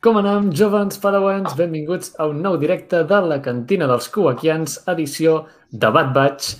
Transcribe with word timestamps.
Com 0.00 0.16
anem, 0.16 0.46
jovens 0.56 0.96
padawans? 0.96 1.52
Benvinguts 1.58 2.14
a 2.16 2.24
un 2.30 2.38
nou 2.40 2.54
directe 2.56 3.02
de 3.04 3.18
la 3.20 3.36
cantina 3.44 3.84
dels 3.90 4.06
Kuwakians, 4.08 4.78
edició 4.88 5.42
de 5.68 5.90
Bad 5.92 6.14
Batch. 6.16 6.54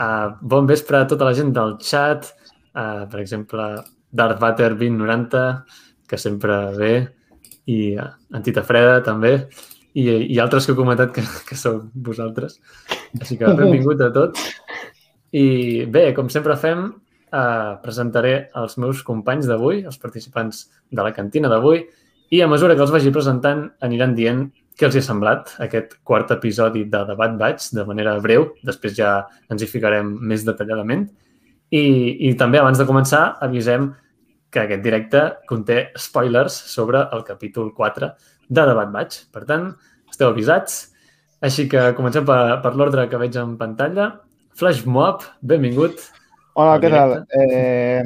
Uh, 0.00 0.32
bon 0.40 0.64
vespre 0.68 1.02
a 1.02 1.08
tota 1.08 1.28
la 1.28 1.34
gent 1.36 1.52
del 1.52 1.74
chat, 1.84 2.30
uh, 2.72 3.04
per 3.12 3.20
exemple, 3.20 3.66
Darth 4.16 4.40
Vader 4.40 4.70
2090, 4.80 5.44
que 6.08 6.16
sempre 6.16 6.56
ve, 6.78 6.92
i 7.68 7.78
uh, 8.00 8.08
Antita 8.40 8.64
Freda 8.64 9.02
també, 9.04 9.34
i, 9.92 10.08
i 10.08 10.40
altres 10.40 10.64
que 10.64 10.72
heu 10.72 10.80
comentat 10.80 11.12
que, 11.12 11.24
que 11.50 11.60
sou 11.60 11.82
vosaltres. 11.92 12.56
Així 13.20 13.36
que 13.36 13.52
benvinguts 13.60 14.08
a 14.08 14.12
tots. 14.16 14.48
I 15.36 15.84
bé, 15.92 16.08
com 16.16 16.32
sempre 16.32 16.56
fem, 16.56 16.88
uh, 17.32 17.76
presentaré 17.82 18.34
els 18.58 18.76
meus 18.82 19.02
companys 19.06 19.48
d'avui, 19.50 19.84
els 19.86 19.98
participants 20.02 20.66
de 20.90 21.02
la 21.02 21.14
cantina 21.16 21.50
d'avui, 21.52 21.84
i 22.34 22.42
a 22.42 22.48
mesura 22.50 22.74
que 22.74 22.82
els 22.82 22.92
vagi 22.94 23.12
presentant 23.14 23.68
aniran 23.86 24.14
dient 24.16 24.48
què 24.76 24.88
els 24.88 24.96
hi 24.96 25.00
ha 25.00 25.06
semblat 25.06 25.54
aquest 25.62 25.94
quart 26.04 26.32
episodi 26.34 26.84
de 26.90 27.04
Debat 27.08 27.36
Batch 27.38 27.70
de 27.76 27.84
manera 27.88 28.16
breu. 28.20 28.50
Després 28.66 28.96
ja 28.98 29.12
ens 29.52 29.62
hi 29.62 29.68
ficarem 29.70 30.10
més 30.20 30.44
detalladament. 30.44 31.06
I, 31.72 31.84
I 32.28 32.34
també, 32.38 32.60
abans 32.60 32.78
de 32.78 32.86
començar, 32.88 33.22
avisem 33.42 33.88
que 34.52 34.62
aquest 34.62 34.82
directe 34.84 35.22
conté 35.48 35.78
spoilers 35.98 36.58
sobre 36.74 37.06
el 37.12 37.24
capítol 37.24 37.72
4 37.74 38.10
de 38.48 38.66
Debat 38.68 38.92
Batch. 38.92 39.24
Per 39.32 39.46
tant, 39.48 39.70
esteu 40.10 40.28
avisats. 40.28 40.84
Així 41.44 41.66
que 41.72 41.90
comencem 41.96 42.26
per, 42.28 42.60
per 42.64 42.74
l'ordre 42.76 43.08
que 43.08 43.20
veig 43.20 43.36
en 43.40 43.56
pantalla. 43.60 44.10
Flash 44.56 44.84
Mob, 44.88 45.24
benvingut. 45.40 46.04
Hola, 46.56 46.78
què 46.80 46.88
tal? 46.88 47.10
Eh, 47.36 48.00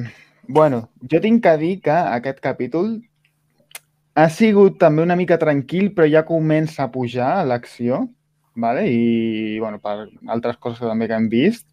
bueno, 0.51 0.81
jo 1.07 1.21
tinc 1.23 1.45
que 1.45 1.53
dir 1.61 1.75
que 1.85 1.95
aquest 1.95 2.41
capítol 2.43 2.97
ha 4.19 4.25
sigut 4.35 4.81
també 4.81 5.05
una 5.05 5.15
mica 5.15 5.37
tranquil, 5.39 5.93
però 5.95 6.09
ja 6.11 6.25
comença 6.27 6.83
a 6.83 6.91
pujar 6.91 7.45
l'acció, 7.47 8.01
vale? 8.59 8.89
i 8.91 9.61
bueno, 9.63 9.79
per 9.79 10.09
altres 10.35 10.59
coses 10.59 10.81
que 10.81 10.91
també 10.91 11.07
que 11.07 11.15
hem 11.15 11.29
vist, 11.31 11.69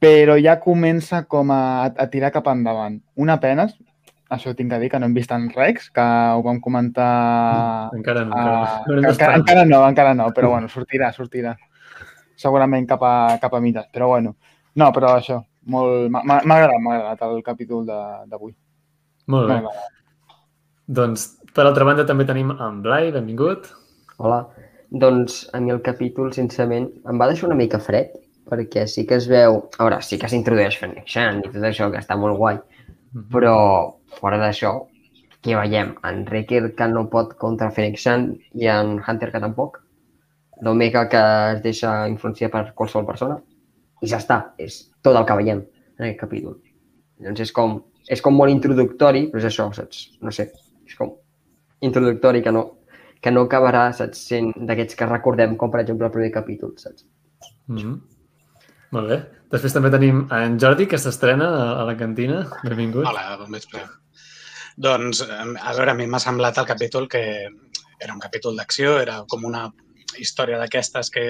però 0.00 0.38
ja 0.40 0.56
comença 0.62 1.26
com 1.28 1.52
a, 1.52 1.92
a 1.92 2.08
tirar 2.08 2.32
cap 2.32 2.48
endavant. 2.48 2.96
Una 3.20 3.36
pena, 3.44 3.68
això 4.32 4.56
tinc 4.56 4.72
que 4.72 4.80
dir, 4.80 4.90
que 4.94 5.02
no 5.02 5.12
hem 5.12 5.18
vist 5.20 5.36
en 5.36 5.50
Rex, 5.52 5.92
que 5.92 6.08
ho 6.08 6.40
vam 6.48 6.62
comentar... 6.64 7.10
Encara 8.00 8.24
no, 8.24 8.32
a... 8.32 8.48
encara, 8.48 8.96
no. 8.96 9.12
Encara, 9.12 9.36
encara 9.42 9.68
no, 9.68 9.84
encara 9.92 10.16
no, 10.16 10.32
però 10.32 10.56
bueno, 10.56 10.72
sortirà, 10.72 11.12
sortirà. 11.12 11.52
Segurament 12.40 12.88
cap 12.88 13.04
a, 13.04 13.14
cap 13.44 13.52
a 13.52 13.60
mites, 13.60 13.92
però 13.92 14.08
bueno. 14.16 14.38
No, 14.80 14.90
però 14.94 15.14
això, 15.18 15.38
molt... 15.70 16.10
m'ha 16.10 16.38
agradat, 16.40 16.80
m'ha 16.82 16.96
agradat 16.98 17.24
el 17.28 17.42
capítol 17.46 17.86
d'avui. 17.86 18.54
Molt 19.30 19.50
bé. 19.50 19.58
Doncs, 20.98 21.28
per 21.56 21.64
altra 21.64 21.86
banda, 21.88 22.04
també 22.08 22.26
tenim 22.28 22.50
en 22.54 22.82
Blai, 22.84 23.12
benvingut. 23.14 23.70
Hola. 24.18 24.42
Doncs 24.90 25.44
a 25.54 25.60
mi 25.62 25.72
el 25.74 25.80
capítol, 25.82 26.32
sincerament, 26.34 26.90
em 27.10 27.20
va 27.20 27.30
deixar 27.30 27.48
una 27.48 27.58
mica 27.58 27.80
fred, 27.82 28.12
perquè 28.50 28.84
sí 28.90 29.06
que 29.08 29.16
es 29.20 29.28
veu... 29.30 29.62
A 29.78 29.86
veure, 29.86 30.00
sí 30.04 30.18
que 30.20 30.28
s'introdueix 30.30 30.76
Fennec 30.78 31.08
i 31.08 31.48
tot 31.48 31.64
això, 31.64 31.90
que 31.90 32.02
està 32.02 32.18
molt 32.20 32.36
guai, 32.38 32.58
-hmm. 33.14 33.30
però 33.32 33.56
fora 34.18 34.38
d'això, 34.38 34.74
què 35.44 35.56
veiem? 35.58 35.94
En 36.08 36.24
Wrecker 36.24 36.74
que 36.76 36.88
no 36.88 37.08
pot 37.12 37.34
contra 37.36 37.70
Fennec 37.70 37.98
i 38.54 38.66
en 38.66 39.00
Hunter 39.00 39.30
que 39.32 39.40
tampoc. 39.40 39.80
L'Omega 40.62 41.08
que 41.08 41.22
es 41.54 41.62
deixa 41.62 42.08
influenciar 42.08 42.50
per 42.50 42.72
qualsevol 42.74 43.06
persona. 43.06 43.40
I 44.04 44.10
ja 44.10 44.20
està, 44.20 44.38
és 44.60 44.84
tot 45.04 45.16
el 45.16 45.26
que 45.28 45.36
veiem 45.40 45.64
en 45.64 46.06
aquest 46.06 46.20
capítol. 46.20 46.58
Doncs 47.24 47.44
és 47.46 47.52
com, 47.56 47.78
és 48.10 48.22
com 48.24 48.36
molt 48.36 48.52
introductori, 48.52 49.28
però 49.32 49.40
és 49.40 49.48
això, 49.48 49.70
saps? 49.76 50.06
No 50.24 50.32
sé, 50.34 50.50
és 50.84 50.96
com 50.98 51.14
introductori 51.84 52.42
que 52.44 52.52
no, 52.52 52.64
que 53.24 53.32
no 53.32 53.46
acabarà, 53.48 53.86
saps, 53.96 54.26
sent 54.28 54.52
d'aquests 54.68 54.98
que 54.98 55.08
recordem, 55.08 55.56
com 55.60 55.72
per 55.72 55.80
exemple 55.84 56.08
el 56.10 56.12
primer 56.12 56.32
capítol, 56.34 56.74
saps? 56.80 57.06
Mm 57.66 57.78
-hmm. 57.78 58.00
Molt 58.94 59.08
bé. 59.08 59.18
Després 59.50 59.72
també 59.72 59.90
tenim 59.90 60.26
en 60.30 60.58
Jordi, 60.60 60.86
que 60.86 60.98
s'estrena 60.98 61.48
a, 61.48 61.80
a 61.80 61.84
la 61.84 61.96
cantina. 61.96 62.44
Benvingut. 62.62 63.06
Hola, 63.06 63.36
bon 63.38 63.50
vespre. 63.50 63.80
Doncs, 64.76 65.22
a 65.22 65.72
veure, 65.76 65.90
a 65.90 65.94
mi 65.94 66.06
m'ha 66.06 66.18
semblat 66.18 66.58
el 66.58 66.66
capítol 66.66 67.08
que 67.08 67.48
era 68.00 68.12
un 68.12 68.20
capítol 68.20 68.56
d'acció, 68.56 68.98
era 69.00 69.24
com 69.28 69.44
una 69.44 69.72
història 70.20 70.58
d'aquestes 70.60 71.10
que, 71.10 71.24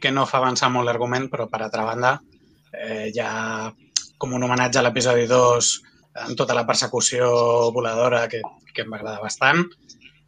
que 0.00 0.12
no 0.12 0.26
fa 0.26 0.40
avançar 0.42 0.70
molt 0.72 0.88
l'argument, 0.88 1.28
però 1.32 1.48
per 1.50 1.62
altra 1.62 1.84
banda 1.86 2.16
eh, 2.72 3.10
hi 3.12 3.20
ha 3.22 3.72
com 4.18 4.32
un 4.32 4.46
homenatge 4.46 4.80
a 4.80 4.84
l'episodi 4.86 5.26
2 5.30 5.72
amb 6.26 6.36
tota 6.38 6.54
la 6.56 6.64
persecució 6.68 7.28
voladora 7.74 8.24
que, 8.32 8.40
que 8.72 8.84
em 8.84 8.92
va 8.92 9.00
agradar 9.00 9.24
bastant 9.24 9.64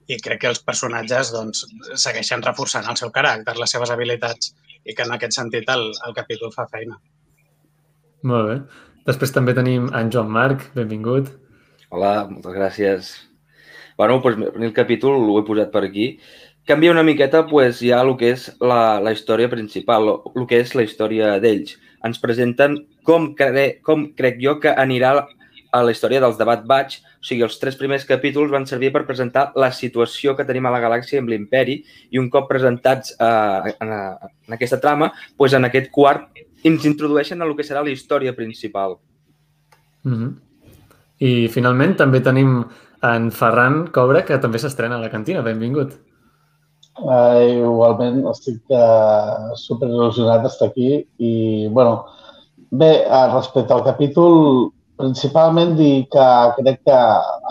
i 0.08 0.16
crec 0.24 0.42
que 0.42 0.50
els 0.52 0.60
personatges 0.64 1.32
doncs, 1.34 1.64
segueixen 2.00 2.44
reforçant 2.44 2.88
el 2.88 2.97
seu 3.00 3.12
caràcter, 3.12 3.56
les 3.60 3.72
seves 3.74 3.92
habilitats 3.92 4.54
i 4.88 4.94
que 4.97 5.04
en 5.04 5.12
aquest 5.14 5.36
sentit 5.36 5.68
el, 5.72 5.91
el 6.06 6.16
capítol 6.16 6.52
fa 6.54 6.64
feina. 6.72 6.97
Molt 8.28 8.48
bé. 8.48 8.58
Després 9.08 9.32
també 9.34 9.54
tenim 9.56 9.88
en 9.97 10.10
Joan 10.12 10.32
Marc, 10.32 10.64
benvingut. 10.76 11.28
Hola, 11.92 12.12
moltes 12.28 12.56
gràcies. 12.56 13.12
Bueno, 14.00 14.18
doncs 14.24 14.64
el 14.64 14.74
capítol 14.76 15.28
ho 15.28 15.38
he 15.41 15.44
posat 15.47 15.72
per 15.74 15.84
aquí. 15.86 16.08
Canvia 16.68 16.90
una 16.92 17.02
miqueta 17.02 17.46
pues, 17.46 17.78
ja 17.80 18.02
el 18.04 18.10
que 18.20 18.34
és 18.34 18.42
la, 18.60 19.00
la 19.00 19.14
història 19.14 19.48
principal, 19.48 20.10
el 20.36 20.44
que 20.46 20.58
és 20.60 20.74
la 20.76 20.82
història 20.84 21.30
d'ells. 21.40 21.78
Ens 22.04 22.18
presenten 22.20 22.74
com, 23.08 23.30
cre 23.38 23.78
com 23.80 24.02
crec 24.18 24.36
jo 24.42 24.58
que 24.60 24.74
anirà 24.76 25.14
a 25.72 25.80
la 25.80 25.94
història 25.94 26.20
dels 26.20 26.36
debat 26.36 26.66
Batch, 26.68 26.98
o 27.00 27.24
sigui, 27.24 27.46
els 27.46 27.56
tres 27.62 27.78
primers 27.80 28.04
capítols 28.04 28.52
van 28.52 28.66
servir 28.68 28.90
per 28.92 29.06
presentar 29.08 29.46
la 29.56 29.70
situació 29.72 30.34
que 30.36 30.44
tenim 30.44 30.68
a 30.68 30.72
la 30.74 30.80
galàxia 30.82 31.22
amb 31.22 31.32
l'imperi 31.32 31.78
i 32.12 32.20
un 32.20 32.28
cop 32.34 32.50
presentats 32.50 33.14
eh, 33.16 33.72
en, 33.72 33.94
en 33.94 34.56
aquesta 34.58 34.76
trama, 34.82 35.08
doncs 35.38 35.56
en 35.56 35.68
aquest 35.70 35.88
quart 35.94 36.42
ens 36.68 36.84
introdueixen 36.84 37.40
a 37.40 37.48
el 37.48 37.54
que 37.56 37.64
serà 37.64 37.80
la 37.80 37.94
història 37.94 38.34
principal. 38.36 38.98
Mm 40.04 40.14
-hmm. 40.18 40.34
I 41.18 41.48
finalment 41.48 41.96
també 41.96 42.20
tenim 42.20 42.60
en 43.02 43.30
Ferran 43.30 43.86
Cobra, 43.86 44.24
que 44.24 44.38
també 44.38 44.58
s'estrena 44.58 44.96
a 44.96 45.00
la 45.00 45.10
cantina. 45.10 45.40
Benvingut. 45.40 46.07
Uh, 46.98 47.62
igualment, 47.62 48.25
estic 48.26 48.59
uh, 48.75 49.54
super 49.54 49.86
il·lusionat 49.86 50.42
d'estar 50.42 50.66
aquí 50.72 50.88
i, 51.22 51.32
bueno, 51.70 52.09
bé, 52.75 53.04
uh, 53.06 53.28
respecte 53.36 53.70
al 53.70 53.84
capítol, 53.86 54.72
principalment 54.98 55.76
dir 55.78 56.09
que 56.10 56.26
crec 56.56 56.81
que 56.88 56.97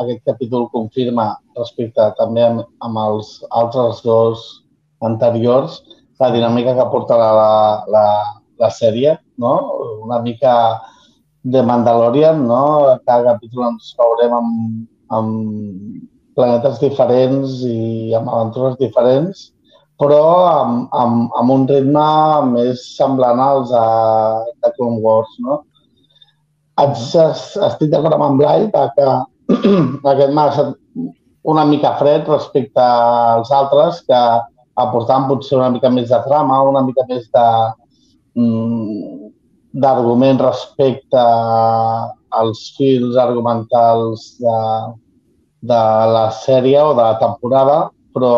aquest 0.04 0.26
capítol 0.28 0.68
confirma 0.74 1.30
respecte 1.56 2.10
també 2.20 2.44
amb, 2.44 2.66
amb 2.84 3.00
els 3.06 3.38
altres 3.62 4.04
dos 4.04 4.44
anteriors 5.08 5.80
la 6.20 6.32
dinàmica 6.34 6.76
que 6.76 6.90
porta 6.92 7.16
la, 7.16 7.32
la, 7.88 8.06
la 8.60 8.70
sèrie, 8.74 9.16
no? 9.40 9.54
una 10.04 10.20
mica 10.26 10.54
de 11.44 11.64
Mandalorian, 11.64 12.44
no? 12.50 12.62
cada 13.08 13.32
capítol 13.32 13.70
ens 13.72 13.94
veurem 13.96 14.34
amb, 14.42 14.88
amb 15.16 16.17
planetes 16.38 16.80
diferents 16.84 17.62
i 17.66 18.14
amb 18.18 18.30
aventures 18.30 18.78
diferents, 18.82 19.48
però 19.98 20.24
amb, 20.48 20.92
amb, 20.94 21.32
amb 21.40 21.54
un 21.56 21.66
ritme 21.70 22.10
més 22.52 22.84
semblant 22.96 23.42
als 23.42 23.72
de, 23.74 23.86
de 24.64 24.74
Clone 24.78 25.02
Wars. 25.06 25.34
No? 25.44 25.64
estic 26.78 27.90
d'acord 27.90 28.14
amb 28.14 28.28
en 28.28 28.38
Blai 28.38 28.68
que 28.70 29.08
aquest 30.12 30.36
m'ha 30.36 30.50
estat 30.52 30.76
una 31.48 31.64
mica 31.66 31.96
fred 31.98 32.28
respecte 32.30 32.84
als 32.84 33.50
altres 33.56 34.04
que 34.06 34.20
aportaven 34.78 35.26
potser 35.32 35.58
una 35.58 35.72
mica 35.74 35.90
més 35.90 36.12
de 36.12 36.20
trama, 36.28 36.60
una 36.70 36.84
mica 36.86 37.06
més 37.10 37.26
de 37.34 37.48
mm, 38.38 39.32
d'argument 39.82 40.42
respecte 40.44 41.24
als 42.38 42.62
fils 42.78 43.18
argumentals 43.18 44.28
de, 44.44 44.58
de 45.62 45.82
la 46.14 46.28
sèrie 46.32 46.82
o 46.84 46.94
de 46.94 47.02
la 47.02 47.18
temporada, 47.22 47.80
però 48.14 48.34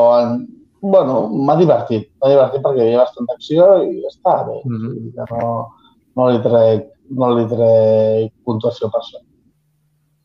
bueno, 0.81 1.27
m'ha 1.27 1.56
divertit. 1.60 2.07
M'ha 2.21 2.31
divertit 2.31 2.63
perquè 2.63 2.83
hi 2.83 2.88
havia 2.88 3.04
bastant 3.04 3.27
d'acció 3.27 3.66
i 3.83 4.06
està 4.07 4.45
bé. 4.48 4.62
Mm 4.66 4.77
-hmm. 4.77 5.27
no, 5.31 5.68
no 6.16 6.30
li 6.30 6.42
trec 6.44 6.88
no 7.10 7.33
li 7.36 7.45
trec 7.50 8.33
puntuació 8.45 8.89
per 8.89 9.01
això. 9.01 9.21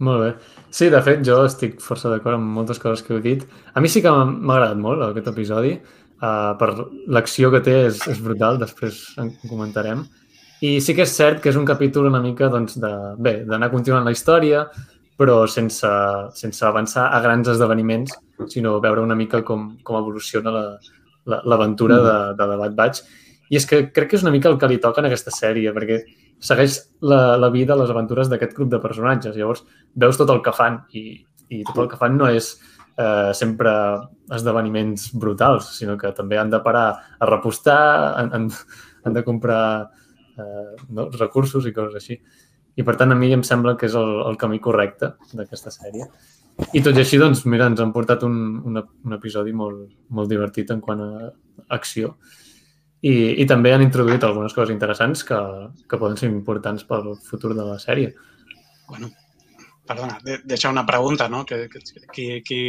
Molt 0.04 0.20
bé. 0.20 0.30
Sí, 0.74 0.88
de 0.90 1.00
fet, 1.06 1.22
jo 1.26 1.44
estic 1.46 1.78
força 1.80 2.10
d'acord 2.10 2.36
amb 2.36 2.56
moltes 2.56 2.80
coses 2.82 3.04
que 3.04 3.14
heu 3.14 3.22
dit. 3.22 3.44
A 3.74 3.80
mi 3.80 3.88
sí 3.88 4.02
que 4.02 4.10
m'ha 4.10 4.56
agradat 4.56 4.80
molt 4.80 5.02
aquest 5.02 5.30
episodi. 5.32 5.78
Uh, 6.24 6.54
per 6.56 6.70
l'acció 7.12 7.50
que 7.52 7.60
té 7.60 7.74
és, 7.88 7.98
és 8.08 8.20
brutal, 8.22 8.58
després 8.58 9.00
en 9.20 9.32
comentarem. 9.48 10.04
I 10.64 10.78
sí 10.80 10.94
que 10.96 11.04
és 11.04 11.12
cert 11.12 11.42
que 11.42 11.50
és 11.50 11.58
un 11.60 11.66
capítol 11.68 12.06
una 12.08 12.22
mica 12.22 12.48
doncs, 12.48 12.78
de, 12.80 12.90
bé, 13.20 13.34
d'anar 13.44 13.70
continuant 13.72 14.06
la 14.06 14.14
història, 14.14 14.64
però 15.18 15.44
sense, 15.46 15.90
sense 16.34 16.64
avançar 16.66 17.08
a 17.14 17.20
grans 17.22 17.48
esdeveniments, 17.52 18.16
sinó 18.50 18.78
veure 18.82 19.04
una 19.04 19.14
mica 19.14 19.42
com, 19.46 19.74
com 19.86 19.98
evoluciona 20.00 20.52
l'aventura 20.54 22.00
la, 22.00 22.02
la, 22.02 22.16
de, 22.32 22.36
de 22.40 22.48
The 22.50 22.58
Bad 22.62 22.76
Batch. 22.78 23.02
I 23.52 23.58
és 23.60 23.66
que 23.68 23.84
crec 23.94 24.10
que 24.10 24.18
és 24.18 24.24
una 24.24 24.32
mica 24.34 24.50
el 24.50 24.58
que 24.58 24.68
li 24.70 24.80
toca 24.82 25.02
en 25.02 25.08
aquesta 25.10 25.30
sèrie, 25.34 25.72
perquè 25.76 26.00
segueix 26.42 26.80
la, 27.04 27.36
la 27.38 27.50
vida, 27.54 27.76
les 27.78 27.92
aventures 27.92 28.30
d'aquest 28.30 28.54
grup 28.56 28.72
de 28.72 28.80
personatges. 28.82 29.36
Llavors, 29.36 29.62
veus 29.94 30.18
tot 30.18 30.32
el 30.34 30.42
que 30.42 30.54
fan 30.56 30.80
i, 30.96 31.04
i 31.52 31.62
tot 31.68 31.84
el 31.84 31.90
que 31.92 32.00
fan 32.00 32.16
no 32.18 32.28
és 32.32 32.54
eh, 32.96 33.32
sempre 33.36 33.72
esdeveniments 34.34 35.12
brutals, 35.20 35.70
sinó 35.78 35.98
que 36.00 36.12
també 36.16 36.40
han 36.40 36.50
de 36.50 36.60
parar 36.64 36.88
a 37.18 37.28
repostar, 37.30 37.82
han, 38.18 38.32
han, 38.34 38.48
han 39.04 39.16
de 39.16 39.24
comprar 39.24 39.64
eh, 40.38 40.74
no, 40.90 41.08
recursos 41.18 41.66
i 41.66 41.74
coses 41.76 42.00
així. 42.00 42.18
I 42.74 42.84
per 42.86 42.96
tant, 42.98 43.14
a 43.14 43.18
mi 43.18 43.30
em 43.34 43.42
sembla 43.46 43.76
que 43.78 43.86
és 43.86 43.94
el, 43.98 44.14
el 44.28 44.38
camí 44.40 44.58
correcte 44.62 45.12
d'aquesta 45.32 45.72
sèrie. 45.74 46.08
I 46.74 46.82
tot 46.86 46.94
i 46.94 47.02
així, 47.02 47.18
doncs, 47.18 47.44
mira, 47.50 47.66
ens 47.70 47.82
han 47.82 47.92
portat 47.94 48.22
un, 48.26 48.36
un, 48.66 48.80
un 48.80 49.16
episodi 49.16 49.54
molt, 49.54 49.88
molt 50.14 50.30
divertit 50.30 50.70
en 50.74 50.82
quant 50.82 51.02
a 51.02 51.10
acció. 51.74 52.14
I, 53.04 53.42
I 53.42 53.46
també 53.50 53.74
han 53.74 53.84
introduït 53.84 54.22
algunes 54.24 54.54
coses 54.56 54.72
interessants 54.72 55.26
que, 55.28 55.40
que 55.90 56.00
poden 56.00 56.16
ser 56.16 56.30
importants 56.30 56.86
pel 56.88 57.12
futur 57.26 57.52
de 57.52 57.66
la 57.66 57.76
sèrie. 57.82 58.14
Bueno, 58.88 59.10
perdona, 59.86 60.18
de, 60.24 60.38
deixa 60.44 60.72
una 60.72 60.86
pregunta, 60.86 61.28
no? 61.28 61.44
Que, 61.44 61.66
que, 61.68 61.82
qui, 62.14 62.28
qui, 62.46 62.60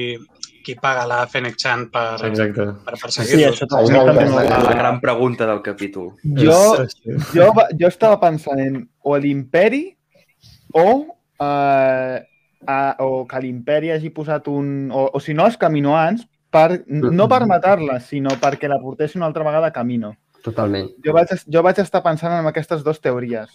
qui 0.66 0.76
paga 0.82 1.06
la 1.08 1.20
Fennec 1.30 1.56
Chan 1.62 1.86
per, 1.94 2.18
Exacte. 2.28 2.66
per 2.86 2.96
Sí, 2.98 3.02
perseguir-los? 3.04 3.62
això 3.62 3.68
també, 3.70 4.26
m'ho 4.30 4.40
La, 4.42 4.60
la 4.66 4.74
gran 4.80 5.00
pregunta 5.02 5.46
del 5.46 5.62
capítol. 5.62 6.10
Jo, 6.24 6.58
És- 6.84 6.98
és- 7.06 7.30
jo, 7.36 7.52
jo 7.80 7.88
estava 7.88 8.20
pensant 8.20 8.60
en 8.60 8.80
o 9.04 9.16
l'imperi 9.18 9.84
o, 10.74 11.06
eh, 11.40 12.26
a, 12.68 12.96
o 13.00 13.26
que 13.28 13.40
l'imperi 13.42 13.92
hagi 13.92 14.10
posat 14.10 14.48
un... 14.48 14.90
O, 14.92 15.10
o 15.14 15.20
si 15.20 15.34
no, 15.38 15.46
els 15.46 15.58
caminoans, 15.58 16.26
per, 16.50 16.84
no 16.88 17.28
per 17.30 17.46
matar-la, 17.46 18.00
sinó 18.00 18.32
perquè 18.42 18.68
la 18.72 18.80
portessin 18.82 19.20
una 19.22 19.28
altra 19.28 19.44
vegada 19.44 19.68
a 19.68 19.74
camino. 19.76 20.16
Totalment. 20.44 20.90
Jo 21.06 21.14
vaig, 21.14 21.28
jo 21.52 21.62
vaig 21.66 21.80
estar 21.82 22.02
pensant 22.06 22.34
en 22.40 22.46
aquestes 22.48 22.84
dues 22.84 23.00
teories. 23.02 23.50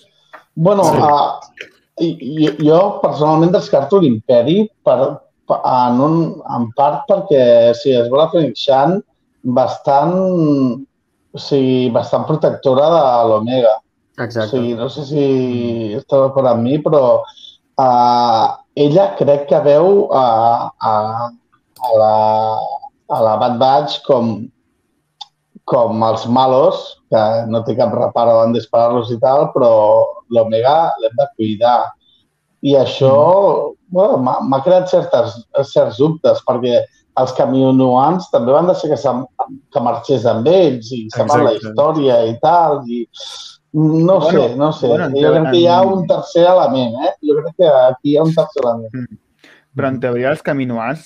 Bueno, 0.54 0.84
Sí. 0.84 0.96
sí. 0.96 1.02
uh, 1.02 1.76
i, 2.00 2.08
i, 2.46 2.68
jo 2.68 3.00
personalment 3.02 3.52
descarto 3.52 3.98
l'imperi 4.00 4.62
per, 4.82 4.96
per, 4.98 5.08
en, 5.56 6.00
un, 6.04 6.16
en 6.56 6.68
part 6.76 7.06
perquè 7.10 7.74
si 7.78 7.94
es 7.96 8.08
vol 8.12 8.26
Phoenix 8.32 8.62
Shan 8.66 8.98
bastant, 9.42 10.14
o 11.32 11.38
sigui, 11.40 11.90
bastant 11.94 12.26
protectora 12.28 12.88
de 12.94 13.04
l'Omega. 13.30 13.76
O 14.18 14.24
Exacte. 14.24 14.50
sigui, 14.52 14.74
no 14.76 14.88
sé 14.92 15.06
si 15.08 15.24
esteu 15.96 16.26
d'acord 16.26 16.50
amb 16.50 16.66
mi, 16.66 16.78
però 16.82 17.22
uh, 17.22 18.46
ella 18.76 19.10
crec 19.18 19.48
que 19.50 19.60
veu 19.64 20.08
a, 20.12 20.24
a, 20.76 20.94
a, 21.80 21.92
la, 22.02 22.14
a 23.16 23.20
la 23.24 23.36
Bad 23.40 23.60
Batch 23.62 24.00
com, 24.06 24.34
com 25.70 26.04
els 26.10 26.26
malos, 26.28 26.82
que 27.10 27.22
no 27.50 27.62
té 27.66 27.76
cap 27.78 27.94
reparo 27.96 28.42
en 28.44 28.54
disparar-los 28.56 29.10
i 29.14 29.18
tal, 29.22 29.48
però 29.54 29.72
l'Omega 30.30 30.92
l'hem 31.00 31.16
de 31.18 31.30
cuidar. 31.36 31.80
I 32.62 32.74
això 32.76 33.12
bueno, 33.90 34.18
m'ha 34.22 34.62
creat 34.62 34.88
certes, 34.92 35.38
certs 35.72 35.96
dubtes, 35.98 36.42
perquè 36.46 36.82
els 37.20 37.32
camionuans 37.36 38.28
també 38.30 38.52
van 38.54 38.68
deixar 38.68 38.90
que, 38.92 38.98
se'n- 39.00 39.24
que 39.72 39.80
marxés 39.82 40.26
amb 40.30 40.46
ells 40.46 40.92
i 40.94 41.06
se'n 41.10 41.26
va 41.28 41.40
la 41.42 41.54
història 41.56 42.20
i 42.28 42.36
tal. 42.40 42.82
I 42.86 43.06
no 43.72 44.18
Bueno, 44.20 44.30
sé, 44.30 44.56
no 44.56 44.72
sé. 44.72 44.86
bueno, 44.88 45.08
jo 45.14 45.32
crec 45.32 45.50
que 45.50 45.56
hi 45.58 45.66
ha 45.66 45.80
un 45.82 46.06
tercer 46.06 46.46
element, 46.46 46.94
eh? 47.06 47.12
Jo 47.26 47.36
crec 47.40 47.56
que 47.56 47.66
aquí 47.68 48.12
hi 48.12 48.16
ha 48.16 48.22
un 48.24 48.34
tercer 48.34 48.62
element. 48.64 49.08
Però 49.76 49.88
en 49.88 50.00
teoria 50.02 50.30
els 50.30 50.42
caminoans, 50.42 51.04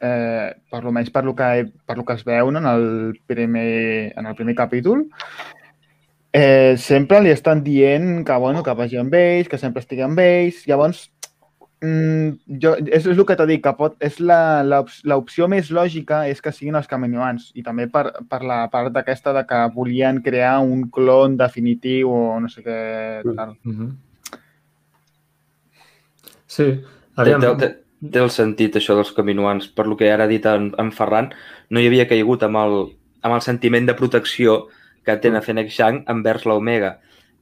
eh, 0.00 0.54
per 0.70 0.82
lo 0.84 0.92
menys 0.92 1.10
per 1.10 1.24
lo 1.24 1.34
que, 1.36 1.70
per 1.86 1.96
lo 1.98 2.04
que 2.04 2.14
es 2.14 2.24
veu 2.24 2.50
no, 2.50 2.58
en, 2.58 2.66
el 2.66 3.20
primer, 3.26 4.12
en 4.16 4.26
el 4.26 4.34
primer 4.34 4.54
capítol, 4.54 5.06
eh, 6.38 6.74
sempre 6.78 7.18
li 7.24 7.30
estan 7.34 7.62
dient 7.66 8.24
que, 8.26 8.36
bueno, 8.38 8.62
que 8.62 8.74
vagi 8.78 8.98
amb 9.00 9.14
ells, 9.18 9.48
que 9.50 9.58
sempre 9.58 9.80
estigui 9.82 10.04
amb 10.06 10.18
ells. 10.22 10.60
Llavors, 10.70 11.00
mm, 11.82 12.58
jo, 12.62 12.74
és, 12.86 13.06
és 13.06 13.16
el 13.16 13.24
que 13.26 13.36
t'ho 13.38 13.46
dic, 13.48 13.62
que 13.64 13.72
pot, 13.78 13.96
és 14.00 14.20
la- 14.20 14.62
la 14.66 14.80
op- 14.84 15.02
l'opció 15.04 15.48
més 15.48 15.70
lògica 15.74 16.24
és 16.30 16.40
que 16.42 16.52
siguin 16.52 16.74
els 16.78 16.86
caminoans 16.90 17.50
i 17.54 17.62
també 17.66 17.88
per, 17.90 18.04
per 18.30 18.42
la 18.46 18.60
part 18.70 18.92
d'aquesta 18.94 19.32
de 19.36 19.44
que 19.46 19.62
volien 19.74 20.22
crear 20.22 20.58
un 20.60 20.86
clon 20.90 21.36
definitiu 21.36 22.10
o 22.10 22.40
no 22.40 22.48
sé 22.48 22.62
què 22.62 22.78
tal. 23.36 23.56
Mhm. 23.64 23.90
Sí, 26.46 26.64
Té, 27.18 27.22
aviam, 27.22 27.40
té, 27.58 27.66
té, 27.66 28.08
té 28.14 28.20
el 28.22 28.30
sentit, 28.30 28.76
això 28.78 28.94
dels 28.96 29.10
caminoans. 29.12 29.66
Per 29.74 29.86
lo 29.86 29.96
que 29.98 30.10
ara 30.10 30.24
ha 30.24 30.30
dit 30.30 30.44
en, 30.46 30.70
en 30.78 30.92
Ferran, 30.94 31.32
no 31.70 31.80
hi 31.82 31.88
havia 31.90 32.06
caigut 32.08 32.42
amb 32.46 32.56
el, 32.62 32.76
amb 33.26 33.34
el 33.34 33.42
sentiment 33.44 33.86
de 33.88 33.94
protecció 33.98 34.68
que 35.08 35.16
té 35.22 35.32
a 35.32 35.40
Fennec 35.44 35.72
Shang 35.72 36.02
envers 36.12 36.44
l'Omega. 36.44 36.98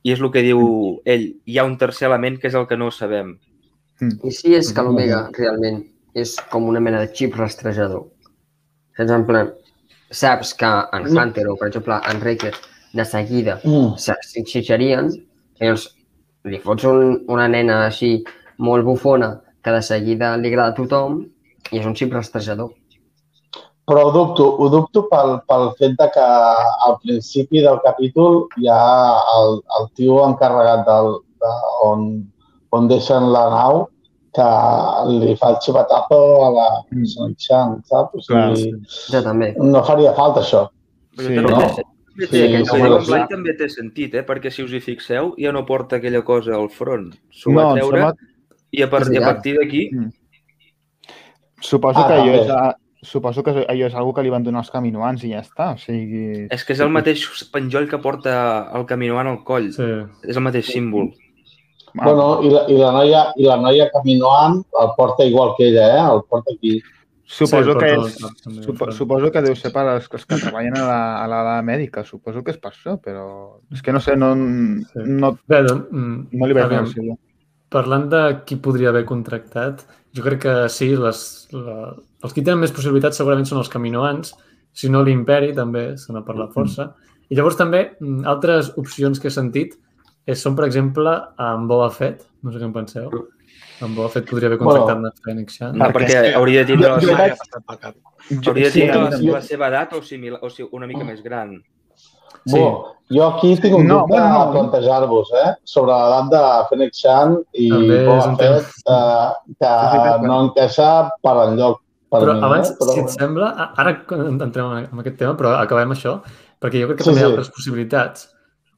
I 0.06 0.14
és 0.14 0.22
el 0.22 0.30
que 0.30 0.44
diu 0.46 0.62
ell. 1.04 1.26
Hi 1.50 1.58
ha 1.58 1.66
un 1.66 1.76
tercer 1.80 2.06
element 2.06 2.38
que 2.38 2.46
és 2.46 2.54
el 2.54 2.68
que 2.70 2.78
no 2.78 2.92
sabem. 2.94 3.34
I 4.00 4.30
si 4.30 4.54
és 4.54 4.70
que 4.72 4.84
l'Omega 4.86 5.24
realment 5.34 5.82
és 6.14 6.36
com 6.52 6.68
una 6.70 6.80
mena 6.80 7.02
de 7.02 7.10
xip 7.12 7.34
rastrejador. 7.36 8.06
Saps? 8.96 9.12
En 9.12 9.26
plan, 9.28 9.50
saps 10.10 10.54
que 10.54 10.70
en 10.96 11.10
Hunter 11.10 11.46
o, 11.50 11.56
per 11.60 11.68
exemple, 11.68 11.98
en 12.08 12.22
Riker 12.22 12.54
de 12.96 13.04
seguida 13.04 13.60
Mm. 13.64 13.96
s'enxitxarien, 13.98 15.10
llavors 15.60 15.88
li 16.44 16.60
fots 16.62 16.84
un, 16.84 17.24
una 17.28 17.48
nena 17.48 17.86
així 17.86 18.24
molt 18.58 18.84
bufona 18.86 19.42
que 19.62 19.72
de 19.74 19.82
seguida 19.82 20.36
li 20.36 20.48
agrada 20.48 20.72
a 20.72 20.76
tothom 20.76 21.24
i 21.72 21.80
és 21.80 21.86
un 21.86 21.96
xip 21.98 22.12
rastrejador. 22.14 22.70
Però 23.86 24.06
ho 24.08 24.10
dubto, 24.10 24.44
ho 24.58 24.68
dubto 24.68 25.04
pel, 25.06 25.36
pel 25.46 25.68
fet 25.78 25.92
de 26.00 26.08
que 26.10 26.22
al 26.86 26.96
principi 27.02 27.60
del 27.62 27.78
capítol 27.84 28.40
hi 28.58 28.66
ha 28.66 28.80
el, 29.38 29.60
el 29.78 29.86
tio 29.94 30.16
encarregat 30.26 30.82
del, 30.88 31.12
de, 31.44 31.52
on, 31.86 32.06
on 32.74 32.88
deixen 32.90 33.28
la 33.30 33.44
nau 33.52 33.84
que 34.36 34.46
li 35.22 35.36
fa 35.40 35.52
el 35.54 35.60
xivatapo 35.64 36.18
a 36.44 36.48
la 36.56 36.64
Sonic 37.12 37.38
Chan, 37.46 37.76
saps? 37.88 38.18
O 38.18 38.24
sigui, 38.26 38.72
Jo 39.12 39.22
també. 39.24 39.52
no 39.56 39.84
faria 39.86 40.12
falta 40.18 40.42
això. 40.42 40.64
Però 41.16 41.30
Sí, 41.30 41.38
no? 41.46 41.60
té, 41.76 41.86
Sí, 42.16 42.26
sí, 42.32 42.42
que 42.48 42.64
sí. 42.64 43.08
Blai 43.10 43.26
també 43.28 43.52
té 43.56 43.68
sentit, 43.68 44.14
eh? 44.16 44.22
perquè 44.26 44.50
si 44.50 44.62
us 44.64 44.72
hi 44.72 44.80
fixeu 44.80 45.34
ja 45.38 45.50
no 45.52 45.62
porta 45.68 45.96
aquella 46.00 46.22
cosa 46.24 46.54
al 46.56 46.70
front. 46.72 47.10
S'ho 47.30 47.52
No, 47.52 47.60
va 47.60 47.74
treure 47.76 48.02
sembla- 48.02 48.32
i, 48.72 48.82
a, 48.82 48.88
par 48.90 49.02
És 49.06 49.10
i 49.14 49.18
a 49.20 49.24
partir 49.26 49.52
d'aquí 49.58 49.82
Suposo 51.60 52.00
Ah, 52.00 52.08
que 52.08 52.14
allò 52.14 52.24
també. 52.24 52.40
és, 52.42 52.50
a, 52.50 52.74
suposo 53.06 53.42
que 53.46 53.52
allò 53.62 53.86
és 53.86 53.94
algo 53.94 54.12
que 54.16 54.24
li 54.26 54.32
van 54.32 54.44
donar 54.44 54.64
els 54.64 54.72
caminoans 54.74 55.22
i 55.24 55.30
ja 55.32 55.42
està. 55.44 55.72
O 55.76 55.78
sigui, 55.80 56.46
és 56.50 56.64
que 56.66 56.74
és 56.74 56.82
el 56.84 56.90
mateix 56.92 57.22
penjoll 57.54 57.86
que 57.90 58.00
porta 58.02 58.34
el 58.74 58.84
caminoant 58.90 59.30
al 59.30 59.40
coll. 59.46 59.70
sí. 59.72 59.86
És 60.26 60.36
el 60.36 60.44
mateix 60.44 60.66
símbol. 60.72 61.12
ah, 61.96 62.04
Bueno, 62.04 62.26
i 62.44 62.50
la, 62.52 62.66
i 62.68 62.76
la 62.76 62.90
noia, 62.92 63.22
i 63.40 63.46
la 63.48 63.56
noia 63.62 63.88
caminoant 63.94 64.60
el 64.82 64.92
porta 64.98 65.24
igual 65.24 65.54
que 65.56 65.70
ella, 65.70 65.86
eh? 65.94 66.04
El 66.16 66.22
porta 66.28 66.52
aquí. 66.52 66.80
suposo, 67.26 67.72
Sí, 67.72 67.78
que 67.78 67.86
és, 67.92 68.18
també, 68.44 68.62
supo, 68.62 68.86
suposo 68.94 69.30
que 69.34 69.40
deu 69.42 69.56
ser 69.58 69.72
per 69.74 69.82
als, 69.90 70.04
els 70.12 70.26
que 70.26 70.36
treballen 70.38 70.76
a 70.78 70.84
la, 70.86 70.98
a 71.24 71.26
la 71.26 71.62
mèdica. 71.62 72.04
Suposo 72.06 72.44
que 72.44 72.52
és 72.54 72.58
per 72.62 72.70
això, 72.70 72.98
però 73.02 73.24
és 73.72 73.82
que 73.82 73.92
no 73.92 73.98
sé, 74.00 74.14
no, 74.16 74.28
no, 74.36 75.32
Bé, 75.48 75.62
doncs, 75.66 75.88
no 75.90 76.46
li 76.46 76.54
veig. 76.54 76.94
Parlant 77.68 78.04
de 78.12 78.20
qui 78.46 78.54
podria 78.62 78.92
haver 78.92 79.04
contractat, 79.08 79.82
jo 80.16 80.22
crec 80.24 80.40
que 80.46 80.54
sí, 80.72 80.88
les, 80.96 81.20
la, 81.52 81.92
els 82.24 82.32
que 82.34 82.42
tenen 82.42 82.60
més 82.64 82.72
possibilitats 82.74 83.18
segurament 83.20 83.46
són 83.48 83.58
els 83.62 83.68
caminoans, 83.72 84.32
si 84.76 84.88
no 84.92 85.02
l'imperi 85.04 85.52
també 85.56 85.90
sona 86.00 86.22
per 86.24 86.36
la 86.40 86.48
força. 86.52 86.90
I 87.28 87.36
llavors 87.38 87.56
també 87.58 87.84
mm, 88.00 88.24
altres 88.28 88.72
opcions 88.80 89.20
que 89.20 89.28
he 89.28 89.34
sentit 89.34 89.76
és, 90.26 90.40
són, 90.42 90.56
per 90.58 90.66
exemple, 90.66 91.12
amb 91.38 91.68
Boba 91.70 91.90
Fett, 91.94 92.24
no 92.42 92.50
sé 92.52 92.58
què 92.62 92.66
en 92.68 92.72
penseu. 92.74 93.10
Amb 93.84 93.94
Boba 93.98 94.08
Fett 94.10 94.28
podria 94.30 94.48
haver 94.48 94.58
contractat 94.58 94.96
Bueno. 94.96 95.10
bueno, 95.10 95.22
Fennec 95.24 95.50
Shan. 95.52 95.76
Ah, 95.82 95.90
Perquè 95.92 95.98
perquè 95.98 96.14
és 96.22 96.30
que- 96.30 96.34
hauria 96.40 96.62
de 96.64 96.72
tindre, 96.72 96.88
la, 96.88 97.00
jo 97.00 97.08
seva- 97.12 97.26
hauria 98.48 98.64
de 98.66 98.70
sí, 98.72 98.80
tindre 98.80 99.00
la, 99.02 99.18
jo- 99.20 99.32
la 99.34 99.42
seva 99.42 99.68
edat 99.68 99.92
o, 99.92 100.02
similar, 100.02 100.40
o 100.42 100.50
sigui, 100.50 100.68
una 100.72 100.86
mica 100.86 101.04
més 101.04 101.22
gran. 101.22 101.56
Sí. 102.46 102.58
Bo, 102.58 102.94
jo 103.10 103.24
aquí 103.26 103.56
tinc 103.60 103.74
un 103.76 103.86
No, 103.86 104.00
dubte 104.06 104.18
a 104.18 104.28
no. 104.32 104.52
plantejar-vos, 104.52 105.32
eh? 105.42 105.54
Sobre 105.64 105.92
l'edat 105.92 106.30
de 106.30 106.42
Fennec 106.70 106.92
Chan 106.94 107.36
i 107.54 107.70
Boba 107.70 108.36
tema. 108.36 108.60
Fett, 108.60 108.70
eh, 108.86 109.30
que 109.60 110.26
no 110.26 110.40
encaixa 110.46 111.10
per 111.22 111.36
enlloc 111.48 111.80
per 112.10 112.20
Però 112.22 112.34
mi, 112.34 112.42
abans, 112.46 112.70
eh? 112.70 112.76
Però, 112.78 112.92
si 112.94 113.00
et 113.00 113.08
sembla, 113.10 113.48
a- 113.56 113.72
ara 113.82 113.96
entrem 114.16 114.72
en 114.78 114.98
aquest 115.02 115.18
tema, 115.18 115.34
però 115.36 115.56
acabem 115.58 115.90
això, 115.90 116.20
perquè 116.60 116.80
jo 116.80 116.86
crec 116.88 116.98
que 116.98 117.04
Sí, 117.04 117.10
també 117.10 117.20
hi 117.20 117.24
ha 117.24 117.26
sí. 117.26 117.32
altres 117.32 117.50
possibilitats, 117.50 118.28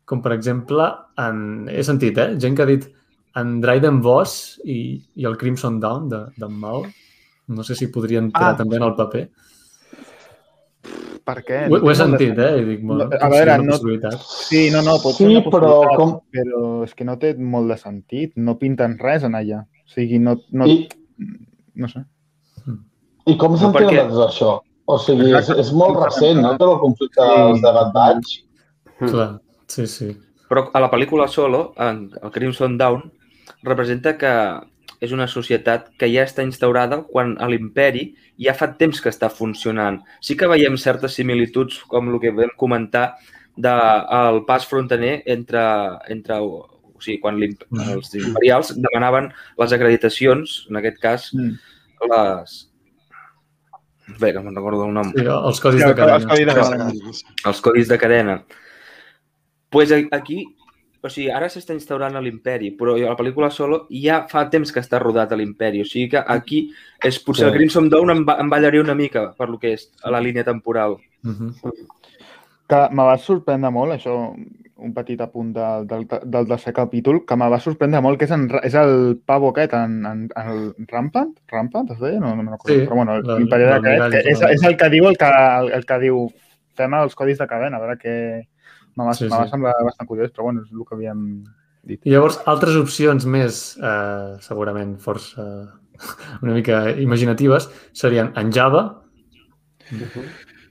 com 0.07 0.23
per 0.23 0.33
exemple, 0.33 0.89
en, 1.19 1.69
he 1.69 1.83
sentit, 1.85 2.17
eh, 2.19 2.35
gent 2.39 2.57
que 2.57 2.63
ha 2.63 2.67
dit 2.67 2.87
en 3.37 3.61
Dryden 3.61 4.01
Voss 4.01 4.59
i, 4.65 5.03
i 5.17 5.25
el 5.27 5.37
Crimson 5.37 5.79
Dawn 5.79 6.09
de- 6.09 6.27
d'en 6.37 6.53
Mao, 6.59 6.83
no 7.49 7.63
sé 7.63 7.75
si 7.75 7.87
podrien 7.89 8.25
entrar 8.25 8.55
Ah. 8.55 8.57
també 8.57 8.77
en 8.77 8.83
el 8.83 8.95
paper. 8.95 9.29
Per 11.29 11.43
què? 11.45 11.59
Ho, 11.69 11.77
ho 11.85 11.91
he 11.93 11.95
sentit, 11.99 12.39
eh? 12.41 12.53
I 12.63 12.65
dic, 12.65 12.85
bueno, 12.89 13.05
No, 13.11 13.19
a 13.21 13.29
veure, 13.29 13.59
no-. 13.61 13.77
Sí, 14.25 14.71
no, 14.73 14.81
no, 14.87 14.95
pot 15.03 15.13
Sí, 15.19 15.27
ser 15.27 15.33
una 15.35 15.43
però 15.53 15.73
com- 15.99 16.15
però 16.33 16.61
és 16.87 16.95
que 16.97 17.05
no 17.05 17.19
té 17.21 17.35
molt 17.37 17.69
de 17.69 17.77
sentit. 17.77 18.33
No 18.37 18.57
pinten 18.59 18.97
res 19.03 19.27
en 19.29 19.37
allà. 19.37 19.61
O 19.85 19.93
sigui, 19.93 20.19
no, 20.25 20.39
no, 20.57 20.67
I, 20.67 20.89
no 21.77 21.89
sé. 21.93 22.01
I 23.29 23.37
com 23.37 23.53
No, 23.53 23.59
s'entén 23.61 23.91
perquè- 23.91 24.07
això? 24.25 24.55
O 24.89 24.97
sigui, 25.05 25.35
és, 25.37 25.51
és 25.53 25.71
molt 25.77 25.99
recent, 26.01 26.41
no?, 26.41 26.55
tot 26.57 26.73
el 26.77 26.81
conflicte 26.81 27.21
Sí. 27.21 27.37
dels 27.43 27.61
de 27.67 27.73
Bad 27.77 27.93
Batch. 27.93 28.39
Clar, 29.05 29.29
sí, 29.69 29.87
sí. 29.87 30.09
Però 30.49 30.71
a 30.73 30.81
la 30.81 30.89
pel·lícula 30.91 31.29
Solo, 31.29 31.75
en 31.77 32.11
el 32.23 32.31
Crimson 32.33 32.79
Dawn, 32.79 33.13
representa 33.63 34.17
que 34.17 34.33
és 35.01 35.13
una 35.13 35.27
societat 35.29 35.91
que 35.99 36.09
ja 36.13 36.25
està 36.27 36.43
instaurada 36.43 37.03
quan 37.07 37.37
a 37.41 37.47
l'imperi 37.49 38.15
ja 38.39 38.55
fa 38.55 38.73
temps 38.77 39.01
que 39.01 39.09
està 39.11 39.29
funcionant. 39.31 40.01
Sí 40.21 40.37
que 40.37 40.47
veiem 40.51 40.77
certes 40.77 41.15
similituds, 41.15 41.83
com 41.87 42.09
el 42.13 42.19
que 42.21 42.31
vam 42.31 42.51
comentar, 42.57 43.15
del 43.57 44.45
pas 44.47 44.67
frontener 44.67 45.23
entre, 45.27 45.61
entre 46.09 46.35
o 46.41 46.69
sigui, 47.01 47.21
quan 47.21 47.37
Mm. 47.39 47.91
els 47.93 48.15
imperials 48.15 48.73
demanaven 48.77 49.33
les 49.59 49.73
acreditacions, 49.73 50.67
en 50.71 50.77
aquest 50.77 50.99
cas, 50.99 51.31
Mm. 51.35 51.59
les... 52.11 52.65
Bé, 54.19 54.33
no 54.33 54.43
me'n 54.43 54.55
recordo 54.57 54.87
el 54.87 54.95
nom. 54.95 55.13
Sí, 55.15 55.21
els 55.27 55.61
codis 55.61 55.83
Sí, 55.83 55.89
de 55.89 55.95
cadena. 55.95 56.19
de 56.19 57.13
els 57.45 57.61
codis 57.61 57.89
de 57.89 57.99
cadena. 57.99 58.45
pues 59.71 59.93
a- 59.93 60.09
aquí, 60.17 60.57
o 61.03 61.09
sigui, 61.09 61.29
ara 61.31 61.47
s'està 61.53 61.75
instaurant 61.77 62.17
a 62.19 62.21
l'imperi, 62.23 62.73
però 62.79 62.97
la 62.99 63.17
pel·lícula 63.19 63.51
Solo 63.55 63.85
ja 63.91 64.25
fa 64.31 64.49
temps 64.51 64.73
que 64.75 64.81
està 64.83 64.99
rodat 64.99 65.33
a 65.33 65.39
l'imperi, 65.39 65.83
o 65.83 65.87
sigui 65.87 66.09
que 66.15 66.23
aquí 66.27 66.65
és 67.05 67.21
potser 67.23 67.47
Sí. 67.47 67.51
el 67.53 67.57
Crimson 67.57 67.89
Dawn 67.89 68.11
em, 68.11 68.25
va, 68.27 68.39
em 68.41 68.51
ballaria 68.51 68.83
una 68.83 68.97
mica 68.99 69.33
per 69.39 69.49
lo 69.49 69.59
que 69.59 69.75
és 69.75 69.91
a 70.03 70.11
la 70.11 70.21
línia 70.21 70.45
temporal. 70.45 70.97
Mhm. 71.23 71.55
Que 72.69 72.89
me 72.93 73.05
va 73.05 73.17
sorprendre 73.17 73.71
molt, 73.71 73.95
això, 73.95 74.35
un 74.79 74.93
petit 74.95 75.21
apunt 75.21 75.55
del, 75.55 75.87
del, 75.87 76.07
del 76.07 76.47
tercer 76.47 76.73
capítol, 76.75 77.25
que 77.27 77.37
me 77.37 77.49
va 77.49 77.59
sorprendre 77.59 78.01
molt, 78.01 78.19
que 78.19 78.27
és, 78.27 78.35
en, 78.35 78.45
és 78.63 78.75
el 78.79 79.19
pavo 79.27 79.49
aquest, 79.51 79.73
en, 79.75 80.05
en, 80.07 80.27
en 80.37 80.51
el 80.53 80.87
Rampant? 80.91 81.33
Rampant, 81.49 81.89
es 81.95 81.99
deia? 81.99 82.21
No, 82.21 82.35
no 82.35 82.43
me'n 82.43 82.53
recordo. 82.53 82.75
Sí, 82.75 82.85
Però 82.87 83.01
bueno, 83.01 83.17
l'imperi 83.23 83.65
aquest, 83.65 84.05
que 84.13 84.23
és, 84.35 84.45
és 84.51 84.63
el 84.69 84.77
que 84.77 84.91
diu 84.93 85.09
el 85.09 85.17
que, 85.19 85.31
el, 85.33 85.73
el 85.79 85.87
que 85.89 85.99
diu 86.05 86.29
fem 86.79 86.95
els 86.95 87.17
codis 87.19 87.39
de 87.39 87.49
cadena, 87.51 87.79
a 87.79 87.83
veure 87.83 87.99
què... 87.99 88.15
Me 88.99 89.07
va, 89.07 89.15
Sí, 89.15 89.25
sí, 89.25 89.31
me 89.31 89.37
va 89.39 89.45
sí. 89.47 89.53
semblar 89.55 89.75
bastant 89.87 90.09
curiós, 90.11 90.33
però 90.35 90.49
bueno, 90.49 90.65
és 90.67 90.73
el 90.75 90.85
que 90.89 90.97
havíem 90.99 91.25
dit. 91.87 92.01
I 92.05 92.11
llavors, 92.17 92.41
altres 92.51 92.75
opcions 92.81 93.25
més, 93.31 93.61
eh, 93.79 94.37
segurament 94.45 94.97
força 95.03 95.45
una 96.43 96.55
mica 96.57 96.83
imaginatives, 96.99 97.71
serien 97.97 98.33
en 98.37 98.51
Java. 98.55 98.83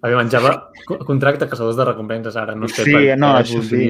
Aviam, 0.02 0.22
en 0.22 0.30
Java 0.30 0.52
co- 0.86 1.00
contracta 1.08 1.48
caçadors 1.50 1.78
de 1.80 1.86
recompenses 1.88 2.36
ara, 2.38 2.54
no 2.56 2.68
sé 2.70 2.84
Sí, 2.86 2.94
per 2.94 3.18
no, 3.18 3.32
què 3.34 3.42
això 3.46 3.64
sí. 3.66 3.88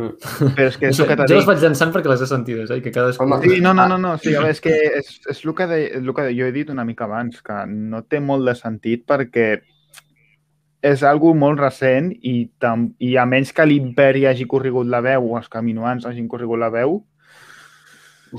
Però 0.00 0.66
és 0.68 0.76
que 0.78 0.86
No 0.86 0.92
és 0.92 0.96
sé, 0.96 1.02
el 1.02 1.08
que 1.10 1.26
jo 1.28 1.34
les 1.40 1.46
vaig 1.48 1.58
llançant 1.64 1.90
perquè 1.92 2.08
les 2.12 2.20
he 2.22 2.26
sentides, 2.30 2.70
eh? 2.70 2.76
i 2.78 2.82
que 2.84 2.92
cadascú... 2.94 3.24
Home, 3.24 3.40
Sí, 3.42 3.58
no, 3.60 3.72
no, 3.74 3.86
no, 3.90 3.96
no. 3.98 4.12
Sí, 4.22 4.30
a 4.34 4.38
veure, 4.40 4.52
és 4.54 4.60
que 4.62 4.72
és, 5.00 5.08
és 5.28 5.40
el, 5.44 5.54
que 5.58 5.66
de, 5.66 5.80
el 5.98 6.12
que 6.14 6.28
jo 6.36 6.46
he 6.46 6.52
dit 6.54 6.70
una 6.70 6.84
mica 6.88 7.04
abans, 7.08 7.40
que 7.44 7.56
no 7.68 8.02
té 8.08 8.20
molt 8.22 8.46
de 8.48 8.54
sentit 8.56 9.02
perquè 9.08 9.48
és 10.82 11.02
algo 11.04 11.34
molt 11.34 11.60
recent 11.60 12.10
i, 12.22 12.48
tam, 12.58 12.90
i 12.98 13.16
a 13.20 13.26
menys 13.28 13.52
que 13.52 13.66
l'imperi 13.66 14.26
hagi 14.26 14.46
corregut 14.48 14.86
la 14.88 15.00
veu 15.04 15.30
o 15.32 15.36
els 15.38 15.48
caminoans 15.52 16.06
hagin 16.08 16.28
corregut 16.28 16.58
la 16.58 16.70
veu, 16.70 17.02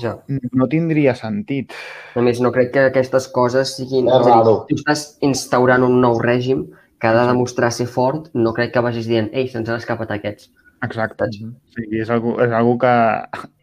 Ja. 0.00 0.14
no 0.56 0.66
tindria 0.72 1.12
sentit. 1.14 1.72
A 2.16 2.22
més, 2.24 2.40
no 2.40 2.50
crec 2.50 2.70
que 2.72 2.86
aquestes 2.88 3.26
coses 3.28 3.74
siguin... 3.76 4.08
És 4.08 4.24
dir, 4.24 4.32
raro. 4.32 4.54
Tu 4.68 4.78
estàs 4.78 5.18
instaurant 5.20 5.84
un 5.84 6.00
nou 6.00 6.16
règim 6.22 6.62
que 6.98 7.10
ha 7.10 7.12
de 7.12 7.26
demostrar 7.28 7.68
ser 7.76 7.86
fort, 7.86 8.30
no 8.32 8.54
crec 8.56 8.72
que 8.72 8.80
vagis 8.80 9.06
dient 9.10 9.28
ei, 9.34 9.48
se'ns 9.52 9.68
han 9.68 9.76
escapat 9.82 10.10
aquests. 10.16 10.48
Exacte. 10.82 11.28
Mhm. 11.28 11.50
O 11.52 11.76
sigui, 11.76 12.00
és 12.00 12.10
algo, 12.10 12.38
és 12.42 12.50
algo 12.56 12.78
que 12.78 12.94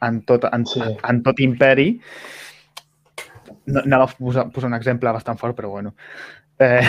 en 0.05 0.21
tot, 0.29 0.45
en, 0.53 0.65
Sí. 0.65 0.79
en 1.09 1.23
tot 1.23 1.39
imperi 1.39 1.99
no, 3.65 3.81
anava 3.81 4.05
a 4.05 4.13
posar, 4.17 4.49
posar 4.51 4.69
un 4.69 4.75
exemple 4.77 5.11
bastant 5.11 5.37
fort, 5.39 5.57
però 5.57 5.69
bueno. 5.69 5.95
Eh, 6.59 6.81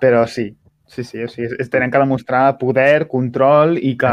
però 0.00 0.26
sí, 0.28 0.50
sí, 0.86 1.04
sí, 1.04 1.22
o 1.24 1.28
sigui, 1.28 1.48
es 1.58 1.70
tenen 1.70 1.90
que 1.90 1.98
demostrar 1.98 2.58
poder, 2.58 3.08
control 3.08 3.76
i 3.78 3.96
que 3.98 4.12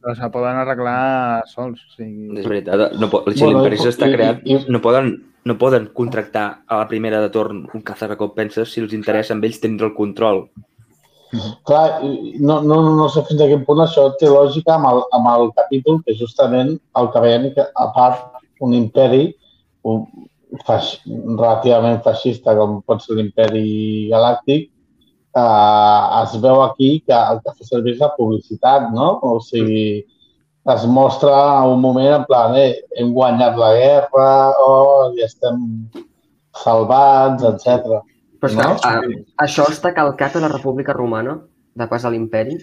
se, 0.00 0.14
se 0.20 0.30
poden 0.30 0.56
arreglar 0.60 1.42
sols. 1.48 1.80
O 1.86 1.96
sigui, 1.96 2.38
És 2.40 2.46
veritat, 2.48 2.92
no, 3.00 3.08
po- 3.10 3.24
si 3.32 3.40
Bueno, 3.44 3.58
l'imperi 3.60 3.78
s'està 3.80 4.06
i- 4.06 4.10
i- 4.10 4.16
creant, 4.16 4.40
i- 4.44 4.64
no 4.68 4.80
poden, 4.84 5.12
no 5.44 5.56
poden 5.58 5.86
contractar 5.96 6.62
a 6.66 6.82
la 6.82 6.88
primera 6.88 7.20
de 7.20 7.30
torn 7.30 7.66
un 7.72 7.82
cazarrecompenses 7.82 8.72
si 8.72 8.80
els 8.84 8.92
interessa 8.92 9.32
amb 9.34 9.44
ells 9.48 9.60
tindre 9.60 9.86
el 9.88 9.94
control. 9.94 10.48
Clar, 11.64 12.02
i 12.02 12.34
no, 12.42 12.56
no, 12.60 12.80
no 12.96 13.06
sé 13.08 13.22
fins 13.28 13.40
a 13.40 13.46
quin 13.46 13.62
punt 13.64 13.78
això 13.84 14.08
té 14.18 14.26
lògica 14.26 14.74
amb 14.74 14.88
el, 14.90 15.04
amb 15.14 15.28
el 15.30 15.52
capítol, 15.54 16.00
que 16.02 16.16
justament 16.18 16.72
el 16.98 17.10
que 17.14 17.20
veiem 17.22 17.44
que, 17.54 17.62
a 17.70 17.86
part, 17.94 18.24
un 18.60 18.74
imperi 18.74 19.28
un, 19.86 20.02
faix, 20.66 20.98
relativament 21.06 22.02
feixista, 22.02 22.56
com 22.58 22.80
pot 22.82 23.00
ser 23.04 23.14
l'imperi 23.16 24.08
galàctic, 24.10 24.66
eh, 25.36 26.22
es 26.22 26.40
veu 26.40 26.62
aquí 26.62 27.00
que 27.06 27.14
el 27.14 27.40
que 27.44 27.54
fa 27.56 27.68
servir 27.68 27.94
és 27.96 28.02
la 28.02 28.12
publicitat, 28.16 28.90
no? 28.94 29.12
O 29.22 29.38
sigui, 29.44 30.06
es 30.74 30.86
mostra 30.86 31.62
un 31.64 31.80
moment 31.80 32.14
en 32.20 32.24
plan, 32.28 32.56
eh, 32.56 32.82
hem 32.96 33.12
guanyat 33.16 33.56
la 33.58 33.72
guerra, 33.74 34.30
oh, 34.60 35.10
ja 35.16 35.26
estem 35.26 35.62
salvats, 36.64 37.44
etc. 37.44 38.02
Però 38.40 38.50
és 38.50 38.56
No? 38.56 38.74
que 38.80 38.88
a, 38.88 39.00
això 39.44 39.66
està 39.68 39.94
calcat 39.94 40.36
a 40.36 40.44
la 40.44 40.52
República 40.52 40.92
Romana, 40.96 41.38
de 41.74 41.86
pas 41.86 42.04
a 42.04 42.10
l'imperi, 42.10 42.58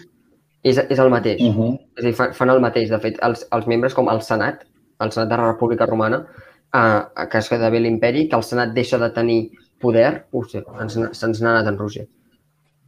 és, 0.64 0.78
és 0.78 1.00
el 1.00 1.10
mateix. 1.10 1.42
Uh 1.42 1.56
-huh. 1.56 1.80
És 1.98 2.04
a 2.04 2.08
dir, 2.08 2.16
fan, 2.16 2.34
fan 2.34 2.50
el 2.50 2.62
mateix. 2.62 2.90
De 2.90 3.00
fet, 3.00 3.18
els, 3.22 3.48
els 3.52 3.68
membres 3.68 3.94
com 3.94 4.10
el 4.10 4.22
Senat, 4.22 4.66
el 5.00 5.12
Senat 5.12 5.30
de 5.30 5.38
la 5.38 5.52
República 5.54 5.86
Romana, 5.86 6.26
eh, 6.74 7.28
que 7.30 7.38
es 7.38 7.50
queda 7.50 7.70
bé 7.70 7.80
l'imperi, 7.80 8.28
que 8.28 8.36
el 8.36 8.44
Senat 8.44 8.74
deixa 8.74 8.98
de 8.98 9.10
tenir 9.10 9.52
poder, 9.80 10.26
ens, 10.82 11.00
se'ns 11.12 11.42
n'ha 11.42 11.52
anat 11.52 11.68
en 11.68 11.78
Roger. 11.78 12.08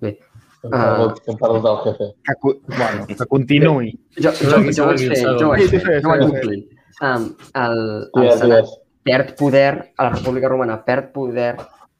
Bé, 0.01 0.17
Hem 0.63 0.71
perdut, 0.71 1.19
hem 1.27 1.37
perdut 1.39 1.65
el 1.69 1.77
jefe. 1.85 2.07
que, 2.27 2.53
bueno, 2.77 3.05
que 3.07 3.25
continuï. 3.31 3.93
jo, 4.19 4.31
jo, 4.31 4.49
jo, 4.49 4.71
jo, 4.75 4.83
ho 4.83 4.87
vaig 4.89 4.99
segui, 4.99 5.07
fer, 5.07 5.17
segui. 5.17 5.39
jo 5.39 5.45
ho 5.45 5.49
vaig 5.49 5.69
fer, 5.69 5.79
sí, 5.79 6.01
jo 6.03 6.09
ho 6.09 6.31
vaig. 6.33 6.63
Um, 6.99 7.25
el, 7.55 7.77
el 7.79 8.09
Digues, 8.15 8.39
Senat 8.39 8.63
digues. 8.65 8.73
perd 9.07 9.35
poder, 9.39 9.93
a 9.97 10.03
la 10.03 10.09
República 10.17 10.49
Romana 10.51 10.83
perd 10.85 11.13
poder 11.13 11.55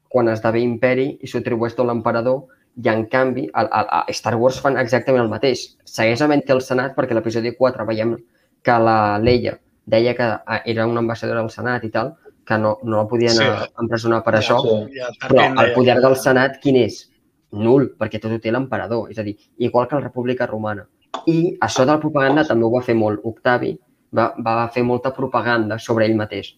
quan 0.09 0.27
esdevé 0.27 0.59
imperi 0.59 1.17
i 1.21 1.27
s'ho 1.27 1.39
atribueix 1.39 1.75
tot 1.77 1.87
l'emperador 1.87 2.41
i, 2.75 2.89
en 2.89 3.05
canvi, 3.07 3.47
a, 3.53 3.61
a, 3.63 3.81
a 4.01 4.05
Star 4.11 4.35
Wars 4.35 4.59
fan 4.59 4.77
exactament 4.77 5.23
el 5.23 5.29
mateix. 5.31 5.77
Segueix 5.85 6.21
havent-hi 6.21 6.51
el 6.51 6.61
Senat 6.61 6.95
perquè 6.97 7.15
a 7.15 7.19
l'episodi 7.19 7.53
4 7.55 7.85
veiem 7.87 8.17
que 8.63 8.75
la 8.83 9.17
Leia 9.23 9.55
deia 9.89 10.13
que 10.15 10.23
ah, 10.23 10.61
era 10.65 10.85
una 10.85 10.99
ambaixadora 10.99 11.39
del 11.41 11.49
Senat 11.49 11.83
i 11.87 11.89
tal, 11.89 12.11
que 12.45 12.57
no, 12.57 12.77
no 12.83 12.97
la 12.97 13.07
podien 13.07 13.31
Sí. 13.31 13.43
sí. 13.45 13.71
empresonar 13.81 14.23
per 14.23 14.35
això, 14.35 14.59
Sí. 14.61 14.97
Ja, 14.99 15.09
però 15.29 15.47
el 15.63 15.73
poder 15.73 16.01
del 16.01 16.15
Senat 16.17 16.59
quin 16.59 16.75
és? 16.83 17.08
Nul, 17.51 17.89
perquè 17.97 18.19
tot 18.21 18.31
ho 18.35 18.39
té 18.39 18.51
l'emperador. 18.51 19.09
És 19.11 19.17
a 19.17 19.23
dir, 19.25 19.35
igual 19.57 19.87
que 19.87 19.95
la 19.95 20.01
República 20.07 20.45
Romana. 20.47 20.85
I 21.25 21.57
això 21.65 21.85
de 21.85 21.91
la 21.95 21.99
propaganda 21.99 22.43
també 22.45 22.65
ho 22.65 22.71
va 22.71 22.81
fer 22.85 22.95
molt 22.95 23.21
Octavi, 23.25 23.71
va, 24.15 24.33
va 24.45 24.67
fer 24.73 24.83
molta 24.83 25.11
propaganda 25.15 25.79
sobre 25.81 26.05
ell 26.05 26.15
mateix. 26.17 26.53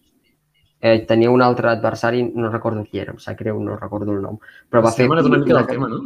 Eh, 0.81 1.05
tenia 1.05 1.29
un 1.29 1.41
altre 1.45 1.69
adversari, 1.69 2.23
no 2.35 2.49
recordo 2.49 2.83
qui 2.83 2.97
era, 2.99 3.13
em 3.13 3.19
sap 3.21 3.37
greu, 3.37 3.59
no 3.61 3.75
recordo 3.77 4.11
el 4.15 4.21
nom, 4.23 4.39
però 4.69 4.81
va 4.81 4.89
fer... 4.91 5.05
Estem 5.05 5.11
anat 5.13 5.27
una 5.29 5.37
mica 5.37 5.59
del 5.59 5.67
tema, 5.69 5.87
no? 5.91 5.99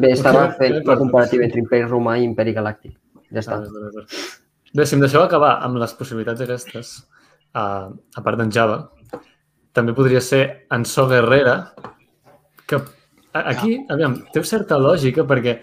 Bé, 0.00 0.12
estava 0.14 0.46
fent 0.60 0.78
la 0.88 0.96
comparativa 0.96 1.44
entre 1.44 1.60
Imperi 1.60 1.84
Romà 1.84 2.16
i 2.18 2.24
Imperi 2.24 2.54
Galàctic. 2.56 2.94
Ja 3.30 3.42
està. 3.44 3.58
Bé, 4.72 4.86
si 4.86 4.96
em 4.96 5.04
deixeu 5.04 5.20
acabar 5.22 5.58
amb 5.66 5.76
les 5.82 5.92
possibilitats 5.98 6.40
aquestes, 6.46 6.94
uh, 7.52 7.92
a 7.92 8.24
part 8.24 8.40
d'en 8.40 8.50
Java, 8.54 8.80
també 9.76 9.92
podria 9.94 10.22
ser 10.24 10.42
en 10.72 10.88
So 10.88 11.04
Guerrera, 11.10 11.58
a- 11.76 11.92
aquí, 13.32 13.78
aviam, 13.88 14.16
té 14.32 14.42
certa 14.44 14.78
lògica 14.78 15.24
perquè 15.28 15.56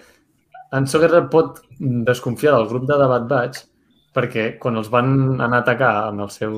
en 0.78 0.88
So 0.88 1.00
Guerrera 1.00 1.30
pot 1.32 1.62
desconfiar 1.80 2.56
del 2.56 2.68
grup 2.68 2.88
de 2.88 2.98
Debat 3.00 3.28
Batch 3.30 3.64
perquè 4.16 4.58
quan 4.60 4.80
els 4.80 4.90
van 4.90 5.14
anar 5.38 5.62
a 5.62 5.64
atacar 5.66 5.94
amb 6.08 6.26
el 6.26 6.30
seu... 6.34 6.58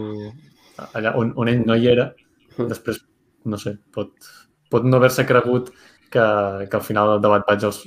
allà 0.93 1.11
on, 1.19 1.33
on 1.35 1.49
ell 1.51 1.65
no 1.67 1.75
hi 1.75 1.89
era, 1.91 2.07
Mm. 2.59 2.67
després, 2.67 2.99
no 3.45 3.57
sé, 3.61 3.75
pot, 3.95 4.11
pot 4.71 4.85
no 4.85 4.97
haver-se 4.99 5.25
cregut 5.27 5.71
que, 6.11 6.23
que 6.69 6.77
al 6.77 6.83
final 6.83 7.13
del 7.13 7.21
debat 7.23 7.45
Batch 7.47 7.67
els, 7.69 7.79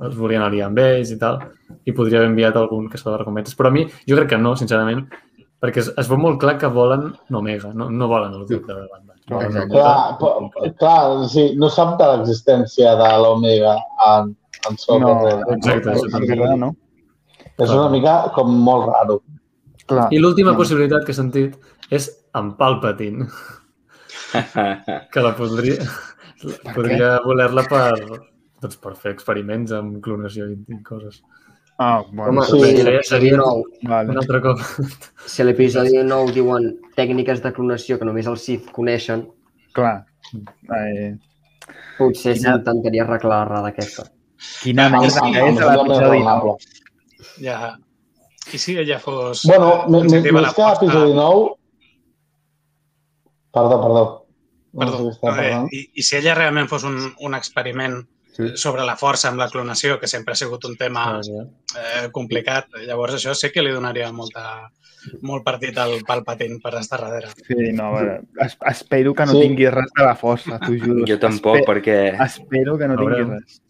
els 0.00 0.16
volien 0.16 0.44
aliar 0.44 0.70
amb 0.70 0.80
ells 0.80 1.12
i 1.14 1.18
tal, 1.20 1.40
i 1.84 1.92
podria 1.92 2.20
haver 2.20 2.30
enviat 2.30 2.56
algun 2.56 2.88
que 2.90 3.00
de 3.00 3.16
recompenses. 3.18 3.56
Però 3.58 3.70
a 3.70 3.74
mi, 3.74 3.84
jo 4.08 4.18
crec 4.18 4.32
que 4.34 4.40
no, 4.40 4.54
sincerament, 4.56 5.04
perquè 5.60 5.82
es, 5.82 5.90
es 6.00 6.10
veu 6.10 6.20
molt 6.20 6.40
clar 6.40 6.56
que 6.60 6.70
volen 6.72 7.10
l'Omega, 7.34 7.74
no, 7.74 7.90
no 7.90 8.08
volen 8.08 8.32
el 8.38 8.46
grup 8.46 8.68
de 8.68 8.78
Debat 8.78 9.02
Batch. 9.02 9.13
Exacte. 9.24 9.72
Clar, 9.72 10.16
però, 10.20 10.70
clar 10.76 11.28
sí, 11.32 11.44
no 11.56 11.70
sap 11.72 11.94
de 12.00 12.08
l'existència 12.10 12.92
de 13.00 13.10
l'Omega 13.22 13.78
en, 14.10 14.34
en 14.68 14.76
Sol 14.80 15.00
No, 15.00 15.14
exacte, 15.54 15.94
no, 15.94 16.02
exacte. 16.02 16.26
Guerrera 16.28 16.56
no. 16.60 16.74
És 17.54 17.70
una 17.70 17.88
mica 17.88 18.18
com 18.34 18.52
molt 18.66 18.90
raro. 18.90 19.22
Clar. 19.88 20.08
I 20.12 20.18
l'última 20.20 20.52
No. 20.52 20.58
possibilitat 20.60 21.04
que 21.06 21.12
he 21.12 21.16
sentit 21.16 21.56
és 21.90 22.10
en 22.34 22.52
Palpatine, 22.58 23.28
que 25.12 25.24
la 25.24 25.32
podria, 25.38 25.88
podria 26.74 27.14
voler-la 27.24 27.64
per, 27.70 27.94
doncs, 28.60 28.76
per 28.82 28.94
fer 29.00 29.14
experiments 29.14 29.72
amb 29.76 30.00
clonació 30.04 30.50
i, 30.50 30.58
i 30.68 30.80
coses. 30.82 31.22
Ah, 31.78 32.04
bueno, 32.12 32.40
Home, 32.40 32.46
sí, 32.46 32.82
l'episodi 32.84 33.02
seria- 33.02 33.36
9 33.36 33.62
vale. 33.82 34.10
Un 34.10 34.18
altre 34.18 34.40
cop. 34.40 34.60
si 35.26 35.42
a 35.42 35.44
l'episodi 35.44 36.02
9 36.04 36.32
diuen 36.32 36.68
tècniques 36.94 37.42
de 37.42 37.52
clonació 37.52 37.98
que 37.98 38.04
només 38.06 38.26
els 38.30 38.42
Sith 38.46 38.70
coneixen, 38.70 39.26
Clar. 39.74 40.04
Eh, 40.70 41.16
potser 41.98 42.34
Quina- 42.36 42.52
s'intentaria 42.54 43.02
arreglar 43.02 43.40
l'errada 43.42 43.68
aquesta. 43.72 44.04
quina 44.62 44.86
Ah, 44.86 44.90
merda 44.90 45.10
sí, 45.10 45.32
que 45.32 45.40
és 45.48 45.54
l'episodi 45.58 46.00
raonable. 46.04 46.54
9. 46.54 46.56
Ja. 47.42 47.78
I 48.52 48.58
si 48.58 48.76
ella 48.78 48.98
fos 49.00 49.42
Bueno, 49.48 49.86
més 49.88 50.12
que 50.12 50.30
l'episodi 50.30 51.14
9, 51.14 51.56
Perdó, 53.52 53.80
perdó. 53.82 54.26
No 54.72 54.80
Perdó. 54.80 54.96
sé 54.98 55.02
què 55.04 55.10
estava 55.10 55.44
Eh. 55.46 55.68
I, 55.72 55.90
I 55.94 56.02
si 56.02 56.16
ella 56.16 56.34
realment 56.34 56.68
fos 56.68 56.82
un, 56.84 56.96
un 57.20 57.34
experiment 57.34 58.00
Sí. 58.34 58.48
sobre 58.58 58.82
la 58.84 58.96
força 58.98 59.28
amb 59.30 59.38
la 59.38 59.46
clonació, 59.48 60.00
que 60.00 60.08
sempre 60.10 60.32
ha 60.32 60.36
sigut 60.36 60.64
un 60.66 60.74
tema 60.76 61.04
Ah, 61.16 61.20
ja. 61.22 61.44
eh, 61.78 62.08
complicat, 62.10 62.66
llavors 62.86 63.14
això 63.14 63.34
sí 63.34 63.50
que 63.54 63.62
li 63.62 63.70
donaria 63.70 64.08
molta, 64.12 64.68
molt 65.22 65.44
partit 65.44 65.76
al 65.78 66.00
Palpatine 66.06 66.58
per 66.62 66.72
estar 66.80 66.98
darrere. 67.00 67.28
Sí, 67.46 67.54
no, 67.72 67.84
a 67.88 67.92
veure, 68.00 68.16
es, 68.40 68.56
espero 68.72 69.14
que 69.14 69.26
no 69.26 69.32
Sí. 69.32 69.40
tingui 69.42 69.68
res 69.70 69.92
de 69.96 70.04
la 70.04 70.16
força, 70.16 70.58
t'ho 70.58 70.74
juro. 70.74 71.04
Jo 71.06 71.18
tampoc, 71.18 71.56
Espe- 71.60 71.68
perquè... 71.70 71.98
Espero 72.26 72.76
que 72.78 72.88
no 72.88 72.96
tingui 72.96 73.22
res. 73.36 73.60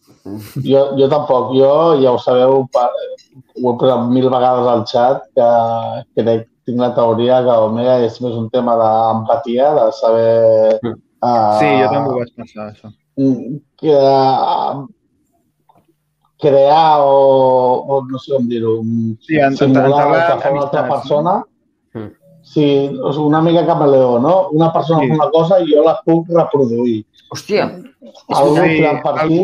Jo, 0.64 0.96
jo 0.96 1.08
tampoc. 1.12 1.52
Jo, 1.58 2.00
ja 2.00 2.10
ho 2.12 2.18
sabeu, 2.18 2.64
ho 2.64 3.70
he 3.74 3.78
posat 3.78 4.08
mil 4.08 4.30
vegades 4.32 4.66
al 4.72 4.84
xat, 4.88 5.22
que 5.36 6.22
crec, 6.22 6.48
tinc 6.64 6.78
la 6.80 6.94
teoria 6.96 7.42
que 7.44 7.58
Omega 7.68 7.98
és 8.06 8.16
més 8.24 8.32
un 8.32 8.48
tema 8.48 8.76
d'empatia, 8.80 9.74
de 9.76 9.92
saber... 9.92 10.80
Uh, 11.20 11.58
Sí, 11.60 11.68
jo 11.82 11.88
també 11.92 12.08
ho 12.08 12.18
vaig 12.22 12.32
pensar, 12.36 12.70
això. 12.72 12.88
Que, 13.16 13.96
crear 16.44 17.00
o, 17.00 17.84
o 17.88 18.02
no 18.10 18.18
sé 18.18 18.34
com 18.34 18.46
dir-ho, 18.48 18.76
Sí, 19.24 19.40
simular 19.56 20.06
el 20.10 20.22
que 20.28 20.38
fa 20.42 20.52
una 20.52 20.62
altra 20.66 20.84
persona. 20.88 21.34
Mm. 21.94 22.10
Sí, 22.44 22.64
és 22.92 23.18
una 23.22 23.40
mica 23.40 23.64
camaleó, 23.66 24.18
no? 24.20 24.48
Una 24.52 24.70
persona 24.72 25.00
Sí. 25.00 25.08
fa 25.08 25.14
una 25.14 25.30
cosa 25.32 25.60
i 25.60 25.70
jo 25.70 25.84
la 25.86 25.94
puc 26.04 26.28
reproduir. 26.28 27.04
Hòstia, 27.32 27.70
Algú 28.28 28.56
Sí, 28.56 28.76
sí, 28.76 28.90
per 29.04 29.14
aquí 29.22 29.40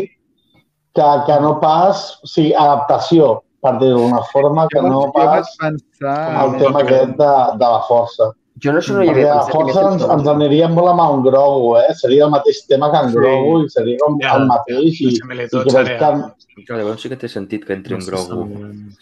que, 0.93 1.07
que 1.25 1.39
no 1.41 1.55
pas... 1.59 2.19
O 2.21 2.27
sigui, 2.27 2.53
adaptació, 2.53 3.41
per 3.63 3.79
dir-ho 3.79 4.03
d'una 4.03 4.21
forma, 4.31 4.67
que 4.69 4.79
Jo 4.79 4.87
no 4.89 5.01
pas 5.15 5.49
pensar... 5.57 6.45
el 6.45 6.57
tema 6.61 6.83
aquest 6.85 7.17
de, 7.17 7.33
de 7.57 7.71
la 7.73 7.81
força. 7.89 8.31
Jo 8.63 8.71
no 8.73 8.79
això 8.79 8.93
no 8.93 9.03
hi 9.03 9.09
havia 9.09 9.31
pensat. 9.33 9.51
força 9.53 9.79
aquesta 9.79 9.93
ens, 9.93 10.03
ens 10.19 10.27
aniria 10.27 10.67
molt 10.69 10.89
amb 10.91 11.01
en 11.05 11.23
Grogu, 11.23 11.77
eh? 11.77 11.93
Seria 11.95 12.25
el 12.25 12.31
mateix 12.31 12.65
tema 12.67 12.91
que 12.91 12.97
en 12.97 13.09
Sí. 13.09 13.15
Grogu 13.15 13.63
i 13.65 13.69
seria 13.69 13.97
com 14.03 14.19
Ja, 14.21 14.35
el 14.37 14.47
mateix 14.47 15.01
i, 15.01 15.07
i 15.15 15.19
crec 15.21 15.97
que... 15.99 16.11
Clar, 16.67 16.77
llavors 16.77 17.01
sí 17.01 17.09
que 17.09 17.15
té 17.17 17.27
sentit 17.31 17.63
que 17.65 17.73
entri 17.73 17.95
en 17.95 18.03
Grogu. 18.05 18.43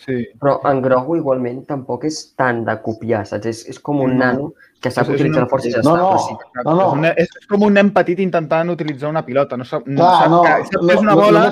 Sí. 0.06 0.27
Però 0.39 0.60
en 0.70 0.82
Grogu 0.82 1.18
igualment 1.18 1.65
tampoc 1.68 2.06
és 2.06 2.34
tant 2.38 2.63
de 2.63 2.75
copiar, 2.82 3.25
saps? 3.27 3.46
És, 3.46 3.65
és 3.74 3.79
com 3.79 4.00
un 4.06 4.13
No. 4.18 4.25
nano 4.25 4.53
que 4.79 4.91
sap 4.91 5.10
utilitzar 5.10 5.41
una- 5.41 5.48
la 5.48 5.50
força 5.51 5.68
i 5.68 5.72
ja 5.72 5.82
No, 5.84 5.96
està. 6.15 6.63
no. 6.63 6.74
No, 6.75 6.96
no. 6.96 7.08
És, 7.18 7.27
és, 7.41 7.48
com 7.50 7.63
un 7.63 7.74
nen 7.74 7.89
petit 7.91 8.20
intentant 8.20 8.70
utilitzar 8.70 9.10
una 9.10 9.25
pilota. 9.25 9.58
No 9.58 9.65
sap, 9.65 9.86
no 9.88 9.98
Clar, 10.00 10.22
sap 10.22 10.29
no, 10.32 10.41
que, 10.44 10.50
sap 10.70 10.82
no, 10.82 10.88
que 10.88 10.94
és 10.94 11.00
una 11.01 11.12
no, 11.12 11.18
no 11.20 11.25
bola, 11.25 11.51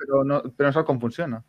però, 0.00 0.24
no, 0.24 0.42
però 0.56 0.66
no 0.66 0.72
sap 0.72 0.86
com 0.86 0.98
funciona. 0.98 1.42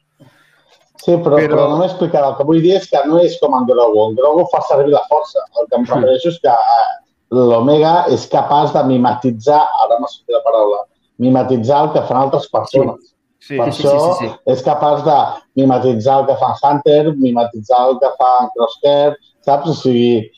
Sí, 1.04 1.16
però, 1.18 1.36
Però- 1.38 1.50
però... 1.56 1.70
no 1.70 1.78
m'he 1.80 1.86
explicat. 1.88 2.24
El 2.30 2.36
que 2.38 2.44
vull 2.46 2.62
dir 2.62 2.76
és 2.78 2.88
que 2.90 3.00
no 3.08 3.20
és 3.20 3.38
com 3.42 3.54
en 3.58 3.66
Grogu. 3.66 4.10
En 4.10 4.16
Grogu 4.16 4.46
fa 4.52 4.62
servir 4.70 4.92
la 4.94 5.02
força. 5.10 5.40
El 5.60 5.68
que 5.68 5.76
em 5.80 5.86
refereixo 5.86 6.30
és 6.30 6.40
que 6.44 6.50
eh, 6.50 6.90
l'Omega 7.32 8.06
és 8.14 8.28
capaç 8.30 8.74
de 8.76 8.84
mimetitzar, 8.90 9.62
ara 9.86 9.98
m'ha 10.00 10.08
sortit 10.12 10.36
la 10.36 10.42
paraula, 10.46 10.84
mimetitzar 11.18 11.80
el 11.86 11.92
que 11.96 12.02
fan 12.10 12.18
altres 12.26 12.48
persones. 12.52 13.08
Sí, 13.42 13.58
Per 13.58 13.72
sí, 13.74 13.82
sí, 13.82 13.88
això 13.88 14.14
sí, 14.20 14.28
sí. 14.28 14.34
és 14.54 14.62
capaç 14.62 15.02
de 15.08 15.16
mimetitzar 15.58 16.20
el 16.22 16.28
que 16.28 16.36
fa 16.38 16.52
Hunter, 16.62 17.16
mimetitzar 17.18 17.80
el 17.90 17.98
que 18.04 18.12
fa 18.20 18.32
Crosshair, 18.54 19.16
saps? 19.42 19.70
O 19.72 19.74
sigui, 19.74 20.30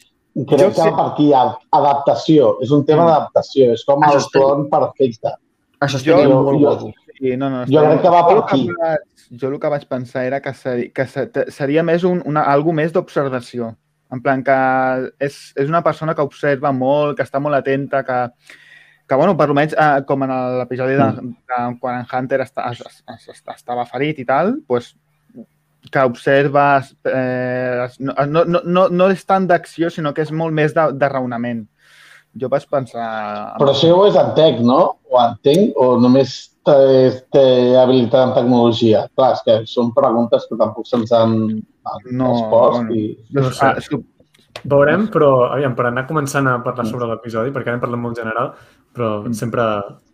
crec 0.48 0.62
Jo 0.62 0.70
que 0.70 0.82
sé- 0.88 0.94
per 0.96 1.06
aquí 1.10 1.26
hi 1.28 1.34
ha 1.36 1.44
adaptació. 1.80 2.54
És 2.64 2.72
un 2.72 2.86
tema 2.86 3.04
Mm. 3.04 3.08
d'adaptació. 3.08 3.74
És 3.74 3.84
com 3.84 4.00
Això 4.02 4.22
el 4.22 4.30
clon 4.32 4.70
perfecte. 4.70 5.34
Això 5.82 5.98
estaria 6.00 6.28
Jo- 6.30 6.42
molt 6.44 6.62
jo-. 6.62 6.94
Sí, 7.18 7.36
no, 7.38 7.50
no, 7.50 7.64
Jo 7.70 7.86
crec 7.86 8.02
que 8.04 8.12
va 8.14 8.26
per 8.28 8.38
aquí. 8.42 8.68
Jo 9.40 9.50
el 9.50 9.60
que 9.62 9.72
vaig 9.72 9.86
pensar 9.90 10.26
era 10.28 10.42
que, 10.42 10.54
seri, 10.58 10.90
que 10.94 11.06
seria 11.08 11.84
més 11.86 12.04
un, 12.08 12.22
una, 12.30 12.44
algo 12.52 12.74
més 12.76 12.94
d'observació. 12.94 13.72
En 14.14 14.22
plan, 14.22 14.44
que 14.46 14.58
és, 15.26 15.38
és 15.58 15.70
una 15.70 15.82
persona 15.86 16.14
que 16.14 16.26
observa 16.26 16.72
molt, 16.76 17.16
que 17.18 17.26
està 17.26 17.42
molt 17.42 17.58
atenta, 17.58 18.04
que, 18.06 18.20
que 19.10 19.18
bueno, 19.18 19.34
per 19.40 19.48
almenys, 19.50 19.74
eh, 19.74 20.04
com 20.10 20.26
en 20.26 20.34
l'episodi 20.60 21.00
de, 21.00 21.08
de, 21.50 21.62
quan 21.82 22.04
en 22.04 22.06
Hunter 22.06 22.44
està, 22.46 22.68
es, 22.70 22.84
es, 23.16 23.26
es, 23.34 23.42
estava 23.56 23.88
ferit 23.90 24.22
i 24.22 24.28
tal, 24.30 24.60
pues, 24.70 24.94
que 25.90 26.00
observa, 26.00 26.84
eh, 27.10 27.88
no, 28.00 28.14
no, 28.28 28.62
no, 28.64 28.88
no 28.90 29.10
és 29.12 29.26
tant 29.26 29.50
d'acció, 29.50 29.90
sinó 29.90 30.14
que 30.14 30.24
és 30.24 30.32
molt 30.32 30.54
més 30.56 30.78
de, 30.78 30.92
de 30.94 31.10
raonament. 31.10 31.66
Jo 32.40 32.50
vaig 32.50 32.64
pensar... 32.70 33.04
Però 33.60 33.70
això 33.74 33.92
ho 33.94 34.06
és 34.08 34.16
en 34.18 34.32
tec, 34.38 34.60
no? 34.66 34.80
O 35.12 35.20
entenc, 35.22 35.76
o 35.78 35.98
només 36.02 36.32
té, 36.66 37.12
té 37.34 37.44
habilitat 37.78 38.30
en 38.30 38.34
tecnologia? 38.40 39.04
Clar, 39.16 39.34
és 39.36 39.44
que 39.46 39.58
són 39.70 39.92
preguntes 39.94 40.48
que 40.50 40.58
tampoc 40.58 40.88
se'ns 40.90 41.12
han 41.14 41.36
No, 42.10 42.32
respost. 42.32 42.80
bueno. 42.80 42.96
I... 42.96 43.18
No 43.36 43.52
sé. 43.52 43.66
Ah, 43.66 43.76
Veurem, 44.64 45.08
però, 45.12 45.50
aviam, 45.52 45.74
per 45.76 45.88
anar 45.90 46.06
començant 46.08 46.46
a 46.48 46.60
parlar 46.64 46.86
sobre 46.88 47.08
l'episodi, 47.10 47.52
perquè 47.52 47.68
ara 47.72 47.78
hem 47.78 47.82
parlat 47.84 48.00
molt 48.00 48.16
general, 48.18 48.54
però 48.96 49.24
Mm. 49.26 49.34
sempre 49.34 49.64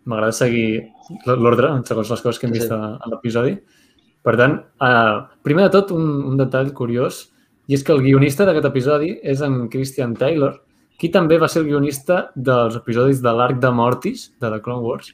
m'agrada 0.08 0.32
seguir 0.32 0.90
l'ordre, 1.26 1.68
segons 1.84 2.10
les 2.10 2.20
coses 2.24 2.38
que 2.40 2.46
hem 2.48 2.54
Sí, 2.54 2.58
vist 2.58 2.68
sí. 2.72 2.74
a, 2.74 2.96
a 2.98 3.08
l'episodi. 3.12 3.52
Per 4.24 4.36
tant, 4.36 4.56
eh, 4.80 5.20
primer 5.42 5.68
de 5.68 5.70
tot, 5.70 5.92
un, 5.92 6.24
un 6.32 6.36
detall 6.36 6.72
curiós, 6.74 7.30
i 7.68 7.74
és 7.74 7.84
que 7.84 7.92
el 7.92 8.00
guionista 8.02 8.44
d'aquest 8.44 8.66
episodi 8.66 9.20
és 9.22 9.40
en 9.40 9.68
Christian 9.68 10.14
Taylor, 10.16 10.58
qui 11.00 11.08
també 11.08 11.38
va 11.40 11.48
ser 11.48 11.62
el 11.62 11.70
guionista 11.70 12.26
dels 12.36 12.76
episodis 12.76 13.22
de 13.24 13.32
l'arc 13.32 13.60
de 13.62 13.72
Mortis, 13.72 14.26
de 14.40 14.50
The 14.52 14.60
Clone 14.64 14.84
Wars, 14.84 15.08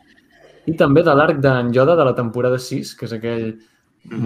i 0.66 0.74
també 0.74 1.04
de 1.06 1.14
l'arc 1.14 1.38
d'en 1.42 1.70
Yoda 1.74 1.94
de 1.98 2.06
la 2.08 2.14
temporada 2.18 2.58
6, 2.58 2.94
que 2.98 3.06
és 3.06 3.14
aquell 3.14 3.46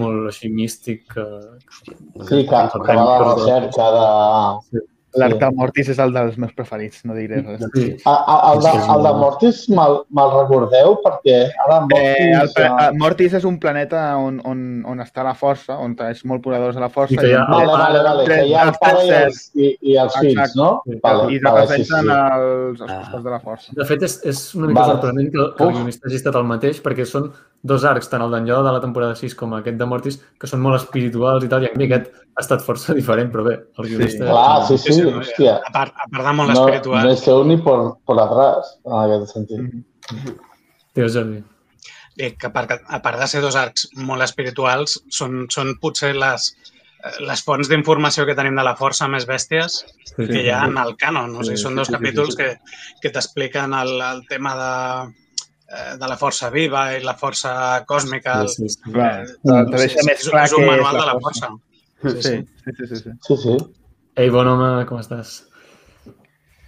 molt 0.01 0.31
així 0.31 0.49
místic 0.49 1.05
que... 1.13 1.25
Sí, 1.69 2.41
que, 2.49 2.63
que 2.73 2.81
va 2.87 2.97
a 2.97 3.05
la 3.05 3.35
recerca 3.35 3.91
de... 3.97 4.83
L'arc 5.19 5.33
Sí. 5.33 5.39
de 5.39 5.49
Mortis 5.55 5.89
és 5.91 5.99
el 5.99 6.13
dels 6.15 6.37
meus 6.37 6.53
preferits, 6.55 7.01
no 7.05 7.13
diré 7.13 7.41
res. 7.41 7.61
Sí. 7.75 7.97
A, 8.05 8.13
a, 8.15 8.53
el, 8.53 8.61
de, 8.63 8.71
el 8.95 9.03
de 9.03 9.11
Mortis 9.19 9.57
me'l 9.69 9.97
me 10.15 10.25
recordeu 10.31 10.95
perquè 11.03 11.39
ara 11.65 11.81
Mortis... 11.81 11.99
Eh, 11.99 12.31
el, 12.41 12.51
eh, 12.55 12.69
eh, 12.85 12.91
Mortis 13.01 13.33
és 13.33 13.43
un 13.49 13.57
planeta 13.59 14.03
on, 14.17 14.39
on, 14.47 14.61
on 14.87 15.03
està 15.03 15.23
la 15.27 15.33
força, 15.35 15.75
on 15.83 15.97
és 16.07 16.23
molt 16.25 16.41
poderós 16.45 16.77
a 16.77 16.83
la 16.85 16.89
força. 16.89 17.13
I 17.13 17.17
que 17.17 17.27
hi 17.27 17.35
ha- 17.35 17.45
Vale, 17.51 17.67
vale, 17.75 18.03
vale, 18.07 18.25
que 18.29 18.39
hi 18.47 18.53
ha 18.55 18.63
el 18.69 18.73
pare 18.79 19.03
i 19.05 19.11
els, 19.19 19.41
i, 19.55 19.71
i 19.91 19.97
els 19.97 20.15
fills, 20.17 20.31
Exacte. 20.37 20.59
no? 20.61 20.69
Sí, 20.87 20.99
Vale, 21.03 21.27
I 21.33 21.39
vale, 21.43 21.67
sí, 21.67 21.73
representen 21.75 22.07
sí. 22.07 22.17
els, 22.37 22.81
els 22.81 22.91
Ah. 22.91 22.99
costats 23.01 23.23
de 23.23 23.29
la 23.35 23.39
força. 23.43 23.75
De 23.75 23.85
fet, 23.85 24.03
és, 24.07 24.19
és 24.31 24.41
una 24.55 24.67
mica 24.71 24.79
Vale. 24.81 24.93
sorprenent 24.95 25.31
que, 25.33 25.47
que 25.57 25.63
el 25.67 25.73
guionista 25.75 26.07
hagi 26.07 26.15
estat 26.21 26.35
el 26.39 26.47
mateix, 26.47 26.79
perquè 26.81 27.05
són 27.05 27.31
dos 27.63 27.83
arcs, 27.85 28.07
tant 28.09 28.23
el 28.25 28.31
d'en 28.31 28.47
Yoda 28.47 28.69
de 28.69 28.73
la 28.77 28.81
temporada 28.81 29.15
6 29.15 29.35
com 29.37 29.53
aquest 29.59 29.77
de 29.77 29.85
Mortis, 29.85 30.17
que 30.39 30.47
són 30.47 30.61
molt 30.63 30.79
espirituals 30.79 31.43
i 31.45 31.49
tal, 31.51 31.61
i 31.63 31.69
en 31.69 31.75
canvi 31.75 31.89
aquest 31.91 32.09
ha 32.31 32.41
estat 32.41 32.61
força 32.65 32.93
diferent, 32.99 33.29
però 33.33 33.43
bé, 33.45 33.57
el 33.77 33.89
guionista... 33.91 34.25
Clar, 34.25 34.65
sí, 34.67 34.77
sí, 34.77 35.00
no, 35.05 35.19
hòstia. 35.21 35.55
A 35.67 35.71
part, 35.71 35.93
a 35.97 36.07
part 36.11 36.25
de 36.27 36.33
molt 36.37 36.53
No, 36.53 36.65
espiritual, 36.65 37.05
no 37.07 37.11
esteu 37.15 37.43
ni 37.47 37.57
por, 37.57 37.97
por 38.05 38.19
atrás, 38.19 38.75
en 38.85 38.97
aquest 38.99 39.33
sentit. 39.33 39.59
Mhm. 39.59 40.35
Digues, 40.95 41.13
Jordi. 41.15 41.43
dic 42.17 42.35
que 42.37 42.47
a 42.47 42.51
part, 42.53 42.71
a 42.85 42.99
part 43.01 43.17
de 43.19 43.27
ser 43.27 43.39
dos 43.41 43.55
arcs 43.55 43.87
molt 43.95 44.21
espirituals, 44.21 44.97
són, 45.09 45.45
són 45.49 45.77
potser 45.79 46.11
les, 46.15 46.49
eh, 47.05 47.23
les 47.25 47.41
fonts 47.41 47.69
d'informació 47.71 48.25
que 48.27 48.35
tenim 48.35 48.55
de 48.59 48.63
la 48.67 48.75
força 48.75 49.07
més 49.07 49.25
bèsties 49.25 49.79
Sí, 50.11 50.27
que 50.27 50.41
hi 50.43 50.49
ha 50.51 50.65
en 50.67 50.75
el 50.77 50.97
canon. 50.99 51.31
O 51.37 51.43
sigui, 51.43 51.55
Sí, 51.57 51.63
són 51.63 51.71
sí, 51.71 51.77
dos 51.79 51.87
sí, 51.87 51.93
sí, 51.93 51.97
capítols 51.97 52.35
sí. 52.35 52.37
que, 52.37 52.49
que 53.01 53.09
t'expliquen 53.15 53.73
el, 53.73 53.93
el 54.01 54.25
tema 54.27 54.51
de, 54.59 55.13
eh, 55.71 55.95
de 55.97 56.07
la 56.11 56.17
força 56.19 56.49
viva 56.51 56.89
i 56.97 57.01
la 57.01 57.15
força 57.17 57.85
còsmica. 57.87 58.41
Sí, 58.47 58.67
sí, 58.67 58.75
sí. 58.75 58.91
Clar, 58.91 59.21
Mm. 59.43 59.71
Sí, 59.71 59.77
deixa 59.77 59.99
sí, 60.01 60.05
més 60.11 60.19
és, 60.19 60.29
clar 60.29 60.43
és 60.45 60.51
un 60.53 60.57
que 60.57 60.65
és 60.65 60.71
manual 60.71 60.93
la 60.95 60.99
de 60.99 61.05
la 61.13 61.19
força. 61.23 61.49
força. 62.01 62.19
Sí, 62.21 62.21
sí, 62.21 62.75
sí, 62.75 62.87
sí, 62.87 62.95
sí. 63.05 63.11
Sí, 63.21 63.37
sí. 63.37 63.57
Ei, 64.19 64.29
bon 64.29 64.47
home, 64.47 64.85
com 64.89 64.99
estàs? 64.99 65.37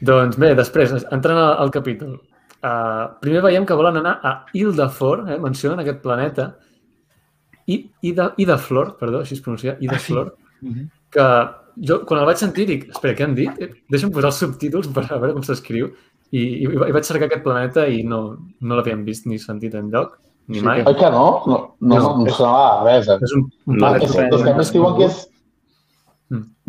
Doncs 0.04 0.38
bé, 0.40 0.54
després, 0.56 0.94
entrant 1.16 1.40
al, 1.40 1.56
al 1.66 1.72
capítol. 1.76 2.18
Uh, 2.64 3.10
primer 3.24 3.42
veiem 3.44 3.66
que 3.68 3.76
volen 3.76 3.98
anar 4.00 4.14
a 4.24 4.32
Ildafor, 4.56 5.26
eh? 5.34 5.40
mencionen 5.44 5.82
aquest 5.84 6.00
planeta, 6.04 6.54
I, 7.68 7.78
Ida, 8.04 8.30
Ida 8.44 8.58
Flor, 8.60 8.94
perdó, 9.00 9.22
així 9.24 9.38
es 9.38 9.42
pronuncia, 9.44 9.78
Ida 9.80 9.96
Ah, 9.96 10.00
sí. 10.00 10.12
Flor, 10.14 10.34
Mhm. 10.62 10.88
que 11.12 11.28
jo 11.88 12.02
quan 12.06 12.20
el 12.22 12.26
vaig 12.26 12.38
sentir 12.38 12.66
dic, 12.68 12.90
espera, 12.90 13.16
què 13.16 13.24
han 13.24 13.36
dit? 13.36 13.52
Eh, 13.60 13.70
Deixa'm 13.92 14.12
posar 14.12 14.32
els 14.32 14.40
subtítols 14.40 14.88
per 14.96 15.04
a 15.10 15.18
veure 15.18 15.34
com 15.34 15.44
s'escriu. 15.44 15.92
I, 16.32 16.40
i, 16.40 16.64
i 16.66 16.92
vaig 16.96 17.04
cercar 17.06 17.28
aquest 17.30 17.44
planeta 17.44 17.86
i 17.88 18.04
no, 18.04 18.38
no 18.62 18.76
l'havíem 18.76 19.04
vist 19.06 19.28
ni 19.28 19.38
sentit 19.40 19.76
en 19.76 19.90
lloc, 19.92 20.18
ni 20.48 20.60
Sí, 20.60 20.66
mai. 20.66 20.84
Oi 20.84 20.96
que 20.96 21.10
no? 21.12 21.26
No, 21.48 21.58
no, 21.80 21.96
No, 21.96 22.00
no, 22.00 22.18
no 22.24 22.26
és- 22.28 22.36
sonava 22.36 22.84
res. 22.84 23.08
eh? 23.08 23.18
És 23.22 23.32
un, 23.34 23.44
un 23.68 23.78
No, 23.78 23.86
Ah, 23.86 23.90
planeta 24.00 24.06
és, 24.06 24.16
és- 24.16 24.34
és 24.34 24.44
que 24.44 24.50
a 24.52 24.56
més 24.58 24.74
diuen 24.74 24.98
que 24.98 25.06
és, 25.06 25.28
Mm. 25.28 25.33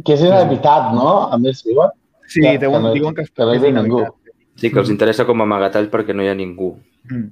Que 0.05 0.13
és 0.15 0.21
inhabitat, 0.27 0.93
no? 0.95 1.29
A 1.33 1.39
més 1.39 1.63
diuen 1.65 1.91
Sí, 2.27 2.41
que, 2.41 2.59
diuen, 2.59 2.83
no, 2.83 2.93
diuen 2.95 3.15
que, 3.15 3.23
és- 3.23 3.31
que 3.31 3.45
no 3.45 3.53
hi 3.55 3.59
ve 3.59 3.71
ningú. 3.73 4.05
Sí, 4.57 4.71
que 4.71 4.79
els 4.81 4.89
interessa 4.91 5.25
com 5.27 5.41
a 5.41 5.45
amagatall 5.45 5.91
perquè 5.91 6.15
no 6.15 6.23
hi 6.23 6.29
ha 6.29 6.35
ningú. 6.35 6.77
Mm. 7.11 7.27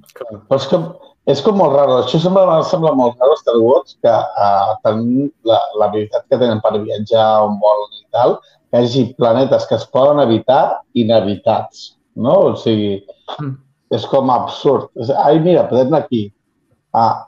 Però 0.47 0.55
és 0.59 0.67
que 0.67 0.77
és 1.33 1.41
com 1.41 1.55
molt 1.57 1.73
raro. 1.73 2.03
Això 2.03 2.19
sembla, 2.19 2.59
sembla 2.67 2.91
molt 2.93 3.17
raro, 3.19 3.35
Star 3.39 3.55
Wars, 3.57 3.97
que 4.03 4.11
uh, 4.11 4.75
tenim 4.83 5.31
la- 5.43 5.61
l'habilitat 5.79 6.25
que 6.29 6.37
tenen 6.37 6.59
per 6.61 6.73
viatjar 6.83 7.41
on 7.47 7.57
volen 7.59 7.89
i 8.01 8.05
tal, 8.11 8.37
que 8.71 8.77
hi 8.81 8.85
hagi 8.85 9.03
planetes 9.17 9.65
que 9.69 9.75
es 9.75 9.85
poden 9.87 10.19
habitar 10.19 10.81
inhabitats, 10.93 11.95
no? 12.15 12.37
O 12.51 12.55
sigui, 12.55 13.03
Mm. 13.39 13.55
és 13.91 14.05
com 14.05 14.29
absurd. 14.29 14.89
Ai, 15.23 15.39
mira, 15.39 15.67
podem 15.69 15.87
anar 15.87 16.03
aquí. 16.03 16.31
Ah, 16.93 17.23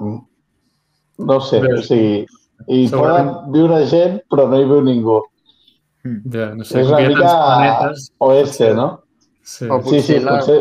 no 1.17 1.39
sé, 1.41 1.59
Bé. 1.61 1.73
o 1.73 1.81
sigui, 1.81 2.25
hi 2.67 2.87
Segurament- 2.89 3.31
poden 3.33 3.51
viure 3.55 3.79
gent, 3.91 4.19
però 4.31 4.47
no 4.49 4.59
hi 4.59 4.65
viu 4.69 4.81
ningú. 4.85 5.21
Ja, 6.33 6.51
no 6.53 6.63
sé, 6.63 6.81
És 6.81 6.87
una 6.91 6.99
mica 7.01 7.21
planetes, 7.31 8.11
oeste, 8.19 8.73
no? 8.77 8.87
Sí. 9.43 9.65
O 9.69 9.81
Sí, 9.81 10.01
sí, 10.01 10.19
potser 10.19 10.21
la... 10.23 10.37
potser... 10.39 10.59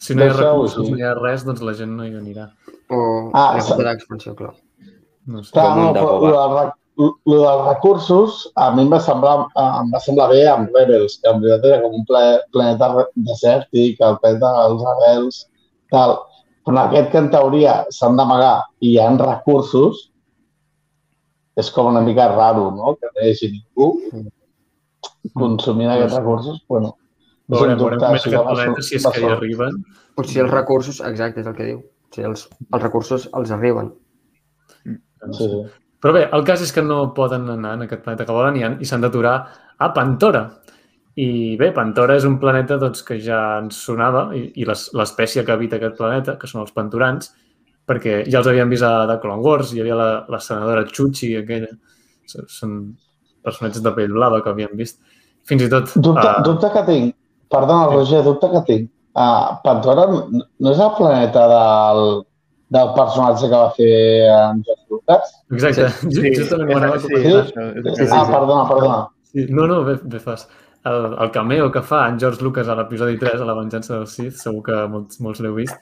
Si 0.00 0.14
no 0.16 0.24
hi 0.24 0.28
ha 0.30 0.32
recursos, 0.32 0.78
així. 0.80 0.90
no 0.90 0.96
hi 0.98 1.02
ha 1.04 1.14
res, 1.14 1.42
doncs 1.44 1.60
la 1.62 1.74
gent 1.76 1.90
no 1.96 2.04
hi 2.06 2.14
anirà. 2.16 2.46
O 2.90 3.30
Ah, 3.34 3.54
la 3.56 3.60
sa- 3.60 3.76
de 3.76 3.84
l'expansió, 3.84 4.34
clar. 4.34 4.54
No 5.26 5.42
sé. 5.44 5.52
Clar, 5.52 5.76
no, 5.76 5.92
però 5.92 6.72
lo 7.00 7.36
dels 7.40 7.62
recursos 7.68 8.50
a 8.56 8.70
mi 8.74 8.82
em 8.82 8.90
va 8.92 8.98
semblar, 9.00 9.46
em 9.56 9.92
va 9.92 10.00
semblar 10.00 10.28
bé 10.32 10.40
amb 10.48 10.74
Rebels, 10.74 11.18
que 11.22 11.30
en 11.30 11.40
veritat 11.40 11.64
era 11.70 11.82
com 11.82 11.94
un 12.00 12.04
ple, 12.08 12.24
planeta 12.52 13.06
desèrtic, 13.14 14.00
el 14.00 14.18
planeta 14.20 14.50
dels 14.58 14.82
rebels, 14.88 15.38
tal. 15.92 16.16
Però 16.66 16.74
en 16.74 16.80
aquest 16.82 17.10
que 17.12 17.18
en 17.22 17.30
teoria 17.30 17.76
s'han 17.94 18.16
d'amagar 18.18 18.56
i 18.80 18.94
hi 18.94 18.98
ha 19.00 19.08
recursos, 19.16 20.09
és 21.60 21.70
com 21.74 21.88
una 21.92 22.00
mica 22.04 22.26
raro, 22.32 22.70
no? 22.76 22.94
Que 23.00 23.10
no 23.12 23.22
hi 23.24 23.30
hagi 23.34 23.50
ningú 23.54 23.90
consumint 25.36 25.90
aquests 25.92 26.16
recursos. 26.18 26.60
Bueno, 26.68 26.94
és 27.50 27.54
un 27.54 27.56
Veurem, 27.56 27.78
veurem 27.78 27.98
dubte, 27.98 28.06
aquest 28.10 28.34
va 28.36 28.42
planeta, 28.54 28.82
si 28.86 28.96
és 28.98 29.06
que 29.06 29.20
hi 29.24 29.30
arriben. 29.34 29.80
Potser 30.18 30.44
els 30.44 30.52
recursos, 30.54 31.00
exacte, 31.06 31.42
és 31.42 31.48
el 31.50 31.56
que 31.56 31.66
diu. 31.72 31.80
Sigui, 32.14 32.26
els, 32.30 32.46
els 32.72 32.82
recursos 32.82 33.28
els 33.38 33.52
arriben. 33.54 33.92
Sí, 34.84 35.46
sí. 35.46 35.60
Però 36.00 36.14
bé, 36.16 36.22
el 36.32 36.44
cas 36.48 36.62
és 36.64 36.70
que 36.72 36.82
no 36.82 37.10
poden 37.14 37.44
anar 37.52 37.74
en 37.76 37.84
aquest 37.84 38.02
planeta 38.06 38.24
que 38.24 38.32
volen 38.32 38.56
i, 38.56 38.64
i 38.80 38.88
s'han 38.88 39.02
d'aturar 39.04 39.34
a 39.76 39.90
Pantora. 39.96 40.46
I 41.20 41.56
bé, 41.60 41.72
Pantora 41.76 42.16
és 42.16 42.24
un 42.24 42.38
planeta 42.40 42.78
doncs, 42.80 43.02
que 43.04 43.18
ja 43.20 43.40
ens 43.60 43.82
sonava 43.84 44.30
i, 44.38 44.46
i 44.62 44.64
les- 44.64 44.88
l'espècie 44.96 45.44
que 45.44 45.52
habita 45.52 45.76
aquest 45.76 45.98
planeta, 45.98 46.38
que 46.40 46.48
són 46.48 46.62
els 46.64 46.72
pantorans, 46.72 47.34
perquè 47.90 48.20
ja 48.30 48.38
els 48.40 48.46
havíem 48.50 48.70
vist 48.70 48.86
a 48.86 48.92
The 49.10 49.18
Clone 49.22 49.42
Wars, 49.42 49.72
hi 49.74 49.82
havia 49.82 49.96
la, 49.98 50.08
la 50.30 50.38
senadora 50.42 50.86
Chuchi, 50.86 51.32
aquella. 51.40 51.72
Són 52.30 52.76
personatges 53.42 53.82
de 53.82 53.90
pell 53.96 54.12
blava 54.14 54.38
que 54.44 54.52
havíem 54.52 54.76
vist. 54.78 55.00
Fins 55.48 55.64
i 55.66 55.68
tot... 55.72 55.90
Dubte, 55.98 56.22
ah, 56.28 56.40
dubte 56.46 56.70
que 56.76 56.82
tinc. 56.86 57.14
Perdona, 57.50 57.88
Sí. 57.90 57.96
Roger, 57.96 58.22
dubte 58.28 58.50
que 58.52 58.60
tinc. 58.68 58.90
Uh, 59.18 59.56
Pandora 59.64 60.04
no 60.06 60.70
és 60.70 60.78
el 60.78 60.90
planeta 60.94 61.46
del, 61.50 62.02
del 62.76 62.92
personatge 62.94 63.48
que 63.50 63.58
va 63.58 63.72
fer 63.74 63.96
en 64.30 64.60
George 64.68 64.84
Lucas? 64.94 65.32
Exacte, 65.56 65.88
sí, 66.14 66.30
justament 66.36 66.70
ho 66.70 66.76
anava 66.78 67.00
a 67.00 67.02
sí, 67.02 67.08
comentar. 67.10 67.40
això, 67.42 67.64
és 67.72 67.80
el 67.82 67.88
Sí, 67.88 67.96
que 67.96 68.06
sí, 68.06 68.12
ah, 68.14 68.20
dic. 68.22 68.34
perdona, 68.36 68.68
perdona. 68.70 69.00
Sí, 69.32 69.46
no, 69.50 69.66
no, 69.72 69.80
bé, 69.88 69.96
bé 70.14 70.20
fas. 70.22 70.46
El, 70.88 71.14
el 71.20 71.30
cameo 71.30 71.70
que 71.70 71.82
fa 71.84 72.06
en 72.08 72.18
George 72.18 72.42
Lucas 72.42 72.68
a 72.68 72.74
l'episodi 72.78 73.18
3, 73.20 73.42
a 73.42 73.44
la 73.44 73.54
venjança 73.58 73.98
del 73.98 74.06
Sith, 74.08 74.38
segur 74.40 74.62
que 74.64 74.76
molts, 74.88 75.18
molts 75.20 75.42
l'heu 75.44 75.52
vist, 75.58 75.76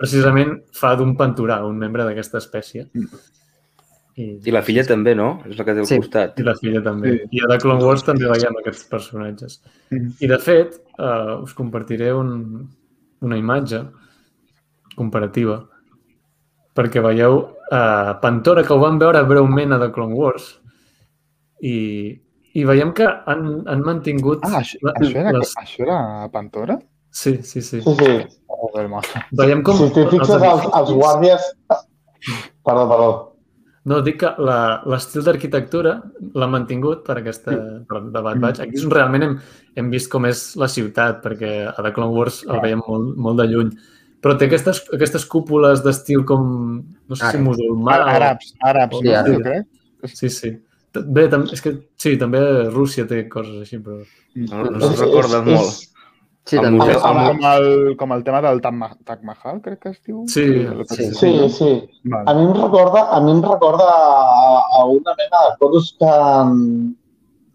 precisament 0.00 0.54
fa 0.72 0.94
d'un 0.96 1.12
panturà, 1.18 1.58
un 1.68 1.76
membre 1.76 2.06
d'aquesta 2.06 2.40
espècie. 2.40 2.86
I, 4.18 4.24
I 4.48 4.50
la 4.54 4.62
filla 4.66 4.82
també, 4.88 5.12
no? 5.14 5.28
És 5.46 5.58
la 5.58 5.66
que 5.66 5.74
té 5.76 5.82
al 5.84 5.86
Sí. 5.86 5.98
costat. 6.00 6.40
I 6.40 6.46
la 6.46 6.54
filla 6.58 6.80
també. 6.82 7.12
Sí. 7.12 7.28
I 7.38 7.42
a 7.44 7.50
The 7.52 7.58
Clone 7.62 7.84
Wars 7.84 8.02
també 8.06 8.26
veiem 8.26 8.56
aquests 8.58 8.88
personatges. 8.90 9.60
Mhm. 9.92 10.14
I 10.24 10.30
de 10.32 10.38
fet, 10.42 10.80
uh, 10.98 11.42
us 11.44 11.52
compartiré 11.54 12.12
un, 12.16 12.66
una 13.20 13.36
imatge 13.36 13.82
comparativa 14.96 15.60
perquè 16.74 17.02
veieu 17.02 17.36
uh, 17.70 18.16
Pantora, 18.22 18.64
que 18.64 18.72
ho 18.72 18.80
vam 18.80 18.98
veure 18.98 19.22
breument 19.26 19.72
a 19.74 19.78
The 19.78 19.92
Clone 19.92 20.14
Wars, 20.14 20.48
i, 21.60 22.18
i 22.54 22.64
veiem 22.64 22.92
que 22.96 23.06
han, 23.06 23.42
han 23.68 23.82
mantingut... 23.84 24.44
Ah, 24.48 24.60
això, 24.62 24.78
la- 24.82 24.94
això, 25.00 25.16
era, 25.20 25.32
les- 25.36 25.54
això 25.60 25.82
era 25.84 25.98
Pantora? 26.32 26.78
Sí, 27.10 27.38
sí, 27.42 27.60
sí. 27.62 27.80
Sí, 27.82 27.94
sí. 27.98 28.16
Veiem 29.38 29.62
com... 29.66 29.76
Si 29.80 29.88
t'hi 29.94 30.06
fixes, 30.10 30.30
els, 30.36 30.44
els 30.44 30.68
edificis- 30.68 30.96
guàrdies... 31.00 31.48
Perdó, 32.64 32.84
perdó. 32.90 33.10
No, 33.88 34.00
dic 34.04 34.18
que 34.20 34.30
la- 34.44 34.82
l'estil 34.90 35.22
d'arquitectura 35.24 35.94
l'ha 36.36 36.48
mantingut 36.50 37.04
per 37.06 37.18
aquesta 37.20 37.54
per 37.88 38.02
de 38.12 38.20
Bad 38.24 38.40
Batch. 38.42 38.60
Aquí 38.64 38.76
és 38.76 38.84
on 38.84 38.92
realment 38.92 39.24
hem, 39.24 39.36
hem 39.80 39.88
vist 39.94 40.10
com 40.12 40.26
és 40.28 40.42
la 40.60 40.68
ciutat, 40.68 41.22
perquè 41.24 41.52
a 41.70 41.76
The 41.78 41.92
Clone 41.96 42.12
Wars 42.16 42.42
el 42.48 42.60
veiem 42.64 42.82
molt, 42.84 43.14
molt 43.16 43.40
de 43.40 43.46
lluny. 43.48 43.70
Però 44.20 44.34
té 44.36 44.48
aquestes, 44.50 44.82
aquestes 44.92 45.24
cúpules 45.30 45.80
d'estil 45.84 46.24
com, 46.28 46.44
no 47.08 47.16
sé 47.16 47.30
si 47.32 47.40
musulmà. 47.40 48.00
Àrabs, 48.16 48.50
àrabs, 48.66 48.98
Sí, 49.00 49.14
no? 49.14 49.38
crec. 49.46 49.66
Sí, 50.12 50.28
sí. 50.28 50.50
Bé, 51.06 51.28
tam- 51.28 51.46
és 51.52 51.60
que 51.62 51.72
sí, 51.96 52.16
també 52.18 52.40
Rússia 52.70 53.06
té 53.06 53.28
coses 53.28 53.60
així, 53.62 53.78
però... 53.78 54.00
No, 54.36 54.64
no 54.70 54.90
es 54.90 54.98
recorda 54.98 55.38
És- 55.44 55.46
molt. 55.52 55.84
Sí, 56.48 56.56
El 56.56 56.62
també. 56.64 56.78
museu- 56.78 57.02
Amb- 57.04 57.18
Com, 57.28 57.36
com, 57.38 57.46
el, 57.52 57.96
com 58.00 58.12
el 58.14 58.22
tema 58.24 58.40
del 58.40 58.60
Taj 58.64 58.72
Ma- 58.72 58.96
Taj 59.04 59.18
Mahal, 59.22 59.58
crec 59.60 59.80
que 59.82 59.90
es 59.90 59.98
diu. 60.06 60.22
Sí, 60.32 60.46
sí. 60.88 61.08
Sí, 61.14 61.32
sí. 61.50 61.72
A 62.10 62.22
Vale. 62.24 62.38
mi 62.38 62.46
em 62.46 62.54
recorda, 62.56 63.02
a 63.12 63.20
mi 63.20 63.32
em 63.32 63.42
recorda 63.42 63.84
a, 63.84 64.62
a 64.80 64.84
una 64.86 65.12
mena 65.18 65.42
de 65.50 65.56
Coruscant 65.60 66.54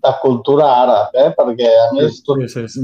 de 0.03 0.12
cultura 0.21 0.65
àrab, 0.84 1.15
eh? 1.15 1.34
perquè 1.38 1.71
a 1.88 1.88
més 1.95 2.21
tot 2.23 2.38
sí, 2.43 2.47
sí, 2.49 2.67
sí. 2.67 2.82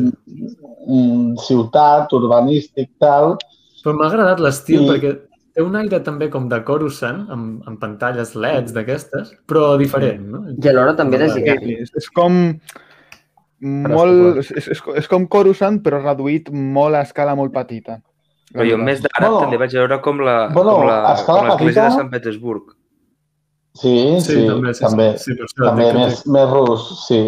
mm, 0.88 1.36
ciutat, 1.46 2.12
urbanístic, 2.14 2.90
tal, 2.98 3.36
Però 3.84 3.94
m'ha 3.96 4.08
agradat 4.10 4.40
l'estil 4.44 4.82
I- 4.84 4.90
perquè 4.90 5.12
té 5.60 5.64
un 5.68 5.76
aire 5.76 6.00
també 6.08 6.30
com 6.32 6.48
de 6.48 6.62
Coruscant, 6.64 7.26
amb, 7.36 7.66
amb 7.68 7.80
pantalles 7.84 8.32
LEDs 8.40 8.72
d'aquestes, 8.76 9.34
però 9.50 9.74
diferent, 9.82 10.24
no? 10.32 10.46
I 10.56 10.72
alhora 10.72 10.96
també 10.96 11.20
de 11.20 11.28
Sí, 11.34 11.42
gegant. 11.44 11.66
Sí, 11.68 11.76
és, 11.84 11.92
és 12.00 12.08
com 12.16 12.38
molt... 13.62 14.40
És, 14.44 14.52
és, 14.72 14.82
és 15.04 15.10
com 15.12 15.26
Coruscant, 15.28 15.82
però 15.84 16.00
reduït 16.04 16.48
molt 16.54 16.96
a 16.96 17.02
escala 17.08 17.36
molt 17.36 17.52
petita. 17.56 18.00
Però 18.54 18.66
jo 18.66 18.78
més 18.82 19.02
d'ara 19.04 19.28
Bueno, 19.28 19.42
també 19.44 19.60
vaig 19.62 19.76
veure 19.78 20.00
com 20.02 20.24
la 20.26 20.38
bueno, 20.56 20.78
com 20.80 20.88
la- 20.88 21.02
com 21.28 21.44
l'església 21.46 21.60
petita- 21.60 21.90
de 21.90 21.98
Sant 22.00 22.10
Petersburg. 22.16 22.72
Sí, 23.80 23.92
sí, 24.26 24.34
sí 24.34 24.48
també. 24.48 24.74
sí, 24.74 24.82
també, 24.84 25.10
sí, 25.22 25.36
que 25.38 25.46
també 25.60 25.92
més, 25.94 26.24
més 26.26 26.48
rus, 26.50 26.88
sí. 27.08 27.20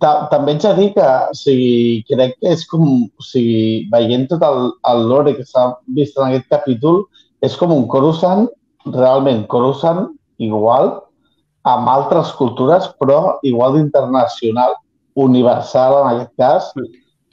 Ta, 0.00 0.26
també 0.32 0.54
ets 0.56 0.64
a 0.64 0.72
dir 0.76 0.90
que 0.94 1.04
o 1.04 1.36
sigui, 1.36 2.04
crec 2.08 2.38
que 2.40 2.54
és 2.54 2.64
com, 2.70 2.84
o 3.04 3.24
sigui, 3.24 3.84
veient 3.92 4.26
tot 4.30 4.44
el, 4.46 4.70
el 4.90 5.02
lore 5.10 5.34
que 5.36 5.44
s'ha 5.44 5.66
vist 5.96 6.16
en 6.18 6.30
aquest 6.30 6.48
capítol, 6.52 7.02
és 7.44 7.56
com 7.60 7.74
un 7.74 7.84
Coruscant, 7.92 8.46
realment 8.94 9.44
Coruscant 9.52 10.06
igual, 10.42 10.94
amb 11.68 11.88
altres 11.88 12.32
cultures, 12.38 12.88
però 13.00 13.36
igual 13.44 13.76
d'internacional, 13.76 14.76
universal 15.20 16.00
en 16.00 16.08
aquest 16.14 16.32
cas, 16.40 16.72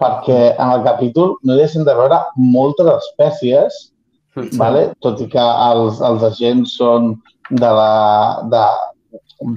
perquè 0.01 0.41
en 0.51 0.75
el 0.75 0.83
capítol 0.83 1.37
no 1.47 1.57
deixen 1.57 1.87
de 1.87 1.95
veure 1.97 2.19
moltes 2.35 2.91
espècies 2.97 3.87
Sí. 4.31 4.57
vale? 4.57 4.93
tot 5.03 5.19
i 5.19 5.27
que 5.27 5.43
els, 5.43 5.99
els 6.07 6.23
agents 6.23 6.77
són 6.79 7.15
de 7.49 7.71
la 7.77 7.95
de, 8.47 8.61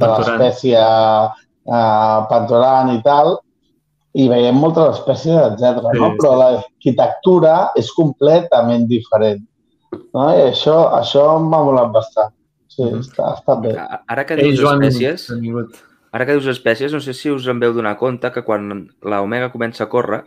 de 0.00 0.09
l'espècie 0.11 0.80
uh, 1.66 2.27
pantoran 2.31 2.92
i 2.96 3.00
tal, 3.03 3.38
i 4.14 4.29
veiem 4.31 4.55
moltes 4.55 4.98
espècies, 5.00 5.35
etc. 5.53 5.81
Sí, 5.92 5.98
no? 5.98 6.11
sí. 6.12 6.18
Però 6.20 6.35
l'arquitectura 6.38 7.55
és 7.77 7.90
completament 7.96 8.87
diferent. 8.90 9.42
No? 10.14 10.29
I 10.35 10.50
això, 10.53 10.77
això 11.00 11.24
m'ha 11.42 11.62
molat 11.66 11.90
bastant. 11.94 12.33
Sí, 12.68 12.83
Mhm. 12.83 13.00
està, 13.05 13.35
està 13.38 13.55
bé. 13.62 13.74
Ara 14.09 14.24
que 14.27 14.35
Ei, 14.35 14.48
dius 14.50 14.61
Joan, 14.61 14.83
espècies, 14.83 15.29
benvingut. 15.31 15.77
ara 16.12 16.27
que 16.27 16.33
dius 16.33 16.46
espècies, 16.46 16.92
no 16.92 17.00
sé 17.00 17.12
si 17.14 17.31
us 17.31 17.46
en 17.46 17.61
veu 17.61 17.72
donar 17.72 17.96
compte 17.98 18.31
que 18.33 18.42
quan 18.42 18.88
l'Omega 19.03 19.53
comença 19.53 19.85
a 19.85 19.88
córrer 19.88 20.24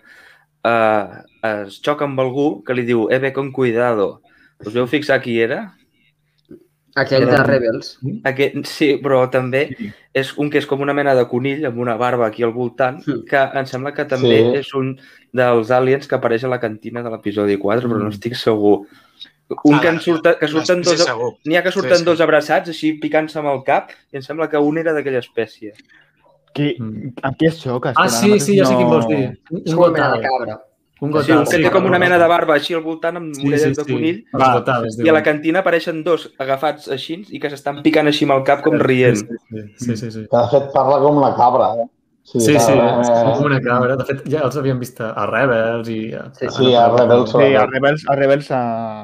eh, 0.63 1.08
es 1.43 1.82
xoca 1.82 2.04
amb 2.06 2.19
algú 2.19 2.63
que 2.63 2.73
li 2.73 2.84
diu, 2.84 3.08
eh, 3.10 3.19
ve 3.19 3.32
con 3.34 3.52
cuidado. 3.52 4.21
Us 4.65 4.73
veu 4.73 4.88
fixar 4.88 5.21
qui 5.21 5.39
era? 5.39 5.77
Aquell 6.97 7.25
de 7.29 7.38
Rebels. 7.43 7.99
Aquest, 8.25 8.55
sí, 8.65 8.89
però 9.03 9.29
també 9.29 9.67
Sí. 9.77 9.91
és 10.13 10.31
un 10.38 10.49
que 10.49 10.57
és 10.57 10.65
com 10.65 10.81
una 10.81 10.93
mena 10.93 11.13
de 11.15 11.27
conill 11.27 11.65
amb 11.69 11.77
una 11.79 11.95
barba 11.95 12.27
aquí 12.27 12.43
al 12.43 12.51
voltant, 12.53 13.01
Sí. 13.03 13.23
que 13.29 13.38
em 13.38 13.65
sembla 13.65 13.93
que 13.93 14.05
també 14.05 14.38
Sí. 14.39 14.57
és 14.60 14.73
un 14.73 14.97
dels 15.31 15.69
aliens 15.71 16.07
que 16.07 16.15
apareix 16.15 16.43
a 16.43 16.47
la 16.49 16.60
cantina 16.60 17.03
de 17.03 17.10
l'episodi 17.10 17.57
4, 17.57 17.88
però 17.89 17.99
no 18.01 18.10
estic 18.10 18.33
segur. 18.36 18.88
Un 19.63 19.75
Ah, 19.75 19.79
que, 19.81 19.88
en 19.88 19.99
surta, 20.01 20.38
que 20.38 20.47
surten 20.47 20.81
dos... 20.81 21.05
N'hi 21.45 21.55
ha 21.55 21.63
que 21.63 21.71
surten 21.71 21.93
Sí, 21.93 21.99
sí. 21.99 22.05
dos 22.05 22.19
abraçats, 22.19 22.67
així 22.69 22.93
picant-se 22.99 23.39
amb 23.39 23.47
el 23.47 23.63
cap, 23.63 23.91
i 24.12 24.17
em 24.17 24.21
sembla 24.21 24.49
que 24.49 24.57
un 24.57 24.77
era 24.77 24.91
d'aquella 24.91 25.19
espècie. 25.19 25.71
Qui, 26.53 26.75
Mm. 26.79 27.13
amb 27.21 27.38
qui 27.38 27.45
es 27.45 27.62
xoca? 27.62 27.93
Ah, 27.95 28.10
sí, 28.10 28.39
sí, 28.39 28.57
ja 28.57 28.65
sé 28.65 28.73
no- 28.73 28.79
quin 28.79 28.88
vols 28.89 29.07
dir. 29.07 29.39
Un, 29.51 29.62
És 29.65 29.71
un 29.73 29.79
una 29.79 29.91
mena 29.91 30.12
de 30.17 30.21
cabra. 30.21 30.62
Un 30.99 31.10
Sí, 31.12 31.13
gotal. 31.13 31.38
un 31.39 31.45
que 31.45 31.57
té 31.62 31.69
com 31.71 31.86
una 31.86 31.99
mena 31.99 32.17
de 32.17 32.27
barba 32.27 32.55
així 32.55 32.73
al 32.73 32.81
voltant 32.81 33.17
amb 33.19 33.36
Sí, 33.36 33.45
orelles 33.47 33.62
sí, 33.62 33.69
de 33.75 33.83
sí. 33.83 33.93
conill, 33.93 34.15
Els 34.33 34.41
Va, 34.43 34.53
gotals, 34.60 34.97
i 35.03 35.10
a 35.10 35.13
la 35.13 35.21
cantina 35.23 35.60
apareixen 35.60 36.03
dos 36.03 36.31
agafats 36.39 36.88
així 36.89 37.19
i 37.29 37.39
que 37.39 37.49
s'estan 37.51 37.83
picant 37.83 38.07
així 38.07 38.25
amb 38.25 38.33
el 38.39 38.43
cap 38.43 38.63
com 38.63 38.79
rient. 38.79 39.15
Sí, 39.17 39.38
sí, 39.51 39.67
sí. 39.77 39.95
sí, 39.97 40.12
sí. 40.12 40.25
Que 40.31 40.38
de 40.38 40.47
fet 40.55 40.71
parla 40.73 40.97
com 41.03 41.21
la 41.21 41.36
cabra. 41.36 41.69
Eh? 41.83 41.88
Sí, 42.28 42.42
sí, 42.44 42.52
eh, 42.52 42.58
és 42.60 43.08
com 43.38 43.46
una 43.48 43.58
cabra. 43.63 43.94
De 43.96 44.04
fet, 44.04 44.26
ja 44.28 44.42
els 44.44 44.58
havíem 44.60 44.82
vist 44.82 44.98
a 45.00 45.13
a 45.16 45.24
Rebels 45.30 45.88
i... 45.94 46.00
A, 46.12 46.26
Sí, 46.36 46.50
sí, 46.52 46.74
a 46.76 46.82
Rebels 46.92 47.32
Sí, 47.32 47.54
a 47.56 47.62
Rebels, 47.70 48.04
a 48.12 48.16
Rebels 48.20 48.50
a 48.52 48.60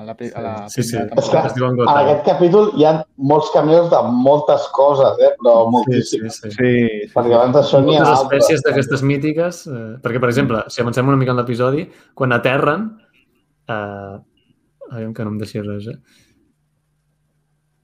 la, 0.10 0.16
a 0.18 0.42
la 0.44 0.52
Sí, 0.74 0.84
sí. 0.84 0.98
És 1.00 1.30
que. 1.32 1.44
Es 1.48 1.56
diuen 1.56 1.72
En 1.72 1.78
gotal. 1.80 2.02
aquest 2.02 2.26
capítol 2.28 2.68
hi 2.76 2.84
ha 2.90 2.92
molts 3.16 3.50
cameos 3.56 3.88
de 3.94 4.02
moltes 4.26 4.66
coses, 4.76 5.16
eh? 5.24 5.32
però 5.40 5.54
Sí, 5.64 5.72
moltíssimes. 5.78 6.36
sí, 6.42 6.52
sí. 6.52 6.58
Sí, 6.58 6.74
sí. 7.06 7.12
Perquè 7.16 7.38
abans 7.40 7.56
d'això 7.56 7.80
n'hi 7.86 7.96
ha 7.96 8.04
altres. 8.04 8.26
espècies 8.26 8.66
d'aquestes 8.68 9.04
mítiques, 9.08 9.62
eh, 9.72 9.96
perquè, 10.04 10.20
per 10.20 10.30
exemple, 10.34 10.66
si 10.68 10.82
avancem 10.84 11.08
una 11.08 11.16
mica 11.24 11.32
en 11.32 11.38
l'episodi, 11.40 11.88
quan 12.14 12.36
aterren, 12.36 12.90
eh, 13.70 14.18
aviam 14.92 15.14
que 15.16 15.24
no 15.24 15.32
em 15.32 15.38
deixi 15.40 15.62
res, 15.64 15.88
eh? 15.88 15.96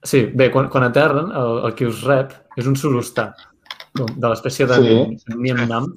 Sí, 0.03 0.25
bé, 0.35 0.51
quan, 0.51 0.67
quan 0.71 0.83
aterren, 0.83 1.31
el, 1.31 1.61
el 1.67 1.73
qui 1.75 1.85
us 1.87 2.03
rep 2.07 2.31
és 2.59 2.67
un 2.67 2.75
sorostà, 2.79 3.31
com 3.35 3.58
de 3.97 4.29
l'espècie 4.29 4.67
de 4.69 4.77
sí. 4.79 5.53
Nam, 5.67 5.91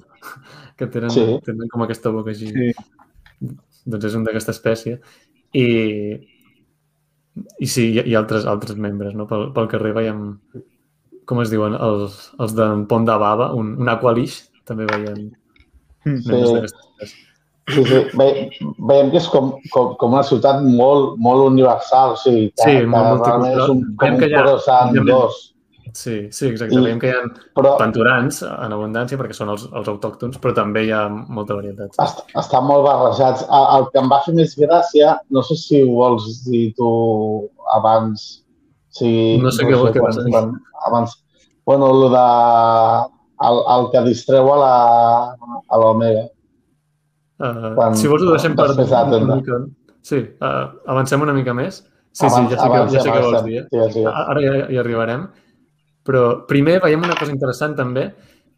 que 0.77 0.87
tenen, 0.87 1.13
sí. 1.13 1.25
tenen 1.45 1.69
com 1.71 1.85
aquesta 1.85 2.11
boca 2.13 2.33
així. 2.33 2.51
Sí. 2.51 2.71
Doncs 3.85 4.07
és 4.09 4.15
un 4.17 4.23
d'aquesta 4.27 4.53
espècie. 4.55 4.99
I, 5.53 5.65
i 7.59 7.67
sí, 7.67 7.89
hi 7.91 7.99
ha, 7.99 8.05
hi 8.07 8.15
ha 8.15 8.21
altres, 8.23 8.47
altres 8.49 8.79
membres, 8.79 9.13
no? 9.17 9.27
Pel, 9.29 9.51
pel 9.55 9.69
carrer 9.71 9.93
veiem, 9.97 10.23
com 11.29 11.43
es 11.43 11.51
diuen, 11.53 11.75
els, 11.75 12.31
els 12.39 12.55
de 12.57 12.69
Pont 12.89 13.05
de 13.09 13.19
Bava, 13.19 13.51
un, 13.59 13.75
un 13.83 13.93
aqualix, 13.93 14.41
també 14.67 14.87
veiem 14.89 15.21
hmm. 15.27 16.23
membres 16.25 16.49
sí. 16.49 16.57
d'aquesta 16.57 16.89
espècie. 16.89 17.29
Sí, 17.71 17.85
sí. 17.87 17.99
Ve, 18.19 18.27
veiem 18.89 19.09
que 19.13 19.21
és 19.21 19.27
com, 19.31 19.53
com, 19.71 19.93
com 19.99 20.15
una 20.17 20.25
ciutat 20.27 20.63
molt, 20.65 21.13
molt 21.23 21.45
universal, 21.45 22.17
o 22.17 22.19
sigui, 22.19 22.49
que, 22.51 22.65
sí, 22.65 22.79
que 22.81 22.89
molt, 22.91 23.23
realment 23.23 23.55
és 23.55 23.71
un, 23.71 23.83
com 23.99 24.17
un 24.17 24.25
Coruscant 24.33 24.97
2. 25.07 25.43
Sí, 25.93 26.15
sí, 26.33 26.47
exacte. 26.49 26.73
I- 26.73 26.81
Veiem 26.81 26.99
que 26.99 27.11
hi 27.11 27.13
ha 27.13 27.21
Però 27.53 27.75
panturans 27.77 28.39
en 28.43 28.73
abundància 28.73 29.17
perquè 29.19 29.35
són 29.37 29.51
els, 29.53 29.67
els 29.77 29.89
autòctons, 29.91 30.39
però 30.41 30.53
també 30.57 30.87
hi 30.87 30.91
ha 30.91 31.03
molta 31.09 31.53
varietat. 31.59 31.93
est 32.01 32.23
estan 32.41 32.65
molt 32.65 32.83
barrejats. 32.87 33.43
El, 33.45 33.85
que 33.93 33.99
em 34.01 34.09
va 34.09 34.21
fer 34.25 34.33
més 34.33 34.55
gràcia, 34.57 35.19
no 35.29 35.43
sé 35.45 35.55
si 35.55 35.83
ho 35.83 35.91
vols 35.93 36.43
dir 36.47 36.73
tu 36.79 36.89
abans, 37.75 38.43
si... 38.89 39.37
No 39.37 39.51
sé 39.53 39.67
què 39.69 39.77
vol 39.77 39.93
que 39.93 40.01
passi. 40.01 40.25
Abans, 40.87 41.13
bueno, 41.65 41.91
el 41.93 42.09
de... 42.11 42.25
El, 43.43 43.57
el 43.75 43.87
que 43.91 44.01
distreu 44.07 44.49
a 44.53 44.57
la 44.57 44.73
a 45.69 45.77
l'Omega. 45.77 46.25
Uh, 47.43 47.73
Quan- 47.75 47.95
si 47.97 48.07
vols 48.07 48.23
ho 48.23 48.31
deixem 48.31 48.53
per... 48.55 48.69
una 48.71 49.35
mica. 49.35 49.57
Sí, 50.01 50.19
uh, 50.39 50.69
avancem 50.87 51.21
una 51.21 51.33
mica 51.33 51.53
més. 51.53 51.81
Sí, 52.13 52.25
Abans- 52.27 52.49
sí, 52.49 52.55
ja 52.55 52.59
sé, 52.61 52.65
abans 52.67 52.91
que, 52.91 52.97
ja 52.97 53.03
sé 53.03 53.11
què 53.11 53.23
vols 53.25 53.43
dir. 53.43 53.63
Sí, 53.71 53.87
sí. 53.97 54.03
Ara 54.05 54.41
ja, 54.41 54.53
ja 54.69 54.79
arribarem. 54.83 55.27
Però 56.03 56.45
primer 56.47 56.79
veiem 56.83 57.03
una 57.05 57.15
cosa 57.19 57.31
interessant 57.31 57.75
també, 57.77 58.09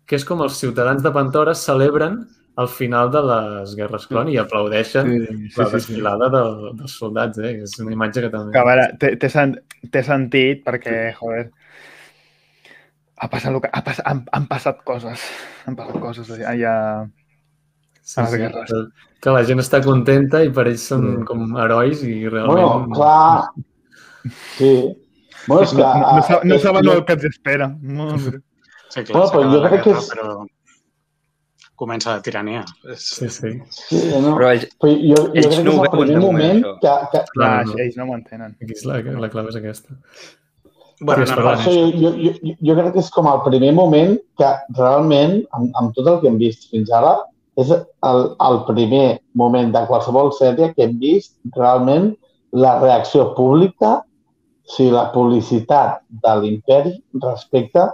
que 0.06 0.18
és 0.18 0.26
com 0.26 0.42
els 0.46 0.58
ciutadans 0.62 1.04
de 1.06 1.12
Pantora 1.14 1.54
celebren 1.58 2.24
el 2.58 2.68
final 2.72 3.10
de 3.12 3.20
les 3.28 3.74
guerres 3.76 4.06
clon 4.08 4.30
i 4.32 4.38
aplaudeixen 4.40 5.10
Sí, 5.12 5.18
la 5.20 5.28
sí, 5.28 5.50
sí, 5.50 5.66
sí. 5.66 5.72
desfilada 5.76 6.30
del, 6.32 6.54
dels 6.80 6.94
soldats, 7.02 7.38
eh? 7.44 7.52
És 7.66 7.74
una 7.84 7.92
imatge 7.94 8.22
que 8.24 8.30
també... 8.32 8.54
Que 8.56 8.62
a 8.62 8.66
veure, 8.70 8.86
té, 9.02 9.12
té, 9.20 9.30
sen- 9.34 9.58
té 9.92 10.04
sentit 10.08 10.62
perquè, 10.66 10.96
joder, 11.20 11.50
ha 13.20 13.28
passat, 13.32 13.60
que- 13.64 13.72
ha 13.74 13.82
passat 13.84 14.08
han, 14.10 14.24
han 14.40 14.48
passat 14.48 14.82
coses. 14.88 15.26
Han 15.68 15.76
passat 15.76 16.00
coses 16.04 16.32
allà. 16.40 16.76
sí, 18.02 18.20
a 18.22 18.24
les 18.24 18.32
sí, 18.32 18.38
guerres. 18.38 18.72
que, 18.72 18.82
que 19.26 19.34
la 19.36 19.44
gent 19.48 19.60
està 19.64 19.82
contenta 19.84 20.44
i 20.46 20.52
per 20.54 20.68
ells 20.70 20.88
són 20.94 21.06
Sí. 21.12 21.24
com 21.28 21.58
herois 21.58 22.04
i 22.08 22.16
Bueno, 22.28 22.38
realment... 22.56 22.94
clar... 22.96 23.50
Sí. 24.58 24.72
Bueno, 25.48 25.64
és 25.64 25.72
que... 25.72 25.82
No, 25.82 25.94
no, 25.94 26.20
no, 26.30 26.40
no 26.44 26.56
és- 26.56 26.62
saben 26.64 26.90
el 26.90 27.06
que 27.06 27.14
ens 27.14 27.26
espera. 27.30 27.68
Sí, 28.90 29.04
clar, 29.04 29.14
Bueno, 29.14 29.32
però 29.32 29.50
jo 29.52 29.62
la 29.62 29.70
crec 29.70 29.84
que 29.84 29.92
és- 30.00 30.10
Però 30.14 30.46
comença 31.76 32.14
la 32.16 32.22
tirania. 32.24 32.64
És... 32.92 33.04
Sí, 33.18 33.28
sí. 33.30 33.52
Sí, 33.70 34.00
no? 34.24 34.36
Però 34.38 34.52
ells, 34.54 34.66
Però 34.80 34.94
jo, 34.94 35.20
jo 35.20 35.26
ells 35.34 35.48
crec 35.50 35.58
que 35.58 35.64
no 35.68 35.72
és 35.74 35.78
ho 35.78 35.84
el 35.84 35.92
primer 35.92 36.22
moment, 36.22 36.24
moment 36.24 36.64
això. 36.64 36.74
que, 36.80 36.96
que, 37.12 37.24
Clar, 37.34 37.52
no, 37.66 37.72
no. 37.74 37.78
ells 37.84 37.98
no 38.00 38.08
ho 38.10 38.16
entenen. 38.16 38.56
Aquí 38.64 38.78
és 38.78 38.86
la, 38.88 39.00
la 39.26 39.30
clau 39.34 39.50
és 39.52 39.60
aquesta. 39.60 39.98
Bueno, 41.02 41.26
no, 41.28 41.36
és 41.52 41.60
això 41.60 41.72
jo, 41.76 42.12
jo, 42.16 42.34
jo, 42.40 42.54
jo 42.70 42.76
crec 42.78 42.94
que 42.96 43.02
és 43.04 43.10
com 43.12 43.28
el 43.28 43.42
primer 43.50 43.74
moment 43.76 44.14
que 44.40 44.52
realment, 44.78 45.42
amb, 45.58 45.74
amb 45.82 45.92
tot 45.98 46.08
el 46.08 46.22
que 46.22 46.30
hem 46.32 46.38
vist 46.40 46.70
fins 46.72 46.92
ara, 46.96 47.18
és 47.60 47.70
el, 47.76 48.22
el 48.48 48.62
primer 48.70 49.20
moment 49.36 49.74
de 49.76 49.82
qualsevol 49.90 50.32
sèrie 50.40 50.72
que 50.76 50.88
hem 50.88 50.96
vist 51.00 51.36
realment 51.58 52.14
la 52.56 52.78
reacció 52.80 53.34
pública, 53.36 53.98
o 54.66 54.74
sigui, 54.74 54.92
la 54.92 55.12
publicitat 55.14 56.02
de 56.10 56.36
l'imperi 56.42 56.96
respecte 57.22 57.86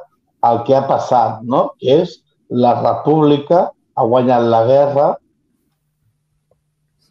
al 0.42 0.64
que 0.64 0.76
ha 0.76 0.86
passat, 0.88 1.42
no? 1.44 1.72
que 1.80 2.02
és 2.02 2.18
la 2.50 2.74
república 2.82 3.70
ha 3.72 4.04
guanyat 4.08 4.44
la 4.50 4.64
guerra 4.66 5.08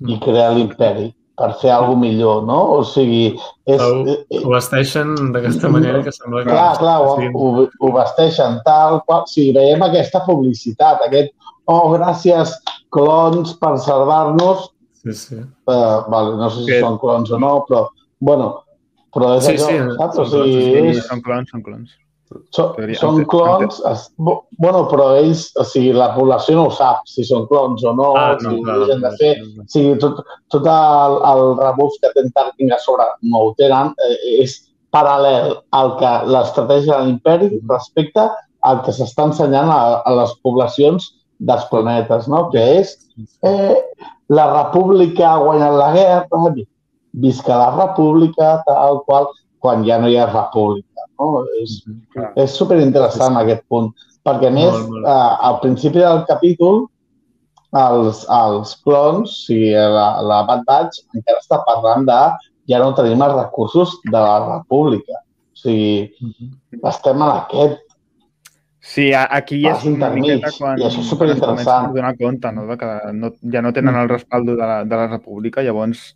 i 0.09 0.16
crea 0.25 0.51
l'imperi 0.57 1.11
per 1.40 1.55
fer 1.61 1.70
alguna 1.73 2.01
millor, 2.05 2.42
no? 2.44 2.57
O 2.77 2.81
sigui, 2.85 3.31
és, 3.64 3.81
Ho, 3.81 4.03
eh, 4.09 4.40
ho 4.44 4.51
vesteixen 4.53 5.14
d'aquesta 5.33 5.70
manera 5.73 6.03
que 6.05 6.12
sembla 6.12 6.42
que... 6.44 6.51
Clar, 6.53 6.75
clar, 6.81 6.96
ho, 7.01 7.14
ho, 7.16 7.64
ho 7.81 7.92
vesteixen 7.94 8.59
tal 8.66 8.99
qual. 9.07 9.25
Sí, 9.31 9.46
veiem 9.57 9.81
aquesta 9.87 10.20
publicitat, 10.27 11.01
aquest, 11.07 11.33
oh, 11.64 11.94
gràcies, 11.94 12.53
clons, 12.92 13.55
per 13.61 13.79
salvar-nos. 13.81 14.68
Sí, 15.01 15.16
sí. 15.16 15.38
Uh, 15.64 16.05
vale, 16.12 16.37
no 16.37 16.51
sé 16.53 16.66
si 16.66 16.75
Que- 16.75 16.83
són 16.85 16.99
clons 17.01 17.33
o 17.33 17.40
no, 17.40 17.55
però, 17.68 17.87
bueno, 18.20 18.51
però 19.14 19.35
és 19.38 19.44
Sí, 19.49 19.57
allò, 19.57 19.66
sí, 19.90 19.96
saps? 19.99 20.18
O 20.18 20.25
sigui, 20.31 20.62
sí, 20.62 20.94
és, 20.94 21.07
Són 21.09 21.20
clons, 21.27 21.51
són 21.51 21.62
són, 22.55 22.75
Teoria- 22.77 22.99
són 23.01 23.25
clons, 23.27 23.81
es, 23.90 24.03
bueno, 24.18 24.85
però 24.90 25.07
ells, 25.18 25.49
o 25.59 25.64
sigui, 25.66 25.92
la 25.92 26.12
població 26.14 26.55
no 26.55 26.66
ho 26.68 26.70
sap, 26.70 27.01
si 27.11 27.25
són 27.27 27.46
clons 27.51 27.83
o 27.85 27.92
no, 27.92 28.12
Ah, 28.16 28.37
si 28.38 28.46
no, 28.46 28.62
clar. 28.62 28.77
deixen 28.85 29.01
de 29.03 29.11
fer, 29.18 29.33
o 29.42 29.64
sigui, 29.66 29.96
tot, 29.99 30.20
tot 30.55 30.66
el, 30.70 31.16
el 31.33 31.42
rebuf 31.59 31.96
que 32.01 32.12
té 32.14 32.23
Tarkin 32.37 32.70
a 32.73 32.79
sobre 32.79 33.05
no 33.23 33.38
ho 33.49 33.55
tenen, 33.59 33.90
eh, 34.07 34.42
és 34.44 34.55
paral·lel 34.94 35.57
al 35.73 35.96
que 35.99 36.12
l'estratègia 36.31 37.01
de 37.01 37.07
l'imperi 37.09 37.51
respecte 37.68 38.29
al 38.62 38.83
que 38.87 38.92
s'està 38.92 39.27
ensenyant 39.27 39.68
a, 39.70 40.03
a 40.07 40.14
les 40.20 40.33
poblacions 40.44 41.16
dels 41.40 41.64
planetes, 41.70 42.29
no? 42.29 42.49
que 42.53 42.62
és 42.79 42.94
eh, 43.42 43.75
la 44.29 44.46
república 44.55 45.33
ha 45.35 45.38
guanyat 45.42 45.73
la 45.75 45.92
guerra, 45.94 46.27
visca 47.12 47.57
la 47.57 47.70
república, 47.77 48.62
tal 48.66 49.03
qual, 49.07 49.29
quan 49.59 49.85
ja 49.85 49.99
no 50.01 50.09
hi 50.09 50.16
ha 50.16 50.29
república. 50.31 51.09
No? 51.20 51.44
És, 51.62 51.83
és 52.40 52.55
superinteressant 52.57 53.37
aquest 53.37 53.64
punt, 53.68 53.90
perquè 54.25 54.49
a 54.49 54.55
més, 54.55 54.73
Molt, 54.73 54.88
molt. 54.94 55.05
eh, 55.07 55.35
al 55.49 55.59
principi 55.61 56.01
del 56.01 56.25
capítol, 56.29 56.87
els, 57.77 58.25
els 58.35 58.73
clons, 58.85 59.31
o 59.31 59.44
sigui, 59.46 59.75
la, 59.75 60.07
la 60.27 60.40
Bad 60.49 60.64
Batch 60.66 61.05
encara 61.14 61.38
està 61.42 61.61
parlant 61.68 62.07
de 62.09 62.20
ja 62.70 62.79
no 62.83 62.94
tenim 62.94 63.23
els 63.23 63.37
recursos 63.37 63.99
de 64.07 64.16
la 64.16 64.38
república. 64.57 65.20
O 65.55 65.61
sigui, 65.61 66.11
estem 66.83 67.20
en 67.20 67.31
aquest 67.37 67.79
Sí, 68.81 69.11
aquí 69.12 69.59
ja 69.61 69.75
és 69.77 69.83
una 69.85 70.09
miqueta 70.09 70.51
quan, 70.57 70.79
i 70.81 70.87
això 70.87 71.03
és 71.03 71.11
quan 71.12 71.29
es 71.29 71.37
superinteressant. 71.37 71.90
comencen 71.90 71.90
a 71.90 71.92
donar 71.92 72.12
compte 72.16 72.53
no? 72.57 72.62
que 72.81 72.87
no, 73.12 73.29
ja 73.53 73.61
no 73.61 73.73
tenen 73.77 73.99
el 74.01 74.09
respaldo 74.09 74.55
de 74.57 74.66
la, 74.70 74.79
de 74.88 74.96
la 74.96 75.07
república, 75.07 75.61
llavors 75.62 76.14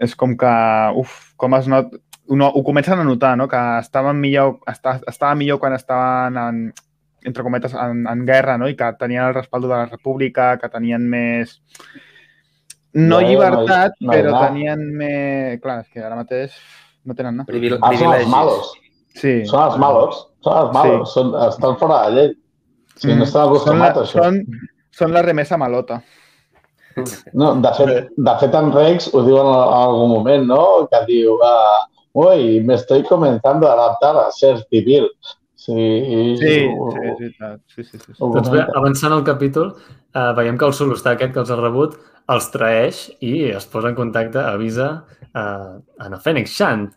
és 0.00 0.14
com 0.16 0.36
que, 0.40 0.52
uf, 1.00 1.18
com 1.40 1.54
es 1.58 1.68
not... 1.68 1.92
No, 2.30 2.46
ho 2.46 2.62
comencen 2.62 3.00
a 3.02 3.04
notar, 3.04 3.34
no? 3.36 3.48
que 3.50 3.58
estaven 3.80 4.20
millor, 4.22 4.60
està, 4.70 5.00
estava 5.10 5.34
millor 5.34 5.58
quan 5.58 5.74
estaven 5.74 6.36
en, 6.38 6.60
entre 7.26 7.42
cometes, 7.42 7.74
en, 7.74 8.04
en 8.06 8.20
guerra, 8.28 8.54
no? 8.56 8.68
i 8.70 8.76
que 8.78 8.86
tenien 9.00 9.24
el 9.26 9.34
respaldo 9.34 9.66
de 9.68 9.74
la 9.74 9.86
república, 9.90 10.52
que 10.62 10.70
tenien 10.70 11.08
més... 11.10 11.56
No 12.94 13.20
Ja, 13.20 13.26
llibertat, 13.28 13.98
no 14.00 14.08
no 14.10 14.14
però 14.14 14.36
ha. 14.36 14.44
tenien 14.48 14.80
més... 14.98 15.58
Clar, 15.62 15.80
és 15.84 15.90
que 15.92 16.02
ara 16.06 16.16
mateix 16.18 16.54
no 17.06 17.14
tenen, 17.18 17.36
no? 17.42 17.44
privile 17.50 17.78
Ah, 17.82 17.92
són 17.98 18.14
els 18.14 18.30
malos. 18.30 18.72
Sí. 19.18 19.34
Són 19.50 19.62
els 19.66 19.76
malos. 19.82 20.22
Són 20.46 20.56
els 20.62 20.72
malos. 20.74 21.12
Són, 21.14 21.30
estan 21.48 21.76
fora 21.82 22.00
de 22.00 22.08
la 22.08 22.16
llei. 22.16 22.32
O 22.94 23.00
sigui, 23.02 23.14
no 23.18 23.26
estan 23.26 23.46
Mm. 23.46 23.50
acostumats 23.50 23.98
a 23.98 24.02
això. 24.06 24.24
són, 24.24 24.40
són 25.02 25.14
la 25.14 25.22
remesa 25.26 25.58
malota. 25.58 26.00
No, 27.32 27.54
de, 27.62 27.70
fet, 27.76 28.08
de 28.16 28.34
fet, 28.40 28.54
en 28.58 28.72
Rex 28.74 29.10
ho 29.14 29.22
diuen 29.26 29.46
en 29.46 29.74
algun 29.76 30.10
moment, 30.16 30.46
no? 30.48 30.62
Que 30.90 31.00
diu, 31.06 31.36
uh, 31.38 31.78
ui, 32.24 32.60
me 32.66 32.74
estoy 32.74 33.04
comenzando 33.04 33.68
a 33.68 33.74
adaptar 33.74 34.16
a 34.16 34.30
ser 34.32 34.58
civil. 34.70 35.08
Sí, 35.54 36.36
Sí, 36.40 36.54
ho- 36.72 36.90
sí, 36.90 37.28
sí, 37.28 37.34
sí, 37.68 37.82
sí, 37.84 37.98
sí. 38.06 38.12
ho 38.18 38.30
Doncs 38.32 38.48
bé, 38.50 38.62
avançant 38.74 39.12
al 39.12 39.22
capítol, 39.24 39.74
eh, 40.14 40.30
veiem 40.38 40.56
que 40.58 40.64
el 40.66 40.72
solostà 40.72 41.12
aquest 41.14 41.34
que 41.34 41.40
els 41.44 41.50
ha 41.52 41.58
rebut 41.60 41.98
els 42.32 42.46
traeix 42.50 43.02
i 43.20 43.50
es 43.52 43.66
posa 43.68 43.90
en 43.92 43.94
contacte, 43.98 44.38
avisa 44.40 44.86
eh, 45.34 45.76
a 46.00 46.08
na 46.08 46.18
Fènix 46.24 46.56
Shand. 46.56 46.88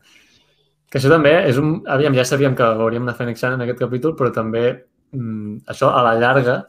Que 0.89 0.99
això 1.01 1.09
també 1.11 1.33
és 1.49 1.57
un... 1.59 1.81
Aviam, 1.91 2.15
ja 2.15 2.23
sabíem 2.25 2.55
que 2.55 2.63
veuríem 2.79 3.03
na 3.05 3.15
Fènix 3.17 3.41
Shand 3.43 3.57
en 3.59 3.65
aquest 3.67 3.81
capítol, 3.83 4.15
però 4.15 4.31
també 4.33 4.63
mm, 5.11 5.65
això 5.73 5.91
a 5.91 6.01
la 6.07 6.15
llarga 6.21 6.61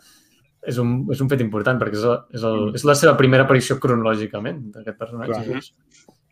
és 0.67 0.79
un, 0.79 1.07
és 1.13 1.21
un 1.21 1.29
fet 1.29 1.41
important 1.45 1.79
perquè 1.81 1.99
és, 1.99 2.05
el, 2.05 2.19
és, 2.35 2.43
el, 2.49 2.61
és 2.75 2.85
la 2.89 2.95
seva 2.99 3.17
primera 3.19 3.45
aparició 3.45 3.79
cronològicament 3.83 4.71
d'aquest 4.75 4.99
personatge. 4.99 5.41
Clar. 5.45 5.63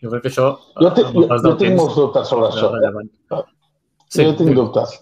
Jo 0.03 0.11
crec 0.11 0.23
que 0.25 0.31
això, 0.33 0.47
Jo, 0.81 0.90
te, 0.97 1.05
amb 1.07 1.14
jo, 1.14 1.27
jo 1.29 1.51
tinc 1.57 1.59
temps, 1.61 1.77
molts 1.81 1.95
dubtes 2.01 2.29
sobre 2.29 2.49
això. 2.49 2.73
Eh? 2.75 3.42
Sí, 4.09 4.25
jo 4.25 4.35
tinc 4.37 4.55
dubtes. 4.57 4.97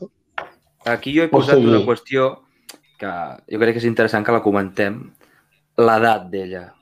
Aquí 0.90 1.14
jo 1.16 1.25
he 1.25 1.29
posat 1.33 1.57
sigui- 1.59 1.69
una 1.73 1.81
qüestió 1.87 2.29
que 3.01 3.12
jo 3.53 3.59
crec 3.62 3.75
que 3.77 3.81
és 3.81 3.88
interessant 3.88 4.25
que 4.27 4.33
la 4.33 4.43
comentem. 4.45 5.01
L'edat 5.81 6.27
d'ella. 6.31 6.75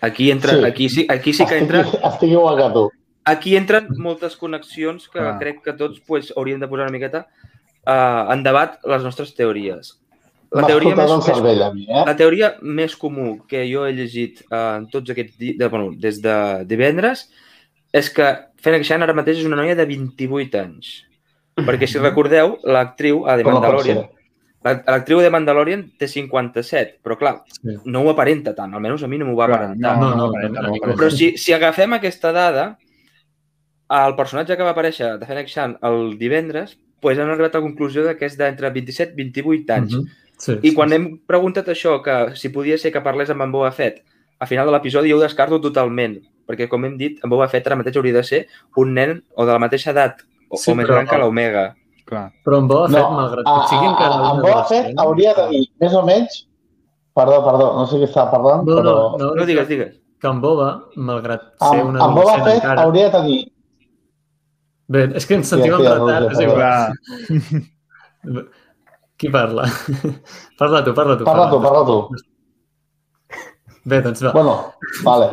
Aquí, 0.00 0.30
entra, 0.30 0.52
Sí. 0.56 0.64
aquí, 0.64 0.88
sí, 0.88 1.06
aquí 1.08 1.32
sí 1.32 1.44
que 1.46 1.58
estic, 1.58 1.62
entra 1.62 2.08
estic 2.08 2.30
igual 2.30 2.56
que 2.56 2.70
tu. 2.72 2.90
aquí 3.24 3.56
entren 3.56 3.88
moltes 3.96 4.36
connexions 4.36 5.08
que 5.08 5.18
Clar. 5.18 5.38
crec 5.38 5.62
que 5.64 5.72
tots 5.72 6.00
pues, 6.06 6.32
hauríem 6.36 6.60
de 6.60 6.68
posar 6.68 6.84
una 6.84 6.92
miqueta 6.92 7.26
uh, 7.86 8.30
en 8.32 8.42
debat 8.42 8.78
les 8.84 9.02
nostres 9.02 9.34
teories. 9.34 9.98
La 10.54 10.68
teoria, 10.70 10.94
més, 10.94 11.10
més, 11.10 11.24
cervell 11.26 11.62
a 11.66 11.70
mi, 11.74 11.86
eh? 11.88 12.04
la 12.06 12.14
teoria 12.18 12.52
més 12.62 12.94
comú 12.96 13.40
que 13.50 13.64
jo 13.66 13.86
he 13.88 13.94
llegit 13.96 14.44
uh, 14.46 14.76
en 14.78 14.88
tots 14.92 15.10
aquests 15.10 15.34
dies, 15.40 15.56
de, 15.58 15.68
bueno, 15.72 15.90
des 15.98 16.20
de 16.22 16.36
divendres, 16.70 17.26
és 17.94 18.10
que 18.14 18.28
Fennec 18.62 18.86
Shan 18.86 19.02
ara 19.02 19.16
mateix 19.16 19.42
és 19.42 19.48
una 19.48 19.58
noia 19.58 19.74
de 19.78 19.86
28 19.88 20.60
anys. 20.62 20.92
Perquè, 21.54 21.86
si 21.86 22.00
recordeu, 22.02 22.56
l'actriu, 22.66 23.24
a 23.30 23.36
The 23.38 23.46
no 23.46 23.56
Mandalorian, 23.56 24.04
L'actriu 24.64 25.18
de 25.20 25.28
Mandalorian 25.28 25.82
té 26.00 26.06
57, 26.08 26.96
però 27.04 27.18
clar, 27.20 27.34
Sí. 27.52 27.74
no 27.84 28.00
ho 28.00 28.10
aparenta 28.10 28.54
tant, 28.56 28.72
almenys 28.72 29.02
a 29.04 29.08
mi 29.08 29.18
no 29.18 29.26
m'ho 29.26 29.36
va 29.36 29.44
aparentar. 29.44 29.98
No, 30.00 30.14
no, 30.16 30.24
aparenta, 30.30 30.62
no, 30.62 30.68
no 30.68 30.70
no, 30.70 30.76
aparenta. 30.78 30.96
Però 31.02 31.10
si, 31.12 31.36
si 31.36 31.52
agafem 31.52 31.92
aquesta 31.92 32.32
dada, 32.32 32.78
el 33.90 34.16
personatge 34.16 34.56
que 34.56 34.64
va 34.64 34.72
aparèixer 34.72 35.18
de 35.20 35.28
Fennec 35.28 35.52
Shan 35.52 35.76
el 35.82 36.16
divendres, 36.18 36.78
pues 37.00 37.18
han 37.18 37.28
arribat 37.28 37.54
a 37.54 37.60
la 37.60 37.66
conclusió 37.66 38.06
de 38.06 38.16
que 38.16 38.24
és 38.24 38.38
d'entre 38.40 38.70
27 38.72 39.12
i 39.12 39.16
28 39.20 39.74
anys. 39.74 39.98
Mhm. 39.98 40.23
Sí, 40.38 40.52
I 40.60 40.70
sí, 40.70 40.74
quan 40.74 40.90
sí. 40.90 40.94
hem 40.98 41.04
preguntat 41.30 41.68
això, 41.70 41.98
que 42.04 42.34
si 42.38 42.48
podia 42.52 42.76
ser 42.80 42.90
que 42.92 43.00
parlés 43.04 43.30
amb 43.30 43.42
en 43.44 43.52
Boba 43.54 43.70
Fett, 43.72 44.02
a 44.38 44.46
final 44.50 44.66
de 44.68 44.72
l'episodi 44.74 45.10
jo 45.12 45.16
ho 45.18 45.22
descarto 45.22 45.60
totalment, 45.62 46.18
perquè 46.48 46.64
com 46.68 46.84
hem 46.84 46.96
dit, 47.00 47.14
en 47.24 47.30
Boba 47.32 47.46
Fett 47.52 47.66
ara 47.70 47.78
mateix 47.80 47.96
hauria 47.96 48.16
de 48.18 48.24
ser 48.26 48.40
un 48.80 48.88
nen 48.96 49.10
o 49.36 49.40
de 49.46 49.52
la 49.54 49.58
mateixa 49.62 49.90
edat 49.94 50.14
o, 50.50 50.56
Sí, 50.58 50.70
o 50.72 50.74
més 50.78 50.86
gran 50.90 51.06
que 51.08 51.18
l'Omega. 51.18 51.64
Clar. 52.04 52.26
Però 52.44 52.56
en 52.60 52.66
Boba 52.68 52.86
No, 52.90 52.94
Fett, 52.98 53.10
malgrat 53.18 53.44
que 53.48 53.60
sigui 53.70 53.86
encara... 53.88 54.14
en 54.32 54.36
Boba 54.42 54.64
Fett 54.70 54.86
hauria 55.06 55.32
de 55.38 55.44
dir, 55.54 55.64
més 55.80 55.92
o 55.94 56.02
menys, 56.06 56.32
perdó, 57.16 57.36
perdó, 57.46 57.66
no 57.78 57.84
sé 57.88 57.94
què 58.02 58.08
estava 58.10 58.28
parlant, 58.34 58.62
No, 58.68 58.74
però... 58.82 58.94
no, 59.14 59.18
no, 59.22 59.26
No 59.38 59.42
digues, 59.48 59.66
digues. 59.70 59.92
Que 60.20 60.28
en 60.30 60.38
Boba, 60.42 60.68
malgrat 60.96 61.42
ser 61.62 61.80
Amb, 61.80 61.88
un 61.94 61.98
amb 62.02 62.14
Boba 62.20 62.34
Fett 62.42 62.56
encara... 62.58 62.80
hauria 62.84 63.08
de 63.14 63.20
dir... 63.28 63.40
Bé, 64.94 65.00
és 65.16 65.24
que 65.24 65.34
ens 65.38 65.48
sentim 65.48 65.72
Sí, 65.72 65.76
en 65.78 65.80
sí, 65.80 65.86
retard, 65.96 66.26
és 66.34 66.40
igual. 66.44 66.60
Qui 69.16 69.30
parla? 69.30 69.66
parla 70.58 70.82
tu, 70.82 70.94
parla 70.94 71.16
tu. 71.16 71.24
Parla 71.24 71.50
tu, 71.50 71.60
parla 71.62 71.84
tu. 71.86 71.98
Bé, 73.84 74.00
doncs 74.00 74.22
va. 74.24 74.32
Bueno, 74.32 74.54
vale. 75.04 75.28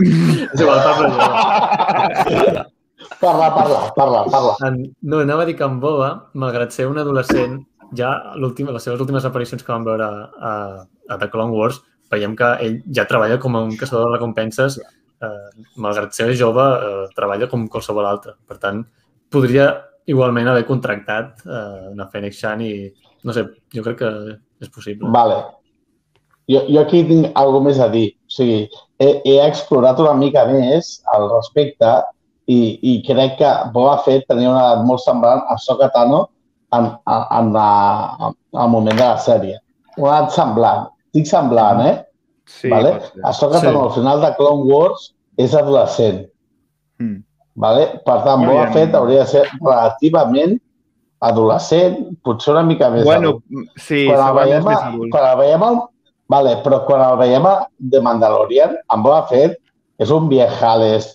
És 0.52 0.60
igual, 0.60 0.80
parla 0.82 1.08
jo. 1.12 2.64
Parla, 3.22 3.48
parla, 3.54 3.78
parla, 3.94 4.24
parla. 4.30 4.56
En, 4.66 4.80
no, 5.02 5.20
anava 5.22 5.44
a 5.44 5.46
dir 5.48 5.54
que 5.56 5.64
en 5.66 5.78
Boba, 5.80 6.10
malgrat 6.34 6.74
ser 6.74 6.88
un 6.90 6.98
adolescent, 6.98 7.60
ja 7.96 8.10
les 8.34 8.82
seves 8.82 9.00
últimes 9.00 9.24
aparicions 9.28 9.62
que 9.62 9.72
vam 9.72 9.84
veure 9.86 10.08
a, 10.08 10.52
a 11.08 11.18
The 11.20 11.28
Clone 11.30 11.54
Wars, 11.54 11.80
veiem 12.12 12.34
que 12.36 12.48
ell 12.64 12.80
ja 12.92 13.06
treballa 13.08 13.38
com 13.40 13.56
a 13.56 13.62
un 13.64 13.76
caçador 13.78 14.10
de 14.10 14.16
recompenses, 14.16 14.78
eh, 15.22 15.48
malgrat 15.76 16.12
ser 16.16 16.32
jove, 16.38 16.64
eh, 16.64 17.06
treballa 17.16 17.48
com 17.48 17.68
qualsevol 17.70 18.08
altre. 18.08 18.34
Per 18.48 18.58
tant, 18.60 18.82
podria 19.32 19.70
igualment 20.10 20.50
haver 20.50 20.66
contractat 20.68 21.46
eh, 21.46 21.92
una 21.92 22.08
Fennec 22.12 22.36
Shan 22.36 22.64
i, 22.66 22.74
no 23.24 23.34
sé, 23.34 23.44
jo 23.74 23.84
crec 23.84 24.00
que 24.02 24.12
és 24.62 24.70
possible. 24.72 25.10
Vale. 25.14 25.38
Jo, 26.50 26.64
jo 26.68 26.80
aquí 26.82 27.02
tinc 27.06 27.30
alguna 27.38 27.70
més 27.70 27.80
a 27.82 27.88
dir. 27.92 28.08
O 28.26 28.34
sigui, 28.36 28.64
he, 28.98 29.08
he 29.28 29.38
explorat 29.44 30.00
una 30.02 30.14
mica 30.18 30.44
més 30.50 30.98
al 31.14 31.28
respecte 31.30 31.92
i, 32.50 32.78
i 32.82 32.94
crec 33.06 33.38
que 33.40 33.50
Boba 33.74 33.98
Fett 34.06 34.26
tenia 34.30 34.50
una 34.50 34.62
edat 34.64 34.86
molt 34.88 35.04
semblant 35.04 35.44
a 35.44 35.56
Ahsoka 35.56 35.90
Tano 35.94 36.24
en, 36.74 36.88
en, 36.90 37.26
en, 37.38 37.52
la, 37.54 37.68
en 38.28 38.62
el 38.64 38.72
moment 38.74 38.98
de 38.98 39.04
la 39.04 39.20
sèrie. 39.22 39.60
Una 39.96 40.16
edat 40.16 40.34
semblant. 40.36 40.88
Dic 41.14 41.28
semblant, 41.30 41.82
eh? 41.86 41.96
Sí, 42.48 42.70
vale? 42.72 42.96
ser. 42.98 43.26
Ahsoka 43.28 43.60
Sí. 43.60 43.68
Tano 43.68 43.86
al 43.86 43.94
final 43.94 44.24
de 44.24 44.32
Clone 44.38 44.66
Wars 44.70 45.12
és 45.38 45.54
adolescent. 45.54 46.24
Mm. 46.98 47.22
Vale? 47.62 47.86
Per 48.06 48.18
tant, 48.26 48.46
Boba. 48.48 48.68
Fett 48.74 48.94
hauria 48.98 49.22
de 49.22 49.30
ser 49.36 49.46
relativament 49.60 50.58
adolescent, 51.22 51.98
potser 52.26 52.52
una 52.56 52.62
mica 52.66 52.90
més 52.90 53.04
Bueno, 53.06 53.36
adult. 53.38 53.72
sí, 53.78 54.04
quan 54.08 54.22
el 54.28 54.34
veiem, 54.40 54.64
més 54.66 54.78
a, 54.78 54.86
adult. 54.92 55.10
quan 55.14 55.26
el 55.30 55.36
veiem 55.38 55.62
el, 55.68 55.80
vale, 56.28 56.54
però 56.64 56.80
quan 56.86 57.02
el 57.10 57.18
veiem 57.20 57.46
a 57.46 57.56
The 57.92 58.00
Mandalorian, 58.04 58.76
en 58.94 59.02
Boba 59.04 59.26
Fett 59.30 59.58
és 60.02 60.10
un 60.10 60.28
viejales 60.28 61.12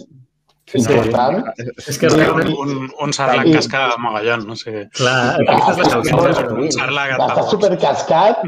Sí, 0.68 0.82
sí. 0.84 0.92
important. 0.92 1.46
És 1.88 1.96
que 1.98 2.10
realment, 2.12 2.50
Un, 2.60 2.90
un 3.00 3.14
sarlac 3.16 3.46
I- 3.48 3.54
casca 3.54 3.86
de 3.88 4.02
mogollon, 4.04 4.42
no 4.50 4.56
sé. 4.60 4.90
clar, 4.92 5.38
aquesta 5.40 5.72
és 5.72 5.78
la 5.78 6.02
cançó. 6.04 6.56
Un 6.60 6.72
sarlac 6.76 7.14
Està 7.24 7.44
supercascat 7.50 8.42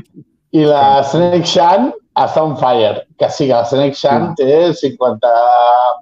i 0.52 0.66
la 0.66 1.02
Snake 1.08 1.46
Shan 1.48 1.94
està 2.20 2.44
on 2.44 2.58
fire. 2.60 3.06
Que 3.18 3.30
sí, 3.32 3.48
la 3.48 3.64
Snake 3.64 3.96
Shan 3.96 4.34
té 4.36 4.74
50 4.74 5.32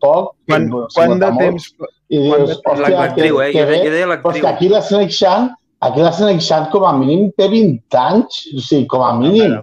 poc, 0.02 0.34
Quan, 0.50 0.66
50 0.72 0.88
quant 0.96 1.20
de 1.22 1.30
molt, 1.32 1.40
temps... 1.40 1.70
i 2.10 2.18
dius, 2.24 2.52
hòstia, 2.64 2.86
que, 2.86 2.92
L'actriu, 2.96 3.40
eh? 3.44 3.52
que 3.52 3.60
Jo, 3.62 3.66
bé, 3.70 3.78
de- 3.78 3.86
jo 3.86 3.92
deia 3.96 4.08
Però 4.22 4.34
és 4.36 4.42
que 4.42 4.48
aquí 4.48 4.70
la 4.70 4.82
Snake 4.82 5.12
Shan, 5.12 5.50
aquí 5.82 6.02
la 6.02 6.12
Snake 6.16 6.40
Shan 6.46 6.70
com 6.72 6.86
a 6.88 6.94
mínim 6.98 7.32
té 7.38 7.48
20 7.52 7.98
anys, 8.00 8.38
o 8.56 8.60
sigui, 8.64 8.86
com 8.88 9.04
a 9.04 9.14
mínim. 9.20 9.58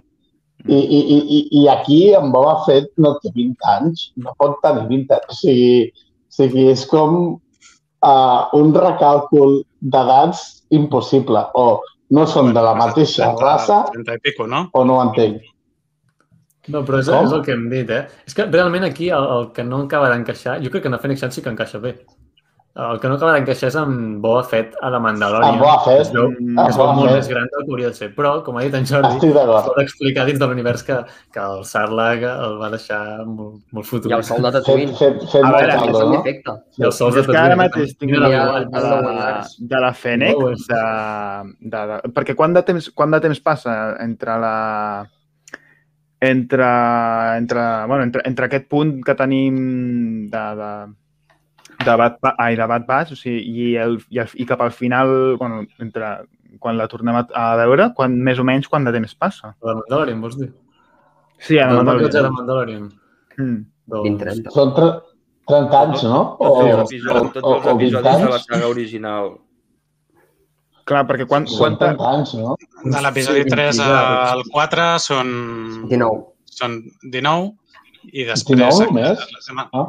I, 0.65 0.77
i, 0.77 0.99
i, 0.99 1.17
i- 1.37 1.47
i 1.61 1.67
aquí 1.69 2.13
en 2.17 2.31
Boba 2.33 2.55
Fett 2.65 2.87
no 2.97 3.15
té 3.21 3.29
20 3.33 3.55
anys, 3.75 4.11
no 4.17 4.33
pot 4.37 4.55
tenir 4.63 4.87
20 4.89 5.13
anys. 5.13 5.27
O 5.29 5.33
sigui, 5.41 5.91
o 5.91 6.33
sigui 6.37 6.67
és 6.71 6.85
com 6.89 7.17
uh, 7.35 8.39
un 8.57 8.71
recàlcul 8.73 9.59
d'edats 9.81 10.63
impossible. 10.73 11.43
O 11.53 11.81
no 12.15 12.25
són 12.29 12.53
de 12.53 12.61
la 12.61 12.73
mateixa 12.77 13.31
raça 13.41 13.83
30 13.91 14.13
i 14.17 14.19
pico, 14.21 14.45
no? 14.49 14.67
o 14.73 14.83
no 14.85 14.97
ho 14.99 15.03
entenc. 15.09 15.41
No, 16.67 16.81
però 16.81 16.97
és, 17.01 17.09
Com? 17.13 17.27
és 17.27 17.33
el 17.37 17.43
que 17.45 17.53
hem 17.53 17.67
dit, 17.69 17.89
eh? 17.93 18.07
És 18.25 18.33
que 18.33 18.45
realment 18.49 18.83
aquí 18.87 19.11
el, 19.13 19.25
el 19.35 19.51
que 19.53 19.63
no 19.63 19.83
acaba 19.85 20.09
d'encaixar, 20.09 20.55
jo 20.63 20.71
crec 20.73 20.81
que 20.81 20.89
en 20.89 20.95
la 20.97 21.01
Fennec 21.03 21.19
Shan 21.21 21.31
sí 21.35 21.43
que 21.45 21.51
encaixa 21.53 21.77
bé. 21.77 21.91
El 22.75 22.97
que 22.99 23.07
no 23.07 23.15
acaba 23.15 23.31
d'encaixar 23.37 23.69
és 23.69 23.75
amb 23.79 24.17
Boba 24.19 24.41
Fett 24.43 24.73
a 24.83 24.89
la 24.91 24.99
Mandalorian. 24.99 25.53
En 25.53 25.59
Boba 25.61 25.77
Fett, 25.85 26.01
Es 26.01 26.09
veu, 26.11 26.25
en 26.27 26.57
es 26.59 26.75
veu 26.75 26.89
molt 26.97 27.05
Fett. 27.07 27.15
més 27.21 27.27
gran 27.31 27.45
del 27.53 27.61
que 27.63 27.71
hauria 27.71 27.87
de 27.87 27.95
ser. 27.95 28.09
Però, 28.17 28.33
com 28.43 28.57
ha 28.59 28.63
dit 28.65 28.73
en 28.75 28.83
Jordi, 28.89 29.29
d'acord. 29.31 29.69
s'ha 29.69 29.75
d'explicar 29.77 30.25
dins 30.27 30.41
de 30.41 30.49
l'univers 30.49 30.83
que, 30.83 30.97
que 31.31 31.39
el 31.39 31.63
Sarlacc 31.63 32.25
el 32.33 32.57
va 32.59 32.69
deixar 32.73 32.99
molt, 33.25 33.61
molt 33.71 33.87
fotut. 33.87 34.11
I 34.11 34.17
el 34.17 34.25
sol 34.27 34.41
de 34.43 34.51
Fet, 34.51 34.59
Tatooine. 34.65 34.91
fet, 34.99 35.23
fet 35.31 35.39
A 35.41 35.47
molt 35.47 35.55
veure, 35.61 35.77
caldo, 35.77 36.01
És 36.01 36.03
un 36.03 36.11
no? 36.11 36.19
efecte. 36.19 36.57
I 36.81 36.83
els 36.89 36.99
sols 36.99 37.15
Jo 37.15 37.21
és 37.21 37.27
que 37.29 37.37
ara 37.37 37.55
Tatooine, 37.55 37.61
mateix 37.63 37.95
tinc 37.97 38.11
la 38.11 38.27
el 38.27 38.67
de, 38.75 38.81
la, 38.81 39.47
de 39.71 39.81
la 39.85 39.93
Fennec, 39.93 40.35
bé. 40.43 40.51
de, 40.67 40.83
de, 41.77 41.85
de, 41.93 42.01
perquè 42.19 42.35
quant 42.35 42.53
de, 42.59 42.65
temps, 42.73 42.89
quant 42.91 43.15
de 43.15 43.21
temps 43.29 43.39
passa 43.39 43.77
entre 44.03 44.35
la 44.43 44.55
entre, 46.19 46.67
entre, 47.37 47.61
bueno, 47.87 48.03
entre, 48.03 48.21
entre 48.25 48.45
aquest 48.47 48.67
punt 48.67 49.01
que 49.05 49.15
tenim 49.15 50.29
de, 50.31 50.45
de, 50.59 50.71
de 51.85 51.95
Bad, 52.01 52.17
Ba- 52.21 52.35
ai, 52.41 52.55
de 52.59 52.65
Bad 52.67 52.85
Batch, 52.89 53.13
o 53.13 53.19
sigui, 53.19 53.41
i, 53.45 53.75
el, 53.81 53.97
i, 54.09 54.19
el, 54.23 54.29
i 54.41 54.45
cap 54.49 54.61
al 54.65 54.71
final, 54.75 55.35
bueno, 55.39 55.63
entre, 55.83 56.11
quan 56.59 56.77
la 56.79 56.87
tornem 56.91 57.15
a, 57.21 57.25
a 57.35 57.47
veure, 57.61 57.89
quan, 57.97 58.15
més 58.27 58.39
o 58.41 58.45
menys 58.47 58.67
quant 58.71 58.85
de 58.87 58.93
temps 58.95 59.15
passa? 59.15 59.53
La 59.65 59.75
Mandalorian, 59.79 60.21
vols 60.23 60.37
dir? 60.39 60.51
Sí, 61.39 61.57
a 61.59 61.67
la 61.69 61.81
Mandalorian. 61.83 62.11
de 62.15 62.29
Mandalorian. 62.37 62.85
Mm. 63.37 63.57
Doncs, 63.91 64.21
20-30. 64.23 64.53
Són 64.55 64.71
tre- 64.77 64.93
30 65.49 65.79
anys, 65.85 66.03
no? 66.09 66.19
O, 66.41 66.51
els 66.63 66.75
o, 66.75 66.85
episodis, 66.87 67.33
tots 67.35 67.43
o, 67.45 67.55
els 67.59 67.65
o 67.67 67.75
20 67.77 67.99
episodis 67.99 68.23
de 68.23 68.29
la 68.31 68.39
saga 68.41 68.69
original. 68.71 69.33
Clar, 70.85 71.03
perquè 71.09 71.25
quan, 71.29 71.45
Són 71.49 71.57
quanta... 71.75 71.91
30 71.95 72.07
anys, 72.13 72.31
no? 72.37 72.55
De 72.85 72.99
l'episodi 73.01 73.43
Sí, 73.43 73.49
3 73.53 73.77
ja, 73.81 73.99
al 74.35 74.43
4 74.53 74.87
són, 75.01 75.29
19. 75.89 76.19
són 76.55 76.75
19 77.13 77.47
i 78.13 78.25
després... 78.27 78.59
19 78.61 78.89
només? 78.91 79.23
De, 79.25 79.65
Ah. 79.73 79.85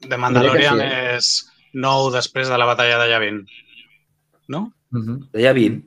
De 0.00 0.16
Mandalorian 0.16 0.78
Diria 0.78 0.90
que 0.90 1.16
és 1.16 1.30
9 1.72 2.12
després 2.16 2.48
de 2.48 2.58
la 2.58 2.66
batalla 2.66 2.98
de 3.02 3.10
Yavin. 3.10 3.42
No? 4.48 4.72
mhm. 4.90 5.28
Deia 5.32 5.52
20. 5.52 5.84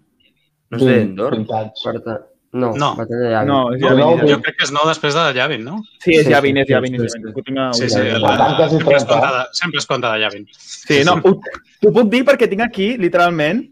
No 0.71 0.77
és 0.77 0.83
d'Endor? 0.85 1.35
20 1.37 1.53
anys. 1.57 1.81
Per 1.83 1.99
tant, 2.05 2.21
no, 2.53 2.69
No. 2.77 2.95
batalla 2.95 3.19
de 3.25 3.31
Yavin. 3.33 3.47
No, 3.49 3.59
és 3.73 3.81
No, 3.81 3.87
ja 3.89 3.95
no, 3.95 4.27
jo 4.29 4.39
crec 4.41 4.57
que 4.57 4.63
és 4.63 4.71
9 4.71 4.87
després 4.93 5.13
de 5.17 5.25
Yavin, 5.39 5.63
no? 5.65 5.81
Sí, 5.99 6.11
és 6.15 6.25
Sí, 6.25 6.33
sí, 6.33 6.41
vingut, 6.41 6.63
és 6.63 6.69
ja 6.69 6.81
sí, 6.81 6.87
sí, 6.87 6.97
sí. 6.97 7.19
Ho 7.27 7.73
Sí, 7.73 7.83
ho 7.83 7.89
sí, 7.89 7.95
tinc 7.99 8.15
a- 8.15 8.29
Per 8.29 8.37
tant, 8.37 8.55
quasi 8.55 8.77
sempre, 8.77 8.95
es 8.95 9.05
30. 9.05 9.13
compta 9.13 9.37
de, 9.37 9.45
sempre 9.59 9.79
es 9.79 9.85
compta 9.87 10.13
de 10.13 10.19
Yavin. 10.21 10.47
Sí, 10.57 11.03
no, 11.03 11.13
ho, 11.23 11.39
t'ho 11.81 11.91
puc 11.93 12.09
dir 12.09 12.23
perquè 12.23 12.47
tinc 12.49 12.61
aquí, 12.61 12.97
literalment, 12.97 13.65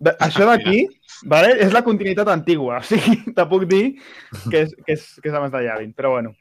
de, 0.00 0.10
això 0.18 0.44
d'aquí, 0.44 0.86
vale, 1.24 1.54
és 1.60 1.72
la 1.72 1.82
continuïtat 1.84 2.28
antigua. 2.28 2.78
O 2.80 2.82
sigui, 2.82 3.32
te 3.32 3.46
puc 3.46 3.64
dir 3.68 3.94
que 4.50 4.62
és, 4.66 4.74
que 4.84 4.92
és, 4.92 5.06
que 5.22 5.28
és 5.30 5.34
abans 5.34 5.52
de 5.52 5.62
Yavin, 5.64 5.92
però 5.94 6.10
bueno. 6.16 6.34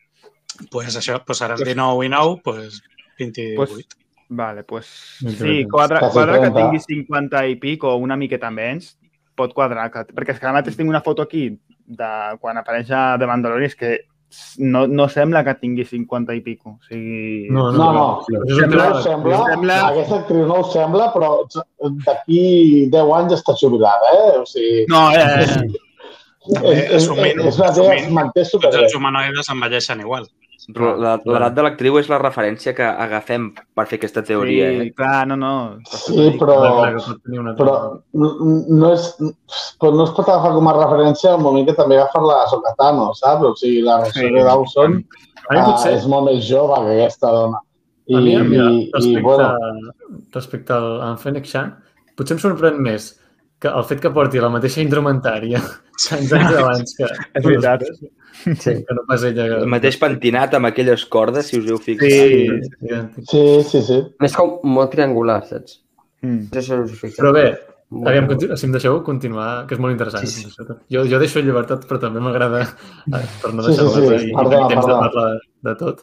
Pues 0.71 0.95
això, 0.97 1.19
pues 1.25 1.37
seran 1.39 1.57
19 1.57 2.05
i 2.05 2.09
9, 2.09 2.41
pues 2.43 2.81
28. 3.19 3.55
Pues, 3.73 3.87
Vale, 4.27 4.63
pues 4.63 4.85
sí, 5.19 5.67
quadra, 5.69 5.99
quadra 6.09 6.39
que 6.41 6.49
30. 6.49 6.57
tingui 6.59 6.79
50 6.79 7.43
i 7.47 7.55
pic 7.61 7.83
o 7.83 7.95
una 8.01 8.15
miqueta 8.17 8.49
menys, 8.49 8.95
pot 9.37 9.53
quadrar. 9.53 9.91
Que, 9.93 10.01
perquè 10.15 10.33
és 10.33 10.39
que 10.41 10.47
ara 10.47 10.55
mateix 10.57 10.75
tinc 10.79 10.89
una 10.89 11.01
foto 11.05 11.21
aquí 11.21 11.43
de 11.85 12.07
quan 12.41 12.57
apareix 12.57 12.89
a 12.89 13.03
The 13.21 13.27
Mandalorian, 13.29 13.69
és 13.69 13.75
que 13.77 13.91
no, 14.65 14.87
no 14.89 15.05
sembla 15.13 15.43
que 15.45 15.53
tingui 15.61 15.85
50 15.85 16.33
i 16.33 16.41
pico. 16.41 16.79
O 16.81 16.87
sigui... 16.89 17.45
No, 17.53 17.67
No, 17.71 17.91
no. 17.93 18.07
És 18.33 18.55
Sembla- 18.57 18.89
No 18.89 18.97
ho 18.97 19.03
sembla, 19.03 19.37
Sembla- 19.51 19.77
aquesta 19.91 20.17
actriu 20.23 20.47
no 20.49 20.57
ho 20.63 20.65
sembla, 20.73 21.11
però 21.13 21.29
d'aquí 22.07 22.87
10 22.89 23.13
anys 23.19 23.33
està 23.37 23.53
jubilada, 23.61 24.09
eh? 24.17 24.39
O 24.41 24.45
sigui, 24.49 24.85
No, 24.89 25.11
eh, 25.11 25.21
eh, 25.21 25.43
eh. 25.43 25.69
és, 26.63 26.81
és, 26.89 27.03
assumint- 27.03 27.45
és 27.45 27.59
una 27.61 27.69
tia 27.71 27.83
que 27.85 27.93
es 27.93 28.01
assumint 28.01 28.09
manté 28.17 28.41
Tots 28.41 28.51
superbé. 28.57 28.83
els 28.83 28.95
humanoides 28.97 29.49
envelleixen 29.53 30.01
igual. 30.01 30.25
Però 30.73 30.95
la- 30.97 31.19
l'edat 31.23 31.53
de 31.53 31.61
l'actriu 31.61 31.97
és 31.99 32.07
la 32.09 32.17
referència 32.17 32.73
que 32.73 32.81
agafem 32.83 33.51
per 33.75 33.85
fer 33.85 33.99
aquesta 33.99 34.23
teoria. 34.23 34.69
sí, 34.71 34.87
Eh? 34.87 34.93
clar, 34.97 35.27
no, 35.27 35.35
no. 35.35 35.77
Sí, 35.85 36.31
però, 36.39 36.55
però 37.57 37.75
no, 38.13 38.93
és, 38.93 39.05
però 39.79 39.91
no 39.93 40.03
es 40.07 40.13
pot 40.15 40.27
agafar 40.29 40.53
com 40.55 40.67
a 40.71 40.73
referència 40.73 41.33
al 41.33 41.41
moment 41.43 41.67
que 41.67 41.75
també 41.77 41.99
agafar 41.99 42.23
la 42.25 42.39
Sokatano, 42.49 43.11
saps? 43.13 43.43
O 43.43 43.53
sigui, 43.55 43.81
la 43.85 43.99
Rosario 44.03 44.39
Sí. 44.41 44.43
Dawson 44.47 44.97
A 45.47 45.53
mi 45.53 45.59
ah, 45.59 45.65
potser, 45.69 45.93
és 45.93 46.07
molt 46.09 46.25
més 46.25 46.41
jove 46.47 46.73
que 46.81 46.95
aquesta 47.03 47.29
dona. 47.29 47.59
I, 48.07 48.15
a 48.15 48.19
mi, 48.19 48.35
mira, 48.49 48.63
i, 48.71 48.79
i 48.87 48.91
respecte, 48.93 49.21
bueno, 49.21 49.93
respecte 50.33 50.73
al 50.73 51.17
Fennec 51.21 51.45
Shan, 51.45 51.71
potser 52.17 52.35
em 52.37 52.41
sorprèn 52.41 52.79
més 52.81 53.11
que 53.65 53.73
el 53.81 53.85
fet 53.89 53.99
que 54.05 54.11
porti 54.13 54.39
la 54.43 54.51
mateixa 54.53 54.83
indumentària 54.85 55.59
tants 56.05 56.31
anys 56.37 56.55
abans 56.61 56.95
que, 56.99 57.09
És 57.33 57.43
veritat. 57.49 57.83
Sí. 58.45 58.73
que 58.85 58.93
no 58.93 59.05
pas 59.09 59.23
ella. 59.25 59.45
Que... 59.49 59.59
El 59.63 59.69
mateix 59.73 59.95
pentinat 59.97 60.53
amb 60.57 60.67
aquelles 60.69 61.05
cordes, 61.09 61.47
si 61.49 61.57
us 61.61 61.69
heu 61.71 61.79
fixat. 61.81 62.09
Sí. 62.11 62.97
Sí, 63.31 63.45
sí, 63.71 63.81
sí. 63.87 64.01
Més 64.21 64.35
com 64.37 64.59
molt 64.75 64.91
triangular, 64.93 65.39
saps? 65.49 65.79
Mm. 66.21 66.43
No 66.51 66.61
sé 66.61 66.67
si 66.67 66.77
us 66.83 66.99
fixeu. 66.99 67.21
Però 67.23 67.31
bé, 67.35 67.47
Molt 67.95 68.09
aviam, 68.09 68.25
continu- 68.27 68.55
si 68.57 68.65
em 68.65 68.71
deixeu 68.73 68.95
continuar, 69.05 69.49
que 69.69 69.75
és 69.77 69.79
molt 69.81 69.93
interessant. 69.93 70.25
Sí, 70.27 70.47
sí. 70.49 70.65
Jo, 70.91 71.03
jo 71.05 71.19
deixo 71.21 71.39
llibertat, 71.45 71.83
però 71.87 71.99
també 72.01 72.19
m'agrada, 72.19 72.63
eh, 72.65 73.21
per 73.43 73.51
no 73.53 73.61
Sí, 73.63 73.69
deixar 73.71 73.87
sí, 73.93 74.01
sí. 74.01 74.15
i, 74.25 74.31
i 74.31 74.35
Perdona, 74.35 74.49
tenir 74.49 74.71
temps 74.73 74.87
de 74.87 74.91
perdona. 74.91 75.11
parlar 75.13 75.27
de, 75.35 75.43
de 75.69 75.75
tot. 75.83 76.01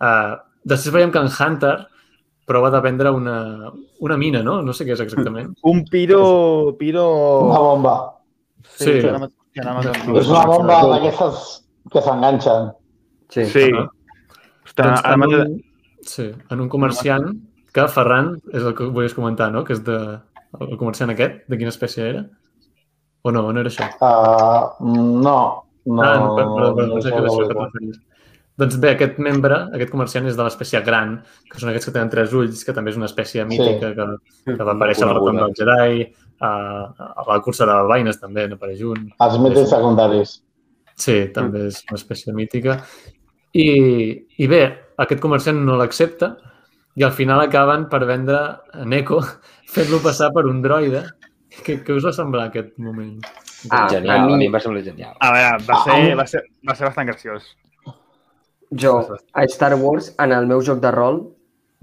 Uh, 0.00 0.36
després 0.70 0.94
veiem 0.94 1.10
que 1.12 1.18
en 1.26 1.28
Hunter 1.34 1.74
prova 2.50 2.72
de 2.74 2.80
vendre 2.82 3.12
una, 3.14 3.36
una 4.02 4.16
mina, 4.18 4.42
no? 4.46 4.58
No 4.66 4.74
sé 4.74 4.86
què 4.88 4.96
és 4.96 5.04
exactament. 5.04 5.52
Un 5.70 5.84
piro... 5.90 6.20
piro... 6.80 7.06
Una 7.46 7.62
bomba. 7.62 7.94
Sí. 8.74 8.98
que 9.00 9.62
ara 9.62 9.94
És 10.18 10.28
una 10.30 10.44
bomba 10.48 10.80
d'aquestes 10.92 11.46
que 11.92 12.02
s'enganxen. 12.02 12.72
Sí. 13.30 13.46
Sí. 13.54 13.68
Ah. 13.70 13.86
Està, 14.66 14.86
Doncs 14.86 15.06
ara 15.06 15.16
en, 15.16 15.24
un, 15.26 15.54
sí, 16.06 16.26
en 16.30 16.60
un 16.62 16.68
comerciant 16.70 17.24
que 17.74 17.86
Ferran 17.90 18.34
és 18.52 18.62
el 18.62 18.74
que 18.78 18.90
volies 18.94 19.16
comentar, 19.16 19.50
no? 19.54 19.64
Que 19.66 19.74
és 19.74 19.82
de, 19.86 19.96
el 20.58 20.76
comerciant 20.78 21.10
aquest, 21.14 21.42
de 21.50 21.58
quina 21.58 21.72
espècie 21.74 22.06
era? 22.06 22.22
O 23.26 23.32
no, 23.34 23.46
no 23.50 23.62
era 23.62 23.70
això? 23.70 23.88
Uh, 23.98 24.92
no, 25.22 25.36
no. 25.86 26.02
ah, 26.02 26.14
no, 26.18 26.36
perdó, 26.36 26.70
perdó, 26.76 26.86
no 26.86 26.98
pensava 26.98 27.02
sé 27.02 27.10
que 27.10 27.18
era 27.18 27.32
això 27.32 27.36
com 27.36 27.48
que 27.48 27.50
et 27.50 27.58
ho 27.58 27.66
referies. 27.66 28.00
Doncs 28.60 28.76
bé, 28.82 28.90
aquest 28.96 29.18
membre, 29.22 29.56
aquest 29.76 29.90
comerciant 29.92 30.26
és 30.28 30.36
de 30.36 30.44
l'espècie 30.44 30.80
gran, 30.84 31.14
que 31.48 31.60
són 31.62 31.70
aquests 31.70 31.88
que 31.88 31.94
tenen 31.96 32.10
tres 32.12 32.32
ulls, 32.36 32.64
que 32.66 32.74
també 32.76 32.90
és 32.92 32.98
una 33.00 33.08
espècie 33.08 33.44
mítica 33.48 33.92
que, 33.96 34.06
que 34.50 34.66
va 34.66 34.74
aparèixer 34.74 35.06
al 35.06 35.14
retorn 35.16 35.38
del 35.40 35.54
Jedi, 35.56 36.04
a, 36.40 36.50
a 37.00 37.24
la 37.28 37.38
cursa 37.44 37.66
de 37.68 37.76
vaines 37.88 38.18
també 38.20 38.44
n'apareix 38.50 38.82
un. 38.90 39.06
Els 39.26 39.38
mítics 39.40 39.70
secundaris. 39.72 40.36
Sí, 41.00 41.16
també 41.32 41.66
és 41.70 41.80
una 41.88 41.96
espècie 42.02 42.34
mítica. 42.36 42.78
I, 43.56 43.66
I 44.38 44.46
bé, 44.50 44.62
aquest 45.02 45.20
comerciant 45.22 45.58
no 45.66 45.78
l'accepta 45.80 46.34
i 47.00 47.02
al 47.06 47.14
final 47.16 47.40
acaben 47.42 47.88
per 47.90 48.02
vendre 48.06 48.38
a 48.38 48.84
Neko 48.84 49.22
fent-lo 49.74 50.02
passar 50.04 50.30
per 50.36 50.44
un 50.50 50.60
droide. 50.62 51.06
Què, 51.64 51.80
què 51.82 51.96
us 51.96 52.04
va 52.06 52.12
semblar 52.14 52.48
aquest 52.50 52.76
moment? 52.78 53.16
Ah, 53.70 53.86
Genial, 53.90 54.12
a 54.14 54.22
a 54.22 54.26
mi- 54.28 54.36
mi 54.38 54.46
em 54.46 54.54
va 54.54 54.60
semblar 54.62 54.84
genial. 54.86 55.16
A 55.20 55.32
veure, 55.34 55.64
va 55.66 55.80
ser, 55.84 55.96
va 56.20 56.26
ser, 56.30 56.44
va 56.68 56.76
ser 56.78 56.86
bastant 56.86 57.08
graciós. 57.10 57.48
Jo, 58.70 58.94
a 59.34 59.44
Star 59.50 59.74
Wars, 59.74 60.14
en 60.18 60.32
el 60.32 60.46
meu 60.46 60.60
joc 60.62 60.80
de 60.80 60.90
rol, 60.94 61.20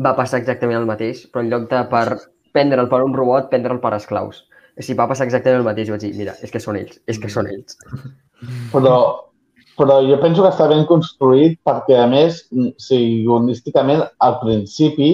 va 0.04 0.16
passar 0.16 0.40
exactament 0.40 0.80
el 0.80 0.86
mateix, 0.88 1.26
però 1.32 1.44
en 1.44 1.50
lloc 1.52 1.70
de 1.70 1.82
per 1.92 2.06
prendre'l 2.54 2.88
per 2.90 3.02
un 3.04 3.14
robot, 3.14 3.50
prendre'l 3.52 3.80
per 3.84 3.94
esclaus. 3.98 4.44
O 4.78 4.82
sigui, 4.86 4.98
va 5.00 5.08
passar 5.10 5.26
exactament 5.26 5.60
el 5.60 5.66
mateix. 5.68 5.90
Vaig 5.90 6.02
dir, 6.06 6.14
mira, 6.16 6.36
és 6.46 6.52
que 6.54 6.60
són 6.64 6.78
ells, 6.78 7.00
és 7.10 7.20
que 7.20 7.30
són 7.34 7.48
ells. 7.50 7.78
Però, 8.74 8.94
però 9.78 9.96
jo 10.06 10.20
penso 10.22 10.44
que 10.44 10.50
està 10.54 10.68
ben 10.70 10.84
construït 10.90 11.56
perquè, 11.66 11.96
a 12.04 12.06
més, 12.10 12.44
o 12.54 12.68
sigui, 12.82 13.24
guionísticament, 13.26 14.04
al 14.22 14.36
principi, 14.44 15.10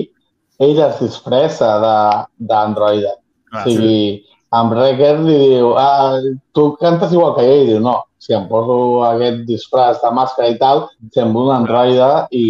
ell 0.59 0.80
es 0.84 0.99
disfressa 0.99 1.69
de- 1.80 2.47
d'androide. 2.51 3.13
Ah, 3.53 3.63
O 3.63 3.69
sigui, 3.69 4.26
amb 4.51 4.76
Wrecker 4.76 5.13
li 5.24 5.38
diu, 5.55 5.71
ah, 5.80 6.19
tu 6.51 6.74
cantes 6.82 7.13
igual 7.15 7.34
que 7.38 7.47
ell, 7.47 7.63
i 7.63 7.69
diu, 7.71 7.80
no, 7.80 7.95
si 8.24 8.34
em 8.38 8.47
poso 8.47 8.78
aquest 9.09 9.43
disfraç 9.49 9.99
de 10.03 10.13
màscara 10.15 10.53
i 10.53 10.57
tal, 10.61 10.88
sembla 11.15 11.43
un 11.49 11.53
androide 11.57 12.09
i... 12.32 12.45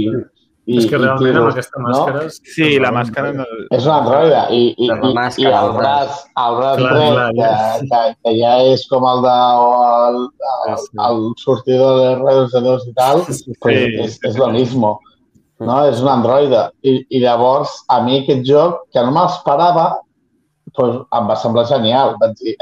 i 0.70 0.78
és 0.80 0.86
que 0.88 0.96
i 0.96 1.02
realment 1.02 1.26
tiro, 1.26 1.40
amb 1.44 1.50
aquesta 1.52 1.82
màscara... 1.84 2.20
Sí, 2.54 2.68
la 2.80 2.92
màscara... 2.96 3.32
No... 3.36 3.48
És 3.76 3.88
un 3.88 3.94
androide 3.96 4.44
i, 4.54 4.60
i, 4.78 4.86
i, 4.86 4.90
i 4.94 5.16
màscara, 5.18 5.64
el 5.64 5.72
el 5.72 5.74
braç, 5.80 6.20
el 6.44 6.60
braç 6.60 6.78
Clar, 6.84 6.94
dret, 7.00 7.16
clar, 7.16 7.26
ja. 7.40 7.50
que, 7.56 7.88
que, 7.90 8.04
que 8.28 8.36
ja 8.38 8.54
és 8.70 8.86
com 8.92 9.08
el 9.10 9.26
de 9.26 9.34
el, 9.64 10.22
el, 10.68 10.78
Sí. 10.84 10.94
el 11.08 11.26
sortidor 11.42 11.98
de 12.00 12.08
R2D2 12.22 12.88
i 12.92 12.96
tal, 13.02 13.26
pues 13.26 13.42
Sí. 13.82 13.98
és, 14.06 14.20
és 14.30 14.38
lo 14.40 14.52
mismo. 14.54 14.94
No? 15.64 15.82
És 15.90 16.00
un 16.04 16.10
androide. 16.12 16.68
I, 16.84 16.96
I 17.10 17.20
llavors, 17.24 17.74
a 17.90 18.02
mi 18.06 18.22
aquest 18.22 18.46
joc, 18.48 18.82
que 18.94 19.04
no 19.04 19.14
m'esperava, 19.16 19.90
pues, 20.76 20.98
em 21.18 21.30
va 21.30 21.38
semblar 21.40 21.68
genial. 21.70 22.16
Vaig 22.22 22.34
dir, 22.42 22.56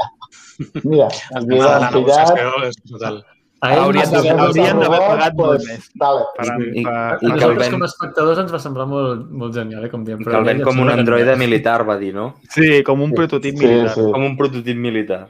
mira, 0.84 1.08
El 1.36 1.46
tema 1.46 1.64
de 1.64 1.70
la 1.70 1.90
negociació 1.90 2.64
és 2.68 2.76
brutal. 2.90 3.22
A 3.62 3.68
ell 3.76 3.80
Haurien 3.84 4.10
d'haver- 4.10 4.32
haurien 4.42 4.78
d'haver 4.80 4.98
Robot, 4.98 5.08
pagat 5.12 5.34
molt 5.38 5.50
pues, 5.52 5.66
més. 5.68 5.84
Dale. 5.94 6.22
Per, 6.36 6.46
I- 6.46 6.48
per, 6.50 6.58
i- 6.58 6.84
A 6.86 7.14
i 7.14 7.18
que 7.20 7.26
el 7.26 7.32
nosaltres 7.32 7.58
ven- 7.62 7.74
com 7.76 7.82
a 7.82 7.86
espectadors 7.86 8.38
ens 8.42 8.52
va 8.54 8.58
semblar 8.58 8.86
molt, 8.90 9.28
molt 9.30 9.54
genial, 9.54 9.84
eh, 9.84 9.90
com 9.92 10.02
diem. 10.04 10.20
I 10.20 10.24
que 10.24 10.36
el 10.54 10.62
com 10.64 10.80
un 10.82 10.90
androide 10.90 11.36
militar, 11.36 11.88
va 11.88 11.96
dir, 11.96 12.12
no? 12.14 12.34
sí, 12.50 12.82
com 12.82 13.00
un 13.02 13.12
prototip 13.12 13.56
Sí, 13.56 13.64
militar. 13.66 13.94
sí. 13.94 14.00
Com 14.12 14.24
un 14.24 14.36
prototip 14.36 14.76
militar. 14.76 15.28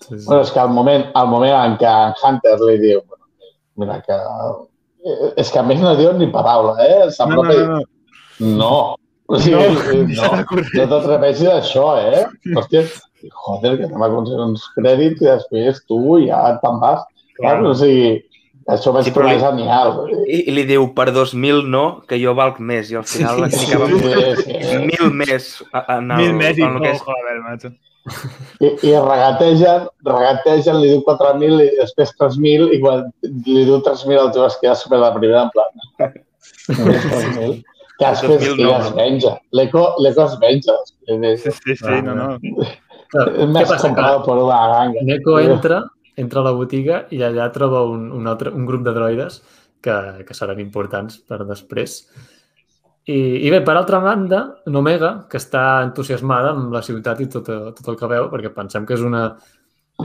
Sí, 0.00 0.18
sí. 0.18 0.24
Bueno, 0.26 0.40
és 0.42 0.50
que 0.50 0.58
al 0.60 0.70
moment, 0.70 1.04
al 1.14 1.28
moment 1.28 1.52
en 1.52 1.76
què 1.76 1.90
en 2.06 2.14
Hunter 2.24 2.56
li 2.66 2.78
diu 2.78 3.02
bueno, 3.06 3.26
mira 3.76 4.00
que... 4.06 4.14
eh, 4.14 5.32
És 5.36 5.50
que 5.52 5.58
a 5.58 5.62
més 5.62 5.78
no 5.80 5.94
diu 5.96 6.14
ni 6.16 6.26
paraula, 6.32 6.76
eh? 6.82 7.10
No, 7.28 7.42
no, 7.42 7.52
i 7.52 7.56
no, 7.58 7.76
no. 7.76 8.56
No. 8.56 8.96
O 9.28 9.38
sigui, 9.38 9.54
No, 10.16 10.32
no, 10.32 10.44
no, 10.48 10.62
no 10.74 10.86
t'atreveixis 10.94 11.46
a 11.46 11.60
això, 11.60 11.84
eh? 12.00 12.24
Hòstia, 12.56 12.86
joder, 13.28 13.76
que 13.78 13.84
anem 13.90 14.02
a 14.02 14.08
aconseguir 14.08 14.40
uns 14.46 14.64
crèdits 14.76 15.20
i 15.22 15.28
després 15.30 15.84
tu 15.88 16.00
ja 16.24 16.40
te'n 16.62 16.80
vas. 16.82 17.04
Clar. 17.40 17.58
O 17.64 17.74
sigui, 17.74 18.16
això 18.70 18.92
vaig 18.94 19.04
Sí, 19.08 19.12
trobar 19.16 19.34
li- 19.34 19.40
genial. 19.42 19.92
I, 20.26 20.40
I 20.48 20.54
li 20.56 20.64
diu, 20.68 20.88
per 20.96 21.08
2.000 21.12 21.64
no, 21.68 21.84
que 22.08 22.18
jo 22.22 22.34
valc 22.38 22.58
més. 22.60 22.90
I 22.92 22.98
al 23.00 23.06
final 23.08 23.46
Sí, 23.50 23.58
sí, 23.58 23.66
sí, 23.66 23.76
sí, 24.42 24.58
sí. 24.64 24.80
1.000 24.80 25.14
més 25.22 25.52
en 25.88 26.10
el, 26.10 26.18
Mil 26.24 26.34
més 26.40 26.58
i 26.58 26.62
en 26.66 26.76
el 26.76 26.82
que 26.82 26.90
no, 26.90 26.94
és... 26.94 27.00
joder, 27.06 27.38
macho. 27.46 27.72
I, 28.64 28.68
I 28.88 28.92
regategen, 28.96 29.82
regategen, 30.08 30.78
li 30.80 30.88
diu 30.94 31.02
4.000 31.06 31.60
i 31.66 31.66
després 31.80 32.14
3.000 32.20 32.70
i 32.76 32.80
quan 32.80 33.04
li 33.28 33.64
diu 33.68 33.80
3.000 33.84 34.16
el 34.22 34.30
tio 34.32 34.46
es 34.46 34.56
queda 34.62 34.74
super 34.74 35.00
de 35.02 35.10
primera 35.18 35.42
en 35.44 35.50
plan. 35.56 36.14
Només 36.78 37.04
3.000. 37.10 37.60
Que 38.00 38.08
després 38.14 38.40
2.000 38.40 38.56
que 38.56 38.64
no, 38.64 38.70
ja 38.70 38.78
es 38.80 38.90
no. 38.90 38.96
venja. 38.96 39.32
L'Eco 39.52 40.24
es 40.24 40.38
venja. 40.40 40.76
És, 41.10 41.42
Sí, 41.44 41.50
sí, 41.60 41.76
sí, 41.76 42.00
no, 42.06 42.14
no. 42.16 42.28
Què 43.10 43.46
més 43.46 43.68
passa? 43.68 43.76
Que 43.76 43.88
comprado 43.88 44.20
per 44.26 44.36
una 44.38 44.60
ganga. 44.72 45.04
Neko 45.06 45.38
entra, 45.42 45.80
entra 46.20 46.42
a 46.42 46.46
la 46.46 46.54
botiga 46.56 47.04
i 47.14 47.22
allà 47.26 47.48
troba 47.54 47.82
un, 47.88 48.10
un, 48.16 48.28
altre, 48.30 48.52
un 48.54 48.66
grup 48.68 48.84
de 48.86 48.94
droides 48.96 49.40
que, 49.82 49.96
que 50.26 50.36
seran 50.36 50.60
importants 50.62 51.18
per 51.26 51.42
després. 51.48 52.02
I, 53.10 53.18
I 53.46 53.50
bé, 53.50 53.62
per 53.66 53.74
altra 53.74 53.98
banda, 54.04 54.42
n'Omega, 54.70 55.14
que 55.30 55.40
està 55.40 55.80
entusiasmada 55.86 56.52
amb 56.54 56.74
la 56.74 56.82
ciutat 56.86 57.22
i 57.24 57.30
tot, 57.32 57.48
tot 57.48 57.88
el 57.90 57.98
que 57.98 58.10
veu, 58.10 58.28
perquè 58.30 58.52
pensem 58.54 58.86
que 58.86 58.94
és 58.94 59.02
una, 59.06 59.24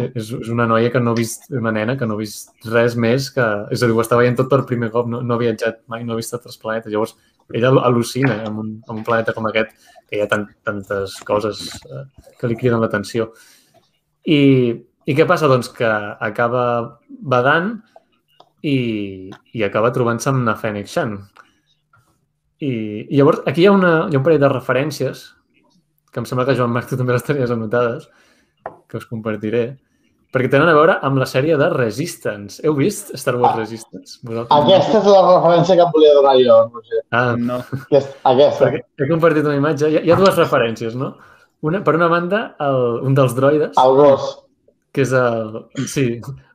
és, 0.04 0.32
és 0.36 0.50
una 0.54 0.66
noia 0.70 0.90
que 0.94 1.00
no 1.00 1.12
ha 1.14 1.18
vist, 1.18 1.48
una 1.54 1.72
nena 1.76 1.96
que 1.98 2.06
no 2.08 2.16
ha 2.16 2.22
vist 2.22 2.52
res 2.72 2.96
més, 3.00 3.30
que, 3.36 3.46
és 3.72 3.82
a 3.84 3.88
dir, 3.90 3.96
ho 3.96 4.02
està 4.04 4.18
veient 4.20 4.38
tot 4.40 4.50
per 4.52 4.64
primer 4.70 4.90
cop, 4.94 5.08
no, 5.12 5.22
no 5.22 5.36
ha 5.36 5.42
viatjat 5.42 5.82
mai, 5.92 6.04
no 6.04 6.14
ha 6.14 6.20
vist 6.20 6.34
altres 6.36 6.58
planetes. 6.62 6.92
Llavors, 6.94 7.16
ella 7.54 7.70
al- 7.72 7.84
al·lucina 7.92 8.40
amb 8.48 8.62
un, 8.64 8.72
amb 8.88 9.00
un 9.00 9.04
planeta 9.08 9.34
com 9.36 9.48
aquest, 9.50 9.76
que 10.10 10.18
hi 10.18 10.24
ha 10.24 10.28
tant, 10.32 10.48
tantes 10.66 11.16
coses 11.28 11.64
eh, 11.86 12.04
que 12.40 12.50
li 12.50 12.58
criden 12.60 12.82
l'atenció. 12.84 13.32
I, 14.26 14.40
I 15.06 15.16
què 15.18 15.28
passa? 15.30 15.50
Doncs 15.52 15.70
que 15.74 15.86
acaba 16.30 16.66
badant 17.08 17.76
i, 18.66 19.30
i 19.54 19.64
acaba 19.66 19.94
trobant-se 19.94 20.32
amb 20.32 20.42
una 20.42 20.58
Fennec 20.58 20.90
Shan. 20.90 21.18
I, 22.64 22.72
I 23.12 23.18
llavors 23.20 23.44
aquí 23.46 23.66
hi 23.66 23.70
ha, 23.70 23.74
una, 23.76 23.96
hi 24.10 24.16
ha 24.16 24.22
un 24.22 24.26
parell 24.26 24.42
de 24.42 24.50
referències 24.50 25.26
que 26.12 26.22
em 26.24 26.26
sembla 26.30 26.46
que 26.48 26.56
Joan 26.56 26.72
Marc 26.72 26.88
tu 26.88 26.96
també 26.98 27.12
les 27.12 27.26
tenies 27.28 27.52
anotades, 27.52 28.06
que 28.88 28.98
us 28.98 29.06
compartiré, 29.10 29.66
perquè 30.36 30.50
tenen 30.52 30.68
a 30.68 30.74
veure 30.76 30.98
amb 31.08 31.18
la 31.22 31.26
sèrie 31.32 31.56
de 31.56 31.70
Resistance. 31.72 32.58
Heu 32.68 32.74
vist 32.76 33.14
Star 33.16 33.38
Wars 33.40 33.56
Resistance? 33.62 34.18
Vosaltres? 34.28 34.52
Aquesta 34.60 35.00
és 35.00 35.06
la 35.08 35.22
referència 35.30 35.78
que 35.80 35.86
em 35.86 35.94
volia 35.96 36.16
donar 36.18 36.34
jo, 36.42 36.58
Roger. 36.74 37.00
Ah, 37.16 37.36
no. 37.40 37.62
Aquest, 37.86 38.18
aquesta. 38.34 38.66
perquè 38.68 39.06
he 39.06 39.08
compartit 39.14 39.48
una 39.48 39.56
imatge. 39.62 39.88
Hi 39.94 40.02
ha, 40.02 40.04
hi 40.04 40.12
ha 40.12 40.18
dues 40.20 40.36
referències, 40.42 40.98
no? 41.00 41.14
Una, 41.66 41.80
per 41.88 41.96
una 41.98 42.10
banda, 42.12 42.42
el, 42.62 42.82
un 43.08 43.16
dels 43.18 43.34
droides, 43.38 43.80
El 43.82 43.96
gos. 44.02 44.28
que 44.94 45.02
és 45.08 45.16
el... 45.18 45.56
Sí, 45.92 46.06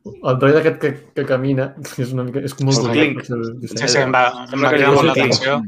el 0.07 0.37
droide 0.41 0.61
aquest 0.61 0.79
que, 0.85 0.93
que 1.17 1.25
camina, 1.29 1.71
que 1.95 2.05
és 2.05 2.13
una 2.15 2.29
mica... 2.29 2.45
És 2.47 2.55
com 2.57 2.69
molt 2.71 2.85
El. 2.85 2.93
Clink. 2.95 3.25
Sí, 3.27 3.81
sí, 3.81 3.99
em 4.05 4.13
va, 4.15 4.27
em 4.53 4.61
va 4.63 4.71
que 4.71 4.77
cridar 4.77 4.93
molt 4.95 5.11
l'atenció. 5.11 5.59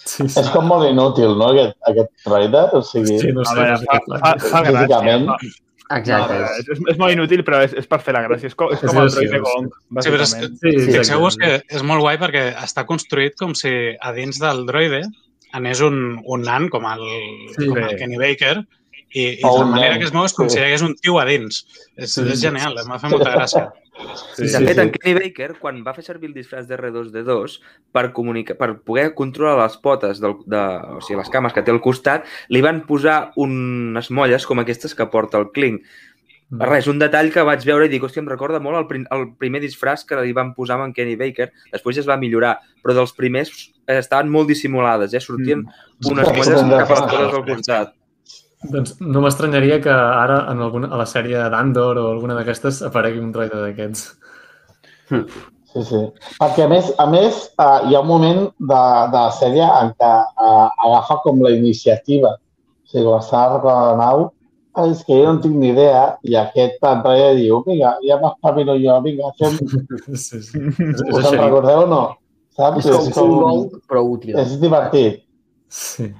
Sí, 0.00 0.26
sí. 0.26 0.40
És 0.42 0.50
com 0.52 0.66
molt 0.70 0.86
inútil, 0.90 1.32
no, 1.38 1.48
aquest, 1.54 1.74
aquest 1.90 2.28
rider? 2.34 2.66
O 2.74 2.82
sigui, 2.86 3.18
sí, 3.22 3.32
no 3.36 3.46
A 3.46 3.50
sé. 3.50 3.56
veure, 3.58 3.72
no 3.72 3.80
sé 3.82 3.88
fa, 3.88 4.20
fa, 4.26 4.36
fa 4.50 4.62
gràcia. 4.68 5.18
Fa, 5.26 5.36
Exacte. 5.90 6.36
és, 6.60 6.68
és, 6.70 6.82
és 6.92 6.98
molt 7.00 7.12
inútil, 7.12 7.42
però 7.46 7.62
és, 7.66 7.72
és 7.74 7.86
per 7.90 7.98
fer 8.04 8.14
la 8.14 8.22
gràcia. 8.28 8.46
És 8.50 8.54
com, 8.54 8.70
és 8.74 8.82
com 8.84 9.00
el 9.02 9.10
droid 9.10 9.32
de 9.34 9.40
Gong, 9.42 9.70
Sí, 10.04 10.12
però 10.14 10.22
és. 10.26 10.34
Sí, 10.60 10.74
fixeu-vos 10.92 11.36
que 11.40 11.48
és 11.66 11.82
molt 11.86 12.04
guai 12.04 12.18
perquè 12.22 12.44
està 12.62 12.84
construït 12.86 13.34
com 13.40 13.56
si 13.58 13.72
a 13.98 14.12
dins 14.14 14.38
del 14.38 14.64
droide 14.68 15.02
anés 15.52 15.80
un, 15.82 16.20
un 16.24 16.44
nan 16.46 16.68
com 16.70 16.86
el, 16.86 17.02
Sí. 17.56 17.66
com 17.66 17.80
el 17.82 17.96
Kenny 17.98 18.20
Baker 18.22 18.60
i, 19.10 19.24
i 19.24 19.42
O 19.42 19.56
la 19.58 19.66
manera 19.66 19.98
que 19.98 20.06
es 20.06 20.12
mou 20.14 20.24
és 20.28 20.32
com 20.36 20.46
si 20.48 20.60
hi 20.60 20.62
hagués 20.68 20.82
un 20.86 20.94
tio 20.94 21.18
a 21.18 21.24
dins. 21.26 21.64
És, 21.96 22.12
Sí, 22.14 22.22
és 22.22 22.36
sí. 22.38 22.46
genial, 22.46 22.78
m'ha 22.86 22.98
fet 23.02 23.10
molta 23.10 23.34
gràcia. 23.34 23.66
Sí, 24.34 24.46
de 24.48 24.60
fet, 24.66 24.78
en 24.78 24.90
Kenny 24.94 25.14
Baker, 25.18 25.48
quan 25.60 25.80
va 25.86 25.94
fer 25.96 26.04
servir 26.06 26.30
el 26.30 26.34
disfraç 26.36 26.68
de 26.68 26.76
R2D2 26.78 27.56
per, 27.92 28.06
comunicar, 28.16 28.56
per 28.60 28.70
poder 28.86 29.10
controlar 29.14 29.58
les 29.62 29.76
potes, 29.82 30.20
del, 30.22 30.38
de, 30.46 30.60
o 30.96 31.00
sigui, 31.04 31.18
les 31.20 31.32
cames 31.32 31.52
que 31.56 31.64
té 31.66 31.74
al 31.74 31.82
costat, 31.84 32.24
li 32.48 32.62
van 32.64 32.82
posar 32.88 33.32
unes 33.40 34.10
molles 34.10 34.46
com 34.48 34.62
aquestes 34.62 34.96
que 34.96 35.08
porta 35.12 35.38
el 35.42 35.50
Kling. 35.52 35.80
Mm. 36.50 36.64
Res, 36.66 36.88
un 36.90 36.98
detall 36.98 37.30
que 37.30 37.44
vaig 37.46 37.62
veure 37.66 37.86
i 37.86 37.92
dic, 37.92 38.02
hòstia, 38.02 38.24
em 38.24 38.30
recorda 38.32 38.58
molt 38.62 38.80
el, 38.80 38.88
prim, 38.90 39.04
el 39.14 39.28
primer 39.38 39.60
disfraç 39.62 40.02
que 40.08 40.18
li 40.18 40.34
van 40.34 40.54
posar 40.56 40.78
amb 40.80 40.88
en 40.88 40.96
Kenny 40.96 41.14
Baker. 41.20 41.52
Després 41.70 42.00
ja 42.00 42.02
es 42.02 42.10
va 42.10 42.18
millorar, 42.18 42.56
però 42.82 42.96
dels 42.96 43.14
primers 43.14 43.52
eh, 43.86 44.00
estaven 44.00 44.32
molt 44.32 44.50
dissimulades, 44.50 45.14
eh? 45.14 45.22
Sortien 45.22 45.62
Mm. 45.62 46.10
unes 46.10 46.26
molles 46.26 46.48
cap 46.48 46.90
a 46.90 46.94
les 46.96 47.06
potes 47.06 47.34
al 47.34 47.46
costat. 47.46 47.94
Doncs 48.68 48.98
no 49.00 49.22
m'estranyaria 49.24 49.78
que 49.80 49.92
ara 49.92 50.42
en 50.52 50.58
alguna, 50.60 50.90
a 50.92 50.98
la 51.00 51.06
sèrie 51.08 51.46
d'Andor 51.52 51.96
o 51.96 52.10
alguna 52.10 52.36
d'aquestes 52.36 52.82
aparegui 52.84 53.22
un 53.22 53.30
droide 53.32 53.56
d'aquests. 53.62 54.02
Sí, 55.10 55.84
sí. 55.86 56.00
Perquè, 56.40 56.66
a 56.66 56.68
més, 56.68 56.90
a 56.98 57.06
més 57.08 57.38
uh, 57.62 57.78
hi 57.88 57.96
ha 57.96 58.02
un 58.02 58.10
moment 58.10 58.42
de, 58.58 58.82
de 59.14 59.16
la 59.16 59.30
sèrie 59.38 59.64
en 59.64 59.94
què 59.96 60.10
uh, 60.10 60.68
agafa 60.86 61.20
com 61.24 61.40
la 61.44 61.54
iniciativa. 61.56 62.34
O 62.36 62.90
sigui, 62.92 63.10
està 63.16 63.44
arreglant 63.46 63.84
la 63.86 63.96
nau, 64.00 64.24
"Ah, 64.74 64.86
és 64.90 65.04
que 65.06 65.16
jo 65.22 65.32
no 65.32 65.40
tinc 65.42 65.56
ni 65.56 65.70
idea, 65.70 66.16
i 66.22 66.36
aquest 66.36 66.82
i 66.84 67.36
diu, 67.38 67.62
vinga, 67.66 67.96
ja 68.06 68.18
m'espavilo 68.20 68.76
jo, 68.82 69.00
vinga, 69.06 69.32
fem... 69.38 69.56
Sí, 70.26 70.42
sí. 70.42 70.58
És, 70.58 71.00
és 71.00 71.16
Us 71.16 71.32
en 71.32 71.38
recordeu 71.38 71.84
o 71.84 71.86
no? 71.86 72.02
Saps? 72.56 72.84
És 72.84 73.14
com 73.14 73.30
un 73.30 73.40
gol, 73.40 73.68
però 73.88 74.02
útil. 74.04 74.36
és 74.36 74.58
divertit. 74.60 75.22
Sí, 75.70 76.12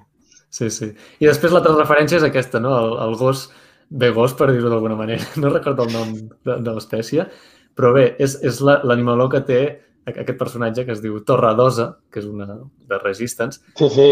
sí, 0.50 0.68
sí. 0.74 0.88
I 1.22 1.28
després 1.30 1.52
l'altra 1.54 1.74
referència 1.76 2.18
és 2.20 2.26
aquesta, 2.26 2.60
no? 2.62 2.72
El, 2.78 2.94
el 3.06 3.16
gos, 3.20 3.44
bé, 3.90 4.10
gos 4.16 4.34
per 4.38 4.50
dir-ho 4.52 4.70
d'alguna 4.72 4.98
manera. 4.98 5.24
No 5.42 5.52
recordo 5.54 5.86
el 5.86 5.92
nom 5.94 6.14
de, 6.18 6.56
de 6.66 6.74
l'espècie, 6.76 7.26
però 7.78 7.92
bé, 7.96 8.06
és, 8.22 8.36
és 8.46 8.60
la- 8.66 8.80
l'animaló 8.86 9.28
que 9.32 9.42
té 9.46 9.60
aquest 10.06 10.38
personatge 10.38 10.84
que 10.86 10.92
es 10.92 11.00
diu 11.02 11.20
Torradosa, 11.24 11.96
que 12.10 12.18
és 12.20 12.26
una 12.26 12.46
de 12.90 12.98
Resistance, 12.98 13.60
Sí, 13.78 13.88
sí, 13.90 14.06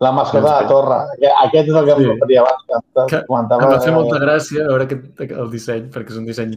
la 0.00 0.12
mascota 0.12 0.42
de 0.58 0.62
la 0.62 0.68
torre. 0.68 0.98
Aquest- 1.44 1.68
és 1.68 1.74
el 1.74 1.84
que 1.84 1.94
Sí. 1.96 2.02
em 2.04 2.10
referia 2.12 2.40
abans, 2.40 2.62
que 2.66 3.02
que 3.06 3.18
que 3.26 3.64
em 3.64 3.72
va 3.72 3.80
fer 3.80 3.92
molta 3.92 4.18
gràcia 4.22 4.66
veure 4.68 4.84
aquest, 4.84 5.20
el 5.32 5.50
disseny, 5.50 5.90
perquè 5.90 6.10
és 6.10 6.16
un 6.16 6.24
disseny... 6.26 6.54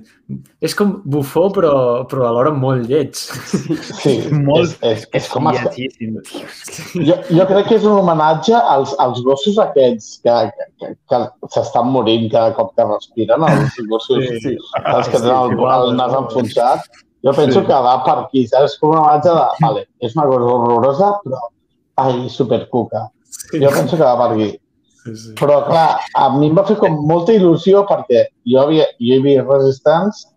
És 0.61 0.75
com 0.75 1.01
bufó, 1.03 1.49
però, 1.51 2.07
però 2.07 2.27
alhora 2.29 2.51
molt 2.51 2.87
lleig. 2.87 3.13
Sí, 3.15 4.29
Molt 4.31 4.77
és, 4.81 5.03
és, 5.03 5.07
és 5.13 5.29
com 5.29 5.49
tio. 5.73 6.21
Jo, 6.95 7.15
jo 7.29 7.45
crec 7.49 7.67
que 7.67 7.75
és 7.75 7.83
un 7.83 7.97
homenatge 7.99 8.53
als, 8.55 8.93
als 8.99 9.21
gossos 9.25 9.57
aquests 9.57 10.21
que, 10.23 10.35
que, 10.79 10.93
que 11.09 11.19
s'estan 11.51 11.89
morint 11.91 12.29
cada 12.31 12.53
cop 12.55 12.73
que 12.75 12.83
respiren, 12.87 13.43
els 13.49 13.75
gossos 13.89 14.23
Sí, 14.25 14.39
sí, 14.39 14.55
els 14.85 15.09
que 15.09 15.19
tenen 15.19 15.57
el, 15.57 15.65
el 15.89 15.95
nas 15.97 16.13
enfonsat. 16.13 16.87
Jo 17.25 17.31
penso 17.33 17.59
Sí. 17.61 17.65
que 17.65 17.73
va 17.87 17.95
per 18.05 18.17
aquí, 18.25 18.45
saps? 18.47 18.77
Com 18.79 18.91
una 18.91 19.01
homenatge 19.01 19.31
de, 19.33 19.45
vale, 19.65 19.85
és 19.99 20.15
una 20.15 20.25
cosa 20.29 20.51
horrorosa, 20.53 21.07
però, 21.23 21.39
ai, 22.03 22.29
supercuca. 22.29 23.07
Sí, 23.25 23.59
Jo 23.63 23.71
penso 23.73 23.97
que 23.97 24.03
va 24.03 24.15
per 24.19 24.31
aquí. 24.35 24.49
sí, 25.03 25.15
sí. 25.15 25.33
Però, 25.39 25.63
clar, 25.65 25.99
a 26.15 26.29
mi 26.37 26.47
em 26.51 26.55
va 26.57 26.63
fer 26.65 26.77
com 26.77 26.95
molta 27.07 27.33
il·lusió 27.33 27.85
perquè 27.89 28.27
jo, 28.45 28.59
havia, 28.61 28.85
jo 28.99 29.15
he 29.15 29.19
vist 29.25 29.45
Resistance, 29.49 30.27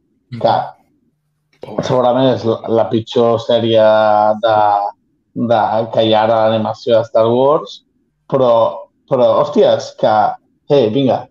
que 0.41 0.55
segurament 1.83 2.35
és 2.35 2.45
la, 2.47 2.59
la 2.69 2.85
pitjor 2.91 3.39
sèrie 3.43 3.85
de, 4.45 4.57
de, 5.51 5.61
que 5.95 6.05
hi 6.07 6.13
ha 6.15 6.23
ara 6.27 6.37
l'animació 6.49 6.99
de 6.99 7.05
Star 7.09 7.27
Wars, 7.33 7.83
però, 8.31 8.53
però 9.11 9.29
hòsties, 9.43 9.93
que, 10.01 10.15
hey, 10.71 10.89
vinga, 10.95 11.27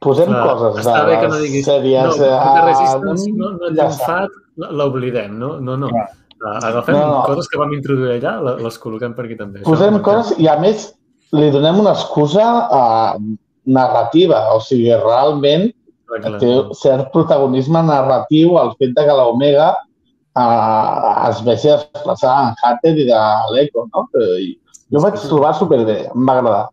posem 0.00 0.30
Clar, 0.32 0.44
coses 0.48 0.78
està 0.84 1.02
bé 1.08 1.18
que 1.20 1.28
no 1.28 1.34
de 1.36 1.42
diguis, 1.46 1.66
sèries... 1.68 2.06
no, 2.06 2.14
perquè 2.16 2.60
eh, 2.60 2.64
Resistance 2.70 3.32
no, 3.36 3.50
no 3.58 3.68
hem 3.70 3.92
fet, 4.00 4.38
l'oblidem, 4.80 5.34
no? 5.40 5.50
No, 5.60 5.76
no. 5.80 5.90
Clar. 5.92 6.08
Uh, 6.40 6.54
agafem 6.70 6.94
No, 6.96 7.02
no. 7.10 7.18
coses 7.28 7.48
que 7.52 7.58
vam 7.60 7.72
introduir 7.76 8.14
allà, 8.16 8.30
le- 8.46 8.56
les 8.64 8.78
col·loquem 8.80 9.12
per 9.16 9.26
aquí 9.26 9.36
també. 9.36 9.60
Això 9.60 9.68
Posem 9.74 9.92
m'encanta. 9.92 10.22
coses 10.24 10.38
i, 10.40 10.48
a 10.48 10.54
més, 10.62 10.86
li 11.36 11.50
donem 11.52 11.82
una 11.82 11.92
excusa 11.92 12.46
uh, 12.72 13.18
narrativa. 13.68 14.46
O 14.56 14.60
sigui, 14.64 14.88
realment 15.04 15.68
Clar, 16.08 16.38
té 16.40 16.54
cert 16.80 17.12
protagonisme 17.12 17.82
narratiu 17.86 18.56
el 18.58 18.72
fet 18.80 18.96
de 18.96 19.04
que 19.06 19.18
l'Omega 19.20 19.68
uh, 19.76 21.28
es 21.28 21.42
vegi 21.46 21.70
expressar 21.76 22.32
en 22.48 22.56
Hatter 22.64 22.96
i 22.98 23.06
de 23.12 23.20
l'Eco, 23.54 23.84
no? 23.92 24.06
I 24.40 24.54
jo 24.90 24.98
ho 24.98 25.04
vaig 25.04 25.20
trobar 25.28 25.52
superbé, 25.58 26.00
em 26.10 26.24
va 26.26 26.38
agradar. 26.40 26.64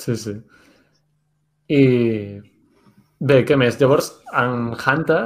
Sí, 0.00 0.16
sí. 0.16 0.32
I 1.68 1.82
bé, 3.20 3.42
què 3.44 3.56
més? 3.60 3.76
Llavors, 3.80 4.12
en 4.40 4.70
Hunter 4.72 5.24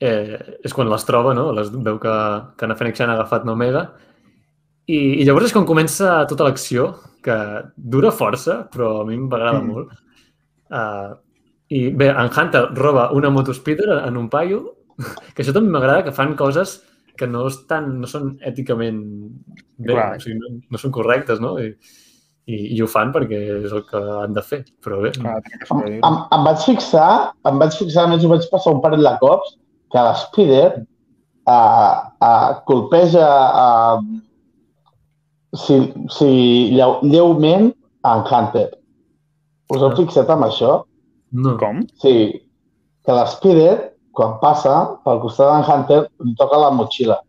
eh, 0.00 0.58
és 0.64 0.74
quan 0.76 0.90
les 0.90 1.06
troba, 1.08 1.32
no? 1.36 1.48
Les 1.56 1.70
veu 1.72 1.98
que, 2.02 2.16
que 2.58 2.68
en 2.68 2.76
Fennec 2.76 2.98
Shan 2.98 3.12
ha 3.12 3.16
agafat 3.18 3.46
n'Omega 3.48 3.86
i, 4.88 4.98
i 5.20 5.24
llavors 5.24 5.48
és 5.48 5.54
quan 5.56 5.66
comença 5.68 6.22
tota 6.28 6.46
l'acció, 6.48 6.90
que 7.24 7.36
dura 7.76 8.12
força, 8.14 8.62
però 8.72 9.00
a 9.02 9.06
mi 9.08 9.16
m'agrada 9.20 9.60
Mm. 9.60 9.72
molt. 9.72 9.96
Uh, 10.68 11.16
I 11.68 11.90
bé, 11.92 12.08
en 12.08 12.30
Hunter 12.32 12.62
roba 12.76 13.10
una 13.12 13.28
motospeeder 13.30 13.98
en 14.06 14.16
un 14.16 14.28
paio, 14.32 14.62
que 15.34 15.42
això 15.42 15.52
també 15.52 15.70
m'agrada, 15.72 16.04
que 16.04 16.12
fan 16.16 16.34
coses 16.36 16.78
que 17.18 17.26
no, 17.26 17.48
estan, 17.50 17.98
no 18.00 18.06
són 18.06 18.36
èticament 18.46 19.00
bé, 19.76 19.94
o 20.16 20.20
sigui, 20.22 20.38
no, 20.38 20.52
no 20.70 20.78
són 20.78 20.92
correctes, 20.94 21.40
no? 21.42 21.56
I, 21.58 21.72
i, 22.48 22.58
i 22.76 22.82
ho 22.82 22.88
fan 22.88 23.10
perquè 23.14 23.38
és 23.58 23.72
el 23.74 23.82
que 23.88 24.00
han 24.22 24.36
de 24.36 24.42
fer, 24.44 24.62
però 24.84 25.02
bé. 25.04 25.12
Clar, 25.16 25.36
que 25.44 25.58
Em, 25.68 25.82
em, 26.00 26.16
em 26.36 26.46
vaig 26.46 26.62
fixar, 26.64 27.10
em 27.48 27.60
vaig 27.60 27.76
fixar, 27.76 28.06
a 28.06 28.12
més 28.12 28.24
ho 28.24 28.30
vaig 28.32 28.46
passar 28.52 28.72
un 28.76 28.80
parell 28.84 29.04
de 29.04 29.12
cops, 29.20 29.56
que 29.92 30.04
l'Spider 30.04 30.64
uh, 31.48 31.92
uh, 32.24 32.48
colpeja 32.68 33.28
uh, 33.64 34.00
si, 35.56 35.78
si 36.12 36.30
lleu, 36.74 36.98
lleument 37.04 37.70
en 38.08 38.24
Hunter. 38.24 38.68
Us 39.72 39.84
heu 39.84 39.94
fixat 39.96 40.32
amb 40.32 40.48
això? 40.48 40.72
No. 41.36 41.56
Com? 41.60 41.84
Sí, 42.00 42.14
que 43.04 43.16
l'Spider, 43.16 43.72
quan 44.16 44.38
passa 44.42 44.74
pel 45.04 45.20
costat 45.24 45.52
d'en 45.52 45.68
Hunter, 45.68 46.00
li 46.24 46.34
toca 46.40 46.60
la 46.64 46.72
motxilla. 46.76 47.20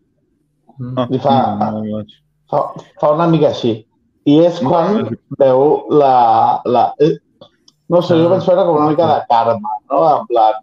Mm. 0.80 0.95
Ah, 0.95 1.07
Li 1.11 1.20
fa, 1.20 1.36
no. 1.59 2.03
fa, 2.51 2.63
fa 3.01 3.13
una 3.15 3.28
mica 3.28 3.51
així. 3.51 3.76
I 4.26 4.39
és 4.45 4.59
quan 4.59 5.17
veu 5.39 5.86
la... 5.89 6.61
la 6.65 6.93
eh, 6.99 7.15
no 7.89 8.01
sé, 8.01 8.15
jo 8.20 8.28
Ah. 8.28 8.36
vaig 8.36 8.45
veure 8.45 8.65
com 8.65 8.76
una 8.78 8.89
mica 8.91 9.07
de 9.07 9.20
karma, 9.30 9.70
no? 9.89 10.01
En 10.20 10.26
plan, 10.28 10.53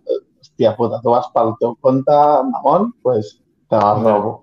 hòstia 0.40 0.76
puta, 0.76 1.00
tu 1.02 1.11
vas 1.11 1.26
pel 1.34 1.54
teu 1.61 1.74
compte, 1.82 2.12
mamón, 2.52 2.92
doncs 2.92 2.94
pues, 3.02 3.32
te 3.70 3.76
la 3.76 3.94
robo. 3.94 4.42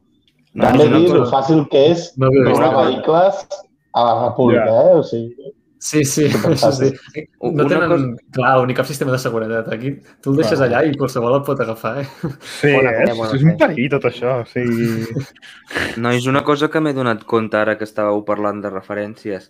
No, 0.53 0.65
També 0.67 0.89
no, 0.89 0.97
dir 0.99 1.09
no, 1.09 1.19
lo 1.23 1.29
fàcil 1.31 1.63
que 1.69 1.85
és 1.93 2.11
No 2.17 2.27
havia 2.27 2.43
vist 2.49 2.59
robar 2.61 2.73
això. 2.73 2.85
vehicles 2.89 3.47
a 3.93 4.03
la 4.03 4.13
República, 4.27 4.73
eh? 4.89 4.95
O 4.99 5.03
sigui, 5.03 5.53
Sí, 5.83 6.05
sí, 6.07 6.29
sí. 6.79 6.89
No 7.41 7.49
Una 7.49 7.65
tenen, 7.67 8.03
clar, 8.31 8.53
ni 8.67 8.73
cap 8.77 8.85
sistema 8.87 9.11
de 9.11 9.17
seguretat. 9.19 9.67
Aquí 9.73 9.89
tu 10.23 10.31
el 10.31 10.37
deixes 10.39 10.61
allà 10.63 10.79
i 10.87 10.93
qualsevol 10.95 11.35
el 11.35 11.41
pot 11.43 11.59
agafar, 11.59 11.97
eh? 11.99 12.05
Sí, 12.39 12.71
Bona 12.71 12.93
eh? 13.03 13.09
bona 13.17 13.33
és 13.35 13.43
un 13.43 13.57
perill 13.59 13.89
tot 13.91 14.05
això. 14.07 14.37
O 14.41 14.45
sigui... 14.47 15.09
Nois, 16.03 16.27
una 16.31 16.43
cosa 16.47 16.69
que 16.71 16.79
m'he 16.79 16.93
donat 16.95 17.25
compte 17.27 17.59
ara 17.59 17.75
que 17.79 17.83
estàveu 17.83 18.23
parlant 18.27 18.61
de 18.63 18.71
referències. 18.71 19.49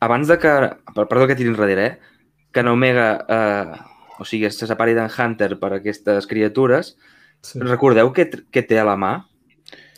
Abans 0.00 0.30
de 0.32 0.38
que... 0.40 0.54
per- 0.94 1.04
Perdó 1.10 1.26
que 1.28 1.36
tiri 1.36 1.52
enrere, 1.52 1.84
eh? 1.86 1.98
Que 2.54 2.60
en 2.64 2.70
Omega, 2.72 3.08
eh, 3.28 3.76
o 4.18 4.24
sigui, 4.24 4.48
se 4.54 4.66
separi 4.70 4.94
d'en 4.96 5.10
Hunter 5.12 5.58
per 5.60 5.74
aquestes 5.82 6.26
criatures, 6.30 6.94
Sí. 7.44 7.60
recordeu 7.62 8.08
què, 8.16 8.24
què 8.50 8.64
té 8.66 8.80
a 8.80 8.86
la 8.88 8.96
mà? 8.98 9.12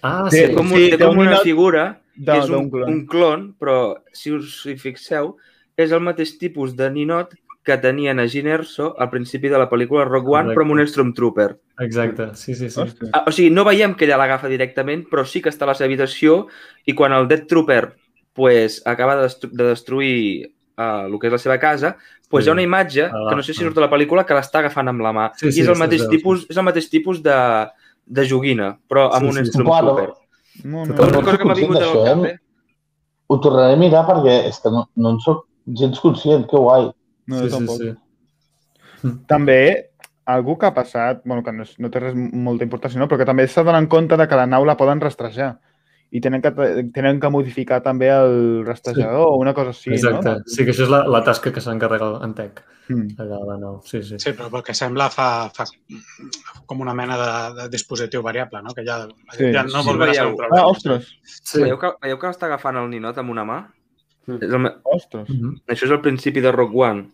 Ah, 0.02 0.26
Sí, 0.28 0.36
sí. 0.42 0.48
Té 0.50 0.54
com, 0.58 0.66
sí, 0.74 0.90
té 0.90 0.98
té 0.98 1.06
com 1.06 1.16
un 1.22 1.28
una 1.30 1.38
figura 1.46 1.84
que 2.12 2.26
de- 2.26 2.36
és 2.42 2.50
un, 2.50 2.56
d'un 2.56 2.68
clon. 2.74 2.90
un 2.92 3.06
clon, 3.06 3.46
però 3.56 3.76
si 4.12 4.34
us 4.34 4.58
hi 4.66 4.74
fixeu, 4.76 5.36
és 5.82 5.92
el 5.92 6.00
mateix 6.00 6.36
tipus 6.38 6.74
de 6.76 6.90
ninot 6.90 7.34
que 7.62 7.76
tenien 7.76 8.18
a 8.18 8.24
Gin 8.28 8.46
Erso 8.48 8.94
al 8.98 9.10
principi 9.10 9.48
de 9.52 9.58
la 9.60 9.68
pel·lícula 9.68 10.06
Rock 10.08 10.28
One, 10.28 10.32
Correcte. 10.32 10.54
però 10.56 10.62
amb 10.64 10.72
un 10.72 10.86
Stormtrooper. 10.88 11.48
Exacte, 11.84 12.30
sí, 12.34 12.54
sí, 12.54 12.70
sí. 12.70 12.80
Hòstia. 12.80 13.10
Ah, 13.12 13.24
O 13.28 13.32
sigui, 13.32 13.50
no 13.52 13.64
veiem 13.64 13.94
que 13.94 14.06
ella 14.06 14.16
l'agafa 14.16 14.48
directament, 14.48 15.04
però 15.10 15.24
sí 15.26 15.42
que 15.42 15.50
està 15.52 15.64
a 15.64 15.72
la 15.72 15.74
seva 15.74 15.86
habitació 15.90 16.46
i 16.86 16.94
quan 16.94 17.12
el 17.12 17.28
Death 17.28 17.46
Trooper 17.48 17.94
pues, 18.32 18.80
acaba 18.86 19.16
de, 19.16 19.22
destru 19.28 19.50
de 19.52 19.64
destruir 19.64 20.54
uh, 20.78 21.04
el 21.06 21.18
que 21.20 21.26
és 21.28 21.32
la 21.32 21.38
seva 21.42 21.58
casa, 21.60 21.96
pues 22.30 22.44
Sí. 22.44 22.48
hi 22.48 22.50
ha 22.50 22.52
una 22.54 22.62
imatge, 22.62 23.04
Ah, 23.04 23.26
que 23.28 23.36
no 23.36 23.42
sé 23.42 23.52
si 23.52 23.60
surt 23.62 23.76
a 23.76 23.80
la 23.82 23.90
pel·lícula, 23.90 24.24
que 24.24 24.34
l'està 24.34 24.60
agafant 24.64 24.88
amb 24.88 25.00
la 25.02 25.12
mà. 25.12 25.30
Sí, 25.36 25.48
I 25.48 25.52
sí, 25.52 25.60
és 25.60 25.68
el 25.68 25.74
sí, 25.74 25.80
mateix 25.80 26.00
es 26.00 26.06
veu, 26.08 26.16
tipus, 26.16 26.46
és 26.48 26.56
el 26.56 26.64
mateix 26.64 26.88
tipus 26.88 27.22
de, 27.22 27.36
de 28.06 28.24
joguina, 28.28 28.78
però 28.88 29.10
amb 29.12 29.26
Sí, 29.26 29.28
un 29.28 29.34
sí, 29.34 29.44
sí. 29.44 29.50
Stormtrooper. 29.58 30.08
No, 30.64 30.86
no, 30.86 30.94
Una 30.94 31.10
no 31.12 31.22
cosa 31.22 31.36
que 31.38 31.44
m'ha 31.44 31.54
vingut 31.54 31.76
al 31.82 32.04
cap, 32.04 32.24
eh? 32.24 32.30
eh? 32.30 32.38
ho 33.26 33.38
tornaré 33.40 33.74
a 33.74 33.76
mirar 33.76 34.06
perquè 34.08 34.46
és 34.48 34.58
que 34.58 34.70
no, 34.70 34.88
no 34.96 35.10
en 35.10 35.20
soc 35.20 35.44
gens 35.76 36.00
conscient, 36.00 36.46
que 36.50 36.56
guai. 36.56 36.90
no, 37.26 37.40
sí, 37.48 37.50
sí, 37.50 37.66
sí. 37.78 37.94
També, 39.30 39.90
algú 40.26 40.58
que 40.58 40.66
ha 40.66 40.74
passat, 40.74 41.22
bueno, 41.24 41.42
que 41.42 41.52
no, 41.52 41.62
és, 41.64 41.74
no 41.80 41.90
té 41.90 42.00
res 42.02 42.14
molta 42.14 42.64
importància, 42.66 42.98
no? 43.00 43.08
però 43.08 43.18
que 43.18 43.26
també 43.28 43.46
s'ha 43.48 43.64
donat 43.66 43.88
compte 43.90 44.16
de 44.20 44.26
que 44.28 44.36
la 44.38 44.46
nau 44.46 44.64
la 44.68 44.76
poden 44.76 45.00
rastrejar. 45.00 45.58
i 46.12 46.18
tenen 46.20 46.42
que, 46.42 46.50
tenen 46.90 47.20
que 47.22 47.28
modificar 47.30 47.76
també 47.84 48.08
el 48.10 48.64
rastejador 48.66 49.28
o 49.28 49.36
una 49.38 49.52
cosa 49.54 49.70
així, 49.70 49.92
Exacte. 49.94 50.28
no? 50.28 50.40
Sí, 50.44 50.64
que 50.66 50.72
això 50.72 50.82
és 50.82 50.90
la, 50.90 51.04
la 51.06 51.20
tasca 51.22 51.52
que 51.54 51.60
s'encarrega 51.62 52.08
en 52.26 52.34
Tech, 52.34 52.64
Mm. 52.90 53.12
allà 53.22 53.36
la 53.46 53.54
nou. 53.62 53.76
Sí, 53.86 54.00
sí. 54.02 54.16
Sí, 54.18 54.32
però 54.34 54.48
pel 54.50 54.64
que 54.66 54.74
sembla 54.74 55.06
fa, 55.14 55.48
fa 55.54 55.62
com 56.66 56.80
una 56.82 56.90
mena 56.98 57.14
de, 57.20 57.28
de 57.60 57.68
dispositiu 57.70 58.20
variable, 58.26 58.58
no? 58.64 58.74
Que 58.74 58.82
ja, 58.82 58.96
Sí. 59.36 59.52
ja 59.54 59.62
no 59.62 59.68
Sí, 59.70 59.84
ser 59.84 59.92
un 59.94 59.98
veieu. 60.00 60.32
problema. 60.34 60.58
Ah, 60.58 60.66
ostres, 60.66 61.12
sí. 61.22 61.60
Veieu, 61.62 61.78
que, 61.78 61.92
veieu 62.02 62.18
que 62.18 62.26
està 62.26 62.46
agafant 62.50 62.76
el 62.82 62.90
ninot 62.90 63.16
amb 63.22 63.30
una 63.30 63.44
mà? 63.46 63.60
Mm. 64.30 64.42
És 64.46 64.52
el, 64.52 64.58
me- 64.64 64.74
ostres. 64.96 65.28
Mhm. 65.28 65.56
això 65.68 65.84
és 65.88 65.90
el 65.96 66.00
principi 66.04 66.40
de 66.44 66.52
Rock 66.52 66.74
One. 66.76 67.08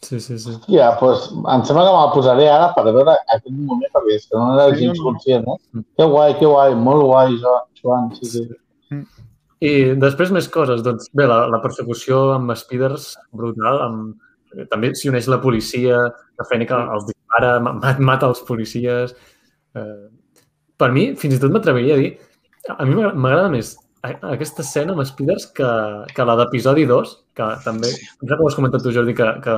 Sí, 0.00 0.20
sí, 0.20 0.38
sí. 0.38 0.52
Ja, 0.70 0.92
doncs 1.00 1.24
em 1.34 1.64
sembla 1.66 1.82
que 1.84 1.92
me'l 1.96 2.12
posaré 2.14 2.44
ara 2.48 2.68
per 2.76 2.84
veure 2.86 3.16
aquest 3.34 3.48
moment, 3.50 3.90
perquè 3.96 4.14
és 4.14 4.28
que 4.30 4.38
no 4.38 4.52
era 4.54 4.68
Sí, 4.76 4.84
gens 4.84 4.98
no. 5.00 5.04
conscient, 5.08 5.48
eh? 5.48 5.56
Mm. 5.74 5.82
Que 5.98 6.04
guai, 6.12 6.36
que 6.38 6.46
guai, 6.46 6.74
molt 6.78 7.02
guai, 7.02 7.34
Jo- 7.42 7.64
Joan, 7.82 8.12
sí, 8.14 8.24
sí. 8.30 8.44
I 9.60 9.72
després 9.98 10.30
més 10.30 10.46
coses. 10.48 10.84
Doncs 10.86 11.10
bé, 11.12 11.26
la, 11.26 11.48
la 11.50 11.58
persecució 11.60 12.32
amb 12.36 12.54
speeders, 12.54 13.16
brutal. 13.34 13.80
Amb, 13.88 14.14
eh, 14.54 14.66
també 14.70 14.92
s'hi 14.94 15.10
uneix 15.10 15.26
la 15.28 15.40
policia, 15.42 15.98
la 16.38 16.46
Fènica 16.46 16.78
els 16.94 17.08
dispara, 17.10 17.58
ma- 17.60 17.72
ma- 17.74 17.96
mata 17.98 18.28
els 18.30 18.40
policies. 18.46 19.16
Eh, 19.74 20.06
per 20.78 20.92
mi, 20.94 21.08
fins 21.16 21.34
i 21.34 21.40
tot 21.42 21.50
m'atreviria 21.50 21.94
a 21.94 21.98
dir, 21.98 22.12
a 22.70 22.84
mi 22.86 22.94
m'agrada 22.94 23.50
més 23.50 23.74
aquesta 24.02 24.62
escena 24.62 24.92
amb 24.94 25.02
speeders 25.06 25.46
que, 25.56 25.68
que 26.14 26.24
la 26.24 26.36
d'episodi 26.38 26.84
2, 26.86 27.14
que 27.38 27.46
també, 27.64 27.88
em 27.90 28.20
sembla 28.20 28.36
que 28.38 28.44
ho 28.44 28.48
has 28.50 28.56
comentat 28.58 28.82
tu, 28.84 28.92
Jordi, 28.94 29.14
que, 29.18 29.26
que 29.42 29.54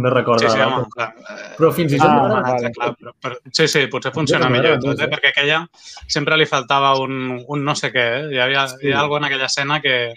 una 0.00 0.10
recorda 0.12 0.48
Sí, 0.48 0.56
sí, 0.56 0.62
home, 0.64 0.86
clar. 0.94 1.08
eh, 1.16 1.50
Però 1.58 1.70
fins 1.76 1.92
i 1.92 2.00
tot 2.00 2.08
Ah. 2.08 2.40
Exacte, 2.40 2.72
clar, 2.78 2.90
però, 2.96 3.12
però, 3.22 3.38
sí, 3.52 3.68
sí, 3.68 3.86
potser 3.92 4.12
funciona 4.16 4.48
millor, 4.52 4.78
tot, 4.80 4.98
eh? 5.00 5.04
eh? 5.04 5.10
perquè 5.12 5.32
aquella 5.34 5.62
sempre 6.06 6.36
li 6.40 6.46
faltava 6.46 6.94
un, 7.00 7.42
un 7.46 7.64
no 7.64 7.74
sé 7.74 7.92
què. 7.92 8.06
Eh? 8.18 8.28
Hi 8.34 8.42
havia, 8.46 8.66
hi 8.82 8.92
ha 8.92 9.00
alguna 9.00 9.26
en 9.26 9.32
aquella 9.32 9.46
escena 9.52 9.80
que, 9.80 10.14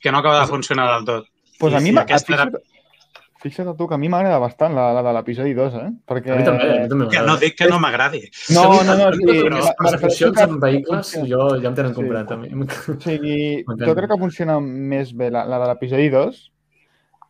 que 0.00 0.12
no 0.12 0.18
acaba 0.18 0.40
de 0.40 0.46
funcionar 0.52 0.88
del 0.94 1.04
tot. 1.08 1.26
Pues 1.58 1.74
a 1.74 1.80
mi 1.80 1.96
aquesta 1.96 2.34
era- 2.34 2.50
fixa't, 3.42 3.70
tu 3.78 3.86
que 3.88 3.94
a 3.94 3.98
mi 3.98 4.08
m'agrada 4.10 4.38
bastant 4.42 4.74
la, 4.74 4.88
la 4.96 5.02
de 5.06 5.12
l'episodi 5.16 5.54
2, 5.54 5.74
eh? 5.78 5.88
Perquè... 6.10 6.32
A 6.34 6.38
mi 6.40 6.44
també, 6.46 6.68
a 6.74 6.80
mi 6.82 6.88
també 6.90 7.06
Que 7.12 7.22
no 7.26 7.36
dic 7.40 7.54
que 7.58 7.68
no 7.70 7.78
m'agradi. 7.82 8.22
No, 8.56 8.64
no, 8.82 8.96
no, 8.98 9.08
sí, 9.14 9.26
Però 9.28 9.60
les 9.60 9.70
persecucions 9.78 10.40
amb 10.44 10.56
que 10.58 10.64
vehicles, 10.66 11.12
funciona. 11.14 11.28
jo 11.30 11.60
ja 11.62 11.68
em 11.70 11.74
tenen 11.78 11.94
Sí. 11.94 12.00
comprat, 12.00 12.32
a 12.32 12.36
mi. 12.40 12.50
O 12.52 12.98
sigui, 13.04 13.38
jo 13.86 13.94
crec 13.94 14.10
que 14.10 14.18
funciona 14.24 14.58
més 14.60 15.12
bé 15.14 15.30
la, 15.30 15.44
la 15.46 15.60
de 15.62 15.70
l'episodi 15.72 16.10
2 16.14 16.44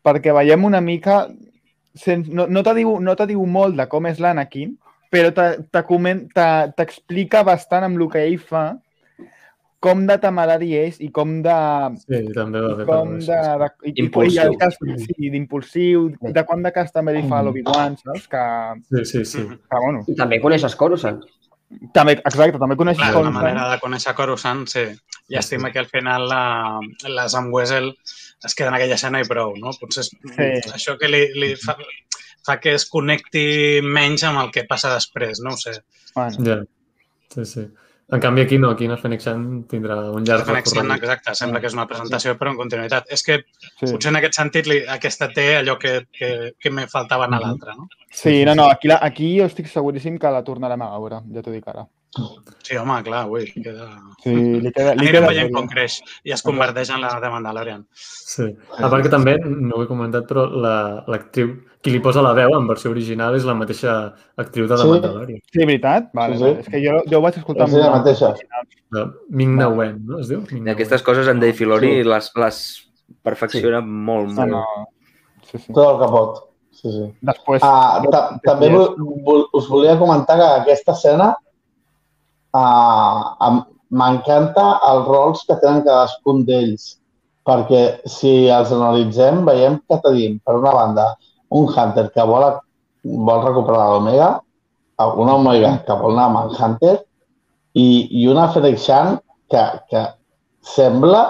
perquè 0.09 0.32
veiem 0.36 0.64
una 0.64 0.80
mica... 0.80 1.26
Sen, 1.98 2.22
no 2.30 2.44
no 2.46 2.62
te 2.62 2.72
diu, 2.76 3.00
no 3.02 3.16
te 3.18 3.24
diu 3.26 3.42
molt 3.46 3.74
de 3.76 3.88
com 3.90 4.06
és 4.06 4.20
l'Anakin, 4.22 4.76
però 5.11 5.32
t'explica 5.34 7.40
bastant 7.42 7.84
amb 7.88 7.98
el 8.00 8.06
que 8.12 8.22
ell 8.28 8.36
fa 8.38 8.68
com 9.81 10.01
de 10.09 10.16
temerari 10.18 10.72
és 10.74 10.97
i 11.01 11.09
com 11.14 11.37
de... 11.45 11.55
Sí, 12.03 12.18
també 12.35 12.59
va 12.64 12.85
com 12.89 13.12
això, 13.16 13.37
de, 13.39 13.43
sí. 13.47 13.59
de, 13.62 13.91
i, 13.93 13.93
Impulsiu. 14.05 14.53
i 14.53 14.59
cas, 14.59 14.79
sí, 15.05 15.31
d'impulsiu, 15.35 16.09
de 16.35 16.43
quant 16.49 16.64
de 16.66 16.72
cas 16.74 16.91
també 16.95 17.14
li 17.14 17.22
fa 17.31 17.39
a 17.39 17.47
l'Obi-Wan, 17.47 17.95
saps? 18.03 18.26
Que, 18.33 18.43
Sí, 18.91 19.05
sí, 19.12 19.24
sí. 19.24 19.45
Que, 19.47 19.83
bueno, 19.85 20.03
I 20.11 20.16
també 20.18 20.41
coneixes 20.43 20.74
Coruscant. 20.74 21.20
també, 21.95 22.16
exacte, 22.24 22.59
també 22.59 22.74
coneixes 22.81 23.03
Clar, 23.05 23.12
com 23.14 23.29
la 23.29 23.35
manera 23.39 23.68
de 23.70 23.79
conèixer 23.85 24.14
Coruscant, 24.18 24.66
sí. 24.72 24.87
Llàstima 25.31 25.70
que 25.70 25.79
al 25.79 25.87
final 25.87 26.26
la, 26.26 26.43
la 27.12 27.29
Sam 27.29 27.51
Wessel 27.53 27.91
es 27.93 28.55
queda 28.57 28.70
en 28.72 28.79
aquella 28.79 28.95
escena 28.97 29.20
i 29.20 29.26
prou, 29.29 29.53
no? 29.61 29.70
Potser 29.79 30.07
és 30.07 30.11
Sí. 30.35 30.72
això 30.74 30.97
que 30.99 31.07
li, 31.12 31.26
li 31.39 31.51
fa, 31.61 31.76
fa 32.47 32.59
que 32.59 32.72
es 32.74 32.87
connecti 32.89 33.79
menys 33.85 34.24
amb 34.24 34.41
el 34.43 34.51
que 34.51 34.64
passa 34.66 34.95
després, 34.95 35.39
no 35.45 35.53
ho 35.55 35.61
sé. 35.61 35.76
Bueno, 36.16 36.45
Ja. 36.47 36.64
Sí, 37.35 37.45
sí. 37.45 37.66
En 38.11 38.20
canvi, 38.20 38.40
aquí 38.40 38.56
no, 38.56 38.70
aquí 38.70 38.86
en 38.86 38.94
el 38.94 39.00
Fènix 39.02 39.26
Sun 39.28 39.42
tindrà 39.68 39.98
un 40.16 40.24
llarg 40.24 40.46
Connexion, 40.48 40.86
recorregut. 40.86 41.02
exacte, 41.04 41.34
sembla 41.36 41.61
que 41.61 41.68
és 41.68 41.74
una 41.76 41.84
presentació 41.90 42.32
però 42.40 42.54
en 42.54 42.56
continuïtat. 42.56 43.11
És 43.12 43.22
que 43.26 43.36
sí. 43.42 43.84
potser 43.84 44.09
en 44.14 44.20
aquest 44.22 44.38
sentit 44.38 44.70
li, 44.70 44.78
aquesta 44.96 45.28
té 45.34 45.44
allò 45.59 45.76
que, 45.82 45.92
que, 46.16 46.30
que 46.56 46.72
me 46.72 46.86
faltava 46.88 47.28
a 47.28 47.40
l'altre, 47.42 47.76
no? 47.76 47.88
Sí, 48.09 48.46
no, 48.48 48.54
no, 48.56 48.70
aquí, 48.72 48.88
la, 48.88 49.02
aquí 49.04 49.34
jo 49.36 49.44
estic 49.50 49.68
seguríssim 49.68 50.16
que 50.16 50.32
la 50.32 50.40
tornarem 50.46 50.86
a 50.86 50.88
veure, 50.96 51.20
ja 51.34 51.44
t'ho 51.44 51.52
dic 51.52 51.68
ara. 51.68 51.84
Sí, 52.64 52.76
home, 52.76 53.02
clar, 53.04 53.26
ui, 53.30 53.44
queda... 53.52 53.86
Sí, 54.22 54.32
li 54.34 54.70
queda... 54.72 54.94
Li 54.96 55.04
Anirem 55.06 55.12
queda 55.22 55.28
veient 55.28 55.50
com 55.54 55.66
creix 55.68 55.98
i 56.24 56.32
es 56.34 56.42
converteix 56.42 56.88
en 56.90 57.02
la 57.04 57.11
de 57.20 57.30
Mandalorian. 57.30 57.82
Sí. 57.94 58.46
A 58.78 58.88
part 58.88 59.04
que 59.04 59.12
també, 59.12 59.36
no 59.44 59.76
ho 59.76 59.82
he 59.84 59.88
comentat, 59.90 60.24
però 60.28 60.46
la- 60.48 61.04
l'actriu, 61.06 61.52
qui 61.84 61.92
li 61.94 62.00
posa 62.02 62.22
la 62.24 62.32
veu 62.34 62.56
en 62.56 62.66
versió 62.66 62.90
original 62.90 63.36
és 63.36 63.44
la 63.46 63.54
mateixa 63.54 63.94
actriu 64.36 64.66
de 64.66 64.74
The 64.74 64.82
Sí. 64.82 64.88
Mandalorian. 64.94 65.40
Sí, 65.52 65.61
veritat? 65.64 66.09
Vale, 66.16 66.36
Sí, 66.38 66.44
sí, 66.44 66.50
sí. 66.54 66.61
És 66.61 66.68
que 66.74 66.82
jo, 66.86 66.96
jo 67.12 67.18
ho 67.18 67.22
vaig 67.22 67.38
escoltar 67.38 67.68
És 67.68 67.74
ella 67.74 67.90
molt. 67.90 67.98
mateixa. 68.00 68.34
De 68.96 69.04
Ming-Na 69.30 69.68
Wen, 69.68 69.98
no 70.09 70.18
es 70.20 70.28
diu? 70.32 70.40
I 70.50 70.54
Ming-Na 70.54 70.72
aquestes 70.72 71.02
coses 71.02 71.28
en 71.28 71.40
Dave 71.40 71.52
Filoni 71.52 71.92
Sí. 71.98 72.04
les, 72.09 72.32
les 72.36 72.61
perfecciona 73.22 73.80
molt, 73.80 74.32
No, 74.32 74.46
molt. 74.46 74.50
no. 74.50 74.64
Sí, 75.44 75.59
sí. 75.59 75.72
Tot 75.72 75.92
el 75.94 76.00
que 76.02 76.11
pot. 76.12 76.40
Sí, 76.72 76.88
sí. 76.92 77.04
Després... 77.20 77.62
Ah, 77.62 78.00
ta 78.11 78.40
també 78.44 78.68
us 78.72 79.68
volia 79.68 79.98
comentar 79.98 80.36
que 80.38 80.48
aquesta 80.62 80.92
escena 80.92 81.34
em- 82.55 83.64
m'encanta 83.90 84.64
els 84.90 85.07
rols 85.09 85.44
que 85.49 85.57
tenen 85.62 85.84
cadascun 85.84 86.44
d'ells, 86.44 86.99
perquè 87.49 87.82
si 88.05 88.49
els 88.53 88.72
analitzem 88.72 89.44
veiem 89.46 89.78
que 89.88 90.01
tenim, 90.05 90.38
per 90.44 90.59
una 90.59 90.72
banda, 90.72 91.07
un 91.51 91.68
Hunter 91.68 92.11
que 92.12 92.24
vol, 92.28 92.44
vol 93.05 93.44
recuperar 93.46 93.88
l'Omega, 93.94 94.30
una 94.99 95.36
Omega 95.38 95.78
que 95.86 95.96
vol 95.96 96.18
anar 96.18 96.26
amb 96.28 96.38
el 96.42 96.57
Hunter 96.59 96.96
i, 97.74 98.09
i 98.20 98.26
una 98.28 98.49
Fennec 98.53 98.78
Shan 98.82 99.18
que, 99.49 99.64
que 99.88 100.05
sembla 100.61 101.22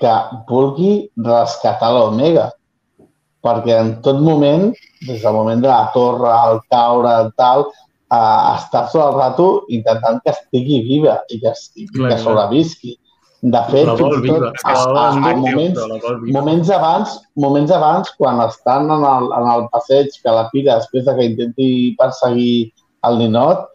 que 0.00 0.12
vulgui 0.48 1.10
rescatar 1.26 1.92
l'Omega. 1.92 2.48
Perquè 3.42 3.74
en 3.74 3.96
tot 4.02 4.20
moment, 4.22 4.68
des 5.02 5.22
del 5.22 5.34
moment 5.34 5.62
de 5.62 5.68
la 5.68 5.90
torre, 5.94 6.30
al 6.30 6.60
caure, 6.70 7.12
el 7.24 7.32
tal, 7.36 7.66
eh, 8.12 8.40
està 8.56 8.86
tot 8.92 9.00
el 9.06 9.14
rato 9.18 9.46
intentant 9.68 10.20
que 10.24 10.34
estigui 10.34 10.82
viva 10.88 11.20
i 11.30 11.40
que, 11.40 11.54
estigui, 11.54 11.94
Clar, 11.96 12.12
que 12.12 12.20
sobrevisqui. 12.24 12.96
De 13.42 13.58
fet, 13.72 13.88
fins 13.98 14.22
i 14.22 14.28
tot, 14.30 14.60
a, 14.62 14.72
a, 14.72 15.06
a 15.10 15.32
moments, 15.34 15.80
moments 16.30 16.68
abans, 16.70 17.16
moments 17.34 17.72
abans, 17.74 18.12
quan 18.14 18.38
estan 18.44 18.86
en 18.86 19.02
el, 19.02 19.26
en 19.34 19.48
el 19.56 19.66
passeig 19.72 20.14
que 20.22 20.30
la 20.36 20.44
pira 20.52 20.76
després 20.78 21.08
de 21.08 21.16
que 21.16 21.26
intenti 21.32 21.70
perseguir 21.98 22.70
el 23.08 23.18
ninot, 23.18 23.66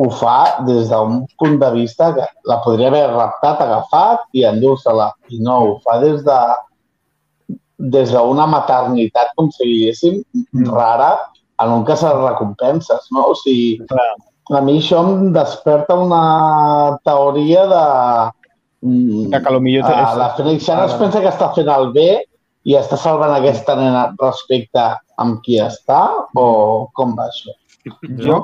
ho 0.00 0.08
fa 0.18 0.64
des 0.66 0.88
d'un 0.88 1.20
punt 1.38 1.58
de 1.60 1.70
vista 1.76 2.14
que 2.16 2.24
la 2.48 2.62
podria 2.64 2.88
haver 2.88 3.04
raptat, 3.12 3.60
agafat 3.60 4.24
i 4.32 4.46
endur-se-la. 4.48 5.12
I 5.30 5.42
no, 5.44 5.58
ho 5.66 5.76
fa 5.84 6.00
des 6.02 6.24
de 6.24 6.38
des 7.94 8.10
d'una 8.14 8.46
maternitat, 8.46 9.34
com 9.36 9.50
si 9.52 9.66
diguéssim, 9.68 10.22
Mm. 10.54 10.70
rara, 10.70 11.18
en 11.62 11.70
un 11.70 11.84
cas 11.86 12.00
de 12.02 12.12
recompenses, 12.12 13.08
no? 13.14 13.28
O 13.30 13.34
sigui, 13.38 13.78
Clar. 13.90 14.10
a 14.58 14.60
mi 14.64 14.78
això 14.80 15.02
em 15.04 15.32
desperta 15.32 15.94
una 15.94 16.98
teoria 17.06 17.66
de... 17.70 17.84
mm, 18.82 19.30
Que, 19.30 19.40
que 19.40 19.54
potser. 19.58 19.94
Ah, 19.94 20.14
la 20.18 20.30
Fènix 20.38 20.66
Shan 20.66 20.84
es 20.84 20.94
Ara. 20.96 21.00
pensa 21.04 21.20
que 21.22 21.30
està 21.32 21.52
fent 21.54 21.70
el 21.72 21.92
bé 21.94 22.08
i 22.64 22.74
està 22.78 22.96
salvant 22.96 23.32
aquesta 23.36 23.76
nena 23.76 24.08
respecte 24.20 24.84
amb 25.20 25.40
qui 25.44 25.60
està 25.60 26.02
o 26.34 26.88
com 26.96 27.14
va 27.16 27.28
això? 27.30 27.54
Jo, 28.24 28.38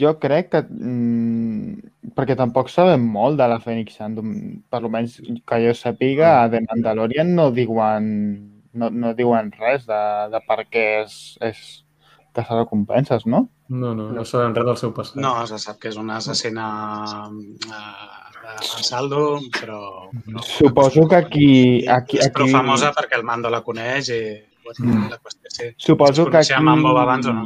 jo 0.00 0.14
crec 0.18 0.50
que... 0.50 0.62
Mm, 0.66 1.92
perquè 2.16 2.36
tampoc 2.38 2.70
sabem 2.72 3.02
molt 3.12 3.36
de 3.38 3.46
la 3.50 3.58
Fènix 3.60 3.96
Sand. 3.98 4.20
Per 4.72 4.78
almenys 4.80 5.18
que 5.20 5.58
jo 5.62 5.72
sàpiga, 5.76 6.42
a 6.42 6.48
The 6.48 6.62
Mandalorian 6.64 7.34
no 7.36 7.50
diuen, 7.52 8.06
no, 8.72 8.88
no 8.90 9.12
diuen 9.18 9.52
res 9.60 9.84
de, 9.88 10.00
de 10.32 10.40
per 10.48 10.62
què 10.70 10.86
és, 11.02 11.18
és 11.44 11.60
caçar 12.36 12.60
recompenses, 12.60 13.26
no? 13.26 13.46
No, 13.68 13.94
no, 13.98 14.10
no 14.14 14.24
sabem 14.28 14.54
res 14.56 14.68
del 14.68 14.80
seu 14.80 14.92
passat. 14.96 15.16
No, 15.22 15.34
se 15.48 15.58
sap 15.62 15.80
que 15.82 15.90
és 15.90 15.96
una 16.00 16.20
assassina 16.20 16.66
eh, 17.66 18.50
a 18.56 18.82
saldo, 18.86 19.40
però... 19.56 19.80
però 20.26 20.44
Suposo 20.46 21.08
que 21.10 21.22
aquí... 21.22 21.48
aquí, 21.88 22.20
és 22.22 22.30
prou 22.34 22.46
aquí 22.46 22.54
famosa 22.54 22.92
perquè 22.96 23.18
el 23.18 23.26
Mando 23.26 23.50
la 23.52 23.64
coneix 23.66 24.12
i 24.14 24.20
Mm. 24.78 25.10
la 25.10 25.18
qüestió 25.22 25.50
sí. 25.50 25.66
Suposo 25.76 26.26
que 26.26 26.38
aquí... 26.38 26.54
Mambo 26.60 26.98
abans 26.98 27.26
o 27.26 27.32
no? 27.32 27.44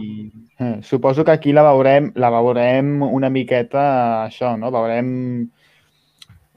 Eh, 0.58 0.80
suposo 0.82 1.24
que 1.24 1.32
aquí 1.32 1.52
la 1.52 1.62
veurem, 1.62 2.12
la 2.16 2.30
veurem 2.30 3.02
una 3.02 3.30
miqueta 3.30 4.24
això, 4.26 4.56
no? 4.56 4.70
Veurem 4.72 5.50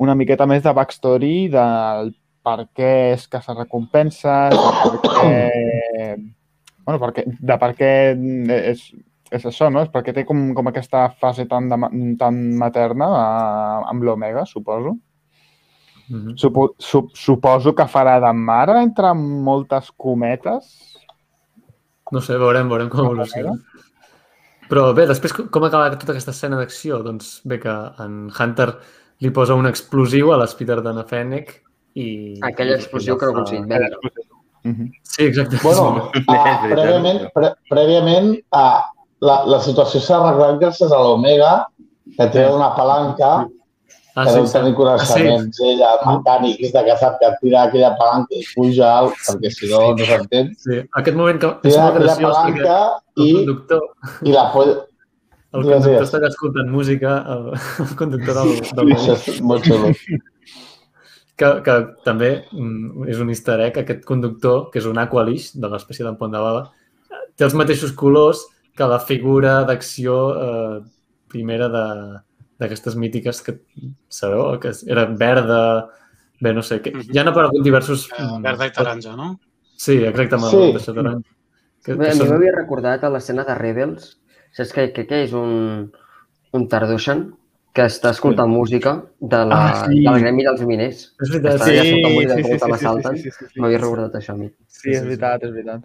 una 0.04 0.16
miqueta 0.16 0.48
més 0.48 0.64
de 0.64 0.74
backstory 0.74 1.50
del 1.52 2.14
per 2.44 2.68
què 2.76 2.94
és 3.14 3.28
caçar 3.32 3.58
recompenses, 3.58 4.56
de 4.56 5.04
per 5.04 5.18
què... 5.20 6.16
Bueno, 6.86 7.00
perquè, 7.00 7.24
de 7.28 7.58
per 7.62 7.72
què 7.78 7.90
és, 8.74 8.84
és 9.32 9.46
això, 9.50 9.70
no? 9.72 9.82
És 9.86 9.92
perquè 9.94 10.14
té 10.14 10.26
com, 10.28 10.50
com 10.58 10.68
aquesta 10.70 11.06
fase 11.22 11.46
tan, 11.50 11.70
de, 11.72 11.78
tan 12.20 12.40
materna 12.60 13.08
eh, 13.08 13.90
amb 13.94 14.04
l'Omega, 14.04 14.46
suposo. 14.50 14.98
Mhm. 16.10 16.34
Supo, 16.38 16.74
sup, 16.84 17.14
suposo 17.16 17.72
que 17.74 17.86
farà 17.88 18.18
de 18.20 18.34
mare 18.36 18.82
entre 18.84 19.14
moltes 19.16 19.88
cometes. 19.96 20.74
No 22.12 22.20
sé, 22.22 22.36
veurem, 22.38 22.68
veurem 22.70 22.90
com 22.92 23.06
evoluciona. 23.06 23.56
Però 24.68 24.90
bé, 24.96 25.08
després 25.08 25.34
com 25.34 25.64
acaba 25.64 25.90
tota 25.96 26.12
aquesta 26.14 26.32
escena 26.36 26.60
d'acció? 26.60 27.00
Doncs 27.06 27.38
bé 27.48 27.60
que 27.64 27.72
en 28.04 28.28
Hunter 28.32 28.70
li 29.24 29.32
posa 29.32 29.56
un 29.56 29.68
explosiu 29.70 30.34
a 30.34 30.38
l'Spider 30.42 30.82
de 30.84 30.94
Fennec 31.08 31.56
i... 31.96 32.40
Aquell 32.44 32.74
explosiu 32.76 33.18
que 33.18 33.26
no 33.30 33.34
fa- 33.34 33.42
aconseguit 33.42 34.24
Sí, 34.64 35.24
exacte. 35.26 35.58
Bueno, 35.64 36.12
ah, 36.28 36.62
prèviament, 36.72 37.26
pre 37.36 37.52
prèviament 37.70 38.32
ah, 38.56 38.86
la, 39.24 39.42
la 39.48 39.60
situació 39.64 40.00
s'ha 40.04 40.22
arreglat 40.22 40.62
gràcies 40.62 40.92
a 40.92 41.02
l'Omega, 41.04 41.52
que 42.18 42.30
té 42.34 42.46
una 42.52 42.70
palanca 42.78 43.32
ah, 44.16 44.24
que 44.24 44.30
sí, 44.30 44.36
deu 44.38 44.48
sí. 44.48 44.54
tenir 44.56 44.72
Ah, 44.72 44.74
sí. 44.74 44.80
coneixements, 44.80 45.60
ella, 45.68 45.92
el 45.98 46.02
mecànic, 46.10 46.64
és 46.68 46.74
de 46.76 46.84
que 46.88 46.98
sap 47.02 47.20
que 47.22 47.32
tira 47.42 47.64
aquella 47.68 47.94
palanca 48.00 48.40
i 48.40 48.44
puja 48.56 48.90
alt, 49.02 49.20
perquè 49.28 49.52
si 49.52 49.70
no, 49.72 49.84
no 50.00 50.08
s'entén. 50.10 50.52
sí. 50.66 50.82
Aquest 51.02 51.18
moment 51.20 51.40
que 51.44 51.52
és 51.54 51.62
Tira 51.70 51.86
molt 51.86 51.96
aquella 51.96 52.18
graciós 52.18 52.36
perquè 52.40 52.64
palanca 52.64 52.80
el 53.18 53.28
i, 53.28 53.32
conductor, 53.40 53.88
i 54.24 54.36
la 54.36 54.46
pot... 54.56 54.76
el 55.54 55.66
conductor 55.70 56.06
està 56.08 56.22
escoltant 56.30 56.70
música, 56.74 57.18
el, 57.36 57.50
el 57.88 57.98
conductor 58.04 58.40
del, 58.42 58.54
del 58.80 58.96
Això 58.98 59.18
és 59.20 59.42
molt 59.42 59.68
xulo. 59.68 59.92
que, 61.38 61.50
que 61.66 61.76
també 62.06 62.46
mm, 62.52 63.08
és 63.10 63.20
un 63.20 63.30
easter 63.34 63.60
egg, 63.66 63.78
aquest 63.82 64.04
conductor, 64.06 64.70
que 64.72 64.80
és 64.80 64.86
un 64.90 64.98
Aqualish, 65.02 65.52
de 65.60 65.70
l'espècie 65.72 66.06
d'en 66.06 66.18
Pont 66.20 66.32
de 66.34 66.42
Bala, 66.42 66.68
té 67.36 67.44
els 67.48 67.56
mateixos 67.58 67.92
colors 67.98 68.44
que 68.78 68.86
la 68.90 69.00
figura 69.00 69.64
d'acció 69.66 70.18
eh, 70.34 70.78
primera 71.30 71.68
de- 71.70 72.20
d'aquestes 72.62 72.96
mítiques 72.96 73.42
que 73.42 73.58
sabeu, 74.10 74.60
que 74.62 74.72
era 74.88 75.06
verda, 75.06 75.90
bé, 76.40 76.54
no 76.54 76.62
sé, 76.62 76.82
que 76.82 76.92
Mhm. 76.92 77.10
ja 77.14 77.22
han 77.22 77.28
aparegut 77.34 77.64
diversos... 77.66 78.08
Eh, 78.18 78.22
mm, 78.24 78.42
verda 78.44 78.68
i 78.68 78.72
taronja, 78.72 79.16
no? 79.18 79.40
Sí, 79.76 79.98
exacte, 80.04 80.36
amb 80.36 80.46
Sí. 80.46 80.80
sí. 80.80 80.94
taronja. 80.94 81.20
Que, 81.84 81.96
Bé, 81.96 82.06
que 82.06 82.12
a 82.12 82.14
mi 82.14 82.20
són... 82.20 82.30
m'havia 82.30 82.54
recordat 82.56 83.04
a 83.04 83.10
l'escena 83.10 83.44
de 83.44 83.56
Rebels, 83.56 84.20
saps 84.54 84.72
què, 84.72 84.94
què, 84.94 85.04
què 85.10 85.24
és 85.26 85.34
un, 85.34 85.92
un 86.54 86.68
Tardushan 86.70 87.34
que 87.74 87.86
està 87.90 88.12
escoltant 88.14 88.50
música 88.54 88.92
de 89.20 89.40
la, 89.50 89.58
Ah, 89.72 89.86
sí. 89.90 90.04
del 90.06 90.20
gremi 90.22 90.44
dels 90.46 90.62
miners. 90.70 91.00
És 91.24 91.30
veritat, 91.34 91.56
Està 91.56 91.66
sí, 91.66 91.72
allà 91.72 91.84
Sí, 91.84 91.90
escoltant 91.90 92.14
música 92.14 92.36
sí, 92.36 92.44
sí, 92.44 92.52
sí, 92.54 92.60
sí, 92.60 92.72
l'assalten. 92.72 93.16
sí, 93.18 93.24
sí, 93.24 93.32
sí, 93.38 93.46
sí. 93.54 93.60
M'havia 93.62 93.80
recordat 93.82 94.16
això 94.20 94.34
a 94.36 94.38
mi. 94.38 94.50
Sí, 94.68 94.90
és 94.94 95.04
veritat, 95.04 95.44
és 95.44 95.52
veritat. 95.56 95.82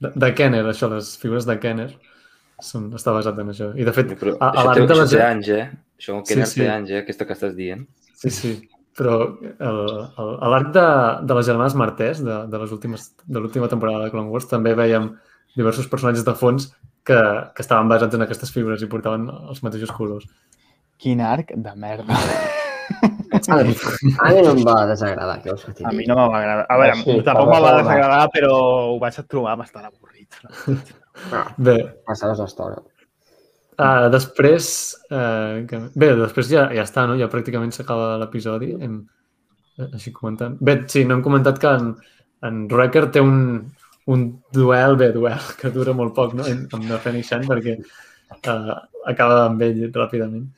de, 0.00 0.10
de 0.14 0.30
Kenner, 0.34 0.64
això, 0.66 0.88
les 0.94 1.12
figures 1.18 1.46
de 1.46 1.58
Kenner. 1.62 1.90
Són, 2.60 2.88
està 2.98 3.12
basat 3.14 3.38
en 3.38 3.52
això. 3.52 3.68
I, 3.78 3.84
de 3.86 3.92
fet, 3.94 4.16
Però 4.18 4.32
a, 4.42 4.48
a 4.50 4.64
l'arc 4.66 4.88
de 4.90 4.94
les... 4.98 5.10
té 5.14 5.22
anys, 5.22 5.48
eh? 5.54 5.68
Això 6.00 6.16
Sí, 6.26 6.34
que 6.34 6.46
sí. 6.46 6.60
té 6.60 6.68
anys, 6.72 6.90
eh? 6.90 6.98
Aquesta 7.04 7.24
que 7.28 7.32
estàs 7.36 7.54
dient. 7.54 7.86
Sí, 8.18 8.30
sí. 8.34 8.52
Però 8.98 9.14
el, 9.38 9.78
el, 10.18 10.32
a 10.42 10.48
l'arc 10.50 10.72
de, 10.74 10.86
de 11.30 11.34
les 11.38 11.46
germanes 11.46 11.76
Martès, 11.78 12.18
de, 12.26 12.40
de 12.50 12.58
les 12.58 12.72
últimes 12.74 13.12
de 13.28 13.38
l'última 13.38 13.68
temporada 13.70 14.02
de 14.04 14.10
Clone 14.10 14.26
Wars, 14.34 14.48
també 14.50 14.74
veiem 14.74 15.12
diversos 15.54 15.86
personatges 15.86 16.24
de 16.26 16.34
fons 16.34 16.66
que, 17.06 17.20
que 17.54 17.62
estaven 17.62 17.86
basats 17.88 18.18
en 18.18 18.26
aquestes 18.26 18.50
figures 18.50 18.82
i 18.82 18.90
portaven 18.90 19.28
els 19.30 19.62
mateixos 19.62 19.92
colors. 19.94 20.26
Quin 20.98 21.20
arc 21.22 21.52
de 21.54 21.74
merda. 21.78 22.16
A 23.48 23.56
mi, 23.64 23.74
a 24.18 24.30
mi 24.32 24.42
no 24.42 24.52
em 24.56 24.62
va 24.66 24.76
desagradar, 24.88 25.40
que 25.44 25.54
t'hi 25.76 25.84
A 25.86 25.92
mi 25.94 26.06
no 26.08 26.16
me 26.18 26.28
va 26.32 26.38
agradar. 26.40 26.66
A 26.68 26.78
veure, 26.80 26.94
Sí, 27.02 27.16
tampoc 27.26 27.50
me 27.52 27.60
va 27.62 27.74
desagradar, 27.78 28.22
però 28.34 28.52
ho 28.94 28.98
vaig 29.02 29.18
trobar 29.28 29.56
bastant 29.60 29.86
avorrit. 29.90 30.38
No, 30.44 31.42
Bé, 31.56 31.76
passaves 32.06 32.40
l'estona. 32.42 32.80
uh, 33.78 34.08
després... 34.14 34.70
Uh, 35.10 35.64
que, 35.70 35.80
bé, 35.94 36.12
després 36.18 36.50
ja, 36.50 36.66
ja 36.74 36.86
està, 36.86 37.06
no? 37.06 37.16
Ja 37.20 37.30
pràcticament 37.30 37.74
s'acaba 37.74 38.16
l'episodi. 38.22 38.72
Hem, 38.82 39.00
eh, 39.78 39.88
així 39.92 40.12
comentant. 40.14 40.56
Bé, 40.60 40.80
sí, 40.90 41.04
no 41.04 41.18
hem 41.18 41.24
comentat 41.26 41.60
que 41.62 41.74
en, 41.80 41.92
en 42.48 42.62
Wrecker 42.72 43.08
té 43.14 43.22
un, 43.22 43.38
un 44.08 44.28
duel, 44.54 44.96
bé, 44.96 45.12
duel, 45.14 45.42
que 45.60 45.70
dura 45.74 45.94
molt 45.94 46.14
poc, 46.16 46.34
no? 46.38 46.46
En- 46.48 46.66
amb 46.72 46.88
la 46.90 47.00
Shan, 47.22 47.44
perquè 47.46 47.76
uh, 47.78 48.78
acaba 49.06 49.44
amb 49.46 49.62
ell 49.68 49.84
ràpidament. 49.94 50.48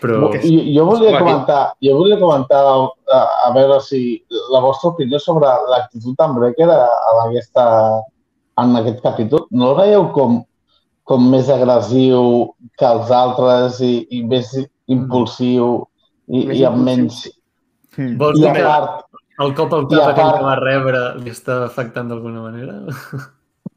Però... 0.00 0.30
Que 0.30 0.40
Jo, 0.44 0.62
jo 0.70 0.84
volia 0.86 1.18
comentar, 1.18 1.60
jo 1.82 1.94
volia 1.98 2.18
comentar 2.20 2.60
a, 2.62 3.20
a 3.46 3.52
veure 3.56 3.80
si 3.82 4.00
la 4.52 4.60
vostra 4.62 4.92
opinió 4.92 5.18
sobre 5.18 5.50
l'actitud 5.72 6.14
d'en 6.18 6.34
Brecker 6.38 6.68
a, 6.70 6.80
a 6.86 7.14
aquesta, 7.24 7.64
en 8.62 8.76
aquest 8.78 9.00
capítol. 9.02 9.46
No 9.50 9.72
el 9.72 9.78
veieu 9.80 10.06
com, 10.14 10.38
com 11.10 11.26
més 11.32 11.50
agressiu 11.50 12.54
que 12.78 12.86
els 12.86 13.10
altres 13.10 13.80
i, 13.82 14.06
i 14.14 14.22
més 14.30 14.52
impulsiu 14.86 15.88
i, 16.28 16.46
Més 16.46 16.58
i 16.58 16.64
amb 16.68 16.84
menys... 16.86 17.24
Hmm. 17.94 18.16
Vols 18.18 18.40
I 18.40 18.42
dir 18.42 18.52
que 18.56 18.62
part, 18.66 19.04
el 19.44 19.52
cop 19.54 19.74
al 19.76 19.84
I 19.86 19.94
cap 19.98 20.16
part- 20.16 20.38
que 20.38 20.44
va 20.46 20.54
rebre 20.58 21.02
li 21.20 21.30
està 21.34 21.64
afectant 21.66 22.08
d'alguna 22.10 22.46
manera? 22.46 22.78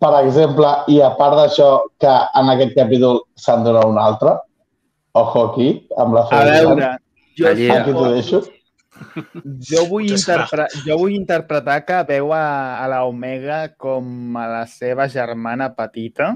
per 0.02 0.12
exemple, 0.22 0.72
i 0.94 1.02
a 1.02 1.12
part 1.18 1.36
d'això, 1.38 1.68
que 2.02 2.14
en 2.38 2.50
aquest 2.54 2.76
capítol 2.78 3.24
se'n 3.38 3.66
dona 3.66 3.82
un 3.90 3.98
altre, 3.98 4.36
ojo 5.22 5.44
aquí, 5.50 5.72
amb 5.98 6.16
la 6.18 6.24
A 6.32 6.44
veure, 6.48 6.92
jo, 7.38 7.48
Allí, 7.50 7.70
Aquí 7.72 7.94
t'ho 7.94 8.12
deixo. 8.14 8.44
jo, 9.70 9.84
vull 9.92 10.08
interpre 10.10 10.66
jo 10.82 10.96
vull 10.98 11.14
interpretar 11.14 11.84
que 11.86 12.00
veu 12.08 12.32
a, 12.34 12.46
a 12.82 12.88
la 12.90 13.04
Omega 13.06 13.60
com 13.78 14.38
a 14.38 14.48
la 14.50 14.64
seva 14.72 15.08
germana 15.12 15.74
petita. 15.78 16.34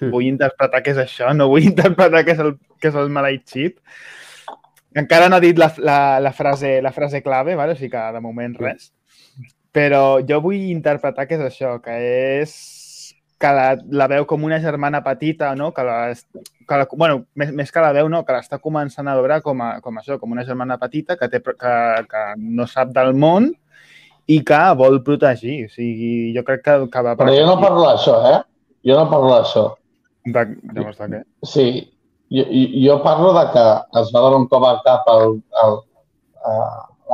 Mm. 0.00 0.10
Vull 0.14 0.26
interpretar 0.30 0.82
que 0.82 0.94
és 0.94 1.02
això, 1.02 1.30
no 1.36 1.50
vull 1.52 1.68
interpretar 1.68 2.24
que 2.24 2.34
és 2.34 2.42
el, 2.42 2.56
que 2.80 2.90
és 2.90 2.98
el 2.98 3.12
maleït 3.12 3.46
xip. 3.46 3.78
Encara 4.98 5.28
no 5.30 5.38
ha 5.38 5.44
dit 5.44 5.58
la, 5.60 5.68
la, 5.78 6.00
la, 6.18 6.32
frase, 6.34 6.80
la 6.82 6.90
frase 6.90 7.22
clave, 7.22 7.54
vale? 7.54 7.76
o 7.76 7.78
sigui 7.78 7.92
que 7.92 8.06
de 8.16 8.22
moment 8.24 8.56
res. 8.58 8.90
Però 9.70 10.18
jo 10.26 10.40
vull 10.42 10.70
interpretar 10.72 11.28
que 11.30 11.38
és 11.38 11.44
això, 11.46 11.76
que 11.84 11.94
és 12.40 12.56
que 13.40 13.50
la, 13.56 13.68
la 13.96 14.06
veu 14.10 14.26
com 14.28 14.42
una 14.44 14.58
germana 14.60 15.00
petita, 15.04 15.54
no? 15.56 15.70
que, 15.72 15.82
la, 15.86 16.12
que 16.68 16.76
la, 16.76 16.86
bueno, 16.92 17.22
més, 17.40 17.52
més 17.56 17.70
que 17.72 17.80
la 17.80 17.92
veu, 17.96 18.08
no? 18.12 18.20
que 18.28 18.34
l'està 18.36 18.58
començant 18.60 19.08
a 19.08 19.14
veure 19.16 19.38
com, 19.40 19.62
a, 19.64 19.70
com 19.80 19.96
això, 19.96 20.18
com 20.20 20.34
una 20.36 20.44
germana 20.44 20.76
petita 20.78 21.16
que, 21.16 21.28
té, 21.32 21.40
que, 21.40 21.74
que 22.10 22.24
no 22.36 22.66
sap 22.68 22.92
del 22.92 23.14
món 23.16 23.48
i 24.30 24.42
que 24.44 24.58
vol 24.76 25.00
protegir. 25.06 25.64
O 25.66 25.72
sigui, 25.72 26.10
jo 26.36 26.44
crec 26.44 26.62
que, 26.66 26.74
que 26.92 27.02
va... 27.06 27.14
Però 27.16 27.32
jo 27.32 27.46
no 27.48 27.56
parlo 27.62 27.86
d'això, 27.88 28.18
eh? 28.28 28.42
Jo 28.86 28.98
no 29.00 29.06
parlo 29.10 29.32
d'això. 29.38 29.64
De, 30.28 30.44
llavors, 30.76 30.98
de 31.00 31.08
què? 31.14 31.22
Sí, 31.48 31.64
jo, 32.30 32.44
jo- 32.44 32.82
jo 32.84 32.98
parlo 33.06 33.32
de 33.38 33.46
que 33.54 33.64
es 34.02 34.12
va 34.14 34.20
donar 34.26 34.42
un 34.42 34.48
cop 34.52 34.66
al 34.68 34.82
cap 34.84 35.08
al, 35.08 35.38
al, 35.64 35.78
a 36.44 36.58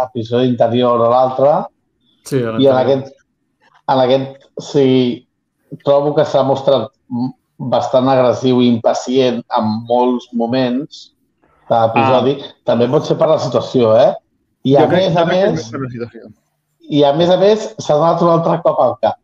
l'episodi 0.00 0.50
interior 0.50 1.00
o 1.06 1.12
l'altre 1.14 1.54
Sí, 2.26 2.42
a 2.42 2.56
i 2.58 2.66
en 2.66 2.76
aquest, 2.82 3.14
en 3.94 4.00
aquest 4.02 4.48
sí, 4.58 4.88
trobo 5.84 6.14
que 6.16 6.24
s'ha 6.24 6.42
mostrat 6.46 6.90
bastant 7.58 8.08
agressiu 8.12 8.60
i 8.62 8.68
impacient 8.68 9.42
en 9.58 9.68
molts 9.88 10.28
moments 10.32 11.12
de 11.70 11.76
l'episodi. 11.82 12.34
També 12.68 12.88
pot 12.92 13.06
ser 13.08 13.16
per 13.18 13.28
la 13.32 13.38
situació, 13.42 13.94
eh? 13.96 14.10
I 14.66 14.76
a 14.76 14.86
més 14.90 15.16
a 15.16 15.24
més, 15.28 15.60
és 15.60 15.72
la 15.72 15.88
situació. 15.92 16.28
i 16.90 17.02
a 17.04 17.12
més 17.14 17.30
a 17.30 17.36
més 17.38 17.70
s'ha 17.78 17.94
donat 17.98 18.22
un 18.22 18.30
altre 18.30 18.60
cop 18.62 18.78
al 18.82 18.96
cap. 19.02 19.16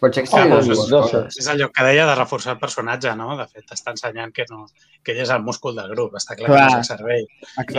Pot 0.00 0.14
ser 0.16 0.22
que 0.24 0.30
Ah, 0.36 0.44
no, 0.48 0.62
sé. 0.62 0.72
coses. 0.90 1.36
És 1.36 1.46
allò 1.48 1.66
que 1.72 1.84
deia 1.84 2.06
de 2.08 2.14
reforçar 2.14 2.54
el 2.54 2.58
personatge, 2.58 3.14
no? 3.16 3.36
De 3.36 3.46
fet, 3.46 3.64
està 3.72 3.90
ensenyant 3.92 4.32
que, 4.32 4.46
no, 4.48 4.64
que 5.04 5.12
ell 5.12 5.20
és 5.20 5.28
el 5.30 5.42
múscul 5.44 5.74
del 5.76 5.90
grup, 5.92 6.14
està 6.16 6.36
clar, 6.36 6.48
Clar. 6.48 6.68
que 6.68 6.74
no 6.74 6.80
és 6.80 6.90
el 6.90 6.96
cervell. 6.96 7.26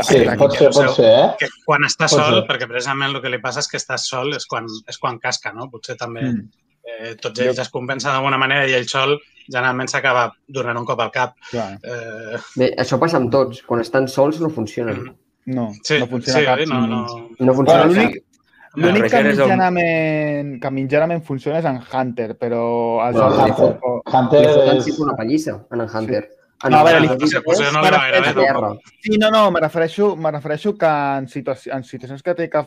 Sí, 0.05 0.19
pot 0.37 0.53
ser, 0.57 0.69
pot 0.75 0.93
ser, 0.95 1.09
eh? 1.09 1.29
Que 1.39 1.47
quan 1.65 1.81
està 1.87 2.05
Pot 2.05 2.19
sol, 2.19 2.35
ser. 2.35 2.43
perquè 2.49 2.67
precisament 2.69 3.15
el 3.15 3.21
que 3.23 3.29
li 3.33 3.39
passa 3.41 3.59
és 3.63 3.67
que 3.67 3.77
estàs 3.81 4.05
sol 4.09 4.33
és 4.37 4.45
quan, 4.45 4.67
és 4.87 4.97
quan 5.01 5.17
casca, 5.19 5.53
no? 5.53 5.69
Potser 5.71 5.97
també 5.97 6.21
Mm. 6.21 6.49
Eh, 6.84 7.15
tots 7.21 7.39
ells 7.39 7.59
es 7.59 7.69
compensen 7.69 8.11
d'alguna 8.11 8.38
manera 8.41 8.67
i 8.67 8.73
ell 8.77 8.88
sol 8.88 9.17
generalment 9.51 9.89
s'acaba 9.89 10.32
donant 10.47 10.77
un 10.77 10.86
cop 10.86 10.99
al 11.01 11.11
cap. 11.11 11.36
Clar. 11.49 11.77
Eh, 11.84 12.38
Bé, 12.55 12.71
això 12.77 12.99
passa 12.99 13.17
amb 13.17 13.32
tots. 13.32 13.61
Quan 13.67 13.82
estan 13.82 14.07
sols 14.07 14.39
no 14.41 14.49
funcionen. 14.49 15.09
No, 15.45 15.71
sí, 15.84 15.97
no 15.99 16.07
funciona 16.07 16.39
sí, 16.39 16.45
cap. 16.45 16.59
no, 16.69 16.86
no, 16.88 17.05
No 17.39 17.53
funciona 17.53 17.86
Bueno, 17.86 17.93
cap. 17.93 18.11
l'únic- 18.11 18.23
L'únic 18.73 19.09
que 19.11 19.19
mitjanament, 19.23 20.51
que 20.61 20.69
mitjanament 20.71 21.23
funciona 21.27 21.57
és 21.59 21.65
en 21.65 21.82
Hunter, 21.82 22.38
però 22.39 23.05
els 23.07 23.17
No, 23.17 23.25
altres... 23.25 23.49
Hunter. 23.49 23.73
tampoc. 23.73 24.13
Hunter 24.13 24.39
Li 24.45 24.53
foten 24.53 24.77
és... 24.77 24.86
tipus 24.86 24.99
una 25.03 25.15
pallissa 25.17 25.57
en 25.71 25.82
en 25.82 25.89
Hunter. 25.93 26.21
En 26.63 26.71
No, 26.71 26.77
a 26.77 26.84
veure, 26.86 26.99
li 27.01 27.07
no 27.07 27.15
li 27.17 27.89
va 27.91 27.91
gaire 27.91 28.21
tampoc. 28.34 28.79
Sí, 29.01 29.17
no, 29.17 29.29
no, 29.34 29.51
me 29.51 29.59
refereixo, 29.59 30.15
me 30.15 30.32
refereixo 30.32 30.77
que 30.77 30.86
en, 31.17 31.27
situaci 31.27 31.69
en 31.73 31.84
situacions 31.84 32.23
que 32.23 32.36
té 32.36 32.49
que, 32.49 32.63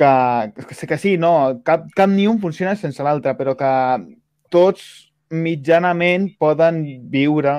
que, 0.00 0.64
que, 0.64 0.86
que 0.88 0.98
sí, 0.98 1.16
no, 1.20 1.60
cap, 1.66 1.84
cap 1.96 2.08
ni 2.10 2.24
un 2.30 2.40
funciona 2.40 2.72
sense 2.78 3.04
l'altre, 3.04 3.34
però 3.38 3.52
que 3.58 3.72
tots 4.52 4.86
mitjanament 5.30 6.30
poden 6.40 6.80
viure 7.12 7.58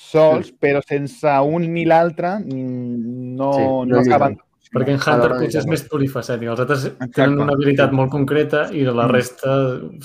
sols, 0.00 0.52
però 0.56 0.80
sense 0.86 1.34
un 1.44 1.66
ni 1.74 1.82
l'altre 1.84 2.38
mm, 2.38 3.34
no, 3.36 3.50
Sí, 3.56 3.66
no, 3.66 3.84
no 3.90 4.00
acaben. 4.00 4.38
Perquè 4.70 4.94
en 4.94 5.00
Hunter 5.02 5.32
potser 5.34 5.58
és 5.64 5.66
més 5.66 5.82
polifacètic. 5.90 6.46
Els 6.52 6.60
altres 6.62 6.84
Exacte. 6.86 7.08
tenen 7.16 7.40
una 7.42 7.56
habilitat 7.56 7.90
molt 7.96 8.12
concreta 8.12 8.68
i 8.70 8.84
la 8.86 9.08
Mm. 9.08 9.10
resta 9.10 9.54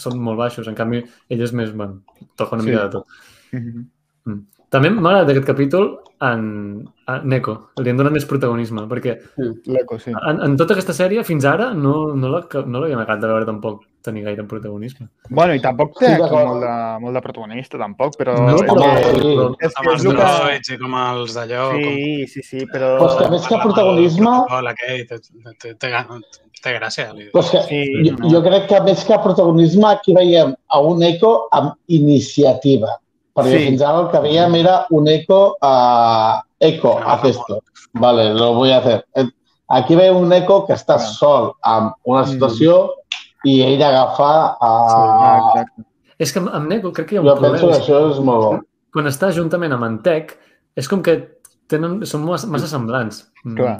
són 0.01 0.17
molt 0.25 0.39
baixos. 0.41 0.67
En 0.67 0.73
canvi, 0.73 1.03
ell 1.29 1.43
és 1.45 1.53
més, 1.53 1.69
bueno, 1.71 2.01
toca 2.35 2.55
una 2.57 2.63
Sí. 2.63 2.69
mica 2.71 2.87
de 2.87 2.89
tot. 2.89 3.05
Mhm. 3.53 4.45
També 4.75 4.89
m'ha 4.91 5.09
agradat 5.13 5.31
aquest 5.33 5.47
capítol 5.47 5.89
en, 6.25 6.45
en 7.11 7.25
Neko, 7.31 7.53
li 7.83 7.91
han 7.91 7.97
donat 7.99 8.13
més 8.15 8.25
protagonisme, 8.27 8.85
perquè 8.91 9.17
L'Eco, 9.71 9.97
sí. 10.01 10.11
en, 10.15 10.39
en 10.45 10.55
tota 10.59 10.75
aquesta 10.75 10.93
sèrie, 10.95 11.23
fins 11.27 11.45
ara, 11.47 11.69
no, 11.73 12.13
no 12.15 12.31
la- 12.33 12.45
no 12.65 12.81
l'havíem 12.81 13.01
acabat 13.03 13.21
de 13.23 13.29
veure 13.31 13.47
tampoc 13.49 13.83
tenir 14.05 14.21
gaire 14.27 14.43
protagonisme. 14.45 15.07
Bueno, 15.29 15.55
i 15.57 15.61
tampoc 15.63 15.95
té 15.99 16.11
Sí, 16.11 16.17
d'acord. 16.21 16.45
molt 16.51 16.61
de, 16.63 16.73
molt 17.01 17.15
de 17.17 17.21
protagonista, 17.25 17.77
tampoc, 17.81 18.15
però... 18.19 18.35
No, 18.37 18.55
és 18.55 18.61
però- 18.67 18.89
sí. 18.95 19.13
però- 19.21 19.47
és, 19.59 19.73
Com 19.73 19.85
que 19.85 19.93
els 19.95 20.03
és 20.03 20.05
el 20.11 20.17
que... 20.19 20.27
droids 20.27 20.69
i 20.69 20.77
com 20.83 20.97
els 21.03 21.37
d'allò. 21.39 21.63
Sí, 21.73 22.27
sí, 22.33 22.43
sí, 22.51 22.65
però... 22.73 22.91
Però 22.99 23.07
és 23.09 23.15
que 23.23 23.29
més 23.33 23.47
que 23.49 23.61
protagonisme- 23.63 24.35
Hola, 24.59 24.75
aquell, 24.75 25.07
té, 25.07 26.75
gràcia. 26.75 27.07
Però 27.13 27.41
és 27.43 27.49
que 27.55 27.63
Sí, 27.69 27.81
jo, 28.09 28.13
no. 28.19 28.29
jo 28.35 28.43
crec 28.45 28.67
que 28.69 28.79
més 28.85 29.03
que 29.05 29.17
protagonisme 29.23 29.87
aquí 29.89 30.13
veiem 30.15 30.53
a 30.69 30.79
un 30.81 31.03
eco 31.03 31.33
amb 31.51 31.73
iniciativa. 31.87 32.93
Perquè 33.35 33.51
Sí. 33.57 33.65
fins 33.67 33.81
ara 33.81 33.99
el 34.05 34.09
que 34.11 34.19
veiem 34.23 34.55
era 34.55 34.85
un 34.91 35.07
eco 35.07 35.57
a... 35.61 36.41
Eco, 36.59 36.97
Ah, 37.03 37.13
haz 37.15 37.25
esto. 37.25 37.61
Vale, 37.93 38.33
lo 38.33 38.53
voy 38.53 38.71
a 38.71 38.77
hacer. 38.77 39.05
Eh, 39.15 39.25
Aquí 39.67 39.95
veiem 39.95 40.15
un 40.15 40.31
eco 40.31 40.65
que 40.67 40.73
està 40.73 40.95
Clar. 40.95 41.07
sol 41.09 41.53
amb 41.63 41.93
una 42.03 42.21
Mm. 42.21 42.27
situació 42.31 42.93
i 43.43 43.61
ell 43.61 43.81
agafa 43.83 44.55
a... 44.61 44.69
Ah, 44.71 45.39
exacte. 45.51 45.83
És 46.19 46.31
que 46.31 46.39
amb, 46.39 46.67
Neko 46.69 46.93
crec 46.93 47.07
que 47.09 47.15
hi 47.15 47.17
ha 47.17 47.21
un 47.21 47.27
Jo 47.27 47.33
penso 47.41 47.51
que 47.51 47.59
problema. 47.59 47.83
això 47.83 48.11
és 48.11 48.19
molt 48.19 48.41
bo. 48.43 48.59
Quan 48.93 49.05
està 49.07 49.31
juntament 49.33 49.73
amb 49.73 49.83
en 49.83 49.97
Tech, 50.03 50.37
és 50.77 50.87
com 50.87 51.01
que 51.03 51.15
tenen, 51.67 52.05
són 52.05 52.23
massa, 52.23 52.47
massa 52.47 52.67
semblants. 52.67 53.25
Mm, 53.43 53.55
Clar. 53.57 53.79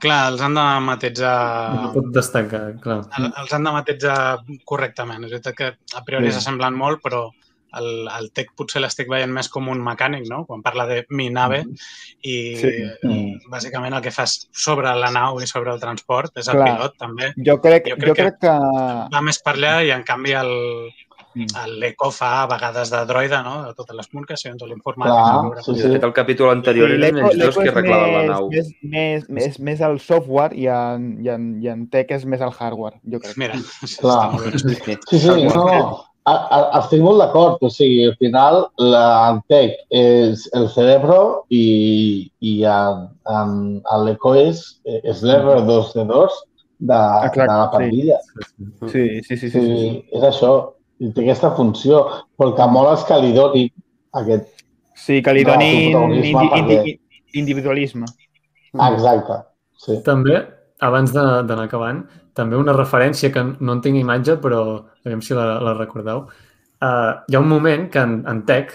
Clar, 0.00 0.32
els 0.32 0.40
han 0.40 0.54
de 0.54 0.62
matitzar... 0.80 1.74
No 1.74 1.92
pot 1.92 2.06
destacar, 2.14 2.62
clar. 2.80 3.02
el- 3.18 3.32
Els 3.36 3.52
han 3.52 3.64
de 3.64 3.72
matitzar 3.74 4.38
correctament. 4.64 5.24
És 5.24 5.30
veritat 5.32 5.54
que 5.54 5.66
a 5.94 6.04
priori 6.06 6.30
Sí. 6.30 6.38
s'assemblen 6.38 6.74
molt, 6.74 7.02
però 7.02 7.26
el, 7.78 8.08
el 8.18 8.30
tech 8.32 8.48
potser 8.56 8.80
l'estic 8.82 9.08
veient 9.08 9.30
més 9.30 9.48
com 9.48 9.68
un 9.68 9.78
mecànic, 9.84 10.28
no? 10.28 10.44
Quan 10.46 10.62
parla 10.62 10.86
de 10.86 11.04
mi 11.10 11.28
nave 11.30 11.64
i 12.22 12.56
Sí. 12.56 12.70
Mm. 13.02 13.50
bàsicament 13.50 13.94
el 13.94 14.02
que 14.02 14.10
fas 14.10 14.48
sobre 14.52 14.94
la 14.96 15.10
nau 15.10 15.40
i 15.40 15.46
sobre 15.46 15.72
el 15.72 15.80
transport 15.80 16.36
és 16.36 16.48
el 16.48 16.56
Clar. 16.56 16.66
pilot, 16.76 16.96
també. 16.98 17.32
Jo 17.46 17.60
crec, 17.60 17.86
Jo 17.88 17.96
jo 17.96 18.14
crec 18.14 18.16
crec, 18.16 18.34
que- 18.40 18.48
que... 18.48 19.08
Va 19.14 19.20
més 19.22 19.38
per 19.42 19.54
allà 19.54 19.84
i 19.86 19.90
en 19.90 20.02
canvi 20.02 20.32
el, 20.32 20.90
Mm. 21.32 21.46
l'Eco 21.78 22.10
fa 22.10 22.42
a 22.42 22.46
vegades 22.48 22.90
de 22.90 23.04
droide, 23.06 23.40
no? 23.44 23.62
De 23.64 23.72
totes 23.74 23.94
les 23.94 24.08
comunicacions 24.08 24.60
l'informàtic. 24.66 25.62
sí, 25.62 25.72
De 25.76 25.82
sí. 25.82 25.92
fet, 25.92 26.02
el 26.02 26.12
capítol 26.12 26.50
anterior 26.50 26.88
Sí, 26.88 26.94
eren 26.96 27.18
ells 27.18 27.38
dos 27.38 27.56
que 27.56 27.68
arreglaven 27.68 28.12
la 28.26 28.34
nau. 28.34 28.48
Més, 28.50 28.72
més, 28.82 29.28
més, 29.30 29.60
més 29.60 29.80
el 29.80 30.00
software 30.00 30.52
i 30.58 30.66
en, 30.66 31.24
i, 31.24 31.28
en, 31.28 31.62
i 31.62 31.68
en 31.68 31.86
tech 31.88 32.10
és 32.10 32.24
més 32.26 32.40
el 32.40 32.50
hardware, 32.50 32.98
jo 33.04 33.20
crec. 33.20 33.36
Mira, 33.36 33.52
Clar. 33.52 33.62
està 33.86 34.32
molt 34.32 34.44
bé. 34.84 34.98
Sí. 35.08 35.18
Sí, 35.20 35.44
no. 35.54 36.04
A, 36.30 36.34
a, 36.56 36.58
estic 36.78 37.02
molt 37.04 37.18
d'acord. 37.22 37.62
O 37.66 37.70
sigui, 37.72 38.04
al 38.06 38.14
final, 38.20 38.60
la, 38.82 39.04
el 39.30 39.40
tech 39.50 39.74
és 39.96 40.46
el 40.58 40.68
cerebro 40.74 41.20
i, 41.50 41.64
i 42.40 42.54
en, 42.68 43.08
en, 43.30 43.56
en 43.80 44.06
l'eco 44.06 44.36
és, 44.38 44.62
és 45.00 45.24
l'R2D2 45.26 46.38
de, 46.80 47.00
Exacte, 47.26 47.40
de 47.40 47.46
la 47.48 47.66
sí. 47.66 47.72
pandilla. 47.74 48.20
Sí, 48.92 49.04
sí, 49.22 49.36
sí. 49.36 49.36
sí, 49.36 49.50
Sí, 49.50 49.66
sí. 49.66 49.90
és 50.16 50.28
això. 50.30 50.54
I 51.00 51.10
té 51.16 51.24
aquesta 51.24 51.54
funció. 51.56 52.02
Però 52.36 52.50
el 52.50 52.56
que 52.58 52.66
mola 52.68 52.96
és 52.98 53.04
que 53.08 53.20
li 53.22 53.34
doni 53.36 53.66
aquest... 54.20 54.48
Sí, 55.00 55.22
que 55.24 55.32
li 55.32 55.46
No, 55.46 55.54
donin 55.54 55.94
protagonisme 55.94 56.42
indi, 56.58 56.74
indi, 56.76 56.96
individualisme. 57.40 58.08
Exacte. 58.76 59.38
Sí. 59.80 59.96
També, 60.04 60.42
abans 60.80 61.12
de- 61.12 61.42
d'anar 61.46 61.64
acabant, 61.68 62.02
també 62.34 62.56
una 62.56 62.72
referència 62.72 63.32
que 63.32 63.42
no 63.60 63.72
en 63.72 63.80
tinc 63.84 63.96
imatge, 64.00 64.36
però 64.40 64.60
a 64.78 64.84
veure 65.04 65.22
si 65.22 65.34
la, 65.34 65.58
la 65.60 65.74
recordeu. 65.78 66.26
Uh, 66.80 67.12
hi 67.28 67.36
ha 67.36 67.40
un 67.40 67.48
moment 67.48 67.90
que 67.92 67.98
en, 68.00 68.22
en 68.26 68.42
Tech, 68.48 68.72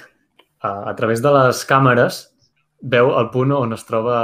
uh, 0.64 0.90
a 0.92 0.94
través 0.96 1.22
de 1.24 1.32
les 1.34 1.64
càmeres, 1.66 2.20
veu 2.82 3.10
el 3.18 3.30
punt 3.34 3.52
on 3.58 3.74
es 3.74 3.86
troba 3.88 4.18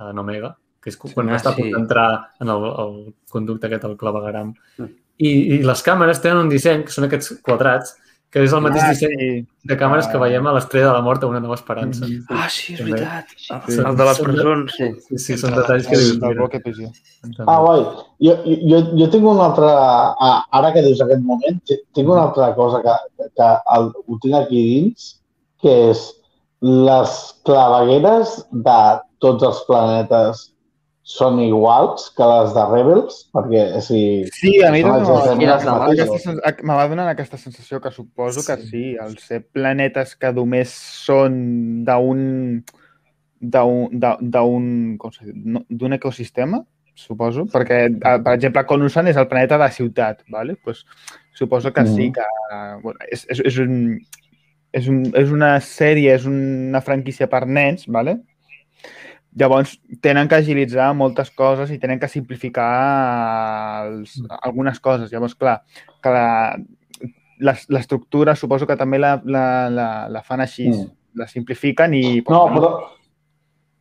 en 0.00 0.18
Omega, 0.18 0.54
que 0.82 0.90
és 0.90 0.98
quan 0.98 1.30
Ah, 1.30 1.36
està 1.38 1.52
a 1.52 1.56
punt 1.56 1.70
sí. 1.70 1.72
d'entrar 1.72 2.08
en 2.42 2.50
el, 2.52 2.64
el 2.84 3.14
conducte 3.30 3.66
aquest, 3.70 3.84
el 3.88 3.96
clavegaram. 3.96 4.52
Mm. 4.78 4.90
I, 5.22 5.30
I 5.56 5.58
les 5.62 5.82
càmeres 5.86 6.20
tenen 6.20 6.42
un 6.44 6.50
disseny, 6.50 6.82
que 6.84 6.92
són 6.92 7.06
aquests 7.06 7.38
quadrats, 7.46 7.94
que 8.32 8.40
és 8.46 8.52
el 8.56 8.62
mateix 8.64 8.82
Ah, 8.86 8.90
disseny 8.94 9.42
de 9.68 9.76
càmeres 9.76 10.06
que 10.08 10.16
Ah. 10.16 10.20
veiem 10.22 10.46
a 10.48 10.52
l'Estrella 10.56 10.86
de 10.88 10.92
la 10.94 11.02
Mort 11.04 11.22
a 11.22 11.26
una 11.28 11.40
nova 11.40 11.54
esperança. 11.58 12.06
Ah, 12.30 12.46
sí, 12.48 12.72
és 12.74 12.80
veritat. 12.80 13.26
Sí. 13.36 13.52
El 13.78 13.96
de 13.96 14.04
les 14.08 14.20
presons. 14.24 14.72
Sí. 14.78 14.88
Sí, 15.08 15.18
sí, 15.18 15.36
són 15.36 15.52
detalls 15.54 15.86
que 15.86 15.96
dius, 15.98 16.16
mira. 16.18 16.48
Ah, 17.46 17.58
guai. 17.60 17.82
Jo, 18.24 18.36
jo, 18.46 18.80
jo 18.98 19.08
tinc 19.10 19.24
una 19.24 19.44
altra... 19.50 19.68
ah, 20.18 20.44
Ara 20.50 20.72
que 20.72 20.82
dius 20.82 21.00
aquest 21.04 21.20
moment, 21.22 21.60
ti- 21.66 21.78
tinc 21.92 22.08
una 22.08 22.22
altra 22.22 22.54
cosa 22.54 22.80
que, 22.82 23.28
que 23.36 23.50
el, 23.76 23.92
ho 24.08 24.18
tinc 24.22 24.34
aquí 24.34 24.62
dins, 24.70 25.20
que 25.60 25.90
és 25.90 26.06
les 26.62 27.34
clavegueres 27.44 28.46
de 28.50 28.80
tots 29.20 29.42
els 29.42 29.60
planetes 29.68 30.51
són 31.02 31.40
iguals 31.42 32.10
que 32.16 32.22
les 32.30 32.52
de 32.54 32.64
Rebels, 32.70 33.16
perquè 33.34 33.80
sigui, 33.82 34.28
Sí, 34.30 34.52
a 34.62 34.70
mi 34.70 34.82
també 34.84 35.02
me 36.62 36.74
va 36.78 36.86
donar 36.88 37.08
aquesta 37.10 37.36
sensació 37.36 37.80
que 37.80 37.90
suposo 37.90 38.44
que 38.46 38.56
sí, 38.62 38.96
al 38.96 39.16
ser 39.18 39.42
planetes 39.50 40.14
que 40.16 40.30
només 40.32 40.70
són 40.70 41.84
d'un 41.84 42.62
d'un 43.40 43.88
d'un- 43.98 45.92
ecosistema, 45.92 46.62
suposo, 46.94 47.46
perquè, 47.46 47.98
per 48.22 48.34
exemple, 48.36 48.64
Coruscant 48.68 49.08
és 49.08 49.16
el 49.16 49.26
planeta 49.26 49.58
de 49.58 49.70
ciutat, 49.72 50.22
¿vale? 50.28 50.54
pues, 50.62 50.84
suposo 51.34 51.72
que 51.72 51.84
sí, 51.86 52.10
Mm. 52.10 52.12
que 52.12 52.22
bueno, 52.82 52.98
és, 53.10 53.26
és, 53.28 53.40
és, 53.40 53.58
un, 53.58 53.98
és, 54.72 54.86
un, 54.88 55.02
és 55.16 55.30
una 55.32 55.58
sèrie, 55.60 56.14
és 56.14 56.24
una 56.26 56.80
franquícia 56.80 57.26
per 57.28 57.46
nens, 57.46 57.86
¿vale? 57.88 58.20
Llavors, 59.40 59.78
tenen 60.04 60.28
que 60.28 60.36
agilitzar 60.36 60.90
moltes 60.94 61.30
coses 61.32 61.70
i 61.72 61.78
tenen 61.80 61.98
que 62.00 62.08
simplificar 62.08 62.66
els, 63.86 64.18
algunes 64.42 64.80
coses. 64.84 65.10
Llavors, 65.12 65.34
clar, 65.34 65.62
que 66.04 66.12
l'estructura 67.42 68.34
suposo 68.36 68.66
que 68.68 68.76
també 68.76 68.98
la, 69.00 69.14
la, 69.24 69.44
la, 69.72 69.86
la 70.12 70.22
fan 70.22 70.40
així, 70.44 70.68
Mm. 70.68 70.90
la 71.18 71.26
simplifiquen 71.28 71.94
i... 71.94 72.22
No, 72.28 72.42
però 72.52 72.68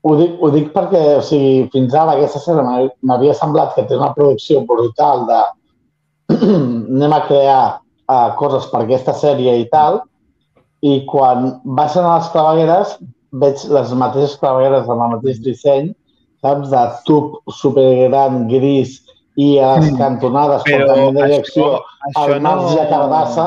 ho 0.04 0.16
dic, 0.18 0.32
ho 0.41 0.49
dic 0.52 0.72
perquè 0.74 1.02
o 1.20 1.22
sigui, 1.22 1.68
fins 1.72 1.93
ara 1.93 2.16
aquesta 2.18 2.39
sèrie 2.41 2.64
m'ha- 2.66 2.89
m'havia 3.08 3.36
semblat 3.38 3.76
que 3.76 3.84
té 3.88 3.95
una 3.95 4.14
producció 4.16 4.64
brutal 4.68 5.28
de 5.30 5.41
anem 6.95 7.14
a 7.14 7.22
crear 7.28 7.62
uh, 8.10 8.32
coses 8.39 8.66
per 8.72 8.82
aquesta 8.86 9.14
sèrie 9.14 9.54
i 9.62 9.68
tal, 9.70 10.02
i 10.82 11.04
quan 11.06 11.60
baixen 11.64 12.04
a 12.08 12.18
les 12.18 12.30
clavegueres 12.34 12.95
veig 13.32 13.64
les 13.72 13.94
mateixes 13.96 14.38
clavegueres 14.42 14.90
amb 14.90 15.06
el 15.06 15.14
mateix 15.18 15.40
disseny, 15.44 15.94
saps? 16.42 16.70
De 16.72 16.84
tub 17.08 17.40
supergran 17.54 18.48
gris 18.50 19.00
i 19.40 19.58
a 19.60 19.78
les 19.80 19.92
Mm. 19.92 19.98
cantonades 19.98 20.64
per 20.64 20.82
Però 20.82 20.88
de 20.88 21.02
això, 21.02 21.14
direcció 21.22 21.68
això 22.10 22.26
el 22.36 22.42
marge 22.42 22.80
de 22.82 22.90
Cardassa. 22.90 23.46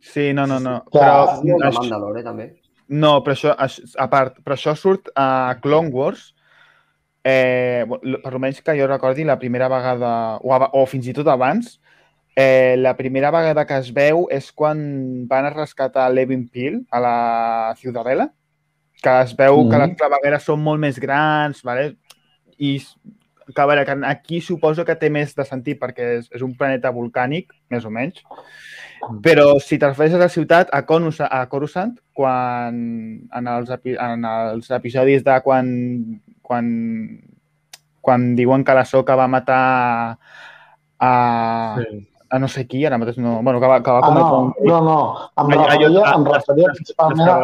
Sí, 0.00 0.32
no, 0.32 0.46
no, 0.46 0.58
no. 0.60 0.82
Que- 0.90 0.98
Però, 0.98 1.26
això, 1.42 1.72
Mandalore, 1.80 2.22
també. 2.22 2.54
no, 2.88 3.22
però 3.22 3.32
això, 3.34 3.56
això, 3.58 3.82
a 3.98 4.08
part, 4.08 4.38
però 4.44 4.54
això 4.54 4.74
surt 4.76 5.08
a 5.14 5.56
Clone 5.60 5.90
Wars, 5.90 6.32
eh, 7.24 7.84
per 8.22 8.32
almenys 8.32 8.62
que 8.62 8.76
jo 8.78 8.86
recordi 8.86 9.24
la 9.24 9.38
primera 9.38 9.68
vegada, 9.68 10.38
o, 10.42 10.54
o 10.72 10.86
fins 10.86 11.08
i 11.08 11.12
tot 11.12 11.26
abans, 11.26 11.80
eh, 12.36 12.76
la 12.78 12.94
primera 12.96 13.30
vegada 13.30 13.64
que 13.66 13.76
es 13.78 13.90
veu 13.92 14.28
és 14.30 14.52
quan 14.52 15.26
van 15.26 15.46
a 15.46 15.50
rescatar 15.50 16.10
Levin 16.12 16.48
Peel 16.48 16.84
a 16.90 17.00
la 17.00 17.74
Ciudadela, 17.76 18.30
que 19.02 19.20
es 19.22 19.34
veu 19.36 19.62
Mhm. 19.64 19.70
que 19.70 19.78
les 19.78 19.96
clavegueres 19.96 20.42
són 20.42 20.62
molt 20.62 20.80
més 20.80 20.98
grans, 20.98 21.62
¿vale? 21.62 21.96
i 22.58 22.78
que, 23.54 23.60
a 23.62 23.66
veure, 23.66 23.84
que 23.84 23.94
aquí 24.06 24.40
suposo 24.40 24.84
que 24.84 24.96
té 24.96 25.10
més 25.10 25.34
de 25.36 25.44
sentit 25.44 25.78
perquè 25.78 26.18
és, 26.18 26.28
és 26.32 26.42
un 26.42 26.54
planeta 26.56 26.90
volcànic, 26.90 27.52
més 27.70 27.84
o 27.84 27.90
menys, 27.90 28.22
però 29.22 29.60
si 29.60 29.78
te'n 29.78 29.90
refereixes 29.90 30.16
a 30.16 30.24
la 30.24 30.28
ciutat, 30.32 30.70
a, 30.72 30.80
Conus, 30.86 31.20
a 31.20 31.46
Coruscant, 31.48 31.98
quan 32.12 32.74
en 33.30 33.46
els, 33.52 33.70
en 33.84 34.24
els 34.24 34.70
episodis 34.70 35.22
de 35.22 35.40
quan, 35.42 36.20
quan, 36.42 37.20
quan 38.00 38.34
diuen 38.34 38.64
que 38.64 38.74
la 38.74 38.84
Soca 38.84 39.14
va 39.14 39.28
matar 39.28 40.18
a, 40.98 41.76
Sí. 41.78 42.08
a 42.30 42.38
no 42.38 42.48
sé 42.48 42.66
qui, 42.66 42.84
ara 42.86 42.98
mateix 42.98 43.18
no... 43.18 43.42
Bueno, 43.42 43.60
que 43.60 43.66
va, 43.66 43.82
que 43.82 43.90
va 43.90 44.00
Ah, 44.02 44.10
no, 44.14 44.40
un... 44.40 44.54
no, 44.64 44.80
no. 44.82 45.30
Em 45.36 45.50
referia, 45.52 45.88
allò- 45.88 46.14
em 46.16 46.24
referia 46.24 46.72
principalment 46.72 47.28
a? 47.28 47.38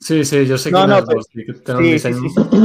Sí, 0.00 0.24
sí, 0.24 0.42
jo 0.48 0.58
sé 0.58 0.70
No, 0.70 0.86
no, 0.86 0.98
és, 0.98 1.04
però- 1.06 1.22
que 1.32 1.52
tenen 1.64 1.64
sí, 1.64 1.72
un 1.78 1.84
sí, 1.84 1.92
disseny 1.92 2.14
sí, 2.14 2.28
sí. 2.28 2.58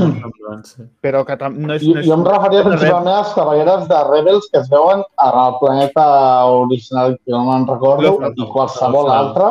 molt 0.50 0.66
sí. 0.66 0.84
però 1.02 1.22
que 1.26 1.38
tam- 1.38 1.56
no 1.58 1.74
és... 1.74 1.84
No 1.88 2.00
és 2.02 2.06
jo 2.08 2.14
em 2.18 2.26
referia 2.26 2.64
no 2.64 2.70
principalment 2.72 3.14
a 3.14 3.22
les 3.22 3.34
clavegueres 3.34 3.88
de 3.88 4.00
Rebels 4.10 4.50
que 4.52 4.60
es 4.60 4.70
veuen 4.70 5.00
en 5.06 5.40
el 5.46 5.54
planeta 5.62 6.06
original, 6.46 7.16
que 7.24 7.32
no 7.32 7.46
me'n 7.46 7.68
recordo, 7.70 8.12
i 8.36 8.48
qualsevol 8.52 9.06
los- 9.08 9.16
altre, 9.16 9.50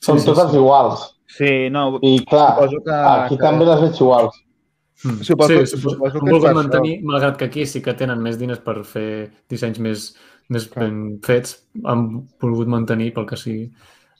són 0.00 0.18
Sí, 0.18 0.24
sí, 0.26 0.30
totes 0.32 0.50
sí. 0.50 0.56
iguals. 0.58 1.06
Sí, 1.30 1.52
no, 1.70 1.98
I 2.02 2.24
clar, 2.26 2.56
suposo 2.58 2.82
que... 2.84 2.92
aquí 2.92 3.36
que... 3.36 3.42
també 3.42 3.64
les 3.68 3.80
veig 3.86 4.00
iguals. 4.02 4.40
Mm. 5.04 5.22
Suposo- 5.24 5.60
sí, 5.64 5.76
suposo 5.78 5.96
han 6.04 6.12
que 6.12 6.18
volgut 6.26 6.42
per 6.42 6.50
això. 6.50 6.56
mantenir, 6.58 6.96
malgrat 7.08 7.36
que 7.38 7.44
aquí 7.48 7.64
sí 7.66 7.80
que 7.80 7.94
tenen 7.94 8.20
més 8.20 8.36
diners 8.36 8.60
per 8.60 8.82
fer 8.84 9.30
dissenys 9.48 9.78
més, 9.80 10.10
més 10.50 10.66
Clar. 10.68 10.84
ben 10.90 11.20
fets, 11.24 11.56
han 11.86 12.26
volgut 12.42 12.68
mantenir, 12.68 13.14
pel 13.14 13.24
que 13.30 13.36
sigui, 13.40 13.70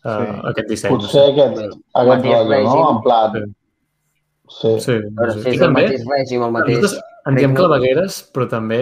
uh, 0.05 0.11
Sí. 0.11 0.41
aquest 0.53 0.69
disseny. 0.69 0.95
Potser 0.97 1.25
aquest, 1.31 1.59
aquest 1.61 2.09
Mateix 2.11 2.35
rotllo, 2.35 2.45
no? 2.45 2.51
règim. 2.57 2.85
En 2.97 3.01
plan... 3.07 3.41
Sí. 4.51 4.75
Sí. 4.81 4.81
Sí, 4.81 4.81
sí. 4.83 4.97
I 4.97 5.55
és 5.55 5.55
el 5.55 5.61
també, 5.63 5.83
mateix 5.87 6.05
règim, 6.11 6.43
el 6.43 6.51
mateix... 6.57 6.79
nosaltres 6.81 7.07
en 7.29 7.37
diem 7.37 7.53
clavegueres, 7.55 8.15
però 8.35 8.47
també 8.51 8.79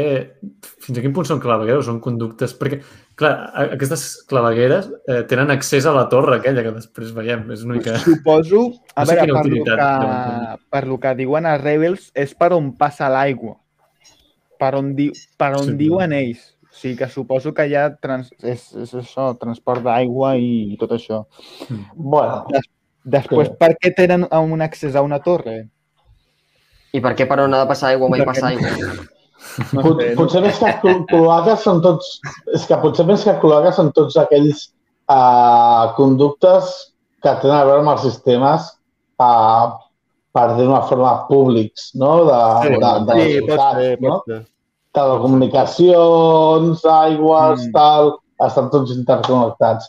fins 0.81 0.97
a 0.97 1.03
quin 1.03 1.13
punt 1.13 1.27
són 1.27 1.41
clavegueres 1.43 1.85
són 1.85 1.99
conductes? 2.01 2.55
Perquè, 2.57 2.79
clar, 3.19 3.33
a- 3.51 3.65
aquestes 3.75 4.05
clavegueres 4.31 4.87
eh, 5.11 5.25
tenen 5.29 5.51
accés 5.51 5.85
a 5.85 5.93
la 5.93 6.05
torre 6.09 6.37
aquella 6.39 6.63
que 6.65 6.71
després 6.77 7.11
veiem. 7.13 7.43
És 7.53 7.65
una 7.67 7.75
mica... 7.81 7.99
Suposo, 7.99 8.63
a 8.95 9.03
No 9.05 9.11
sé 9.11 9.17
veure, 9.19 9.27
per 9.27 9.35
lo, 9.35 9.41
utilitat 9.43 9.83
que, 9.83 9.89
deuen 10.07 10.63
per 10.71 10.83
lo 10.87 10.99
que 11.03 11.15
diuen 11.19 11.51
a 11.51 11.57
Rebels, 11.59 12.09
és 12.15 12.33
per 12.39 12.53
on 12.57 12.71
passa 12.79 13.11
l'aigua. 13.13 13.59
Per 14.59 14.73
on, 14.79 14.95
di, 14.97 15.11
per 15.37 15.53
on 15.59 15.75
Sí. 15.75 15.77
diuen 15.85 16.15
ells. 16.17 16.47
Sigui 16.79 16.97
que 17.01 17.09
suposo 17.11 17.51
que 17.55 17.65
hi 17.67 17.75
ha 17.75 17.89
trans, 17.99 18.29
és, 18.43 18.69
és 18.79 18.93
això, 18.95 19.33
transport 19.41 19.83
d'aigua 19.83 20.37
i 20.39 20.77
tot 20.81 20.93
això. 20.95 21.25
Bueno, 21.95 22.45
Després, 23.09 23.49
Sí. 23.49 23.55
per 23.57 23.71
què 23.81 23.95
tenen 23.97 24.27
un 24.31 24.61
accés 24.61 24.95
a 24.95 25.01
una 25.03 25.19
torre? 25.25 25.63
I 26.93 27.01
per 27.01 27.15
què 27.17 27.25
per 27.29 27.39
on 27.41 27.55
ha 27.55 27.63
de 27.63 27.69
passar 27.71 27.89
aigua 27.95 28.09
mai 28.13 28.21
Perquè- 28.21 28.27
passa 28.27 28.47
aigua? 28.51 29.07
No 29.73 29.83
Pot, 29.83 30.01
sé, 30.03 30.09
no? 30.11 30.17
potser 30.19 30.43
més 30.45 30.59
que 30.59 30.73
clo- 30.83 31.05
cloaques 31.09 31.63
són 31.65 31.81
tots... 31.83 32.09
És 32.55 32.67
que 32.69 32.77
potser 32.83 33.07
més 33.09 33.25
que 33.25 33.35
cloaques 33.41 33.77
són 33.81 33.93
tots 33.97 34.17
aquells 34.21 34.65
uh, 35.09 35.95
conductes 35.97 36.71
que 37.23 37.33
tenen 37.43 37.57
a 37.57 37.65
veure 37.65 37.81
amb 37.85 37.93
els 37.95 38.03
sistemes 38.05 38.67
uh, 39.23 39.73
per 40.35 40.47
dir 40.59 40.67
d'una 40.67 40.83
forma 40.91 41.15
públics, 41.31 41.93
no? 41.95 42.13
De, 42.29 42.39
Sí, 42.67 42.75
de, 42.75 42.77
de 42.79 42.83
la 42.83 43.25
sí, 43.25 43.41
pot 43.41 43.49
ciutat, 43.49 43.81
ser, 43.81 44.01
no? 44.05 44.11
pot 44.19 44.35
ser. 44.35 44.41
Telecomunicacions, 44.99 46.85
aigües, 46.85 47.67
Mm. 47.67 47.73
tal, 47.73 48.19
estan 48.47 48.71
tots 48.71 48.91
interconnectats. 48.97 49.89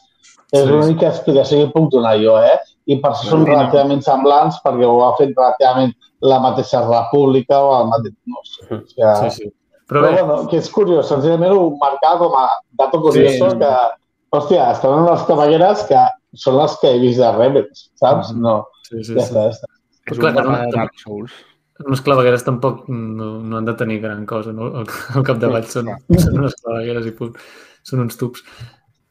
És 0.52 0.64
Sí, 0.64 0.68
l'única 0.70 1.08
explicació 1.10 1.66
que 1.66 1.72
puc 1.74 1.92
donar 1.92 2.16
jo, 2.18 2.38
eh? 2.42 2.58
I 2.88 2.96
per 3.02 3.12
això 3.12 3.30
són 3.30 3.46
relativament 3.46 4.02
semblants, 4.02 4.56
perquè 4.64 4.86
ho 4.86 5.04
ha 5.06 5.16
fet 5.18 5.34
relativament 5.38 5.94
la 6.22 6.40
mateixa 6.40 6.82
república 6.88 7.60
o 7.62 7.82
el 7.82 7.88
mateix... 7.88 8.14
No 8.26 8.42
sé, 8.44 8.66
és 8.76 8.94
que... 8.96 9.16
Sí, 9.30 9.30
sí. 9.44 9.52
Però 9.90 10.02
Però, 10.02 10.16
bé, 10.16 10.22
bueno, 10.24 10.48
que 10.50 10.58
és 10.58 10.70
curiós, 10.70 11.08
senzillament 11.08 11.52
ho 11.52 11.76
marcava 11.82 12.18
com 12.20 12.34
a 12.38 12.48
dato 12.78 13.00
curioso 13.02 13.50
Sí. 13.52 13.58
que, 13.58 13.72
hòstia, 14.32 14.72
estan 14.72 15.00
en 15.00 15.06
les 15.06 15.24
cavalleres 15.24 15.84
que 15.90 16.02
són 16.36 16.58
les 16.58 16.76
que 16.82 16.92
he 16.96 17.00
vist 17.00 17.20
de 17.20 17.32
Rebels, 17.32 17.92
saps? 17.96 18.34
Mhm. 18.34 18.42
No, 18.42 18.68
sí, 18.88 19.04
sí, 19.04 19.14
ja 19.16 19.22
sí. 19.22 19.34
està, 19.34 19.44
ja 19.44 19.50
està. 19.50 19.66
És 20.12 20.18
Clar, 20.18 20.36
un 20.46 20.54
de 20.54 20.72
Dark 20.76 20.94
Souls. 20.98 21.32
Unes 21.86 22.02
clavegueres 22.04 22.44
tampoc 22.44 22.88
no, 22.92 23.32
no 23.44 23.58
han 23.58 23.68
de 23.68 23.76
tenir 23.80 24.00
gran 24.04 24.26
cosa, 24.28 24.52
no? 24.56 24.68
Al, 24.82 24.90
al 25.16 25.26
capdavall 25.28 25.68
són, 25.72 25.94
són 26.12 26.42
unes 26.42 26.58
clavegueres 26.60 27.08
i 27.08 27.16
punt. 27.16 27.38
Són 27.88 28.04
uns 28.04 28.20
tubs. 28.20 28.44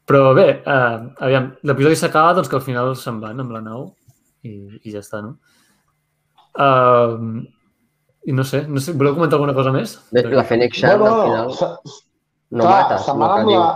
Però 0.09 0.33
bé, 0.37 0.47
uh, 0.65 1.09
aviam, 1.25 1.51
l'episodi 1.69 1.97
s'acaba 1.97 2.33
doncs 2.37 2.49
que 2.49 2.57
al 2.57 2.65
final 2.65 2.95
se'n 2.97 3.19
van 3.21 3.41
amb 3.41 3.53
la 3.53 3.61
nau 3.65 3.87
i, 4.45 4.55
i 4.81 4.93
ja 4.93 5.03
està, 5.03 5.21
no? 5.21 5.35
Uh, 6.57 7.41
I 8.29 8.33
no 8.35 8.45
sé, 8.45 8.63
no 8.67 8.81
sé, 8.81 8.95
voleu 8.97 9.13
comentar 9.17 9.37
alguna 9.37 9.53
cosa 9.57 9.73
més? 9.73 9.97
Bé, 10.13 10.25
La 10.33 10.45
Fennec 10.45 10.73
Shand, 10.75 11.05
al 11.05 11.21
final, 11.27 11.53
no 12.49 12.65
clar, 12.65 12.73
mata, 12.73 12.97
sinó 13.05 13.29
que 13.35 13.45
diu, 13.47 13.61
la... 13.61 13.69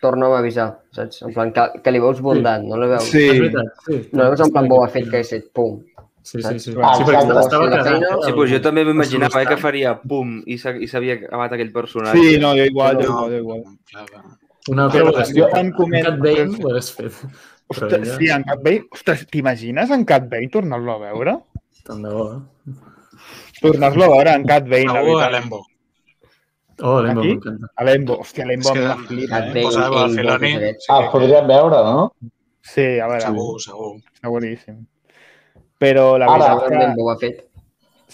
torna 0.00 0.30
a 0.32 0.38
avisar, 0.40 0.68
saps? 0.96 1.20
En 1.24 1.34
plan, 1.36 1.52
que, 1.54 1.66
que 1.84 1.92
li 1.92 2.00
veus 2.02 2.20
bondat, 2.24 2.64
no 2.64 2.80
la 2.80 2.88
veus? 2.94 3.10
Sí, 3.12 3.26
És 3.28 3.40
veritat, 3.42 3.84
sí. 3.86 4.00
No 4.12 4.24
la 4.24 4.30
veus 4.32 4.44
en 4.46 4.54
plan 4.56 4.70
Boba 4.72 4.88
Fett 4.92 5.12
que 5.12 5.20
és 5.24 5.32
set, 5.36 5.50
pum. 5.56 5.78
Sí, 6.24 6.40
sí, 6.40 6.58
sí. 6.58 6.72
Ah, 6.80 6.94
sí 6.96 7.04
perquè 7.04 7.20
estava 7.20 7.42
Sí, 7.44 7.70
la 7.70 7.76
casat. 7.76 8.04
Sí, 8.24 8.32
doncs 8.32 8.50
jo 8.54 8.60
també 8.64 8.80
m''imaginava 8.86 9.42
eh, 9.42 9.46
que 9.50 9.56
faria 9.60 9.90
pum 10.00 10.38
i 10.46 10.56
s'ha- 10.56 10.72
i 10.80 10.86
s'havia 10.88 11.18
acabat 11.20 11.52
aquell 11.52 11.70
personatge. 11.72 12.16
sí, 12.18 12.38
no, 12.40 12.54
jo 12.56 12.64
igual, 12.64 12.96
jo 12.96 13.02
No, 13.02 13.26
igual, 13.28 13.30
jo 13.30 13.38
igual. 13.42 13.62
clar. 13.92 14.24
Una 14.72 14.84
altra 14.86 15.02
Però 15.02 15.12
qüestió. 15.18 15.44
jo 15.50 15.58
en 15.60 15.70
Cat 15.76 16.18
Bane 16.24 16.56
ho 16.64 16.70
hagués 16.70 16.88
fet. 16.96 17.12
Però 17.12 17.86
Ostres, 17.86 18.16
sí, 18.16 18.30
en 18.30 18.42
Cat 18.48 18.62
Bane... 18.64 18.84
Ostres, 18.90 19.26
t'imagines 19.28 19.90
en 19.90 20.04
Cat 20.08 20.26
Bane 20.30 20.48
tornar-lo 20.48 20.92
a 20.94 20.98
veure? 20.98 21.36
tant 21.84 22.00
de 22.02 22.08
bo, 22.08 22.24
eh? 22.32 22.72
Tornar-lo 23.60 24.04
a 24.04 24.08
veure 24.16 24.32
en 24.38 24.44
Cat 24.48 24.64
Bane, 24.68 24.86
la 24.88 25.02
Segur 25.02 25.20
a 25.22 25.28
veritat. 25.28 25.32
l'Embo. 25.36 25.60
Oh, 26.82 27.02
l'Embo 27.02 27.22
m'encanta. 27.22 27.68
A 27.76 27.84
l'Embo. 27.84 28.16
Hòstia, 28.24 28.46
l'Embo 28.48 28.68
em 28.70 28.74
que- 28.74 28.88
la 28.88 28.96
flipa, 28.96 29.34
Cat 29.36 29.56
eh? 29.56 29.62
Posava 29.62 30.08
Filoni. 30.08 30.54
Ah, 30.88 31.10
podríem 31.12 31.46
veure, 31.46 31.82
no? 31.84 32.12
Sí, 32.62 32.98
a 32.98 33.06
veure, 33.12 33.20
Segur, 33.20 33.60
segur. 33.60 33.92
seguríssim. 34.22 34.86
Però 35.84 36.06
la 36.20 36.30
Ara, 36.32 36.52
veritat 36.62 36.86
que... 36.88 36.92
Boba 37.00 37.16
Fett. 37.20 37.42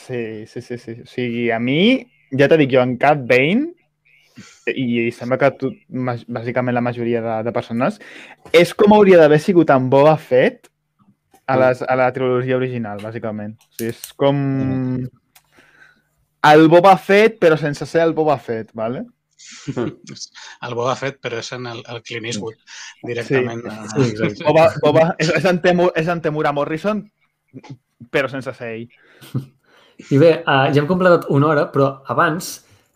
Sí, 0.00 0.46
sí, 0.50 0.62
sí, 0.64 0.78
sí. 0.78 0.96
O 1.04 1.10
sigui, 1.10 1.50
a 1.54 1.60
mi, 1.62 1.82
ja 2.36 2.48
t'he 2.50 2.58
dit 2.62 2.72
jo, 2.72 2.82
en 2.82 2.96
Cat 3.00 3.22
Bane, 3.28 3.70
i, 4.70 4.84
i 5.06 5.12
sembla 5.14 5.38
que 5.40 5.50
tu, 5.60 5.70
bàsicament 5.90 6.76
la 6.76 6.84
majoria 6.84 7.22
de, 7.24 7.36
de 7.46 7.54
persones, 7.54 8.00
és 8.56 8.74
com 8.78 8.94
hauria 8.96 9.20
d'haver 9.20 9.40
sigut 9.42 9.72
en 9.74 9.88
Boba 9.92 10.16
Fett 10.20 10.70
a, 11.50 11.56
les, 11.60 11.82
a 11.82 11.96
la 11.98 12.10
trilogia 12.14 12.58
original, 12.58 13.00
bàsicament. 13.02 13.56
O 13.58 13.78
sigui, 13.78 13.94
és 13.94 14.12
com 14.18 14.42
el 16.50 16.68
Boba 16.72 16.96
Fett, 16.96 17.40
però 17.42 17.58
sense 17.60 17.86
ser 17.86 18.04
el 18.06 18.14
Boba 18.16 18.38
Fett, 18.38 18.70
¿vale? 18.74 19.04
El 20.66 20.74
Boba 20.76 20.94
Fett, 21.00 21.16
però 21.24 21.38
és 21.40 21.48
en 21.56 21.64
el, 21.66 21.80
el 21.88 22.02
Clint 22.04 22.26
Eastwood, 22.28 22.58
directament. 23.08 23.62
Sí, 23.88 24.10
exacte. 24.10 24.44
Boba, 24.44 24.66
Boba, 24.84 25.06
és, 25.16 25.30
és, 25.32 25.46
en 25.48 25.60
Temu, 25.64 25.88
és 25.96 26.10
en 26.12 26.20
Temura 26.24 26.52
Morrison, 26.56 27.00
però 28.10 28.30
sense 28.30 28.54
ser 28.56 28.72
ell. 28.74 28.88
I 30.10 30.18
bé, 30.18 30.32
uh, 30.40 30.70
ja 30.72 30.80
hem 30.80 30.88
completat 30.88 31.28
una 31.34 31.50
hora, 31.50 31.66
però 31.72 31.90
abans 32.12 32.50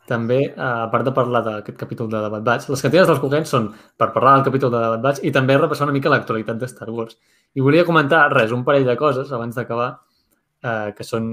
també, 0.08 0.40
uh, 0.52 0.84
a 0.84 0.88
part 0.92 1.04
de 1.06 1.12
parlar 1.16 1.42
d'aquest 1.44 1.76
capítol 1.80 2.08
de 2.12 2.22
Bad 2.32 2.44
Batch, 2.46 2.70
les 2.72 2.82
cantines 2.84 3.08
dels 3.08 3.20
coquens 3.20 3.52
són 3.52 3.70
per 4.00 4.10
parlar 4.14 4.38
del 4.38 4.46
capítol 4.48 4.72
de 4.72 4.80
Bad 4.94 5.04
Batch 5.04 5.24
i 5.24 5.32
també 5.32 5.56
repassar 5.58 5.88
una 5.88 5.96
mica 5.96 6.12
l'actualitat 6.12 6.60
de 6.60 6.68
Star 6.70 6.88
Wars. 6.90 7.18
I 7.54 7.64
volia 7.64 7.86
comentar, 7.88 8.26
res, 8.32 8.52
un 8.56 8.64
parell 8.64 8.88
de 8.88 8.96
coses 9.00 9.32
abans 9.32 9.56
d'acabar 9.56 9.90
uh, 9.94 10.90
que 10.96 11.06
són, 11.06 11.30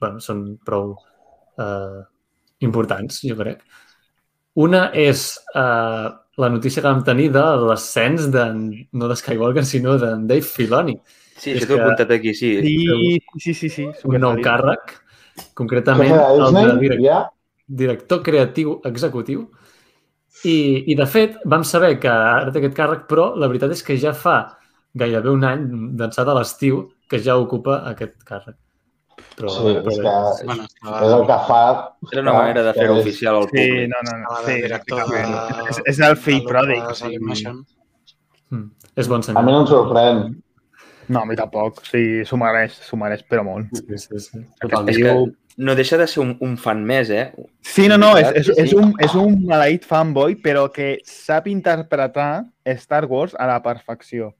bueno, 0.00 0.22
són 0.24 0.44
prou 0.64 0.94
uh, 0.94 2.00
importants, 2.64 3.22
jo 3.24 3.36
crec. 3.38 3.64
Una 4.58 4.88
és 4.96 5.30
uh, 5.54 6.08
la 6.38 6.48
notícia 6.50 6.82
que 6.82 6.88
vam 6.88 7.04
tenir 7.06 7.28
de 7.34 7.44
l'ascens 7.68 8.28
de, 8.34 8.44
no 8.92 9.08
de 9.10 9.16
Skywalker, 9.16 9.64
sinó 9.66 9.96
de 10.00 10.14
Dave 10.26 10.46
Filoni, 10.46 10.96
Sí, 11.38 11.52
això 11.54 11.66
t'ho 11.68 11.74
he 11.74 11.76
que- 11.76 11.82
apuntat 11.84 12.10
aquí, 12.10 12.34
sí. 12.34 12.50
Sí, 12.62 13.20
sí, 13.38 13.54
sí, 13.54 13.68
sí. 13.70 13.86
un 14.04 14.18
nou 14.20 14.36
càrrec, 14.42 14.96
concretament 15.54 16.12
el 16.12 16.38
de 16.38 16.44
Disney? 16.44 16.78
direc 16.82 17.00
Ja? 17.04 17.18
director 17.68 18.22
creatiu 18.22 18.80
executiu. 18.84 19.48
I, 20.44 20.84
I, 20.92 20.94
de 20.94 21.06
fet, 21.06 21.36
vam 21.44 21.64
saber 21.64 21.98
que 22.00 22.08
ara 22.08 22.50
té 22.52 22.58
aquest 22.60 22.74
càrrec, 22.76 23.06
però 23.10 23.34
la 23.36 23.48
veritat 23.50 23.70
és 23.74 23.82
que 23.82 23.96
ja 23.98 24.12
fa 24.14 24.36
gairebé 24.94 25.30
un 25.30 25.44
any 25.44 25.64
d'ençà 25.98 26.24
de 26.24 26.34
l'estiu 26.34 26.88
que 27.08 27.18
ja 27.18 27.36
ocupa 27.36 27.82
aquest 27.90 28.16
càrrec. 28.24 28.56
Però, 29.38 29.48
Sí, 29.50 29.72
però 29.82 29.90
és 29.90 29.98
que 29.98 30.46
Bueno, 30.46 30.64
és 31.06 31.12
el 31.12 31.24
que 31.26 31.38
fa... 31.48 31.60
Era 32.12 32.22
una 32.22 32.32
manera 32.32 32.62
de 32.62 32.70
és- 32.70 32.90
oficial 33.00 33.36
al 33.36 33.42
Sí, 33.44 33.48
públic. 33.50 33.88
no, 33.90 33.96
no, 34.06 34.18
no. 34.18 34.22
estava 34.22 34.46
Sí, 34.46 34.52
de 34.52 34.62
director 34.62 35.00
és, 35.70 35.80
és 35.86 35.98
el 36.00 36.16
fill 36.16 36.42
pròdig. 36.44 36.76
Lucas 36.82 36.90
o 37.02 37.04
sigui, 37.04 37.16
Animation. 37.16 37.64
mm, 38.50 38.70
és 38.96 39.08
bon 39.08 39.18
A 39.20 39.22
senyal. 39.22 39.44
mi 39.44 39.52
no 39.52 39.60
em 39.60 39.66
sorprèn. 39.66 40.42
No, 41.08 41.20
a 41.22 41.26
mi 41.26 41.36
tampoc. 41.36 41.82
Sí, 41.88 42.24
s'ho 42.28 42.36
mereix, 42.40 42.74
s'ho 42.86 42.96
mereix, 43.00 43.22
però 43.28 43.44
molt. 43.46 43.68
Sí, 43.74 43.98
sí, 43.98 44.18
sí. 44.20 44.42
Totalment. 44.60 44.88
És 44.94 44.98
que 45.02 45.14
no 45.58 45.74
deixa 45.74 45.96
de 45.98 46.06
ser 46.06 46.20
un, 46.22 46.36
un 46.44 46.56
fan 46.60 46.84
més, 46.86 47.10
eh? 47.10 47.32
Sí, 47.66 47.88
no, 47.88 47.96
no, 47.98 48.12
és, 48.20 48.28
és, 48.42 48.50
és, 48.66 48.74
un, 48.78 48.92
és 49.02 49.14
un 49.18 49.40
maleït 49.48 49.84
fanboy, 49.88 50.36
però 50.44 50.68
que 50.72 50.98
sap 51.08 51.48
interpretar 51.50 52.44
Star 52.78 53.06
Wars 53.10 53.34
a 53.38 53.46
la 53.50 53.60
perfecció. 53.64 54.34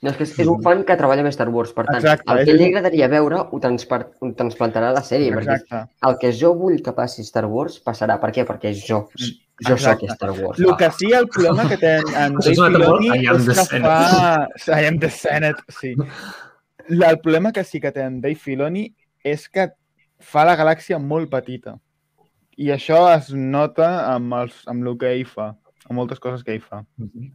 No, 0.00 0.08
és 0.08 0.16
que 0.16 0.24
és, 0.24 0.30
és 0.40 0.48
un 0.48 0.62
fan 0.64 0.84
que 0.88 0.94
treballa 0.96 1.20
amb 1.20 1.28
Star 1.34 1.50
Wars, 1.52 1.74
per 1.76 1.84
tant, 1.84 1.98
Exacte, 1.98 2.24
el 2.32 2.38
és- 2.40 2.46
que 2.48 2.54
li 2.56 2.68
agradaria 2.70 3.08
veure 3.12 3.42
ho, 3.42 3.58
transpar, 3.60 3.98
ho 4.20 4.30
transplantarà 4.32 4.88
a 4.94 4.96
la 4.96 5.02
sèrie, 5.04 5.28
perquè 5.34 5.58
Exacte. 5.58 5.92
el 6.08 6.16
que 6.22 6.30
jo 6.32 6.54
vull 6.56 6.78
que 6.86 6.94
passi 6.96 7.20
Star 7.26 7.44
Wars 7.50 7.76
passarà. 7.84 8.16
Per 8.22 8.30
què? 8.32 8.46
Perquè 8.48 8.72
jo, 8.78 9.02
jo 9.66 9.74
Exacte. 9.74 10.06
sóc 10.06 10.14
Star 10.16 10.30
Wars. 10.32 10.60
El 10.60 10.76
que 10.76 10.90
sí, 10.98 11.10
el 11.12 11.26
problema 11.28 11.68
que 11.68 11.76
té 11.76 11.96
en, 11.98 12.34
Dave 12.36 12.54
Filoni 12.54 13.10
és 13.18 13.46
que 13.46 13.54
Senate. 13.54 13.80
fa... 13.84 14.80
I 14.80 14.86
am 14.86 14.98
the 14.98 15.10
Senate, 15.10 15.62
sí. 15.80 15.94
El 16.88 17.20
problema 17.20 17.52
que 17.52 17.64
sí 17.64 17.80
que 17.80 17.92
té 17.92 18.02
en 18.02 18.20
Dave 18.20 18.34
Filoni 18.36 18.86
és 19.22 19.48
que 19.48 19.68
fa 20.20 20.44
la 20.44 20.56
galàxia 20.56 20.98
molt 20.98 21.30
petita. 21.30 21.76
I 22.60 22.70
això 22.74 23.06
es 23.14 23.30
nota 23.32 23.90
amb, 24.14 24.34
els, 24.34 24.62
amb 24.68 24.84
el 24.86 24.96
que 25.00 25.12
ell 25.14 25.26
fa, 25.28 25.52
amb 25.88 25.96
moltes 26.00 26.18
coses 26.20 26.42
que 26.44 26.52
ell 26.58 26.64
fa. 26.64 26.82
Mhm. 26.98 27.30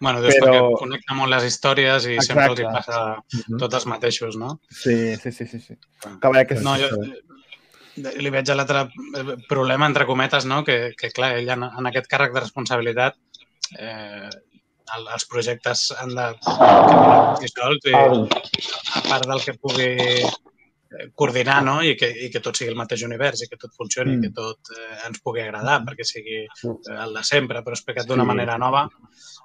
Bueno, 0.00 0.20
dius 0.20 0.34
Però- 0.36 0.50
perquè 0.52 0.78
connecta 0.80 1.14
molt 1.14 1.30
les 1.30 1.44
històries 1.44 2.06
i 2.10 2.16
sempre 2.20 2.46
els 2.50 2.58
hi 2.60 2.64
Exacte. 2.64 2.74
passa 2.74 3.22
Mhm. 3.48 3.58
tots 3.58 3.74
els 3.74 3.86
mateixos, 3.86 4.36
no? 4.36 4.60
Sí, 4.68 5.16
sí, 5.16 5.30
sí, 5.32 5.46
sí. 5.46 5.60
sí. 5.60 5.76
Que, 6.20 6.28
veure, 6.28 6.46
que 6.46 6.54
No, 6.56 6.74
jo 6.76 6.88
li 7.96 8.30
veig 8.34 8.48
l'altre 8.54 8.86
eh, 8.88 9.36
problema, 9.48 9.86
entre 9.86 10.06
cometes, 10.06 10.44
no? 10.50 10.62
que, 10.64 10.94
que 10.98 11.10
clar, 11.14 11.34
ell 11.38 11.48
en, 11.54 11.62
en 11.68 11.86
aquest 11.90 12.08
càrrec 12.10 12.34
de 12.34 12.40
responsabilitat 12.44 13.16
eh, 13.78 14.28
el, 14.94 15.06
els 15.14 15.24
projectes 15.30 15.86
han 15.98 16.14
de 16.16 16.26
sols 17.54 17.86
i 17.88 17.94
a 17.94 19.04
part 19.08 19.26
del 19.30 19.40
que 19.44 19.54
pugui 19.56 19.86
eh, 20.22 21.06
coordinar 21.16 21.60
no? 21.64 21.78
I, 21.82 21.94
que, 21.98 22.10
i 22.26 22.28
que 22.30 22.42
tot 22.44 22.58
sigui 22.58 22.70
el 22.72 22.78
mateix 22.78 23.02
univers 23.06 23.42
i 23.42 23.48
que 23.50 23.56
tot 23.60 23.72
funcioni, 23.78 24.16
Mm. 24.16 24.22
que 24.26 24.30
tot 24.36 24.74
eh, 24.76 24.98
ens 25.08 25.22
pugui 25.24 25.42
agradar 25.42 25.80
perquè 25.86 26.04
sigui 26.06 26.42
eh, 26.44 26.98
el 27.04 27.14
de 27.16 27.22
sempre, 27.24 27.62
però 27.64 27.74
explicat 27.78 28.06
d'una 28.10 28.22
Sí. 28.26 28.30
manera 28.34 28.58
nova. 28.58 28.84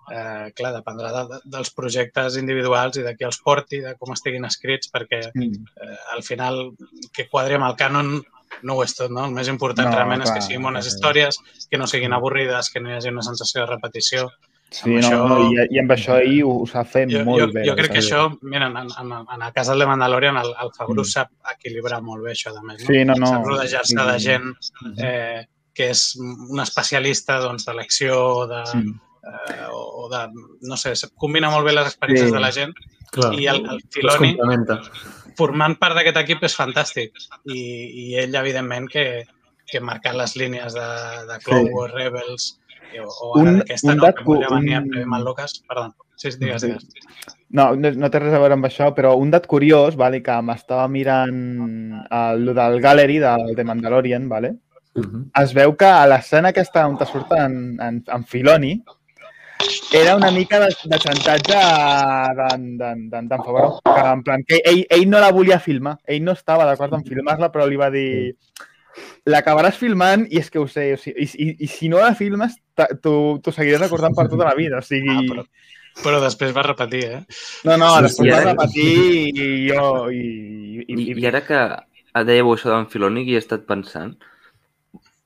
Eh, 0.10 0.50
clar, 0.58 0.74
dependrà 0.74 1.12
de, 1.14 1.24
de, 1.30 1.40
dels 1.54 1.70
projectes 1.78 2.36
individuals 2.42 2.98
i 2.98 3.04
de 3.06 3.16
qui 3.16 3.26
els 3.28 3.38
porti, 3.46 3.80
de 3.86 3.96
com 4.00 4.12
estiguin 4.14 4.46
escrits, 4.46 4.90
perquè 4.92 5.22
Mm. 5.34 5.66
eh, 5.86 5.98
al 6.16 6.24
final 6.24 6.72
que 7.14 7.28
quadri 7.30 7.56
amb 7.56 7.70
el 7.70 7.76
cànon 7.78 8.20
no 8.64 8.76
ho 8.76 8.84
és 8.84 8.96
tot, 8.96 9.12
no? 9.12 9.26
El 9.26 9.32
més 9.32 9.48
important 9.48 9.88
No, 9.90 9.96
realment 9.96 10.22
és 10.22 10.30
clar, 10.30 10.36
que 10.40 10.46
siguin 10.46 10.64
bones 10.64 10.86
clar. 10.86 10.94
històries, 10.96 11.38
que 11.70 11.78
no 11.78 11.88
siguin 11.88 12.14
avorrides, 12.14 12.70
que 12.70 12.80
no 12.80 12.90
hi 12.90 12.94
hagi 12.98 13.10
una 13.10 13.24
sensació 13.24 13.62
de 13.62 13.68
repetició. 13.76 14.30
Sí, 14.72 14.84
Amb 14.86 15.00
no, 15.02 15.08
això- 15.08 15.28
no, 15.30 15.38
i, 15.50 15.68
i 15.76 15.80
amb 15.80 15.92
això 15.92 16.20
ell 16.22 16.44
ho, 16.44 16.52
ho 16.62 16.66
sap 16.68 16.88
fer 16.88 17.08
Jo, 17.10 17.24
molt 17.26 17.42
jo, 17.42 17.48
bé. 17.54 17.64
jo 17.66 17.74
crec 17.76 17.92
que 17.92 18.00
això, 18.04 18.38
mira, 18.44 18.68
en, 18.68 18.78
en, 18.78 19.14
en 19.34 19.42
el 19.42 19.54
cas 19.54 19.68
del 19.68 19.80
de 19.80 19.88
Mandalorian, 19.88 20.38
el, 20.38 20.52
el 20.62 20.70
Favreau 20.78 21.02
Mm. 21.04 21.10
sap 21.10 21.30
equilibrar 21.56 22.02
molt 22.04 22.24
bé 22.24 22.32
això, 22.36 22.56
a 22.56 22.62
més. 22.62 22.82
No? 22.84 22.86
Sí, 22.88 23.04
no, 23.06 23.16
no. 23.16 23.28
Sap 23.28 23.46
rodejar-se 23.48 23.96
Sí. 23.96 24.12
de 24.12 24.20
gent 24.20 24.54
eh, 25.00 25.46
que 25.74 25.90
és 25.90 26.16
un 26.20 26.60
especialista 26.60 27.40
doncs, 27.40 27.66
de 27.66 27.74
l'acció 27.74 28.46
de, 28.46 28.64
Sí. 28.68 28.78
eh, 29.26 29.66
o 29.72 30.08
de, 30.12 30.28
no 30.62 30.78
sé, 30.78 30.94
combina 31.16 31.50
molt 31.50 31.66
bé 31.66 31.74
les 31.74 31.88
experiències 31.88 32.30
Sí. 32.30 32.34
de 32.34 32.40
la 32.40 32.52
gent 32.52 32.74
Clar, 33.12 33.34
i 33.34 33.48
el, 33.48 33.66
el 33.66 33.82
Filoni, 33.90 34.36
complementa. 34.38 34.82
Formant 35.40 35.78
part 35.80 35.96
d'aquest 35.98 36.20
equip, 36.26 36.44
és 36.46 36.56
fantàstic. 36.60 37.16
I, 37.48 37.60
i 38.04 38.06
ell, 38.22 38.36
evidentment, 38.36 38.90
que, 38.92 39.06
que 39.70 39.80
marcant 39.82 40.18
les 40.20 40.36
línies 40.36 40.76
de, 40.76 40.90
de 41.32 41.40
Clone 41.46 41.70
Sí. 41.70 41.74
Wars, 41.78 41.94
Rebels, 41.96 42.48
o, 43.00 43.08
o 43.08 43.34
ara 43.40 43.42
Un- 43.48 43.58
d'aquesta, 43.64 43.88
un 43.92 43.98
no? 43.98 44.04
dat- 44.06 44.18
que 44.20 44.28
volia 44.28 44.50
venir 44.54 44.76
a 44.76 44.84
un- 44.84 44.90
Prever 44.92 45.08
Mal 45.16 45.24
Lucas. 45.26 45.60
Perdó. 45.68 45.90
Sí, 46.20 46.30
digues, 46.38 46.62
digues. 46.66 46.84
No, 47.56 47.72
no, 47.80 47.90
no 47.96 48.10
té 48.12 48.20
res 48.20 48.34
a 48.36 48.40
veure 48.44 48.54
amb 48.58 48.66
això, 48.68 48.90
però 48.94 49.14
un 49.18 49.30
dat 49.32 49.46
curiós, 49.48 49.96
vale, 49.96 50.20
que 50.22 50.34
m'estava 50.44 50.88
mirant 50.92 51.38
el, 52.12 52.44
lo 52.46 52.54
del 52.58 52.82
Gallery 52.84 53.20
del 53.24 53.54
de 53.56 53.64
Mandalorian, 53.64 54.28
vale? 54.30 54.56
Mhm. 55.00 55.30
es 55.40 55.52
veu 55.54 55.76
que 55.78 55.86
a 55.86 56.06
l'escena 56.10 56.50
aquesta 56.50 56.82
on 56.90 56.98
te 56.98 57.06
surt 57.06 57.30
en, 57.38 57.54
en, 57.80 58.00
en 58.10 58.24
Filoni 58.26 58.72
era 59.94 60.16
una 60.16 60.32
mica 60.32 60.60
de, 60.60 60.70
de 60.86 60.98
xantatge 61.04 61.58
d'en 62.38 63.30
Favreau. 63.30 63.80
Que 63.84 64.04
en 64.14 64.24
plan, 64.24 64.44
que 64.48 64.62
ell, 64.66 64.86
ell 64.90 65.08
no 65.10 65.20
la 65.20 65.32
volia 65.36 65.60
filmar. 65.60 65.98
Ell 66.08 66.24
no 66.24 66.34
estava 66.38 66.66
d'acord 66.70 66.94
en 66.98 67.04
filmar-la, 67.06 67.52
però 67.54 67.68
li 67.68 67.80
va 67.80 67.90
dir 67.94 68.36
l'acabaràs 69.30 69.78
filmant 69.80 70.26
i 70.30 70.40
és 70.42 70.50
que 70.52 70.60
ho 70.60 70.68
sé, 70.68 70.94
o 70.96 70.98
sigui, 71.00 71.24
i, 71.24 71.28
i, 71.46 71.50
i 71.66 71.68
si 71.72 71.90
no 71.92 72.00
la 72.02 72.16
filmes, 72.18 72.56
t'ho 73.04 73.54
seguiré 73.54 73.78
recordant 73.80 74.16
per 74.18 74.28
tota 74.32 74.48
la 74.50 74.56
vida. 74.58 74.80
O 74.82 74.86
sigui, 74.86 75.14
Ah, 75.14 75.28
però, 75.30 75.46
però 76.04 76.22
després 76.24 76.56
va 76.56 76.64
repetir, 76.66 77.04
eh? 77.06 77.22
no, 77.68 77.78
no, 77.78 77.92
Sí, 77.98 78.04
després 78.08 78.26
sí, 78.26 78.32
va 78.34 78.42
ara- 78.42 78.56
repetir 78.56 78.90
i 79.30 79.48
jo... 79.70 79.86
I, 80.10 80.26
i, 80.88 80.98
I, 80.98 81.14
I 81.20 81.30
ara 81.30 81.44
que 81.46 81.62
dèieu 82.28 82.52
això 82.56 82.74
d'en 82.74 82.90
Filoni, 82.92 83.26
que 83.28 83.36
hi 83.36 83.40
he 83.40 83.44
estat 83.44 83.66
pensant, 83.70 84.16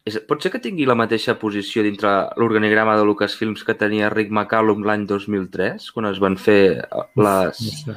és, 0.05 0.17
pot 0.27 0.41
ser 0.43 0.51
que 0.51 0.59
tingui 0.63 0.85
la 0.89 0.95
mateixa 0.99 1.35
posició 1.39 1.83
dintre 1.85 2.09
l'organigrama 2.39 2.97
de 2.99 3.05
Lucasfilms 3.07 3.63
que 3.63 3.75
tenia 3.79 4.09
Rick 4.11 4.31
McCallum 4.31 4.83
l'any 4.83 5.05
2003, 5.07 5.91
quan 5.95 6.09
es 6.11 6.19
van 6.23 6.35
fer 6.37 6.83
No 6.91 7.05
les... 7.23 7.61
sé. 7.83 7.95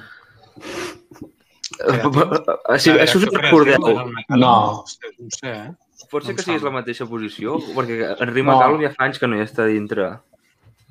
Així, 2.72 2.92
això 2.94 3.18
us 3.18 3.26
ho 3.26 3.32
recordeu? 3.34 3.82
No. 4.30 4.36
No 4.38 4.54
sé, 5.34 5.50
eh? 5.50 5.72
Pot 6.10 6.22
ser 6.22 6.32
No 6.32 6.36
que 6.38 6.44
siguis 6.44 6.60
sembla. 6.60 6.70
la 6.70 6.74
mateixa 6.78 7.06
posició? 7.10 7.56
Perquè 7.74 7.96
en 8.14 8.30
Rick 8.32 8.46
No. 8.46 8.52
McCallum 8.54 8.84
ja 8.86 8.92
fa 8.94 9.08
anys 9.08 9.18
que 9.20 9.26
no 9.28 9.36
hi 9.36 9.42
està 9.44 9.66
dintre. 9.68 10.12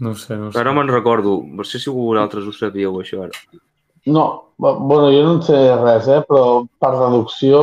No 0.04 0.12
ho 0.12 0.18
sé, 0.20 0.36
no 0.36 0.50
ho 0.50 0.52
sé. 0.52 0.58
Però 0.60 0.68
no 0.68 0.74
me'n 0.82 0.92
recordo. 0.92 1.38
No 1.48 1.64
sé 1.64 1.80
si 1.80 1.90
vosaltres 1.94 2.46
ho 2.46 2.54
sabíeu, 2.54 2.98
això, 3.02 3.24
ara. 3.24 3.62
No, 4.06 4.26
bu- 4.60 4.76
bueno, 4.86 5.08
jo 5.16 5.24
no 5.26 5.34
en 5.38 5.42
sé 5.48 5.56
res, 5.82 6.08
eh? 6.12 6.20
però 6.28 6.66
per 6.80 6.92
reducció 6.94 7.62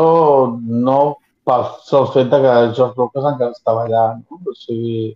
no 0.64 1.18
pel 1.48 1.66
sol 1.86 2.08
fet 2.14 2.30
de 2.30 2.38
que 2.42 2.54
George 2.76 2.98
Lucas 2.98 3.26
encara 3.32 3.56
estava 3.56 3.86
allà. 3.86 4.04
No? 4.18 4.40
O 4.46 4.54
sigui, 4.58 5.12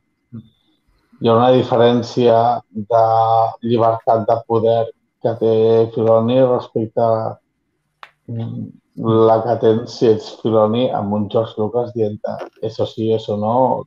hi 1.20 1.28
ha 1.28 1.36
una 1.36 1.52
diferència 1.54 2.38
de 2.92 3.04
llibertat 3.64 4.26
de 4.28 4.36
poder 4.48 4.82
que 5.22 5.34
té 5.40 5.54
Filoni 5.94 6.40
respecte 6.42 7.02
a 7.02 7.32
mm, 8.30 8.66
la 9.28 9.40
que 9.44 9.56
tens 9.62 9.96
si 9.98 10.10
ets 10.10 10.34
Filoni 10.42 10.86
amb 10.98 11.16
un 11.16 11.26
George 11.32 11.56
Lucas 11.60 11.92
dient 11.96 12.18
eso 12.62 12.86
sí, 12.86 13.12
eso 13.12 13.36
no, 13.40 13.84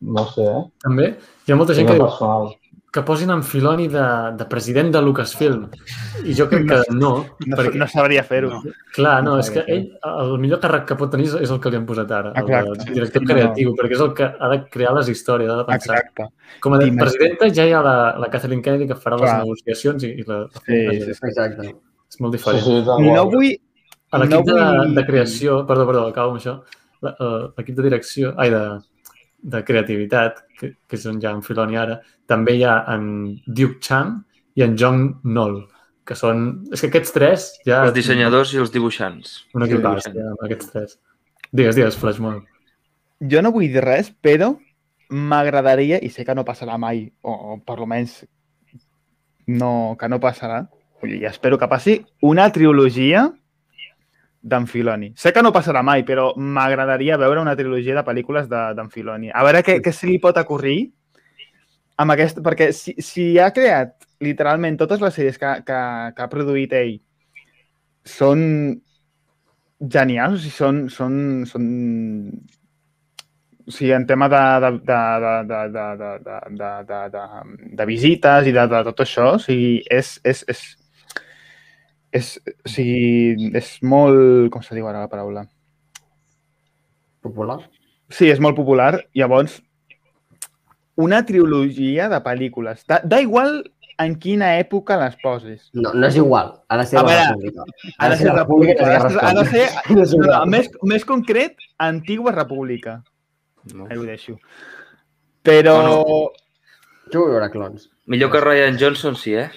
no 0.00 0.24
sé, 0.34 0.46
eh? 0.46 0.64
També 0.84 1.12
hi 1.12 1.52
ha 1.52 1.58
molta 1.58 1.76
gent 1.76 1.90
que 1.90 1.98
diu 1.98 2.06
personal. 2.06 2.52
Que 2.90 3.02
posin 3.04 3.28
en 3.30 3.42
Filoni 3.44 3.86
de, 3.92 4.02
de 4.38 4.44
president 4.48 4.88
de 4.94 5.00
Lucasfilm. 5.02 5.66
I 6.24 6.32
jo 6.34 6.46
crec 6.48 6.64
que 6.70 6.78
no, 6.94 7.10
No, 7.46 7.56
perquè, 7.58 7.76
no 7.76 7.86
sabria 7.86 8.22
fer-ho. 8.24 8.48
No. 8.48 8.72
clar, 8.96 9.18
no, 9.22 9.34
no 9.36 9.42
és 9.42 9.50
que 9.52 9.60
ell, 9.68 9.84
el 10.08 10.38
millor 10.40 10.58
càrrec 10.62 10.86
que 10.88 10.96
pot 10.96 11.10
tenir 11.12 11.26
és- 11.28 11.50
el 11.50 11.60
que 11.60 11.70
li 11.70 11.76
han 11.76 11.84
posat 11.86 12.10
ara, 12.10 12.32
el 12.34 12.42
Exacte. 12.48 12.84
de 12.86 12.94
director 12.94 13.22
Sí, 13.22 13.26
no, 13.26 13.28
no. 13.28 13.34
creatiu, 13.34 13.74
perquè 13.76 13.92
és 13.98 14.00
el 14.00 14.14
que 14.14 14.24
ha 14.40 14.48
de 14.48 14.58
crear 14.70 14.94
les 14.96 15.08
històries, 15.12 15.50
ha 15.50 15.56
de 15.58 15.64
pensar. 15.68 15.96
Exacte. 15.98 16.28
Com 16.60 16.72
a 16.74 16.78
T'imagines- 16.78 17.02
presidenta 17.04 17.50
ja 17.54 17.66
hi 17.68 17.72
ha 17.72 17.82
la, 17.82 17.96
la 18.18 18.30
Kathleen 18.30 18.62
Kennedy 18.62 18.86
que 18.88 18.94
farà 18.96 19.20
les 19.20 19.28
Clar. 19.30 19.38
negociacions 19.44 20.02
i, 20.04 20.08
i 20.08 20.24
la, 20.26 20.46
Sí, 20.64 21.02
sí, 21.04 21.10
Exacte. 21.28 21.68
és 22.08 22.20
molt 22.20 22.34
Sí, 22.34 22.38
diferent. 22.38 22.64
sí, 22.64 22.82
tal 22.86 23.04
No 23.04 23.24
vull... 23.30 23.54
A 24.10 24.16
l'equip 24.18 24.32
no 24.38 24.42
vull- 24.54 24.88
de, 24.88 24.94
de 24.94 25.06
creació, 25.06 25.66
perdó, 25.66 25.84
perdó, 25.86 26.06
acabo 26.08 26.30
amb 26.32 26.40
això, 26.40 26.62
La- 27.02 27.14
eh, 27.20 27.48
l'equip 27.58 27.76
de 27.76 27.82
direcció, 27.82 28.32
ai, 28.38 28.48
de, 28.50 28.80
de 29.42 29.62
creativitat, 29.62 30.40
que, 30.58 30.72
que 30.88 30.96
és 30.96 31.04
on 31.06 31.20
hi 31.20 31.26
ha 31.26 31.30
en 31.30 31.42
Filoni 31.42 31.76
ara, 31.76 32.00
també 32.28 32.58
hi 32.58 32.64
ha 32.68 32.76
en 32.94 33.08
Duke 33.46 33.80
Chan 33.84 34.14
i 34.58 34.64
en 34.66 34.76
John 34.80 35.02
Knoll, 35.24 35.62
que 36.04 36.16
són... 36.18 36.46
És 36.72 36.82
que 36.84 36.90
aquests 36.92 37.12
tres 37.14 37.48
ja... 37.66 37.82
Els 37.86 37.96
dissenyadors 37.96 38.52
i 38.54 38.60
els 38.62 38.72
dibuixants. 38.74 39.42
Un 39.56 39.64
equip 39.66 39.82
Sí, 40.04 40.12
ja, 40.14 40.30
amb 40.34 40.44
aquests 40.46 40.72
tres. 40.72 40.96
Digues, 41.52 41.76
digues, 41.78 41.96
Flashmore. 41.96 42.42
Jo 43.32 43.40
no 43.42 43.52
vull 43.54 43.68
dir 43.72 43.82
res, 43.84 44.10
però 44.22 44.52
m'agradaria, 45.08 45.98
i 46.04 46.10
sé 46.12 46.24
que 46.28 46.34
no 46.36 46.44
passarà 46.44 46.76
mai, 46.78 47.06
o, 47.24 47.32
o 47.32 47.56
per 47.64 47.78
almenys 47.78 48.20
no, 49.48 49.96
que 49.98 50.08
no 50.12 50.18
passarà, 50.20 50.62
i 51.08 51.22
espero 51.24 51.56
que 51.58 51.68
passi, 51.70 51.94
una 52.28 52.50
trilogia 52.52 53.24
d'en 54.48 54.66
Filoni. 54.70 55.12
Sé 55.16 55.32
que 55.32 55.42
no 55.42 55.52
passarà 55.54 55.80
mai, 55.82 56.04
però 56.06 56.30
m'agradaria 56.36 57.16
veure 57.18 57.40
una 57.40 57.56
trilogia 57.56 57.96
de 57.96 58.04
pel·lícules 58.06 58.46
de- 58.50 58.74
d'en 58.76 58.90
Filoni. 58.92 59.30
A 59.32 59.42
veure 59.46 59.64
què, 59.64 59.78
què 59.82 59.92
se 59.92 60.06
li 60.06 60.18
pot 60.22 60.36
acorrir 60.38 60.90
amb 61.98 62.14
aquest... 62.14 62.42
Perquè 62.44 62.70
si, 62.76 62.94
si 63.04 63.30
ha 63.42 63.50
creat 63.54 63.96
literalment 64.24 64.78
totes 64.80 65.02
les 65.02 65.14
sèries 65.14 65.38
que, 65.38 65.54
que, 65.66 65.80
que 66.14 66.24
ha 66.24 66.30
produït 66.30 66.74
ell 66.74 66.96
són 68.08 68.40
genials, 69.78 70.40
o 70.40 70.42
sigui, 70.42 70.54
són, 70.56 70.80
són, 70.90 71.18
són 71.46 71.66
o 73.68 73.74
sigui, 73.74 73.92
en 73.92 74.06
tema 74.08 74.30
de, 74.32 74.42
de, 74.64 74.70
de, 74.88 75.00
de, 75.22 75.34
de, 75.50 75.60
de, 75.76 75.86
de, 76.00 76.12
de, 76.24 76.38
de, 76.56 76.72
de, 76.88 77.00
de, 77.14 77.74
de 77.78 77.86
visites 77.86 78.48
i 78.48 78.54
de, 78.56 78.66
de 78.72 78.82
tot 78.88 79.04
això, 79.04 79.34
o 79.36 79.42
sigui, 79.42 79.82
és, 79.92 80.14
és, 80.24 80.42
és, 80.48 80.64
és, 82.16 82.32
o 82.64 82.72
sigui, 82.72 83.50
és 83.60 83.74
molt... 83.84 84.48
Com 84.54 84.64
se 84.64 84.74
diu 84.78 84.88
ara 84.88 85.04
la 85.04 85.12
paraula? 85.12 85.44
Popular. 87.22 87.60
Sí, 88.08 88.30
és 88.32 88.40
molt 88.40 88.56
popular. 88.56 88.94
Llavors, 89.18 89.58
una 90.98 91.22
trilogia 91.26 92.08
de 92.10 92.18
pel·lícules. 92.24 92.82
Da, 92.90 93.00
da 93.06 93.20
igual 93.22 93.60
en 94.02 94.14
quina 94.22 94.52
època 94.58 94.96
les 95.00 95.14
posis. 95.22 95.68
No, 95.74 95.92
no 95.94 96.06
és 96.06 96.16
igual. 96.18 96.52
Ha 96.70 96.76
de 96.80 96.86
ser 96.86 96.98
A 97.00 97.02
la 97.02 97.08
veure, 97.08 97.28
república. 97.30 97.64
Ha 97.98 98.08
de 98.12 98.16
ser 98.20 98.34
república. 98.34 98.88
Ha 98.88 98.98
de 98.98 99.44
ser, 99.46 99.68
ha 99.78 99.94
de 99.94 100.06
ser 100.06 100.18
de 100.18 100.26
no, 100.26 100.26
no, 100.32 100.42
més, 100.46 100.68
més 100.82 101.04
concret, 101.06 101.56
antigua 101.78 102.34
república. 102.34 103.00
No? 103.74 103.86
Ahí 103.90 103.98
ho 103.98 104.06
deixo. 104.06 104.36
Però 105.42 105.76
Jo 107.12 107.22
vull 107.24 107.32
veure 107.32 107.48
clons. 107.52 107.88
Millor 108.08 108.30
que 108.32 108.40
Ryan 108.44 108.76
Johnson, 108.80 109.14
sí, 109.16 109.34
eh? 109.34 109.48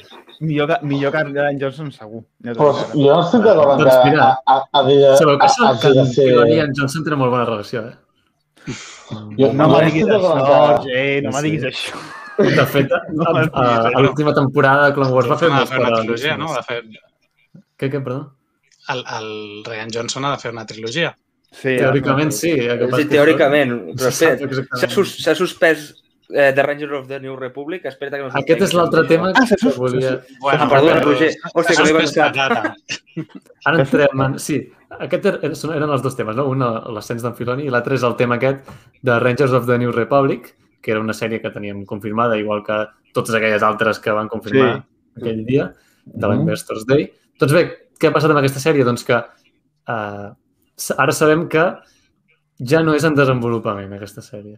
millor 0.42 0.68
que, 0.72 0.78
millor 0.88 1.12
que 1.14 1.24
Ryan 1.28 1.60
Johnson, 1.62 1.92
segur. 1.94 2.24
Ja 2.44 2.54
t'ho 2.56 2.62
Però 2.64 2.72
dic 2.74 2.86
ara. 2.86 2.94
jo 2.98 3.12
no 3.14 3.22
estic 3.26 3.44
d'acord 3.46 3.72
en 3.74 3.82
Doncs 3.84 3.98
que 4.02 4.10
mira, 4.10 4.28
ha, 4.32 4.56
ha, 4.56 4.62
ha, 4.72 4.84
de, 4.88 4.96
Sabeu 5.20 5.38
que, 5.38 5.46
ha, 5.46 5.52
que 5.52 5.68
hagi 5.68 5.92
de 5.94 6.00
en 6.02 6.08
ser... 6.16 6.26
Filoni 6.30 6.56
i 6.56 6.62
en 6.64 6.72
Johnson 6.80 7.04
tenen 7.06 7.20
molt 7.22 7.32
bona 7.36 7.46
relació, 7.46 7.84
eh? 7.92 7.92
Jo, 7.92 8.00
No 8.00 8.00
jo 8.00 8.00
me 8.00 8.00
estic 8.00 8.00
diguis 8.00 8.00
d'acord 8.00 8.00
això, 8.00 8.00
en 8.00 8.02
que- 8.02 8.11
jo, 8.68 9.52
no, 9.52 9.54
no 9.54 9.70
m'ha 9.72 9.80
tota 9.80 9.86
diguis 9.88 10.12
això, 10.18 10.60
Jay, 10.86 11.16
no 11.26 11.34
m'ha 11.34 11.46
diguis 11.46 11.66
això. 11.72 12.04
De 12.42 12.66
fet, 12.74 12.94
no 13.14 13.26
a, 13.28 13.48
a, 13.62 14.02
l'última 14.02 14.34
temporada 14.34 14.88
de 14.88 14.96
Clone 14.96 15.14
Wars 15.14 15.30
va 15.30 15.38
fer 15.38 15.50
una 15.52 15.66
trilogia, 15.68 16.38
no? 16.40 16.52
Va 16.56 16.64
fer... 16.66 16.80
Què, 17.78 17.90
què, 17.90 18.00
perdó? 18.00 18.22
El, 18.94 19.04
el 19.18 19.30
Ryan 19.68 19.92
Johnson 19.94 20.26
ha 20.26 20.36
de 20.36 20.42
fer 20.42 20.54
una 20.56 20.66
trilogia. 20.70 21.12
Sí, 21.52 21.76
teòricament 21.76 22.32
sí. 22.32 22.54
sí 22.96 23.08
teòricament, 23.12 23.74
però 24.00 24.12
s'ha 25.12 25.36
suspès 25.36 25.90
eh, 26.34 26.52
The 26.56 26.64
Ranger 26.64 26.94
of 26.94 27.08
the 27.08 27.20
New 27.20 27.36
Republic. 27.36 27.86
Espera 27.86 28.18
que 28.18 28.24
no 28.24 28.30
Aquest 28.40 28.62
és 28.62 28.74
l'altre 28.74 29.04
tema 29.08 29.32
Ah, 29.36 29.46
que 29.48 29.58
sus- 29.58 29.78
volia... 29.78 30.22
Ah, 30.50 30.68
perdona, 30.70 31.02
Roger. 31.02 31.32
Hòstia, 31.54 31.76
que 31.76 31.82
m'he 31.84 32.06
Suspès 32.06 32.14
pensat. 32.16 32.38
ara. 32.38 32.76
Entrem 33.78 34.22
en... 34.26 34.40
Sí, 34.40 34.58
aquest 35.00 35.26
er- 35.26 35.40
er- 35.44 35.54
eren 35.76 35.90
els 35.90 36.02
dos 36.04 36.16
temes, 36.16 36.36
no? 36.36 36.48
Un, 36.50 36.60
l'ascens 36.96 37.22
d'en 37.24 37.36
Filoni, 37.36 37.66
i 37.68 37.70
l'altre 37.74 37.96
és 37.96 38.04
el 38.04 38.16
tema 38.20 38.36
aquest 38.40 38.68
de 39.02 39.20
Rangers 39.20 39.54
of 39.54 39.66
the 39.68 39.78
New 39.78 39.92
Republic, 39.92 40.54
que 40.82 40.92
era 40.92 41.00
una 41.04 41.14
sèrie 41.14 41.42
que 41.42 41.52
teníem 41.54 41.84
confirmada, 41.86 42.38
igual 42.38 42.64
que 42.66 42.80
totes 43.14 43.36
aquelles 43.36 43.62
altres 43.64 44.00
que 44.00 44.12
van 44.12 44.28
confirmar 44.28 44.84
Sí. 45.14 45.22
aquell 45.22 45.46
dia, 45.46 45.74
de 46.06 46.28
Mhm. 46.28 46.32
l'Investors 46.34 46.86
Day. 46.88 47.12
Doncs 47.40 47.54
bé, 47.54 47.64
què 48.00 48.08
ha 48.10 48.14
passat 48.14 48.30
amb 48.32 48.40
aquesta 48.40 48.60
sèrie? 48.60 48.84
Doncs 48.84 49.04
que 49.04 49.20
s- 50.78 50.96
ara 50.98 51.12
sabem 51.12 51.48
que 51.50 51.64
ja 52.60 52.82
no 52.84 52.94
és 52.94 53.04
en 53.04 53.16
desenvolupament 53.16 53.94
aquesta 53.94 54.22
sèrie. 54.22 54.58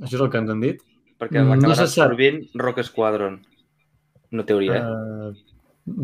Això 0.00 0.14
és 0.16 0.20
el 0.20 0.30
que 0.30 0.38
ens 0.38 0.50
han 0.50 0.60
dit. 0.60 0.80
Perquè 1.22 1.38
Mm, 1.40 1.48
no 1.48 1.54
l'acabarà 1.54 1.86
sap. 1.86 1.86
absorbint 1.86 2.42
Rock 2.58 2.82
Squadron. 2.84 3.40
No 4.32 4.44
teoria, 4.48 4.76
eh? 4.76 4.82
Uh, 4.82 5.32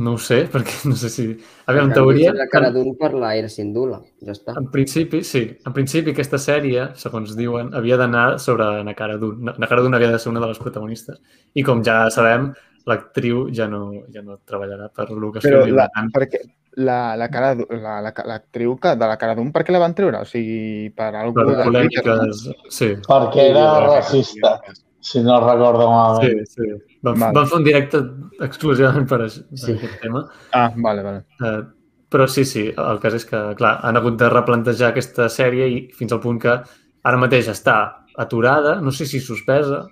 no 0.04 0.12
ho 0.14 0.18
sé, 0.18 0.40
perquè 0.52 0.84
no 0.90 0.94
sé 0.98 1.08
si... 1.10 1.24
Aviam, 1.66 1.86
en 1.86 1.90
En 1.90 1.94
teoria, 1.96 2.32
La 2.36 2.46
cara 2.50 2.70
d'un 2.74 2.92
per 2.98 3.12
l'aire 3.14 3.48
Sindula. 3.48 4.00
Ja 4.24 4.32
està. 4.36 4.54
en 4.58 4.70
principi, 4.70 5.22
sí. 5.24 5.42
En 5.66 5.72
principi, 5.72 6.10
aquesta 6.14 6.38
sèrie, 6.38 6.88
segons 6.98 7.34
diuen, 7.38 7.72
havia 7.74 7.96
d'anar 7.96 8.38
sobre 8.42 8.66
Nakara 8.84 9.16
Dun. 9.18 9.52
Nakara 9.58 9.82
Dun 9.82 9.94
havia 9.94 10.10
de 10.12 10.18
ser 10.18 10.30
una 10.30 10.40
de 10.44 10.48
les 10.52 10.58
protagonistes. 10.58 11.20
I 11.54 11.62
com 11.66 11.82
ja 11.86 12.08
sabem, 12.10 12.52
l'actriu 12.88 13.48
ja 13.52 13.66
no, 13.68 14.04
ja 14.14 14.22
no 14.22 14.38
treballarà 14.48 14.88
per 14.88 15.06
Però 15.08 15.18
Lucasfilm. 15.18 15.74
la, 15.76 15.88
La... 15.94 16.04
perquè 16.14 16.38
la, 16.78 16.98
la 17.18 17.26
cara 17.28 17.54
d'u- 17.58 17.66
la, 17.70 18.00
la, 18.00 18.12
l'actriu 18.30 18.76
que, 18.78 18.92
de 18.96 19.06
la 19.10 19.16
cara 19.18 19.34
d'un, 19.34 19.50
per 19.52 19.64
què 19.66 19.72
la 19.74 19.80
van 19.82 19.94
treure? 19.98 20.20
O 20.22 20.28
sigui, 20.28 20.90
per 20.96 21.10
algú 21.14 21.34
Per 21.34 21.46
de 21.48 21.54
Twitter, 21.54 21.64
no? 21.64 21.72
polèmiques... 21.72 22.44
Sí, 22.70 22.92
Perquè 23.08 23.48
era 23.50 23.64
racista, 23.88 24.52
si 25.00 25.22
no 25.22 25.38
recordo 25.40 25.82
sí, 25.86 25.88
malament. 25.88 26.46
sí. 26.48 26.68
Van, 27.02 27.18
Vale. 27.20 27.34
van 27.36 27.46
fer 27.46 27.58
un 27.58 27.64
directe 27.64 27.98
exclusivament 28.42 29.06
per, 29.08 29.20
això, 29.28 29.44
per 29.48 29.58
Sí. 29.58 29.72
aquest 29.76 30.00
tema. 30.02 30.24
Ah, 30.52 30.72
vale, 30.76 31.02
vale. 31.02 31.24
Eh, 31.44 31.62
però 32.10 32.26
sí, 32.26 32.44
sí, 32.44 32.66
el 32.76 32.98
cas 33.00 33.14
és 33.14 33.24
que, 33.28 33.54
clar, 33.54 33.78
han 33.84 33.96
hagut 33.96 34.16
de 34.18 34.28
replantejar 34.32 34.90
aquesta 34.90 35.28
sèrie 35.28 35.68
i 35.68 35.80
fins 35.94 36.12
al 36.12 36.20
punt 36.20 36.40
que 36.42 36.56
ara 37.04 37.16
mateix 37.20 37.48
està 37.52 38.04
aturada, 38.16 38.80
no 38.80 38.90
sé 38.90 39.06
si 39.06 39.20
suspesa, 39.20 39.84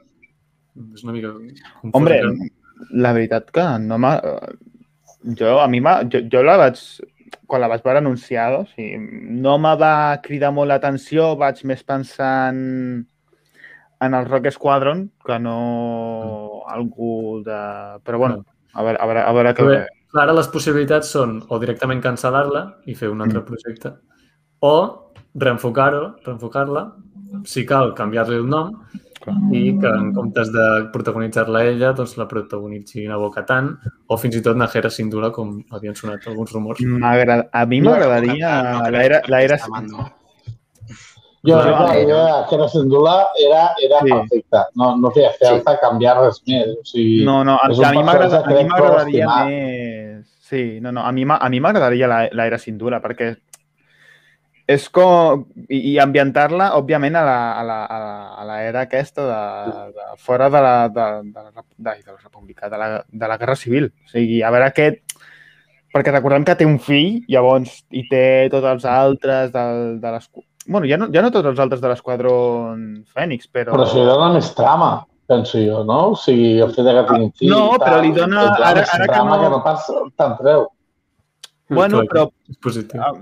és 0.94 1.04
una 1.04 1.12
mica... 1.12 1.30
confús, 1.32 1.92
Hombre, 1.94 2.20
la 2.90 3.12
veritat 3.12 3.50
que 3.54 3.66
no 3.84 3.98
m'ha... 3.98 4.16
Jo, 5.38 5.58
a 5.60 5.68
mi. 5.68 5.80
Jo, 6.10 6.20
jo 6.32 6.42
la 6.42 6.56
vaig... 6.56 6.80
Quan 7.46 7.60
la 7.62 7.68
vaig 7.70 7.82
veure 7.84 7.98
anunciada, 7.98 8.64
o 8.64 8.66
sigui, 8.66 8.96
no 9.42 9.56
me 9.58 9.76
va 9.78 10.18
cridar 10.22 10.50
molt 10.54 10.68
l'atenció, 10.72 11.36
vaig 11.38 11.60
més 11.64 11.82
pensar 11.86 12.50
en, 12.50 13.06
en 14.00 14.14
el 14.14 14.26
Rock 14.26 14.50
Squadron 14.52 15.10
que 15.24 15.38
no 15.38 16.62
algú 16.68 17.42
de... 17.44 17.60
Però 18.04 18.18
bueno, 18.18 18.44
a 18.74 18.82
veure, 18.82 18.98
a 19.00 19.06
veure, 19.06 19.22
a 19.22 19.32
veure 19.32 19.54
què... 19.56 19.64
Clar, 20.12 20.22
ara 20.26 20.34
les 20.36 20.48
possibilitats 20.48 21.10
són 21.12 21.40
o 21.48 21.58
directament 21.62 22.00
cancel·lar-la 22.04 22.62
i 22.86 22.94
fer 22.94 23.08
un 23.12 23.20
altre 23.24 23.40
Mm. 23.42 23.46
projecte, 23.48 23.92
o 24.60 24.74
reenfocar-ho, 25.34 26.16
reenfocar-la, 26.24 26.86
si 27.44 27.66
cal 27.66 27.92
canviar-li 27.94 28.36
el 28.38 28.46
nom 28.48 28.70
i 29.52 29.72
que 29.80 29.90
en 29.90 30.12
comptes 30.14 30.52
de 30.54 30.64
protagonitzar-la 30.94 31.64
ella, 31.66 31.90
doncs 31.98 32.14
la 32.16 32.28
protagonitzi 32.30 33.08
Nabo 33.10 33.30
Katan 33.34 33.72
o 34.06 34.16
fins 34.16 34.36
i 34.38 34.42
tot 34.44 34.56
Najera 34.56 34.88
Sindula, 34.92 35.32
com 35.34 35.58
havien 35.74 35.96
sonat 35.98 36.24
alguns 36.30 36.52
rumors. 36.54 36.78
A 36.80 37.66
mi 37.66 37.80
No, 37.80 37.90
m'agradaria 37.90 38.52
No 38.62 38.84
crec 38.86 38.92
l'era... 38.94 39.20
que 39.26 39.32
l'era... 39.34 39.54
aquesta 39.58 39.72
banda. 39.74 40.06
Jo, 41.46 41.58
Jo- 41.62 41.86
la 41.86 41.98
idea 42.00 42.46
que 42.48 42.54
era 42.56 42.68
Sindula 42.68 43.14
era, 43.46 43.62
era 43.82 44.00
Sí. 44.02 44.10
perfecta. 44.10 44.68
No, 44.74 44.96
no 44.96 45.10
feia 45.14 45.30
falta 45.40 45.78
canviar 45.80 46.16
res 46.20 46.42
més. 46.46 46.68
O 46.80 46.84
sigui, 46.84 47.24
No, 47.24 47.42
no, 47.44 47.54
a, 47.56 47.66
a 47.66 47.90
mi 47.92 48.02
m'agradaria 48.04 49.28
més... 49.46 50.26
Sí, 50.46 50.78
no, 50.80 50.92
no, 50.92 51.02
a 51.02 51.10
mi, 51.12 51.24
m'a- 51.24 51.38
a 51.42 51.48
mi 51.50 51.58
m'agradaria 51.60 52.06
la- 52.06 52.28
l'era 52.30 52.58
Sindula, 52.58 53.00
perquè 53.02 53.32
és 54.66 54.88
com... 54.90 55.44
I, 55.70 55.78
i 55.92 55.98
ambientar-la, 56.02 56.72
òbviament, 56.78 57.14
a 57.18 57.22
la, 57.26 57.36
a 57.60 57.62
la, 57.66 57.78
a 57.86 57.98
la, 58.02 58.14
a 58.42 58.44
la 58.48 58.56
era 58.66 58.80
aquesta 58.86 59.22
de, 59.26 59.74
de 59.94 60.06
fora 60.18 60.48
de 60.50 60.60
la, 60.62 60.74
de, 60.88 61.06
de, 61.30 61.42
la, 61.42 61.50
de, 61.78 61.90
de 62.02 62.12
la 62.12 62.18
República, 62.22 62.68
de 62.70 62.78
la, 62.78 62.88
de 63.06 63.28
la 63.28 63.36
Guerra 63.38 63.56
Civil. 63.56 63.92
O 64.06 64.08
sigui, 64.10 64.42
a 64.42 64.50
veure 64.54 64.70
aquest... 64.72 65.02
Perquè 65.96 66.12
recordem 66.12 66.44
que 66.44 66.54
té 66.58 66.66
un 66.68 66.76
fill, 66.82 67.22
llavors, 67.30 67.78
i 67.94 68.02
té 68.10 68.48
tots 68.52 68.66
els 68.68 68.84
altres 68.84 69.52
del, 69.54 69.94
de 70.02 70.10
les... 70.12 70.26
bueno, 70.66 70.86
ja 70.90 70.96
no, 70.98 71.06
ja 71.14 71.22
no 71.22 71.30
tots 71.30 71.46
els 71.52 71.58
altres 71.62 71.80
de 71.80 71.88
l'esquadron 71.92 72.80
Fènix, 73.14 73.46
però... 73.52 73.72
Però 73.76 73.86
li 73.94 74.04
dona 74.08 74.32
més 74.34 74.48
trama, 74.54 74.90
penso 75.30 75.58
jo, 75.62 75.82
no? 75.86 76.00
O 76.12 76.16
sigui, 76.18 76.58
el 76.62 76.72
fet 76.74 76.84
de 76.86 76.94
que 76.96 77.04
tinguin 77.12 77.32
fill... 77.38 77.50
No, 77.52 77.62
i 77.74 77.78
tal, 77.78 77.84
però 77.86 78.00
li 78.02 78.12
dona- 78.16 78.44
dona 78.50 78.66
ara- 78.72 78.80
més 78.84 78.94
ara 78.94 79.06
que 79.12 79.22
no- 79.30 79.40
que 79.42 79.50
no 79.54 79.62
pas 79.64 79.86
te'n 80.16 80.36
treu. 80.42 80.66
Bueno, 81.68 82.02
però 82.06 82.28
És 82.50 82.58
positiu. 82.62 83.00
Ah, 83.02 83.12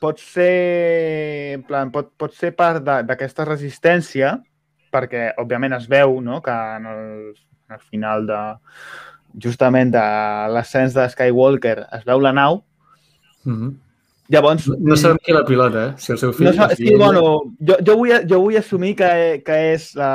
pot 0.00 0.18
ser, 0.22 1.54
en 1.58 1.62
plan, 1.68 1.90
pot, 1.92 2.10
pot 2.16 2.32
ser 2.38 2.52
part 2.56 2.82
d'aquesta 2.84 3.44
resistència, 3.48 4.36
perquè, 4.92 5.30
òbviament, 5.40 5.74
es 5.76 5.86
veu 5.88 6.20
no? 6.24 6.40
que 6.44 6.52
en 6.52 6.86
el, 6.86 7.06
en 7.68 7.76
el 7.76 7.80
final 7.90 8.26
de, 8.28 8.40
justament 9.42 9.92
de 9.92 10.02
l'ascens 10.52 10.92
de 10.96 11.06
Skywalker 11.08 11.78
es 11.98 12.04
veu 12.08 12.20
la 12.20 12.32
nau, 12.36 12.62
Mhm. 13.44 13.72
Llavors... 14.32 14.66
No 14.80 14.96
sabem 14.96 15.20
qui 15.22 15.34
la 15.36 15.44
pilota, 15.48 15.84
eh? 15.90 15.92
Si 16.00 16.12
el 16.14 16.18
seu 16.20 16.32
fill... 16.32 16.48
No, 16.48 16.54
sa- 16.56 16.70
la 16.70 16.78
sí, 16.78 16.90
bueno, 16.96 17.22
jo, 17.60 17.76
jo, 17.84 17.96
vull, 18.00 18.14
jo 18.28 18.40
vull 18.42 18.56
assumir 18.60 18.94
que, 18.98 19.12
que 19.46 19.58
és 19.74 19.90
la, 19.98 20.10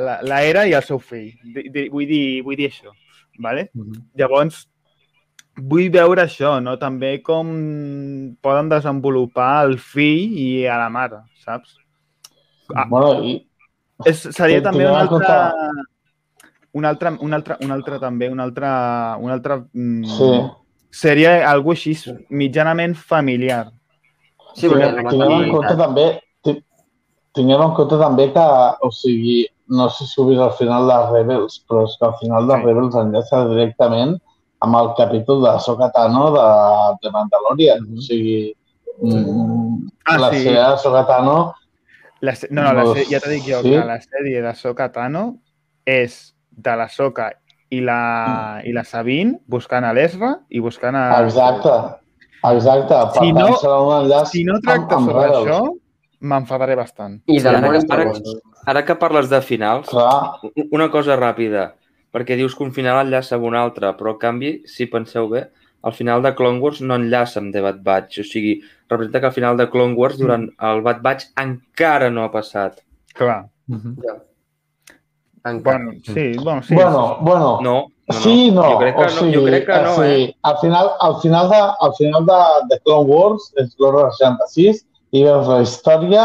la, 0.00 0.16
la 0.22 0.40
Era 0.46 0.64
i 0.70 0.74
el 0.78 0.86
seu 0.86 1.00
fill. 1.02 1.32
Di, 1.42 1.66
di, 1.74 1.88
vull, 1.92 2.06
dir, 2.08 2.24
vull 2.46 2.58
dir 2.58 2.70
això. 2.70 2.94
Vale? 3.42 3.68
Mhm. 3.74 3.98
Llavors, 4.18 4.62
vull 5.58 5.90
veure 5.94 6.24
això, 6.24 6.56
no? 6.62 6.76
També 6.78 7.16
com 7.26 7.50
poden 8.42 8.70
desenvolupar 8.70 9.66
el 9.66 9.76
fill 9.82 10.38
i 10.38 10.48
a 10.70 10.78
la 10.84 10.88
mare, 10.94 11.24
saps? 11.44 11.76
Ah. 12.74 12.86
Bueno, 12.88 13.18
i, 13.24 13.38
És, 14.06 14.20
seria 14.30 14.60
Sí, 14.60 14.64
també 14.68 14.86
una 14.86 15.00
altra... 15.02 15.38
Una 16.78 16.90
altra, 16.92 17.10
una 17.24 17.38
altra, 17.40 17.56
una 17.64 17.74
altra 17.74 17.96
també, 17.98 18.28
una 18.30 18.44
altra, 18.44 18.70
una 19.18 19.32
altra 19.34 19.54
mm, 19.72 20.04
sí. 20.04 20.26
Seria 20.90 21.48
algo 21.50 21.72
així 21.72 21.94
mitjanament 22.30 22.94
familiar. 22.96 23.68
Sí, 24.54 24.68
perquè 24.68 24.88
tinguem, 25.10 25.42
en 25.44 25.52
compte 25.52 25.76
també 25.78 26.06
ti- 26.42 26.62
tinguem 27.36 27.62
en 27.62 27.74
compte 27.76 27.98
també 28.00 28.30
que, 28.32 28.46
o 28.82 28.90
sigui, 28.90 29.46
no 29.68 29.88
sé 29.90 30.06
si 30.08 30.20
ho 30.20 30.24
vist 30.26 30.40
al 30.40 30.52
final 30.58 30.88
de 30.88 30.96
Rebels, 31.12 31.60
però 31.68 31.84
és 31.84 31.96
que 32.00 32.06
al 32.06 32.14
final 32.20 32.46
de 32.48 32.56
Sí. 32.56 32.64
Rebels 32.64 32.94
enllaça 32.96 33.42
directament 33.50 34.16
amb 34.60 34.74
el 34.76 34.88
capítol 34.96 35.42
de 35.42 35.50
Ahsoka 35.50 35.90
Tano 35.92 36.30
de, 36.32 36.46
de 37.02 37.10
Mandalorian. 37.12 37.82
Mhm. 37.84 37.98
O 37.98 38.00
sigui, 38.00 38.54
mm, 39.02 39.88
Ah, 40.06 40.16
la 40.18 40.30
sí. 40.32 40.38
sèrie 40.42 40.58
d'Ahsoka 40.58 41.04
Tano 41.06 41.54
La, 42.20 42.34
se- 42.34 42.48
no, 42.50 42.62
no, 42.62 42.72
la, 42.72 42.94
se- 42.94 43.04
ja 43.12 43.20
t'he 43.20 43.30
dit 43.30 43.44
jo 43.46 43.60
sí? 43.62 43.70
que 43.70 43.84
la 43.84 44.00
sèrie 44.00 44.40
de 44.42 44.54
Soka 44.54 44.88
Tano 44.90 45.36
és 45.86 46.34
de 46.50 46.74
la 46.76 46.88
Soka 46.88 47.30
i 47.70 47.80
la, 47.84 48.60
i 48.64 48.72
la 48.72 48.84
Sabine 48.84 49.38
buscant 49.46 49.84
a 49.84 49.92
l'Ezra 49.92 50.38
i 50.48 50.60
buscant 50.60 50.96
a... 50.96 51.02
Exacte. 51.24 51.72
Exacte. 52.48 52.94
Per 52.94 53.22
Si 53.24 53.32
tant, 53.32 53.38
no- 53.50 53.56
serà 53.60 53.78
un 53.84 53.94
enllaç 54.04 54.30
Si 54.32 54.44
no 54.46 54.58
tracta 54.60 54.96
amb, 54.96 55.08
amb 55.08 55.10
sobre 55.10 55.26
Rebels. 55.26 55.48
això, 55.48 55.74
m'enfadaré 56.20 56.76
bastant. 56.78 57.20
I 57.26 57.36
de 57.36 57.40
Sí, 57.40 57.44
la 57.44 57.58
ara, 57.58 57.68
ara, 57.90 58.04
Bosch. 58.12 58.40
ara 58.66 58.84
que 58.84 58.94
parles 58.96 59.28
de 59.30 59.40
finals, 59.42 59.88
Clar, 59.88 60.40
una 60.70 60.90
cosa 60.90 61.16
ràpida, 61.18 61.72
perquè 62.14 62.36
dius 62.36 62.54
que 62.56 62.64
un 62.64 62.72
final 62.72 63.04
enllaça 63.06 63.36
amb 63.36 63.44
un 63.50 63.54
altre, 63.58 63.92
però 63.98 64.14
en 64.16 64.18
canvi, 64.18 64.52
si 64.66 64.86
penseu 64.86 65.28
bé, 65.28 65.48
al 65.82 65.92
final 65.92 66.22
de 66.22 66.34
Clone 66.34 66.58
Wars 66.58 66.80
no 66.80 66.96
enllaça 66.96 67.38
amb 67.40 67.52
The 67.54 67.60
Bad 67.62 67.82
Batch. 67.84 68.18
O 68.20 68.24
sigui, 68.24 68.56
representa 68.88 69.20
que 69.20 69.26
al 69.26 69.32
final 69.36 69.56
de 69.56 69.68
Clone 69.70 69.94
Wars, 69.94 70.16
durant 70.18 70.48
el 70.58 70.80
Bad 70.82 71.02
Batch, 71.02 71.26
encara 71.36 72.08
no 72.10 72.24
ha 72.24 72.32
passat. 72.32 72.80
Clar. 73.14 73.44
Mhm. 73.68 73.96
Ja. 74.02 74.16
Encara. 75.50 75.78
Bueno, 75.84 76.00
sí, 76.04 76.32
bueno, 76.42 76.62
sí. 76.62 76.74
bueno, 76.74 77.18
bueno. 77.20 77.58
No, 77.60 77.72
no, 77.72 77.86
no. 78.08 78.14
Sí, 78.20 78.50
no. 78.50 78.62
Jo 78.62 78.78
crec 78.78 78.94
que 78.96 79.00
o 79.02 79.04
no, 79.04 79.10
sigui, 79.10 79.34
jo 79.34 79.44
crec 79.44 79.66
que 79.66 79.72
eh, 79.76 79.82
no 79.82 79.94
sí. 79.96 80.02
eh? 80.02 80.36
Al 80.42 80.56
final, 80.58 80.90
al 81.00 81.16
final, 81.20 81.48
de, 81.50 81.56
al 81.56 81.94
final 81.98 82.26
de, 82.26 82.38
de 82.70 82.80
Clone 82.84 83.10
Wars 83.10 83.52
és 83.56 83.74
l'Hora 83.78 84.10
66 84.12 84.84
i 85.12 85.24
veus 85.24 85.46
la 85.48 85.60
història 85.62 86.24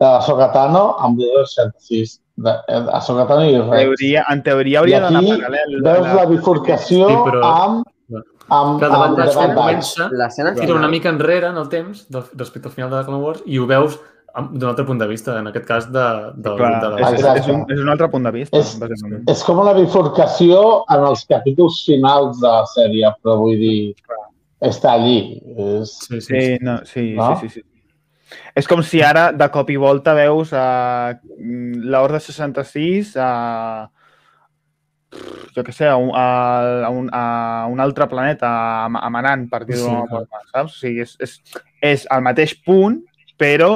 de 0.00 0.06
la 0.06 0.20
Sokatano 0.22 0.96
amb 0.98 1.18
l'Hora 1.20 1.44
66. 1.46 2.18
De, 2.40 2.50
eh, 2.72 2.80
de 2.80 3.00
Sokatano 3.04 3.44
i 3.44 3.58
Rex. 3.58 3.70
teoria, 3.82 4.24
en 4.32 4.42
teoria 4.42 4.78
hauria 4.80 5.00
d'anar 5.04 5.20
aquí 5.20 5.32
paral·lel. 5.36 5.82
veus 5.84 6.06
la 6.16 6.24
bifurcació 6.26 7.08
Sí, 7.08 7.16
però- 7.26 7.42
amb, 7.44 7.82
amb, 8.48 8.82
amb 8.82 9.16
Bad 9.16 9.16
Batch. 9.18 9.54
comença 9.54 10.08
L'escena 10.10 10.54
tira 10.54 10.74
una 10.74 10.88
mica 10.88 11.10
enrere 11.10 11.46
en 11.48 11.56
el 11.58 11.68
temps 11.68 12.08
del, 12.08 12.24
respecte 12.34 12.68
al 12.68 12.74
final 12.74 12.90
de 12.90 13.04
Clone 13.04 13.22
Wars 13.22 13.42
i 13.46 13.58
ho 13.58 13.66
veus 13.66 13.94
amb- 13.94 14.06
d'un 14.52 14.68
altre 14.70 14.84
punt 14.86 14.98
de 15.00 15.06
vista, 15.10 15.38
en 15.40 15.48
aquest 15.50 15.66
cas 15.66 15.86
de, 15.92 16.04
del 16.36 16.56
Clar, 16.58 16.70
de 16.82 16.90
la... 16.92 17.10
és, 17.10 17.24
és, 17.42 17.48
un, 17.50 17.64
és 17.72 17.80
un 17.82 17.88
altre 17.92 18.08
punt 18.12 18.26
de 18.28 18.32
vista, 18.34 18.56
És- 18.60 18.76
bàsicament. 18.80 19.24
És 19.32 19.42
com 19.46 19.58
una 19.62 19.72
bifurcació 19.74 20.60
en 20.94 21.06
els 21.08 21.24
capítols 21.30 21.80
finals 21.86 22.38
de 22.42 22.46
la 22.48 22.64
sèrie, 22.74 23.10
però 23.22 23.36
vull 23.42 23.58
dir, 23.58 23.94
està 24.62 24.92
allí. 24.98 25.18
És... 25.56 25.96
Sí, 26.06 26.20
sí, 26.20 26.30
Sí, 26.30 26.58
no, 26.62 26.78
sí, 26.84 27.06
No? 27.18 27.34
sí, 27.40 27.48
sí, 27.48 27.60
sí. 27.60 27.66
És 28.54 28.68
com 28.70 28.78
si 28.86 29.00
ara, 29.02 29.32
de 29.34 29.46
cop 29.50 29.70
i 29.74 29.76
volta, 29.82 30.12
veus 30.14 30.52
uh, 30.54 31.10
l'Horda 31.90 32.20
66 32.22 33.16
a... 33.18 33.30
jo 35.56 35.64
què 35.66 35.72
sé, 35.74 35.88
a 35.90 35.96
un, 35.98 36.12
a, 36.14 36.26
a, 36.86 36.90
un, 36.94 37.08
a 37.10 37.66
un 37.72 37.80
altre 37.82 38.06
planeta, 38.06 38.46
a, 38.46 38.84
a 38.86 39.08
Manan, 39.10 39.48
per 39.50 39.64
dir-ho 39.66 39.82
Sí, 39.82 40.10
forma, 40.12 40.42
saps? 40.52 40.76
O 40.76 40.84
sigui, 40.84 41.02
és, 41.02 41.16
és, 41.26 41.34
és 41.82 42.04
el 42.14 42.22
mateix 42.22 42.54
punt, 42.66 43.00
però 43.40 43.72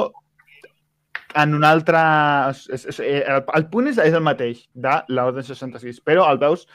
en 1.35 1.55
un 1.57 1.63
altre... 1.67 1.99
És, 2.51 2.65
és, 2.69 2.85
és, 2.93 2.99
el, 3.27 3.41
el 3.59 3.65
punt 3.71 3.87
és, 3.91 3.97
és 4.01 4.13
el 4.13 4.23
mateix, 4.25 4.61
de 4.73 4.97
l'Ordre 5.09 5.43
66, 5.43 5.99
però 6.05 6.27
el 6.31 6.37
veus 6.41 6.65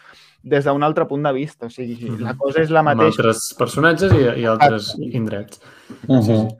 des 0.43 0.65
d'un 0.65 0.83
altre 0.83 1.05
punt 1.09 1.23
de 1.27 1.33
vista. 1.37 1.67
O 1.67 1.71
sigui, 1.71 1.97
Mhm. 2.11 2.23
la 2.25 2.35
cosa 2.37 2.61
és 2.63 2.71
la 2.71 2.81
Amb 2.81 2.93
mateixa. 2.95 3.21
altres 3.23 3.55
personatges 3.59 4.13
i, 4.17 4.41
i 4.43 4.47
altres 4.47 4.95
indrets. 5.01 5.61
Uh 6.09 6.19
-huh. 6.21 6.57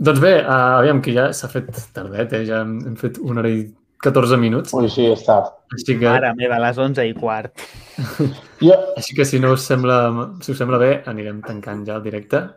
Doncs 0.00 0.20
bé, 0.20 0.40
uh, 0.42 0.78
aviam, 0.80 1.00
que 1.02 1.12
ja 1.12 1.32
s'ha 1.32 1.48
fet 1.48 1.68
tardet, 1.92 2.32
eh? 2.32 2.44
ja 2.46 2.60
hem, 2.62 2.78
hem 2.86 2.96
fet 2.96 3.18
una 3.20 3.40
hora 3.40 3.48
i 3.50 3.66
14 4.02 4.36
minuts. 4.38 4.72
Ui, 4.72 4.88
sí, 4.88 5.04
és 5.12 5.24
tard. 5.24 5.52
Així 5.72 5.98
que, 5.98 6.08
Mare 6.08 6.32
meva, 6.34 6.56
a 6.56 6.58
les 6.58 6.78
11 6.78 7.04
i 7.06 7.12
quart. 7.14 7.52
Jo, 8.60 8.74
així 8.96 9.14
que 9.14 9.24
si 9.24 9.38
no 9.40 9.52
us 9.52 9.62
sembla, 9.62 10.32
si 10.40 10.52
us 10.52 10.58
sembla 10.58 10.78
bé, 10.78 11.02
anirem 11.06 11.42
tancant 11.42 11.84
ja 11.86 11.96
el 11.96 12.02
directe. 12.02 12.50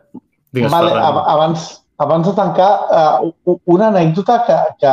Digues, 0.52 0.70
vale, 0.72 0.88
Ferran. 0.90 1.22
abans, 1.26 1.83
abans 1.98 2.26
de 2.26 2.32
tancar, 2.34 2.70
uh, 2.90 3.58
una 3.66 3.88
anècdota 3.92 4.40
que, 4.46 4.56
que 4.82 4.92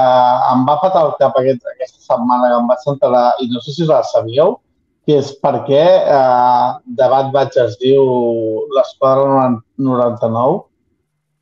em 0.54 0.66
va 0.68 0.76
patar 0.82 1.06
el 1.08 1.14
cap 1.20 1.38
aquest, 1.40 1.64
aquesta 1.76 2.02
setmana 2.14 2.50
que 2.52 2.60
em 2.60 2.68
vaig 2.70 2.90
enterar, 2.94 3.24
i 3.42 3.48
no 3.52 3.62
sé 3.62 3.74
si 3.74 3.84
us 3.84 3.90
la 3.90 4.02
sabíeu, 4.10 4.60
que 5.08 5.16
és 5.18 5.32
per 5.42 5.64
què 5.66 5.82
uh, 6.14 6.78
Debat 7.00 7.32
Vaig 7.34 7.56
es 7.64 7.78
diu 7.82 8.04
l'Esquadra 8.76 9.48
99. 9.82 10.60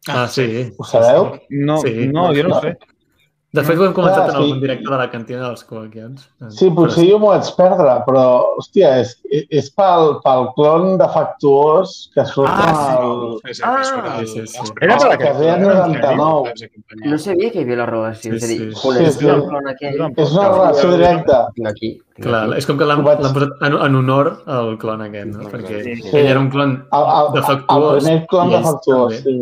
Ah, 0.08 0.28
sí. 0.32 0.72
Ho 0.80 0.86
sabeu? 0.88 1.34
No, 1.52 1.78
Sí. 1.84 2.08
no, 2.08 2.30
jo 2.34 2.48
no 2.48 2.56
ho 2.56 2.62
sé. 2.64 2.78
De 3.52 3.64
fet, 3.66 3.80
ho 3.80 3.86
hem 3.88 3.94
comentat 3.98 4.28
Clar, 4.28 4.30
en 4.30 4.36
algun 4.44 4.58
sí. 4.60 4.62
directe 4.62 4.86
de 4.92 4.98
la 5.00 5.06
cantina 5.10 5.40
dels 5.48 5.64
coaquians. 5.66 6.28
Sí, 6.54 6.68
potser 6.70 7.08
jo 7.10 7.16
m'ho 7.18 7.32
vaig 7.32 7.48
perdre, 7.58 7.96
però, 8.06 8.26
hòstia, 8.62 8.92
és, 9.02 9.16
és 9.50 9.72
pel, 9.74 10.20
pel 10.22 10.44
clon 10.54 11.00
defectuós 11.02 11.96
que 12.14 12.26
surt 12.30 12.50
Ah, 12.52 12.68
ah, 12.70 13.00
el... 13.02 13.40
Sí, 13.48 13.54
sí, 13.58 13.62
Ah, 13.66 13.80
el- 14.20 14.28
sí, 14.28 14.46
sí, 14.46 14.48
sí. 14.54 14.74
Era 14.86 14.98
per 15.00 15.08
el 15.08 15.14
aquest 15.16 15.32
que 15.34 15.40
deia 15.40 15.56
clon, 15.58 15.78
99. 15.80 16.44
Peps 16.52 16.62
i 16.62 16.70
companyia. 16.70 17.10
No 17.10 17.18
sabia 17.26 17.50
que 17.52 17.58
hi 17.60 17.64
havia 17.66 17.78
la 17.82 17.88
relació. 17.90 18.32
Sí, 18.32 18.38
és 18.38 18.44
a 18.44 18.48
dir, 18.52 18.60
sí. 18.76 18.82
coneixia 18.84 19.12
Sí, 19.14 19.20
sí. 19.24 19.30
el 19.34 19.44
clon 19.50 19.68
aquell. 19.74 19.98
És 20.26 20.32
una 20.38 20.48
relació 20.54 20.92
directa. 20.94 21.40
Aquí. 21.74 21.90
Clar, 22.22 22.44
és 22.60 22.68
com 22.70 22.78
que 22.78 22.86
l'han 22.86 23.02
vaig- 23.08 23.24
l'han 23.24 23.34
posat 23.34 23.66
en, 23.66 23.80
en 23.88 23.96
honor 24.04 24.30
al 24.46 24.76
clon 24.78 25.02
aquest, 25.08 25.34
no? 25.34 25.50
Perquè 25.50 25.82
Sí, 25.88 25.96
sí. 26.04 26.14
ell 26.22 26.28
era 26.36 26.40
un 26.40 26.52
clon 26.54 26.76
El, 26.92 27.02
el, 27.02 27.26
el 27.26 27.34
defectuós. 27.42 28.04
primer 28.04 28.28
clon 28.28 28.54
defectuós, 28.54 29.18
sí. 29.24 29.36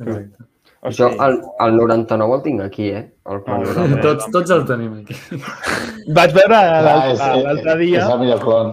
Exacte. 0.00 0.48
O 0.82 0.90
Jo 0.90 1.08
sigui, 1.12 1.18
el, 1.24 1.36
el 1.66 1.76
99 1.78 2.34
el 2.36 2.42
tinc 2.42 2.60
aquí, 2.64 2.88
eh? 2.90 3.04
El 3.30 3.42
clon 3.46 3.60
Ah, 3.62 3.74
99. 3.86 4.00
Tots, 4.02 4.30
tots 4.34 4.50
el 4.50 4.64
tenim 4.66 4.94
aquí. 5.00 5.14
Vaig 6.16 6.32
veure 6.34 6.62
l'altre 6.86 7.76
dia... 7.84 8.00
és 8.02 8.08
el 8.16 8.18
millor 8.24 8.40
clon. 8.42 8.72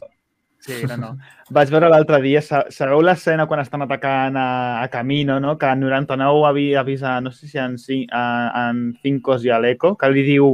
Sí, 0.60 0.82
no, 0.90 0.98
no. 1.00 1.10
Vaig 1.56 1.70
veure 1.72 1.88
l'altre 1.90 2.18
dia, 2.22 2.42
sa- 2.46 2.66
sabeu 2.74 3.00
l'escena 3.06 3.46
quan 3.48 3.62
estan 3.62 3.82
atacant 3.86 4.36
a, 4.38 4.48
a 4.84 4.88
Camino, 4.92 5.38
no? 5.40 5.54
que 5.58 5.70
en 5.70 5.80
99 5.86 6.44
havia 6.50 6.82
avisa, 6.82 7.14
no 7.22 7.32
sé 7.32 7.48
si 7.48 7.58
en, 7.62 7.78
a- 8.12 8.66
en 8.70 8.82
Cincos 9.02 9.46
i 9.48 9.54
a 9.54 9.58
l'Eco, 9.62 9.94
que 9.98 10.10
li 10.12 10.26
diu 10.28 10.52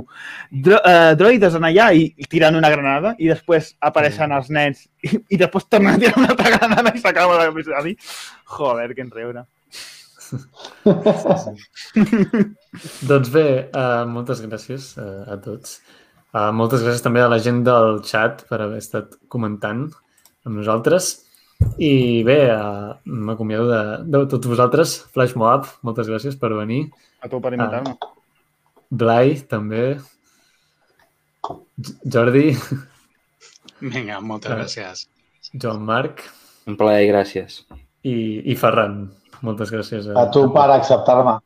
Dro 0.52 0.78
uh, 0.78 1.16
droides 1.18 1.56
en 1.58 1.66
allà 1.72 1.90
i, 1.98 2.06
i 2.16 2.30
tiren 2.32 2.56
una 2.60 2.70
granada 2.72 3.16
i 3.18 3.28
després 3.32 3.74
apareixen 3.82 4.32
els 4.38 4.52
nens 4.54 4.86
i, 5.04 5.16
i 5.36 5.42
després 5.42 5.66
tornen 5.72 5.96
a 5.96 6.00
tirar 6.04 6.20
una 6.22 6.32
altra 6.36 6.54
granada 6.60 6.94
i 6.96 7.02
s'acaba 7.02 7.42
l'episodi. 7.42 7.98
Joder, 8.56 8.92
que 8.94 9.02
enreure. 9.08 9.48
Doncs 13.10 13.30
bé, 13.34 13.46
uh, 13.72 14.04
moltes 14.10 14.42
gràcies 14.44 14.92
uh, 15.00 15.24
a 15.32 15.38
tots. 15.42 15.78
Uh, 16.36 16.50
moltes 16.56 16.82
gràcies 16.84 17.04
també 17.06 17.22
a 17.24 17.30
la 17.32 17.40
gent 17.40 17.62
del 17.66 18.02
chat 18.08 18.44
per 18.50 18.60
haver 18.66 18.82
estat 18.84 19.16
comentant 19.32 19.86
amb 20.46 20.58
nosaltres. 20.60 21.14
I 21.80 22.24
bé, 22.28 22.38
uh, 22.52 22.98
m'acomiado 23.08 23.70
de, 23.72 23.82
de 24.12 24.24
tots 24.34 24.50
vosaltres. 24.52 24.98
Flash 25.16 25.36
Moab, 25.40 25.70
moltes 25.88 26.10
gràcies 26.12 26.36
per 26.40 26.52
venir. 26.58 26.82
A 27.24 27.32
tu 27.32 27.40
per 27.42 27.54
invitar-me. 27.56 27.96
Blai, 28.92 29.38
també. 29.50 29.86
J- 31.80 31.96
Jordi, 32.16 32.50
Vinga, 33.82 34.20
moltes 34.24 34.52
Ah. 34.52 34.60
gràcies. 34.62 35.06
Joan 35.54 35.82
Marc 35.86 36.24
Un 36.68 36.76
plaer, 36.80 37.06
gràcies. 37.12 37.62
i, 38.04 38.16
i 38.52 38.56
Ferran. 38.58 39.06
Moltes 39.44 39.74
gràcies. 39.74 40.08
A 40.16 40.28
tu 40.32 40.46
per 40.54 40.70
acceptar-me. 40.78 41.40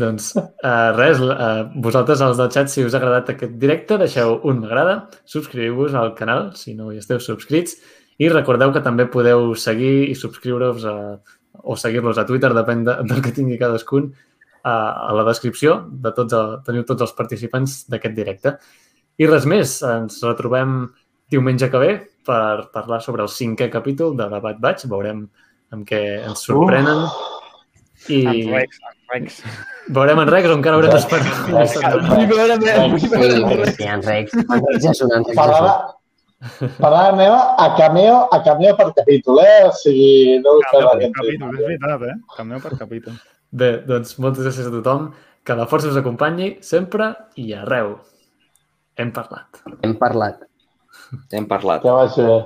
Doncs 0.00 0.30
uh, 0.38 0.92
res, 0.94 1.18
uh, 1.18 1.66
vosaltres 1.82 2.20
els 2.22 2.38
del 2.38 2.50
xat, 2.54 2.70
si 2.70 2.84
us 2.86 2.94
ha 2.94 3.00
agradat 3.00 3.32
aquest 3.32 3.56
directe, 3.58 3.98
deixeu 3.98 4.36
un 4.46 4.62
m'agrada, 4.62 5.08
subscriu-vos 5.26 5.96
al 5.98 6.14
canal 6.14 6.52
si 6.54 6.76
no 6.78 6.92
hi 6.92 7.00
esteu 7.02 7.18
subscrits 7.18 7.74
i 8.22 8.28
recordeu 8.30 8.70
que 8.70 8.84
també 8.84 9.08
podeu 9.10 9.50
seguir 9.58 10.06
i 10.12 10.14
subscriure-us 10.14 10.86
a, 10.86 10.96
o 11.64 11.74
seguir-los 11.74 12.20
a 12.22 12.26
Twitter, 12.28 12.52
depèn 12.54 12.84
de, 12.86 12.96
del 13.10 13.22
que 13.24 13.34
tingui 13.34 13.58
cadascun, 13.58 14.12
a, 14.62 14.74
a 15.08 15.12
la 15.16 15.24
descripció 15.26 15.80
de 15.90 16.12
tots 16.16 16.36
el, 16.36 16.56
teniu 16.66 16.86
tots 16.88 17.06
els 17.06 17.14
participants 17.16 17.82
d'aquest 17.90 18.16
directe. 18.16 18.54
I 19.20 19.28
res 19.28 19.46
més, 19.48 19.78
ens 19.84 20.20
retrobem 20.24 20.84
diumenge 21.32 21.70
que 21.72 21.80
ve 21.80 21.92
per 22.26 22.70
parlar 22.74 23.00
sobre 23.02 23.24
el 23.24 23.32
cinquè 23.32 23.70
capítol 23.72 24.14
de 24.18 24.28
Debat 24.32 24.60
Baig, 24.60 24.84
veurem 24.90 25.24
amb 25.74 25.86
què 25.88 26.00
ens 26.26 26.42
sorprenen. 26.46 27.04
I 28.08 28.20
En 28.26 28.54
Rex, 28.54 28.78
en 28.80 28.96
Rex. 29.12 29.40
veurem 29.92 30.20
en 30.22 30.30
Rex 30.32 30.48
o 30.48 30.54
encara 30.56 30.78
haurem 30.78 30.92
d'esperar 30.94 31.34
Rex. 31.52 31.74
Vull 32.08 32.26
veure 32.30 32.56
vull 32.58 33.08
veure 33.12 33.72
Sí, 33.76 33.84
en 33.84 34.02
Rex. 34.06 34.34
En 34.40 34.62
Rex 34.66 34.84
ja 34.86 34.94
són 34.96 35.12
en 35.18 35.26
Rex. 35.28 35.96
meva 37.18 37.40
a 37.60 37.66
cameo, 37.76 38.28
a 38.32 38.42
cameo 38.42 38.76
per 38.76 38.88
capítol, 38.96 39.42
eh? 39.44 39.66
O 39.68 39.72
sigui, 39.76 40.38
no 40.40 40.56
per 40.70 40.84
aquest 40.94 41.12
capítol, 41.18 41.52
és 41.54 41.66
veritat, 41.66 42.06
eh? 42.08 42.14
Cameo 42.36 42.60
per 42.64 42.78
capítol. 42.78 43.18
Bé, 43.52 43.70
doncs 43.86 44.16
moltes 44.22 44.46
gràcies 44.46 44.70
a 44.70 44.72
tothom, 44.72 45.10
que 45.44 45.56
la 45.58 45.66
força 45.66 45.90
us 45.90 45.98
acompanyi 46.00 46.54
sempre 46.64 47.12
i 47.36 47.52
arreu. 47.52 47.98
Hem 48.96 49.12
parlat. 49.12 49.60
Hem 49.82 49.94
parlat. 50.00 50.40
Hem 51.32 51.46
parlat. 51.50 51.82
Que 51.84 51.92
vagi 51.92 52.24
bé. 52.24 52.38